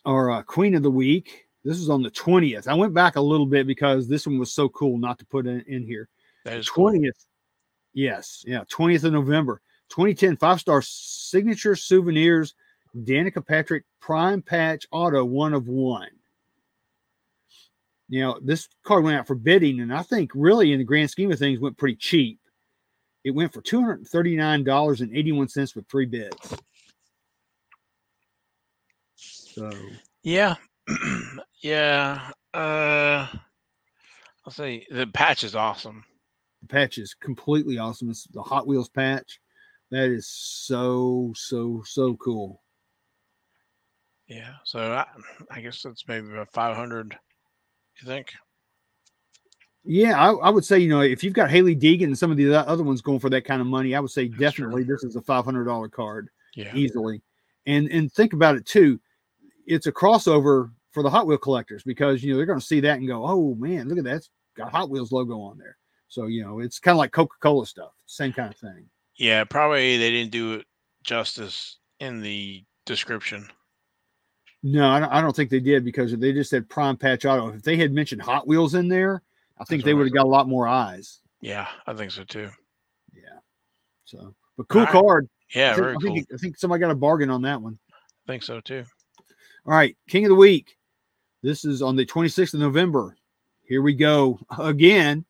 our 0.05 0.31
uh, 0.31 0.41
Queen 0.43 0.73
of 0.75 0.83
the 0.83 0.91
Week. 0.91 1.47
This 1.65 1.77
is 1.77 1.89
on 1.89 2.01
the 2.01 2.09
20th. 2.11 2.67
I 2.67 2.73
went 2.75 2.93
back 2.93 3.17
a 3.17 3.21
little 3.21 3.45
bit 3.45 3.67
because 3.67 4.07
this 4.07 4.25
one 4.25 4.39
was 4.39 4.53
so 4.53 4.69
cool 4.69 4.97
not 4.97 5.19
to 5.19 5.25
put 5.25 5.47
in, 5.47 5.61
in 5.67 5.85
here. 5.85 6.07
That 6.45 6.57
is 6.57 6.69
20th. 6.69 6.73
cool. 6.73 7.11
Yes. 7.93 8.45
Yeah. 8.47 8.63
20th 8.71 9.03
of 9.03 9.11
November. 9.13 9.61
2010 9.89 10.37
five 10.37 10.61
star 10.61 10.81
signature 10.81 11.75
souvenirs. 11.75 12.55
Danica 12.97 13.45
Patrick 13.45 13.83
Prime 13.99 14.41
Patch 14.41 14.85
Auto, 14.91 15.23
one 15.25 15.53
of 15.53 15.67
one. 15.67 16.09
You 18.11 18.19
know, 18.19 18.37
this 18.43 18.67
card 18.83 19.05
went 19.05 19.17
out 19.17 19.25
for 19.25 19.35
bidding, 19.35 19.79
and 19.79 19.93
I 19.93 20.03
think 20.03 20.31
really 20.35 20.73
in 20.73 20.79
the 20.79 20.83
grand 20.83 21.09
scheme 21.09 21.31
of 21.31 21.39
things 21.39 21.61
went 21.61 21.77
pretty 21.77 21.95
cheap. 21.95 22.39
It 23.23 23.31
went 23.31 23.53
for 23.53 23.61
$239.81 23.61 25.75
with 25.75 25.87
three 25.87 26.07
bids. 26.07 26.57
So 29.15 29.71
Yeah. 30.23 30.55
yeah. 31.63 32.31
Uh 32.53 33.27
I'll 34.45 34.51
say 34.51 34.85
the 34.89 35.07
patch 35.07 35.45
is 35.45 35.55
awesome. 35.55 36.03
the 36.61 36.67
patch 36.67 36.97
is 36.97 37.13
completely 37.13 37.77
awesome. 37.77 38.09
It's 38.09 38.25
the 38.25 38.41
Hot 38.41 38.67
Wheels 38.67 38.89
patch. 38.89 39.39
That 39.91 40.09
is 40.09 40.27
so, 40.27 41.31
so, 41.35 41.81
so 41.85 42.15
cool. 42.15 42.61
Yeah. 44.27 44.55
So 44.65 44.79
I, 44.79 45.05
I 45.49 45.61
guess 45.61 45.81
that's 45.81 46.05
maybe 46.07 46.29
about 46.31 46.51
500. 46.51 47.17
You 47.99 48.07
think? 48.07 48.33
Yeah, 49.83 50.19
I, 50.19 50.31
I 50.33 50.49
would 50.49 50.63
say, 50.65 50.77
you 50.79 50.89
know, 50.89 51.01
if 51.01 51.23
you've 51.23 51.33
got 51.33 51.49
Hailie 51.49 51.75
Deegan 51.75 52.03
and 52.05 52.17
some 52.17 52.29
of 52.29 52.37
the 52.37 52.53
other 52.53 52.83
ones 52.83 53.01
going 53.01 53.19
for 53.19 53.29
that 53.31 53.45
kind 53.45 53.61
of 53.61 53.67
money, 53.67 53.95
I 53.95 53.99
would 53.99 54.11
say 54.11 54.27
That's 54.27 54.39
definitely 54.39 54.83
this 54.83 55.03
is 55.03 55.15
a 55.15 55.21
$500 55.21 55.91
card 55.91 56.29
Yeah. 56.55 56.73
easily. 56.75 57.21
And 57.65 57.87
and 57.91 58.11
think 58.11 58.33
about 58.33 58.55
it 58.55 58.65
too. 58.65 58.99
It's 59.67 59.85
a 59.87 59.91
crossover 59.91 60.71
for 60.91 61.03
the 61.03 61.09
Hot 61.09 61.27
Wheel 61.27 61.37
collectors 61.37 61.83
because 61.83 62.23
you 62.23 62.31
know 62.31 62.37
they're 62.37 62.45
going 62.47 62.59
to 62.59 62.65
see 62.65 62.79
that 62.79 62.97
and 62.97 63.07
go, 63.07 63.23
"Oh 63.25 63.53
man, 63.55 63.87
look 63.87 63.99
at 63.99 64.03
that! 64.05 64.15
It's 64.15 64.29
got 64.57 64.71
Hot 64.71 64.89
Wheels 64.89 65.11
logo 65.11 65.39
on 65.39 65.59
there." 65.59 65.77
So 66.07 66.25
you 66.25 66.43
know 66.43 66.59
it's 66.59 66.79
kind 66.79 66.95
of 66.95 66.97
like 66.97 67.11
Coca 67.11 67.35
Cola 67.39 67.67
stuff, 67.67 67.91
same 68.07 68.33
kind 68.33 68.51
of 68.51 68.59
thing. 68.59 68.89
Yeah. 69.15 69.43
Probably 69.43 69.97
they 69.97 70.09
didn't 70.09 70.31
do 70.31 70.53
it 70.55 70.65
justice 71.03 71.77
in 71.99 72.21
the 72.21 72.65
description. 72.87 73.47
No, 74.63 74.89
I 74.89 74.99
don't, 74.99 75.11
I 75.11 75.21
don't 75.21 75.35
think 75.35 75.49
they 75.49 75.59
did 75.59 75.83
because 75.83 76.15
they 76.15 76.33
just 76.33 76.49
said 76.49 76.69
Prime 76.69 76.95
Patch 76.95 77.25
Auto. 77.25 77.49
If 77.49 77.63
they 77.63 77.77
had 77.77 77.91
mentioned 77.91 78.21
Hot 78.21 78.47
Wheels 78.47 78.75
in 78.75 78.87
there, 78.87 79.23
I 79.59 79.63
think 79.63 79.81
That's 79.81 79.85
they 79.85 79.93
would 79.93 80.05
have 80.05 80.13
got 80.13 80.25
a 80.25 80.29
lot 80.29 80.47
more 80.47 80.67
eyes. 80.67 81.19
Yeah. 81.39 81.67
I 81.87 81.93
think 81.93 82.11
so 82.11 82.23
too. 82.23 82.49
Yeah. 83.13 83.39
So, 84.05 84.35
but 84.57 84.67
cool 84.67 84.83
right. 84.83 84.91
card. 84.91 85.29
Yeah. 85.55 85.71
I 85.71 85.75
think, 85.75 85.83
Very 85.83 85.93
I 85.93 85.97
cool. 85.99 86.35
I 86.35 86.37
think 86.37 86.57
somebody 86.57 86.79
got 86.79 86.91
a 86.91 86.95
bargain 86.95 87.29
on 87.29 87.41
that 87.43 87.61
one. 87.61 87.79
I 87.91 88.31
think 88.31 88.43
so 88.43 88.59
too. 88.59 88.85
All 89.65 89.73
right, 89.73 89.95
King 90.07 90.25
of 90.25 90.29
the 90.29 90.35
Week. 90.35 90.75
This 91.43 91.65
is 91.65 91.81
on 91.81 91.95
the 91.95 92.05
26th 92.05 92.55
of 92.55 92.59
November. 92.59 93.15
Here 93.63 93.81
we 93.81 93.93
go 93.93 94.39
again, 94.59 95.25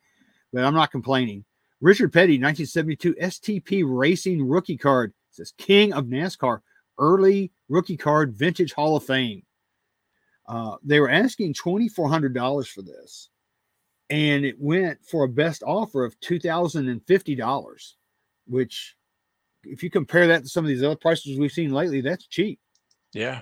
but 0.53 0.63
I'm 0.63 0.73
not 0.73 0.91
complaining. 0.91 1.43
Richard 1.81 2.13
Petty, 2.13 2.39
1972 2.39 3.15
STP 3.15 3.83
Racing 3.85 4.47
rookie 4.47 4.77
card. 4.77 5.13
It 5.31 5.35
says 5.35 5.53
King 5.57 5.93
of 5.93 6.05
NASCAR, 6.05 6.61
early 7.01 7.51
rookie 7.67 7.97
card, 7.97 8.33
Vintage 8.33 8.71
Hall 8.71 8.95
of 8.95 9.03
Fame. 9.03 9.43
Uh, 10.47 10.77
they 10.83 10.99
were 10.99 11.09
asking 11.09 11.53
$2,400 11.53 12.67
for 12.67 12.81
this, 12.81 13.29
and 14.09 14.45
it 14.45 14.55
went 14.59 15.03
for 15.05 15.25
a 15.25 15.29
best 15.29 15.63
offer 15.63 16.05
of 16.05 16.19
$2,050, 16.21 17.93
which 18.47 18.95
if 19.63 19.83
you 19.83 19.89
compare 19.89 20.27
that 20.27 20.43
to 20.43 20.49
some 20.49 20.63
of 20.63 20.69
these 20.69 20.83
other 20.83 20.95
prices 20.95 21.37
we've 21.37 21.51
seen 21.51 21.71
lately, 21.71 22.01
that's 22.01 22.27
cheap. 22.27 22.59
Yeah. 23.13 23.41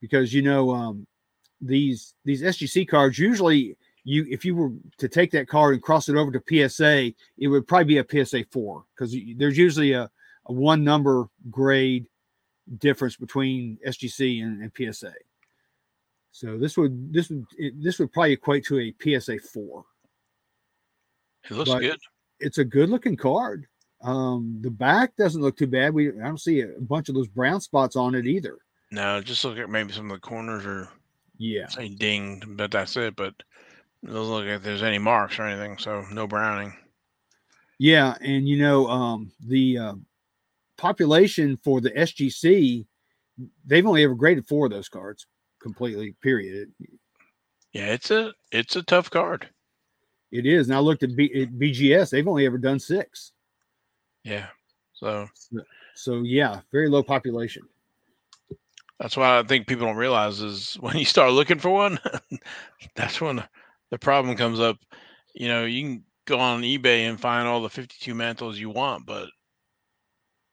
Because 0.00 0.32
you 0.32 0.42
know, 0.42 0.70
um, 0.70 1.06
these 1.60 2.14
these 2.24 2.42
SGC 2.42 2.88
cards 2.88 3.18
usually 3.18 3.76
you 4.04 4.26
if 4.30 4.44
you 4.44 4.56
were 4.56 4.72
to 4.98 5.08
take 5.08 5.30
that 5.32 5.46
card 5.46 5.74
and 5.74 5.82
cross 5.82 6.08
it 6.08 6.16
over 6.16 6.32
to 6.32 6.68
PSA, 6.68 7.12
it 7.38 7.48
would 7.48 7.68
probably 7.68 7.84
be 7.84 7.98
a 7.98 8.24
PSA 8.24 8.44
four 8.50 8.84
because 8.94 9.14
there's 9.36 9.58
usually 9.58 9.92
a, 9.92 10.10
a 10.50 10.52
one 10.52 10.84
number 10.84 11.28
grade 11.50 12.06
difference 12.78 13.16
between 13.16 13.78
SGC 13.86 14.42
and, 14.42 14.62
and 14.62 14.94
PSA. 14.94 15.14
So 16.32 16.58
this 16.58 16.76
would 16.76 17.12
this 17.12 17.30
would 17.30 17.46
it, 17.56 17.82
this 17.82 17.98
would 17.98 18.12
probably 18.12 18.32
equate 18.32 18.64
to 18.66 18.78
a 18.80 18.94
PSA 19.00 19.38
four. 19.38 19.84
It 21.48 21.54
looks 21.54 21.70
but 21.70 21.80
good. 21.80 21.98
It's 22.40 22.58
a 22.58 22.64
good 22.64 22.90
looking 22.90 23.16
card. 23.16 23.66
Um, 24.02 24.58
the 24.60 24.70
back 24.70 25.16
doesn't 25.16 25.42
look 25.42 25.56
too 25.56 25.66
bad. 25.66 25.94
We 25.94 26.08
I 26.08 26.24
don't 26.24 26.40
see 26.40 26.60
a 26.60 26.80
bunch 26.80 27.08
of 27.08 27.14
those 27.14 27.28
brown 27.28 27.60
spots 27.60 27.96
on 27.96 28.14
it 28.14 28.26
either. 28.26 28.58
No, 28.92 29.20
just 29.20 29.44
look 29.44 29.58
at 29.58 29.70
maybe 29.70 29.92
some 29.92 30.10
of 30.10 30.16
the 30.16 30.26
corners 30.26 30.66
are 30.66 30.88
yeah, 31.38 31.68
say 31.68 31.88
dinged, 31.88 32.56
but 32.56 32.70
that's 32.70 32.96
it. 32.96 33.16
But 33.16 33.34
it 34.02 34.06
doesn't 34.06 34.22
look 34.22 34.46
like 34.46 34.62
there's 34.62 34.82
any 34.82 34.98
marks 34.98 35.38
or 35.38 35.44
anything, 35.44 35.78
so 35.78 36.04
no 36.12 36.26
browning. 36.26 36.74
Yeah, 37.78 38.14
and 38.20 38.48
you 38.48 38.58
know, 38.58 38.88
um, 38.88 39.32
the 39.46 39.78
uh, 39.78 39.94
population 40.80 41.58
for 41.62 41.80
the 41.80 41.90
SGC, 41.90 42.86
they've 43.66 43.86
only 43.86 44.02
ever 44.02 44.14
graded 44.14 44.46
four 44.46 44.66
of 44.66 44.72
those 44.72 44.88
cards 44.88 45.26
completely. 45.62 46.16
Period. 46.22 46.72
Yeah, 47.72 47.92
it's 47.92 48.10
a 48.10 48.32
it's 48.50 48.76
a 48.76 48.82
tough 48.82 49.10
card. 49.10 49.48
It 50.32 50.46
is. 50.46 50.68
And 50.68 50.76
I 50.76 50.80
looked 50.80 51.02
at, 51.02 51.14
B, 51.14 51.30
at 51.42 51.52
BGS; 51.52 52.10
they've 52.10 52.26
only 52.26 52.46
ever 52.46 52.58
done 52.58 52.78
six. 52.78 53.32
Yeah. 54.24 54.46
So. 54.92 55.28
So 55.94 56.22
yeah, 56.22 56.60
very 56.72 56.88
low 56.88 57.02
population. 57.02 57.62
That's 58.98 59.16
why 59.16 59.38
I 59.38 59.42
think 59.42 59.66
people 59.66 59.86
don't 59.86 59.96
realize 59.96 60.40
is 60.40 60.74
when 60.80 60.96
you 60.96 61.04
start 61.04 61.32
looking 61.32 61.58
for 61.58 61.70
one, 61.70 61.98
that's 62.94 63.20
when 63.20 63.42
the 63.90 63.98
problem 63.98 64.36
comes 64.36 64.60
up. 64.60 64.78
You 65.34 65.48
know, 65.48 65.64
you 65.64 65.82
can 65.82 66.04
go 66.26 66.38
on 66.38 66.62
eBay 66.62 67.08
and 67.08 67.20
find 67.20 67.46
all 67.46 67.62
the 67.62 67.68
52 67.68 68.14
mantles 68.14 68.58
you 68.58 68.70
want, 68.70 69.04
but 69.04 69.28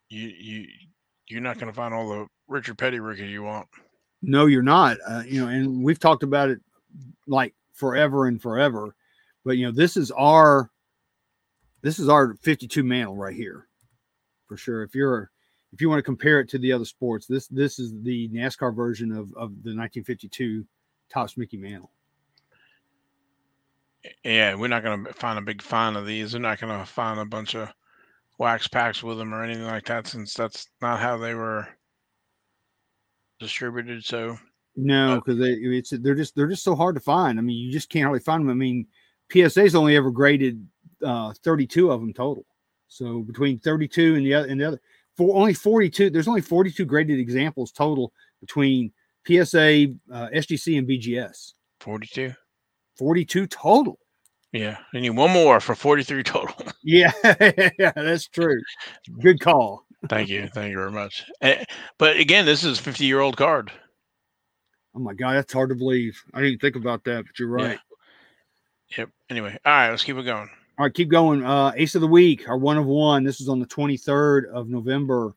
you 0.10 0.28
you 0.28 0.68
you're 1.28 1.42
not 1.42 1.58
going 1.58 1.68
to 1.68 1.76
find 1.76 1.94
all 1.94 2.10
the 2.10 2.28
Richard 2.48 2.78
Petty 2.78 3.00
rookies 3.00 3.30
you 3.30 3.44
want. 3.44 3.68
No, 4.22 4.46
you're 4.46 4.62
not. 4.62 4.98
Uh, 5.08 5.24
you 5.26 5.42
know, 5.42 5.48
and 5.48 5.84
we've 5.84 6.00
talked 6.00 6.24
about 6.24 6.50
it 6.50 6.60
like 7.28 7.54
forever 7.74 8.28
and 8.28 8.42
forever, 8.42 8.96
but 9.46 9.58
you 9.58 9.66
know, 9.66 9.72
this 9.72 9.98
is 9.98 10.12
our 10.12 10.72
this 11.82 12.00
is 12.00 12.10
our 12.10 12.36
52 12.42 12.84
mantle 12.84 13.16
right 13.16 13.36
here, 13.36 13.68
for 14.48 14.58
sure. 14.58 14.84
If 14.84 14.96
you're 14.96 15.30
if 15.74 15.82
you 15.82 15.90
want 15.90 16.00
to 16.00 16.04
compare 16.04 16.40
it 16.40 16.50
to 16.50 16.58
the 16.58 16.72
other 16.72 16.86
sports, 16.86 17.28
this 17.28 17.48
this 17.48 17.80
is 17.80 17.94
the 18.02 18.30
NASCAR 18.30 18.76
version 18.76 19.12
of 19.12 19.28
of 19.34 19.52
the 19.64 19.76
1952 19.76 20.66
Topps 21.10 21.38
Mickey 21.38 21.58
Mantle. 21.58 21.92
Yeah, 24.24 24.56
we're 24.56 24.68
not 24.68 24.84
going 24.84 25.06
to 25.06 25.14
find 25.14 25.38
a 25.38 25.42
big 25.42 25.62
fan 25.62 25.96
of 25.96 26.06
these. 26.06 26.34
We're 26.34 26.40
not 26.40 26.60
going 26.62 26.78
to 26.78 26.86
find 26.86 27.20
a 27.20 27.26
bunch 27.26 27.56
of 27.56 27.74
wax 28.38 28.68
packs 28.68 29.04
with 29.04 29.18
them 29.18 29.34
or 29.34 29.44
anything 29.44 29.66
like 29.66 29.86
that, 29.86 30.08
since 30.08 30.34
that's 30.34 30.68
not 30.82 31.00
how 31.00 31.18
they 31.18 31.34
were 31.34 31.68
distributed. 33.40 34.04
So 34.04 34.38
no, 34.76 35.16
because 35.16 35.40
they 35.40 35.54
it's 35.54 35.90
they're 35.90 36.16
just 36.16 36.36
they're 36.36 36.48
just 36.48 36.64
so 36.64 36.76
hard 36.76 36.96
to 36.96 37.02
find. 37.02 37.40
I 37.40 37.42
mean, 37.42 37.58
you 37.58 37.72
just 37.72 37.90
can't 37.90 38.04
hardly 38.04 38.20
find 38.20 38.44
them. 38.44 38.50
I 38.50 38.54
mean, 38.54 38.88
PSA's 39.32 39.76
only 39.76 39.96
ever 39.96 40.12
graded 40.12 40.66
uh, 41.04 41.34
32 41.44 41.92
of 41.92 42.00
them 42.00 42.14
total. 42.14 42.46
So 42.88 43.22
between 43.22 43.60
32 43.60 44.16
and 44.16 44.26
the 44.26 44.34
other 44.34 44.48
and 44.48 44.62
the 44.62 44.66
other 44.66 44.82
for 45.18 45.36
only 45.36 45.54
42, 45.54 46.12
there's 46.12 46.28
only 46.28 46.42
42 46.42 46.86
graded 46.86 47.20
examples 47.20 47.72
total 47.72 48.14
between 48.40 48.92
PSA, 49.26 49.88
uh, 50.14 50.30
SGC, 50.30 50.78
and 50.78 50.88
BGS. 50.88 51.54
42. 51.82 52.34
42 52.98 53.48
total. 53.48 54.00
Yeah, 54.58 54.78
I 54.94 55.00
need 55.00 55.12
one 55.12 55.32
more 55.32 55.60
for 55.60 55.76
43 55.76 56.24
total. 56.24 56.56
yeah, 56.84 57.12
yeah, 57.80 57.92
that's 57.96 58.28
true. 58.28 58.60
Good 59.20 59.40
call. 59.40 59.84
Thank 60.10 60.30
you. 60.30 60.48
Thank 60.54 60.72
you 60.72 60.78
very 60.78 60.92
much. 60.92 61.26
Eh, 61.42 61.64
but 61.98 62.18
again, 62.18 62.46
this 62.46 62.64
is 62.64 62.80
a 62.80 62.82
50 62.82 63.06
year 63.06 63.20
old 63.20 63.38
card. 63.38 63.72
Oh 64.96 65.00
my 65.00 65.14
God, 65.14 65.34
that's 65.34 65.54
hard 65.54 65.70
to 65.70 65.76
believe. 65.76 66.20
I 66.34 66.42
didn't 66.42 66.60
think 66.60 66.76
about 66.76 67.04
that, 67.04 67.26
but 67.26 67.38
you're 67.38 67.50
right. 67.50 67.80
Yeah. 68.90 68.98
Yep. 69.00 69.10
Anyway, 69.30 69.58
all 69.66 69.72
right, 69.72 69.90
let's 69.90 70.04
keep 70.04 70.16
it 70.16 70.24
going. 70.24 70.50
All 70.80 70.86
right, 70.86 70.94
keep 70.94 71.10
going. 71.10 71.44
Uh, 71.44 71.72
Ace 71.76 71.96
of 71.96 72.02
the 72.02 72.08
week, 72.08 72.48
our 72.48 72.58
one 72.58 72.78
of 72.78 72.86
one. 72.86 73.24
This 73.24 73.42
is 73.42 73.50
on 73.50 73.60
the 73.60 73.66
23rd 73.66 74.50
of 74.52 74.70
November, 74.70 75.36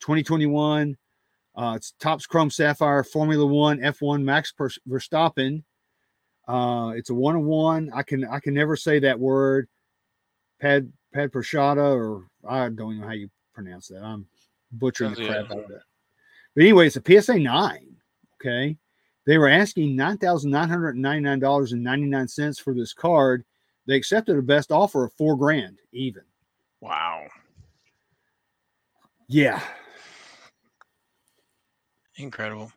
2021. 0.00 0.96
Uh, 1.56 1.72
it's 1.76 1.92
Topps 1.98 2.26
Chrome 2.26 2.50
Sapphire 2.50 3.02
Formula 3.02 3.44
One 3.44 3.78
F1 3.78 4.22
Max 4.22 4.52
Verstappen. 4.88 5.62
Uh, 6.50 6.90
it's 6.90 7.10
a 7.10 7.14
one 7.14 7.36
of 7.36 7.42
one. 7.42 7.90
I 7.94 8.02
can 8.02 8.24
I 8.24 8.40
can 8.40 8.54
never 8.54 8.74
say 8.74 8.98
that 8.98 9.20
word. 9.20 9.68
Pad 10.60 10.92
Pad 11.14 11.30
Prashada, 11.30 11.94
or 11.94 12.26
I 12.48 12.68
don't 12.68 12.92
even 12.92 13.00
know 13.02 13.06
how 13.06 13.12
you 13.12 13.30
pronounce 13.54 13.86
that. 13.88 14.02
I'm 14.02 14.26
butchering 14.72 15.14
the 15.14 15.26
crap 15.26 15.50
out 15.52 15.58
of 15.58 15.68
that. 15.68 15.82
But 16.56 16.62
anyway, 16.62 16.88
it's 16.88 16.96
a 16.96 17.22
PSA 17.22 17.38
nine. 17.38 17.94
Okay. 18.40 18.76
They 19.26 19.38
were 19.38 19.48
asking 19.48 19.94
nine 19.94 20.18
thousand 20.18 20.50
nine 20.50 20.68
hundred 20.68 20.96
ninety 20.96 21.22
nine 21.22 21.38
dollars 21.38 21.70
and 21.70 21.84
ninety 21.84 22.06
nine 22.06 22.26
cents 22.26 22.58
for 22.58 22.74
this 22.74 22.92
card. 22.92 23.44
They 23.86 23.94
accepted 23.94 24.36
a 24.36 24.42
best 24.42 24.72
offer 24.72 25.04
of 25.04 25.12
four 25.12 25.36
grand 25.36 25.78
even. 25.92 26.24
Wow. 26.80 27.26
Yeah. 29.28 29.62
Incredible. 32.16 32.72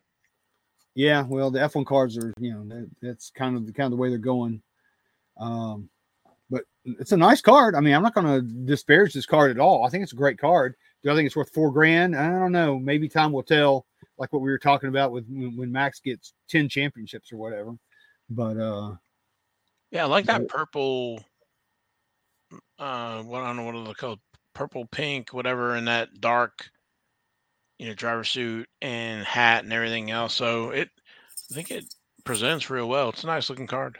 Yeah, 0.94 1.24
well, 1.26 1.50
the 1.50 1.58
F1 1.58 1.86
cards 1.86 2.16
are, 2.16 2.32
you 2.38 2.52
know, 2.52 2.64
that, 2.68 2.88
that's 3.02 3.30
kind 3.30 3.56
of 3.56 3.66
the 3.66 3.72
kind 3.72 3.86
of 3.86 3.90
the 3.90 3.96
way 3.96 4.10
they're 4.10 4.18
going. 4.18 4.62
Um, 5.38 5.88
but 6.50 6.64
it's 6.84 7.12
a 7.12 7.16
nice 7.16 7.40
card. 7.40 7.74
I 7.74 7.80
mean, 7.80 7.94
I'm 7.94 8.02
not 8.02 8.14
going 8.14 8.26
to 8.26 8.42
disparage 8.42 9.12
this 9.12 9.26
card 9.26 9.50
at 9.50 9.58
all. 9.58 9.84
I 9.84 9.88
think 9.88 10.02
it's 10.02 10.12
a 10.12 10.16
great 10.16 10.38
card. 10.38 10.74
Do 11.02 11.10
I 11.10 11.14
think 11.14 11.26
it's 11.26 11.36
worth 11.36 11.52
four 11.52 11.72
grand? 11.72 12.16
I 12.16 12.28
don't 12.30 12.52
know. 12.52 12.78
Maybe 12.78 13.08
time 13.08 13.32
will 13.32 13.42
tell. 13.42 13.86
Like 14.16 14.32
what 14.32 14.42
we 14.42 14.50
were 14.50 14.58
talking 14.58 14.88
about 14.88 15.10
with 15.10 15.26
when, 15.28 15.56
when 15.56 15.72
Max 15.72 15.98
gets 15.98 16.34
ten 16.48 16.68
championships 16.68 17.32
or 17.32 17.36
whatever. 17.36 17.72
But 18.30 18.56
uh, 18.56 18.94
yeah, 19.90 20.04
I 20.04 20.06
like 20.06 20.26
that 20.26 20.48
purple. 20.48 21.24
Uh, 22.78 23.22
what 23.22 23.42
I 23.42 23.48
don't 23.48 23.56
know 23.56 23.64
what 23.64 23.74
are 23.74 23.84
they 23.84 23.94
called, 23.94 24.20
purple, 24.52 24.86
pink, 24.86 25.32
whatever, 25.32 25.74
in 25.74 25.86
that 25.86 26.20
dark, 26.20 26.70
you 27.78 27.86
know, 27.86 27.94
driver 27.94 28.24
suit 28.24 28.68
and 28.82 29.24
hat 29.24 29.64
and 29.64 29.72
everything 29.72 30.10
else. 30.10 30.34
So 30.34 30.70
it, 30.70 30.88
I 31.50 31.54
think 31.54 31.70
it 31.70 31.84
presents 32.24 32.70
real 32.70 32.88
well. 32.88 33.10
It's 33.10 33.24
a 33.24 33.26
nice 33.26 33.50
looking 33.50 33.66
card. 33.66 33.98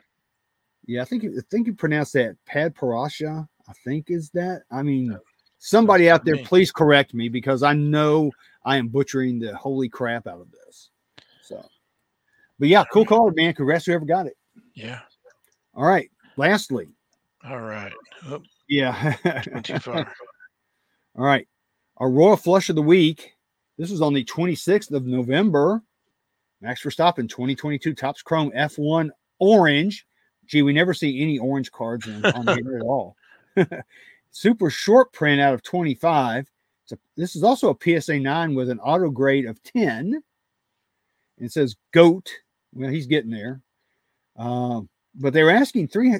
Yeah, 0.86 1.02
I 1.02 1.04
think 1.04 1.24
I 1.24 1.40
think 1.50 1.66
you 1.66 1.74
pronounce 1.74 2.12
that 2.12 2.36
Pad 2.46 2.74
Parasha. 2.74 3.48
I 3.68 3.72
think 3.84 4.06
is 4.08 4.30
that. 4.30 4.62
I 4.70 4.82
mean, 4.82 5.18
somebody 5.58 6.10
out 6.10 6.24
there, 6.24 6.36
me. 6.36 6.44
please 6.44 6.70
correct 6.70 7.14
me 7.14 7.28
because 7.28 7.62
I 7.62 7.72
know 7.72 8.30
I 8.64 8.76
am 8.76 8.88
butchering 8.88 9.38
the 9.38 9.56
holy 9.56 9.88
crap 9.88 10.26
out 10.26 10.40
of 10.40 10.50
this. 10.50 10.90
So, 11.42 11.64
but 12.58 12.68
yeah, 12.68 12.84
cool 12.92 13.06
card, 13.06 13.34
man. 13.36 13.54
Congrats 13.54 13.86
whoever 13.86 14.04
got 14.04 14.26
it. 14.26 14.36
Yeah. 14.74 15.00
All 15.74 15.84
right. 15.84 16.10
Lastly. 16.36 16.88
All 17.44 17.60
right. 17.60 17.92
Oh, 18.26 18.42
yeah. 18.68 19.14
too 19.62 19.78
far. 19.78 20.12
All 21.16 21.24
right. 21.24 21.46
Our 21.98 22.10
Royal 22.10 22.36
Flush 22.36 22.68
of 22.68 22.76
the 22.76 22.82
Week. 22.82 23.33
This 23.76 23.90
is 23.90 24.00
on 24.00 24.14
the 24.14 24.24
26th 24.24 24.92
of 24.92 25.04
November. 25.06 25.82
Max 26.60 26.82
Verstappen 26.82 27.28
2022 27.28 27.94
Topps 27.94 28.22
Chrome 28.22 28.52
F1 28.52 29.10
Orange. 29.38 30.06
Gee, 30.46 30.62
we 30.62 30.72
never 30.72 30.94
see 30.94 31.20
any 31.20 31.38
orange 31.38 31.72
cards 31.72 32.06
on 32.06 32.46
here 32.46 32.76
at 32.76 32.82
all. 32.82 33.16
Super 34.30 34.70
short 34.70 35.12
print 35.12 35.40
out 35.40 35.54
of 35.54 35.62
25. 35.62 36.50
So 36.86 36.96
this 37.16 37.34
is 37.34 37.42
also 37.42 37.70
a 37.70 38.00
PSA 38.00 38.20
9 38.20 38.54
with 38.54 38.68
an 38.70 38.78
auto 38.80 39.10
grade 39.10 39.46
of 39.46 39.62
10. 39.62 40.22
it 41.38 41.52
says 41.52 41.76
GOAT. 41.92 42.30
Well, 42.74 42.90
he's 42.90 43.06
getting 43.06 43.30
there. 43.30 43.60
Um, 44.36 44.88
but 45.14 45.32
they 45.32 45.42
were 45.42 45.50
asking 45.50 45.88
three 45.88 46.14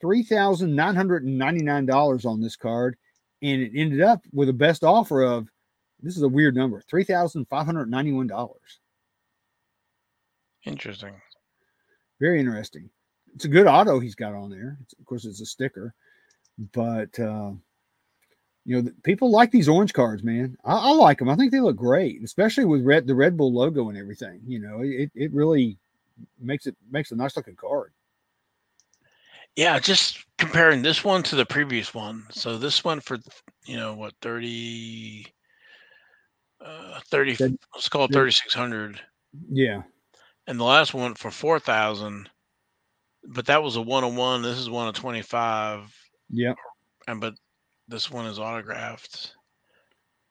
three 0.00 0.22
thousand 0.22 0.74
nine 0.74 0.94
hundred 0.94 1.24
and 1.24 1.38
ninety 1.38 1.64
nine 1.64 1.86
dollars 1.86 2.26
on 2.26 2.42
this 2.42 2.56
card, 2.56 2.96
and 3.40 3.62
it 3.62 3.72
ended 3.74 4.02
up 4.02 4.22
with 4.32 4.50
a 4.50 4.52
best 4.52 4.84
offer 4.84 5.22
of 5.22 5.48
this 6.04 6.16
is 6.16 6.22
a 6.22 6.28
weird 6.28 6.54
number 6.54 6.82
three 6.82 7.04
thousand 7.04 7.46
five 7.48 7.66
hundred 7.66 7.90
ninety 7.90 8.12
one 8.12 8.26
dollars. 8.26 8.80
Interesting. 10.64 11.14
Very 12.20 12.40
interesting. 12.40 12.90
It's 13.34 13.44
a 13.44 13.48
good 13.48 13.66
auto 13.66 13.98
he's 13.98 14.14
got 14.14 14.34
on 14.34 14.50
there. 14.50 14.78
It's, 14.82 14.94
of 14.94 15.04
course, 15.04 15.24
it's 15.24 15.40
a 15.40 15.46
sticker, 15.46 15.94
but 16.72 17.18
uh, 17.18 17.52
you 18.64 18.82
know 18.82 18.90
people 19.02 19.30
like 19.30 19.50
these 19.50 19.68
orange 19.68 19.92
cards, 19.92 20.22
man. 20.22 20.56
I, 20.64 20.74
I, 20.74 20.90
like 20.92 21.18
them. 21.18 21.28
I 21.28 21.36
think 21.36 21.52
they 21.52 21.60
look 21.60 21.76
great, 21.76 22.22
especially 22.22 22.64
with 22.64 22.84
red 22.84 23.06
the 23.06 23.14
Red 23.14 23.36
Bull 23.36 23.52
logo 23.52 23.88
and 23.88 23.98
everything. 23.98 24.40
You 24.46 24.60
know, 24.60 24.80
it 24.82 25.10
it 25.14 25.32
really 25.32 25.78
makes 26.40 26.66
it 26.66 26.76
makes 26.90 27.10
a 27.10 27.16
nice 27.16 27.36
looking 27.36 27.56
card. 27.56 27.92
Yeah, 29.56 29.78
just 29.78 30.24
comparing 30.38 30.82
this 30.82 31.04
one 31.04 31.22
to 31.24 31.36
the 31.36 31.46
previous 31.46 31.94
one. 31.94 32.26
So 32.30 32.58
this 32.58 32.84
one 32.84 33.00
for 33.00 33.18
you 33.66 33.76
know 33.76 33.94
what 33.94 34.14
30 34.20 35.26
uh 36.64 37.00
30 37.06 37.36
let's 37.74 37.88
call 37.88 38.04
it 38.04 38.12
3600 38.12 39.00
Yeah. 39.50 39.82
and 40.46 40.58
the 40.58 40.64
last 40.64 40.94
one 40.94 41.14
for 41.14 41.30
4000 41.30 42.30
but 43.26 43.46
that 43.46 43.62
was 43.62 43.76
a 43.76 43.82
one 43.82 44.04
on 44.04 44.16
one 44.16 44.42
this 44.42 44.58
is 44.58 44.70
one 44.70 44.88
of 44.88 44.94
25 44.94 45.94
Yeah. 46.30 46.54
and 47.06 47.20
but 47.20 47.34
this 47.88 48.10
one 48.10 48.26
is 48.26 48.38
autographed 48.38 49.34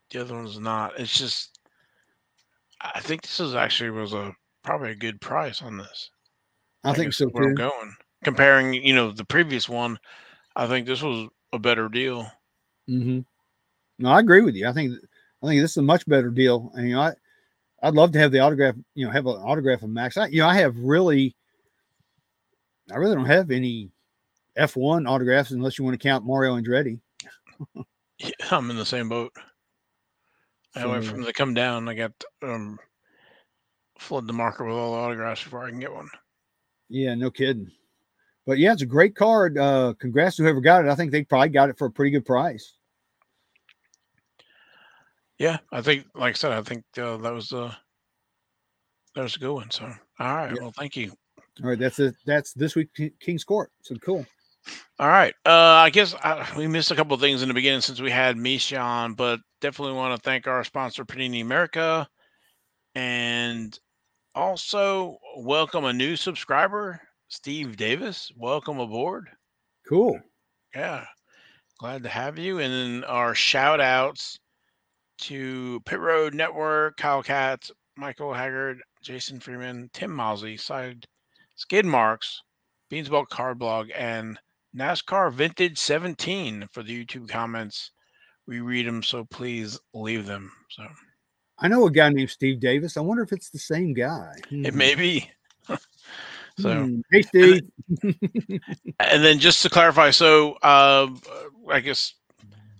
the 0.09 0.21
other 0.21 0.35
one's 0.35 0.59
not 0.59 0.99
it's 0.99 1.17
just 1.17 1.59
i 2.81 2.99
think 2.99 3.21
this 3.21 3.39
is 3.39 3.55
actually 3.55 3.89
was 3.89 4.13
a 4.13 4.33
probably 4.63 4.91
a 4.91 4.95
good 4.95 5.19
price 5.21 5.61
on 5.61 5.77
this 5.77 6.09
I 6.83 6.93
think 6.93 7.13
so 7.13 7.27
where 7.27 7.49
I'm 7.49 7.55
going 7.55 7.95
comparing 8.23 8.73
you 8.73 8.93
know 8.93 9.11
the 9.11 9.25
previous 9.25 9.69
one 9.69 9.99
i 10.55 10.67
think 10.67 10.87
this 10.87 11.01
was 11.01 11.27
a 11.51 11.59
better 11.59 11.89
deal 11.89 12.29
Mm-hmm. 12.89 13.19
No, 13.99 14.09
I 14.09 14.19
agree 14.19 14.41
with 14.41 14.55
you. 14.55 14.67
I 14.67 14.73
think 14.73 14.93
I 15.43 15.47
think 15.47 15.61
this 15.61 15.71
is 15.71 15.77
a 15.77 15.83
much 15.83 16.07
better 16.07 16.29
deal. 16.29 16.71
And 16.75 16.87
you 16.87 16.95
know, 16.95 17.01
I 17.01 17.13
I'd 17.81 17.95
love 17.95 18.13
to 18.13 18.19
have 18.19 18.31
the 18.31 18.39
autograph. 18.39 18.75
You 18.95 19.05
know, 19.05 19.11
have 19.11 19.27
an 19.27 19.35
autograph 19.35 19.83
of 19.83 19.89
Max. 19.89 20.15
I, 20.15 20.27
you 20.27 20.39
know, 20.39 20.47
I 20.47 20.55
have 20.55 20.77
really, 20.77 21.35
I 22.91 22.95
really 22.95 23.15
don't 23.15 23.25
have 23.25 23.51
any 23.51 23.91
F1 24.57 25.07
autographs 25.07 25.51
unless 25.51 25.77
you 25.77 25.83
want 25.83 25.99
to 25.99 26.07
count 26.07 26.25
Mario 26.25 26.55
Andretti. 26.59 26.99
Yeah, 28.19 28.29
I'm 28.51 28.69
in 28.69 28.77
the 28.77 28.85
same 28.85 29.09
boat. 29.09 29.33
I 30.75 30.81
for 31.01 31.11
them 31.11 31.25
to 31.25 31.33
come 31.33 31.53
down. 31.53 31.89
I 31.89 31.93
got 31.93 32.11
um 32.41 32.79
flood 33.99 34.27
the 34.27 34.33
market 34.33 34.65
with 34.65 34.75
all 34.75 34.93
the 34.93 34.99
autographs 34.99 35.43
before 35.43 35.65
I 35.65 35.69
can 35.69 35.79
get 35.79 35.93
one. 35.93 36.09
Yeah, 36.89 37.15
no 37.15 37.31
kidding. 37.31 37.71
But 38.45 38.57
yeah, 38.57 38.73
it's 38.73 38.81
a 38.81 38.87
great 38.87 39.15
card. 39.15 39.57
Uh, 39.57 39.93
congrats 39.99 40.35
to 40.37 40.43
whoever 40.43 40.61
got 40.61 40.85
it. 40.85 40.91
I 40.91 40.95
think 40.95 41.11
they 41.11 41.23
probably 41.23 41.49
got 41.49 41.69
it 41.69 41.77
for 41.77 41.87
a 41.87 41.91
pretty 41.91 42.11
good 42.11 42.25
price. 42.25 42.73
Yeah, 45.39 45.57
I 45.71 45.81
think, 45.81 46.05
like 46.15 46.35
I 46.35 46.37
said, 46.37 46.51
I 46.51 46.61
think 46.61 46.83
uh, 46.97 47.17
that 47.17 47.33
was 47.33 47.51
uh, 47.51 47.73
that 49.15 49.23
was 49.23 49.35
a 49.35 49.39
good 49.39 49.53
one. 49.53 49.71
So, 49.71 49.91
all 50.19 50.35
right, 50.35 50.53
well, 50.59 50.73
thank 50.77 50.95
you. 50.95 51.11
All 51.63 51.69
right, 51.69 51.79
that's 51.79 51.99
it. 51.99 52.15
That's 52.25 52.53
this 52.53 52.75
week 52.75 52.89
Ki- 52.95 53.13
King's 53.19 53.43
Court. 53.43 53.71
So 53.81 53.95
cool. 53.97 54.25
All 54.99 55.09
right, 55.09 55.33
uh, 55.45 55.49
I 55.49 55.89
guess 55.89 56.13
uh, 56.23 56.45
we 56.55 56.67
missed 56.67 56.91
a 56.91 56.95
couple 56.95 57.15
of 57.15 57.21
things 57.21 57.41
in 57.41 57.47
the 57.47 57.53
beginning 57.53 57.81
since 57.81 57.99
we 57.99 58.11
had 58.11 58.37
Misha 58.37 58.77
on, 58.77 59.13
but 59.13 59.39
definitely 59.59 59.95
want 59.95 60.15
to 60.15 60.21
thank 60.21 60.47
our 60.47 60.63
sponsor, 60.63 61.03
Panini 61.03 61.41
America, 61.41 62.07
and 62.95 63.77
also 64.35 65.17
welcome 65.37 65.85
a 65.85 65.93
new 65.93 66.15
subscriber, 66.15 67.01
Steve 67.27 67.75
Davis. 67.75 68.31
Welcome 68.37 68.79
aboard. 68.79 69.27
Cool. 69.87 70.19
Yeah. 70.75 71.05
Glad 71.79 72.03
to 72.03 72.09
have 72.09 72.39
you. 72.39 72.59
And 72.59 72.73
then 72.73 73.03
our 73.03 73.35
shout 73.35 73.81
outs 73.81 74.39
to 75.19 75.79
Pit 75.85 75.99
Road 75.99 76.33
Network, 76.33 76.97
Kyle 76.97 77.23
Katz, 77.23 77.71
Michael 77.95 78.33
Haggard, 78.33 78.81
Jason 79.01 79.39
Freeman, 79.39 79.89
Tim 79.93 80.11
Mosley, 80.11 80.57
Side 80.57 81.05
Skid 81.55 81.85
Marks, 81.85 82.41
Beansball 82.91 83.27
Card 83.29 83.59
Blog, 83.59 83.89
and 83.95 84.39
NASCAR 84.75 85.31
Vintage 85.31 85.77
17 85.77 86.67
for 86.71 86.81
the 86.83 87.05
YouTube 87.05 87.29
comments. 87.29 87.91
We 88.47 88.59
read 88.59 88.87
them, 88.87 89.03
so 89.03 89.23
please 89.25 89.79
leave 89.93 90.25
them. 90.25 90.51
So 90.69 90.85
I 91.59 91.67
know 91.67 91.85
a 91.85 91.91
guy 91.91 92.09
named 92.09 92.29
Steve 92.31 92.59
Davis. 92.59 92.97
I 92.97 93.01
wonder 93.01 93.23
if 93.23 93.31
it's 93.31 93.49
the 93.51 93.59
same 93.59 93.93
guy. 93.93 94.33
it 94.51 94.71
Hmm. 94.71 94.77
may 94.77 94.95
be. 94.95 95.29
so 96.59 96.85
Hmm. 96.85 97.01
Hey, 97.11 97.21
Steve. 97.21 97.61
and 98.99 99.23
then 99.23 99.39
just 99.39 99.61
to 99.61 99.69
clarify, 99.69 100.09
so 100.09 100.53
uh, 100.63 101.07
I 101.69 101.79
guess 101.79 102.15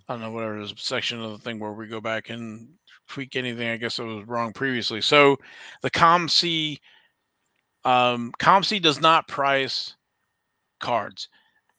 I 0.08 0.14
don't 0.14 0.22
know 0.22 0.30
whatever 0.30 0.60
this 0.60 0.74
section 0.76 1.22
of 1.22 1.32
the 1.32 1.38
thing 1.38 1.58
where 1.58 1.72
we 1.72 1.86
go 1.86 2.00
back 2.00 2.30
and 2.30 2.68
tweak 3.08 3.36
anything. 3.36 3.68
I 3.68 3.76
guess 3.76 3.98
it 3.98 4.04
was 4.04 4.26
wrong 4.26 4.52
previously. 4.52 5.00
So 5.00 5.36
the 5.82 5.90
ComC 5.90 6.78
um, 7.84 8.32
ComC 8.38 8.80
does 8.80 9.00
not 9.00 9.28
price 9.28 9.94
cards. 10.80 11.28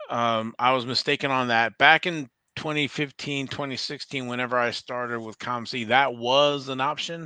Um, 0.09 0.53
I 0.59 0.71
was 0.73 0.85
mistaken 0.85 1.31
on 1.31 1.47
that 1.47 1.77
back 1.77 2.05
in 2.05 2.29
2015, 2.57 3.47
2016. 3.47 4.27
Whenever 4.27 4.57
I 4.57 4.71
started 4.71 5.19
with 5.19 5.39
ComC, 5.39 5.87
that 5.87 6.15
was 6.15 6.69
an 6.69 6.79
option. 6.79 7.23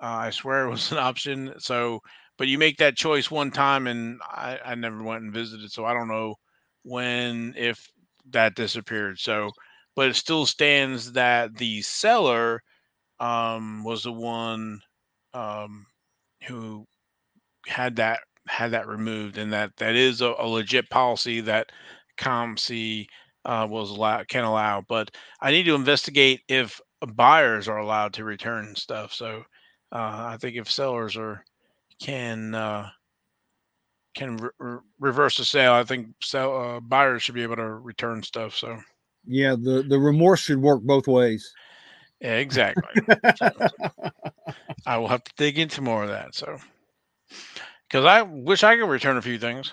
Uh, 0.00 0.06
I 0.06 0.30
swear 0.30 0.64
it 0.66 0.70
was 0.70 0.90
an 0.92 0.98
option. 0.98 1.54
So, 1.58 2.00
but 2.36 2.48
you 2.48 2.58
make 2.58 2.78
that 2.78 2.96
choice 2.96 3.30
one 3.30 3.50
time, 3.50 3.86
and 3.86 4.20
I, 4.24 4.58
I 4.64 4.74
never 4.74 5.02
went 5.02 5.22
and 5.22 5.32
visited, 5.32 5.70
so 5.70 5.84
I 5.84 5.92
don't 5.92 6.08
know 6.08 6.34
when 6.82 7.54
if 7.56 7.88
that 8.30 8.54
disappeared. 8.54 9.18
So, 9.18 9.50
but 9.98 10.10
it 10.10 10.14
still 10.14 10.46
stands 10.46 11.10
that 11.10 11.56
the 11.56 11.82
seller 11.82 12.62
um, 13.18 13.82
was 13.82 14.04
the 14.04 14.12
one 14.12 14.80
um, 15.34 15.84
who 16.46 16.86
had 17.66 17.96
that 17.96 18.20
had 18.46 18.70
that 18.70 18.86
removed, 18.86 19.38
and 19.38 19.52
that 19.52 19.72
that 19.78 19.96
is 19.96 20.20
a, 20.20 20.36
a 20.38 20.46
legit 20.46 20.88
policy 20.88 21.40
that 21.40 21.72
ComC 22.16 23.08
uh, 23.44 23.66
was 23.68 23.90
can 24.28 24.44
allow. 24.44 24.84
But 24.88 25.10
I 25.40 25.50
need 25.50 25.64
to 25.64 25.74
investigate 25.74 26.42
if 26.46 26.80
buyers 27.16 27.66
are 27.66 27.78
allowed 27.78 28.12
to 28.12 28.24
return 28.24 28.76
stuff. 28.76 29.12
So 29.12 29.42
uh, 29.90 30.28
I 30.30 30.36
think 30.40 30.54
if 30.54 30.70
sellers 30.70 31.16
are 31.16 31.44
can 32.00 32.54
uh, 32.54 32.88
can 34.14 34.36
re- 34.36 34.78
reverse 35.00 35.38
the 35.38 35.44
sale, 35.44 35.72
I 35.72 35.82
think 35.82 36.06
sell, 36.22 36.56
uh, 36.56 36.78
buyers 36.78 37.24
should 37.24 37.34
be 37.34 37.42
able 37.42 37.56
to 37.56 37.68
return 37.68 38.22
stuff. 38.22 38.54
So 38.54 38.78
yeah, 39.28 39.54
the, 39.58 39.84
the 39.86 39.98
remorse 39.98 40.40
should 40.40 40.60
work 40.60 40.82
both 40.82 41.06
ways. 41.06 41.52
exactly. 42.20 43.02
I 44.86 44.96
will 44.96 45.08
have 45.08 45.24
to 45.24 45.32
dig 45.36 45.58
into 45.58 45.82
more 45.82 46.02
of 46.02 46.08
that. 46.08 46.34
So 46.34 46.58
because 47.88 48.04
I 48.04 48.22
wish 48.22 48.64
I 48.64 48.76
could 48.76 48.88
return 48.88 49.16
a 49.16 49.22
few 49.22 49.38
things. 49.38 49.72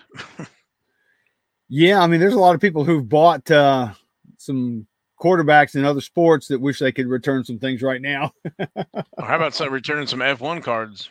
Yeah, 1.68 2.00
I 2.00 2.08
mean, 2.08 2.20
there's 2.20 2.36
a 2.36 2.40
lot 2.40 2.54
of 2.54 2.62
people 2.62 2.84
who've 2.84 3.10
bought 3.10 3.50
uh, 3.50 3.92
some 4.38 4.86
quarterbacks 5.20 5.76
in 5.76 5.84
other 5.84 6.02
sports 6.02 6.48
that 6.50 6.62
wish 6.62 6.80
they 6.80 6.92
could 6.92 7.08
return 7.08 7.44
some 7.44 7.58
things 7.58 7.82
right 7.82 8.02
now. 8.02 8.32
Or 8.76 9.26
how 9.26 9.36
about 9.36 9.56
some 9.56 9.74
returning 9.74 10.06
some 10.06 10.20
F1 10.20 10.62
cards 10.62 11.10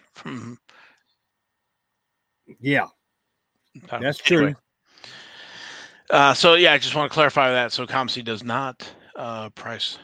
yeah, 2.60 2.86
uh, 3.90 3.98
that's 3.98 4.30
anyway. 4.30 4.52
true. 4.52 4.54
Uh, 6.10 6.34
so 6.34 6.54
yeah, 6.54 6.72
I 6.72 6.78
just 6.78 6.94
want 6.94 7.10
to 7.10 7.14
clarify 7.14 7.50
that. 7.50 7.72
So 7.72 7.86
ComC 7.86 8.24
does 8.24 8.44
not 8.44 8.88
uh, 9.16 9.50
price 9.50 9.98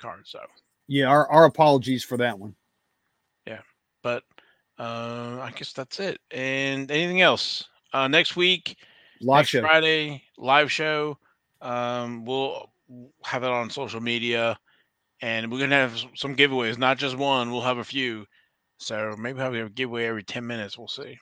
cards. 0.00 0.30
So, 0.30 0.40
Yeah, 0.88 1.06
our, 1.06 1.30
our 1.30 1.44
apologies 1.44 2.04
for 2.04 2.16
that 2.18 2.38
one. 2.38 2.54
Yeah, 3.46 3.60
but 4.02 4.22
uh, 4.78 5.38
I 5.40 5.52
guess 5.54 5.72
that's 5.72 6.00
it. 6.00 6.20
And 6.30 6.90
anything 6.90 7.20
else? 7.20 7.68
Uh, 7.92 8.08
next 8.08 8.36
week, 8.36 8.76
Live 9.20 9.38
next 9.40 9.50
show. 9.50 9.60
Friday, 9.60 10.22
live 10.38 10.70
show. 10.72 11.18
Um, 11.60 12.24
we'll 12.24 12.72
have 13.24 13.44
it 13.44 13.50
on 13.50 13.70
social 13.70 14.00
media, 14.00 14.58
and 15.20 15.50
we're 15.50 15.60
gonna 15.60 15.76
have 15.76 16.02
some 16.14 16.34
giveaways. 16.34 16.78
Not 16.78 16.98
just 16.98 17.16
one. 17.16 17.52
We'll 17.52 17.60
have 17.60 17.78
a 17.78 17.84
few. 17.84 18.26
So 18.78 19.14
maybe 19.16 19.38
have 19.38 19.54
a 19.54 19.68
giveaway 19.68 20.06
every 20.06 20.24
ten 20.24 20.46
minutes. 20.46 20.76
We'll 20.76 20.88
see. 20.88 21.18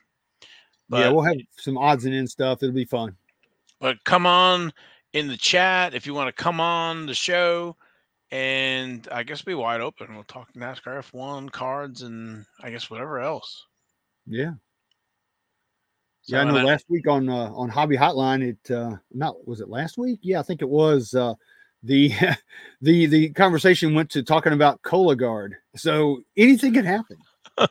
But, 0.88 1.00
yeah, 1.00 1.10
we'll 1.10 1.24
have 1.24 1.36
some 1.58 1.76
odds 1.76 2.04
and 2.04 2.14
ends 2.14 2.32
stuff. 2.32 2.62
It'll 2.62 2.74
be 2.74 2.84
fun. 2.84 3.16
But 3.80 4.02
come 4.04 4.26
on 4.26 4.72
in 5.12 5.26
the 5.26 5.36
chat 5.36 5.94
if 5.94 6.06
you 6.06 6.14
want 6.14 6.34
to 6.34 6.42
come 6.42 6.60
on 6.60 7.06
the 7.06 7.14
show 7.14 7.76
and 8.30 9.08
i 9.10 9.22
guess 9.22 9.42
be 9.42 9.54
wide 9.54 9.80
open 9.80 10.14
we'll 10.14 10.24
talk 10.24 10.48
nascar 10.54 10.98
f1 10.98 11.50
cards 11.50 12.02
and 12.02 12.44
i 12.62 12.70
guess 12.70 12.90
whatever 12.90 13.20
else 13.20 13.66
Yeah. 14.26 14.52
So, 16.22 16.36
Yeah, 16.36 16.42
I 16.42 16.44
know 16.44 16.62
last 16.64 16.84
week 16.88 17.08
on 17.08 17.28
uh, 17.28 17.50
on 17.54 17.68
Hobby 17.70 17.96
Hotline, 17.96 18.42
it 18.42 18.70
uh, 18.70 18.96
not 19.12 19.48
was 19.48 19.60
it 19.60 19.68
last 19.70 19.96
week? 19.96 20.20
Yeah, 20.22 20.38
I 20.38 20.42
think 20.42 20.60
it 20.60 20.68
was. 20.68 21.14
Uh, 21.14 21.34
the 21.82 22.12
the 22.82 23.06
the 23.06 23.30
conversation 23.30 23.94
went 23.94 24.10
to 24.10 24.22
talking 24.22 24.52
about 24.52 24.82
Cola 24.82 25.16
Guard. 25.16 25.56
So 25.76 26.22
anything 26.36 26.74
can 26.74 26.84
happen. 26.84 27.16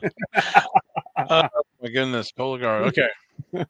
Oh 1.29 1.43
my 1.81 1.89
goodness 1.89 2.31
Colaguard. 2.31 2.87
okay 2.87 3.65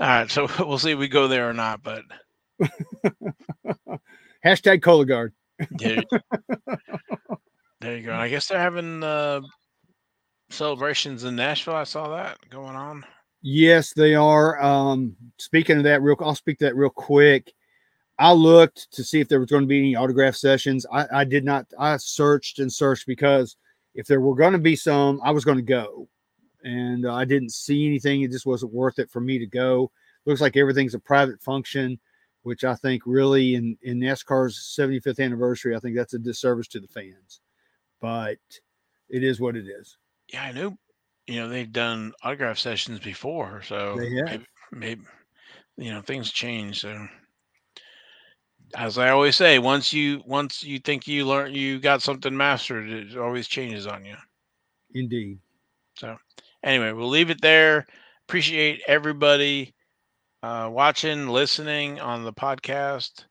all 0.00 0.06
right 0.06 0.30
so 0.30 0.48
we'll 0.60 0.78
see 0.78 0.92
if 0.92 0.98
we 0.98 1.08
go 1.08 1.28
there 1.28 1.48
or 1.48 1.54
not 1.54 1.82
but 1.82 2.02
Hashtag 4.44 4.82
Cola 4.82 5.06
Guard. 5.06 5.32
there, 5.70 6.02
there 7.80 7.96
you 7.96 8.02
go 8.02 8.12
and 8.12 8.20
i 8.20 8.28
guess 8.28 8.48
they're 8.48 8.58
having 8.58 9.02
uh 9.02 9.40
celebrations 10.50 11.24
in 11.24 11.36
nashville 11.36 11.74
i 11.74 11.84
saw 11.84 12.08
that 12.16 12.38
going 12.50 12.76
on 12.76 13.04
Yes, 13.46 13.92
they 13.92 14.14
are. 14.14 14.58
Um, 14.62 15.14
speaking 15.38 15.76
of 15.76 15.84
that, 15.84 16.00
real, 16.00 16.16
I'll 16.20 16.34
speak 16.34 16.58
to 16.60 16.64
that 16.64 16.76
real 16.76 16.88
quick. 16.88 17.52
I 18.18 18.32
looked 18.32 18.90
to 18.92 19.04
see 19.04 19.20
if 19.20 19.28
there 19.28 19.38
was 19.38 19.50
going 19.50 19.64
to 19.64 19.68
be 19.68 19.78
any 19.78 19.94
autograph 19.94 20.34
sessions. 20.34 20.86
I, 20.90 21.04
I 21.12 21.24
did 21.24 21.44
not. 21.44 21.66
I 21.78 21.98
searched 21.98 22.58
and 22.58 22.72
searched 22.72 23.06
because 23.06 23.56
if 23.94 24.06
there 24.06 24.22
were 24.22 24.34
going 24.34 24.54
to 24.54 24.58
be 24.58 24.76
some, 24.76 25.20
I 25.22 25.30
was 25.30 25.44
going 25.44 25.58
to 25.58 25.62
go, 25.62 26.08
and 26.64 27.06
uh, 27.06 27.14
I 27.14 27.24
didn't 27.24 27.52
see 27.52 27.86
anything. 27.86 28.22
It 28.22 28.30
just 28.30 28.46
wasn't 28.46 28.72
worth 28.72 28.98
it 28.98 29.10
for 29.10 29.20
me 29.20 29.38
to 29.38 29.46
go. 29.46 29.90
looks 30.24 30.40
like 30.40 30.56
everything's 30.56 30.94
a 30.94 30.98
private 30.98 31.40
function, 31.40 32.00
which 32.42 32.64
I 32.64 32.74
think 32.74 33.02
really 33.06 33.54
in 33.54 33.76
in 33.82 34.00
NASCAR's 34.00 34.74
75th 34.78 35.22
anniversary, 35.22 35.76
I 35.76 35.78
think 35.78 35.94
that's 35.94 36.14
a 36.14 36.18
disservice 36.18 36.68
to 36.68 36.80
the 36.80 36.88
fans. 36.88 37.40
But 38.00 38.38
it 39.08 39.22
is 39.22 39.40
what 39.40 39.56
it 39.56 39.66
is. 39.66 39.98
Yeah, 40.32 40.44
I 40.44 40.52
know. 40.52 40.76
You 41.26 41.40
know 41.40 41.48
they've 41.48 41.72
done 41.72 42.12
autograph 42.22 42.58
sessions 42.58 42.98
before, 42.98 43.62
so 43.62 43.94
maybe, 43.96 44.44
maybe 44.72 45.02
you 45.76 45.90
know 45.90 46.02
things 46.02 46.30
change. 46.30 46.80
So 46.80 47.06
as 48.74 48.98
I 48.98 49.10
always 49.10 49.36
say, 49.36 49.58
once 49.58 49.92
you 49.92 50.22
once 50.26 50.62
you 50.62 50.78
think 50.78 51.06
you 51.06 51.26
learn 51.26 51.54
you 51.54 51.78
got 51.78 52.02
something 52.02 52.36
mastered, 52.36 52.90
it 52.90 53.16
always 53.16 53.48
changes 53.48 53.86
on 53.86 54.04
you. 54.04 54.16
Indeed. 54.94 55.38
So 55.96 56.16
anyway, 56.64 56.92
we'll 56.92 57.08
leave 57.08 57.30
it 57.30 57.40
there. 57.40 57.86
Appreciate 58.26 58.82
everybody 58.88 59.74
uh, 60.42 60.68
watching, 60.72 61.28
listening 61.28 62.00
on 62.00 62.24
the 62.24 62.32
podcast 62.32 63.24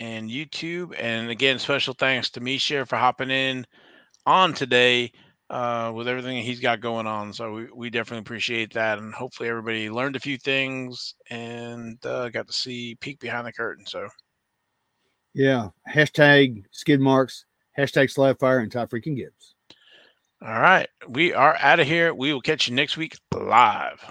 and 0.00 0.30
YouTube. 0.30 0.94
And 0.98 1.30
again, 1.30 1.58
special 1.58 1.94
thanks 1.94 2.30
to 2.30 2.40
Misha 2.40 2.84
for 2.86 2.96
hopping 2.96 3.30
in 3.30 3.66
on 4.26 4.54
today 4.54 5.12
uh, 5.50 5.92
with 5.94 6.08
everything 6.08 6.42
he's 6.42 6.60
got 6.60 6.80
going 6.80 7.06
on. 7.06 7.32
So 7.32 7.52
we, 7.52 7.66
we 7.74 7.90
definitely 7.90 8.22
appreciate 8.22 8.72
that. 8.74 8.98
And 8.98 9.14
hopefully 9.14 9.48
everybody 9.48 9.90
learned 9.90 10.16
a 10.16 10.20
few 10.20 10.38
things 10.38 11.14
and 11.30 12.04
uh, 12.04 12.30
got 12.30 12.46
to 12.46 12.52
see 12.52 12.96
peek 12.96 13.20
behind 13.20 13.46
the 13.46 13.52
curtain. 13.52 13.86
So 13.86 14.08
yeah. 15.34 15.68
Hashtag 15.92 16.64
skid 16.70 17.00
marks, 17.00 17.44
hashtag 17.78 18.10
slab 18.10 18.38
fire, 18.38 18.60
and 18.60 18.72
Ty 18.72 18.86
freaking 18.86 19.16
Gibbs. 19.16 19.53
All 20.44 20.60
right. 20.60 20.90
We 21.08 21.32
are 21.32 21.56
out 21.58 21.80
of 21.80 21.86
here. 21.86 22.12
We 22.12 22.34
will 22.34 22.42
catch 22.42 22.68
you 22.68 22.74
next 22.74 22.98
week 22.98 23.16
live. 23.32 24.04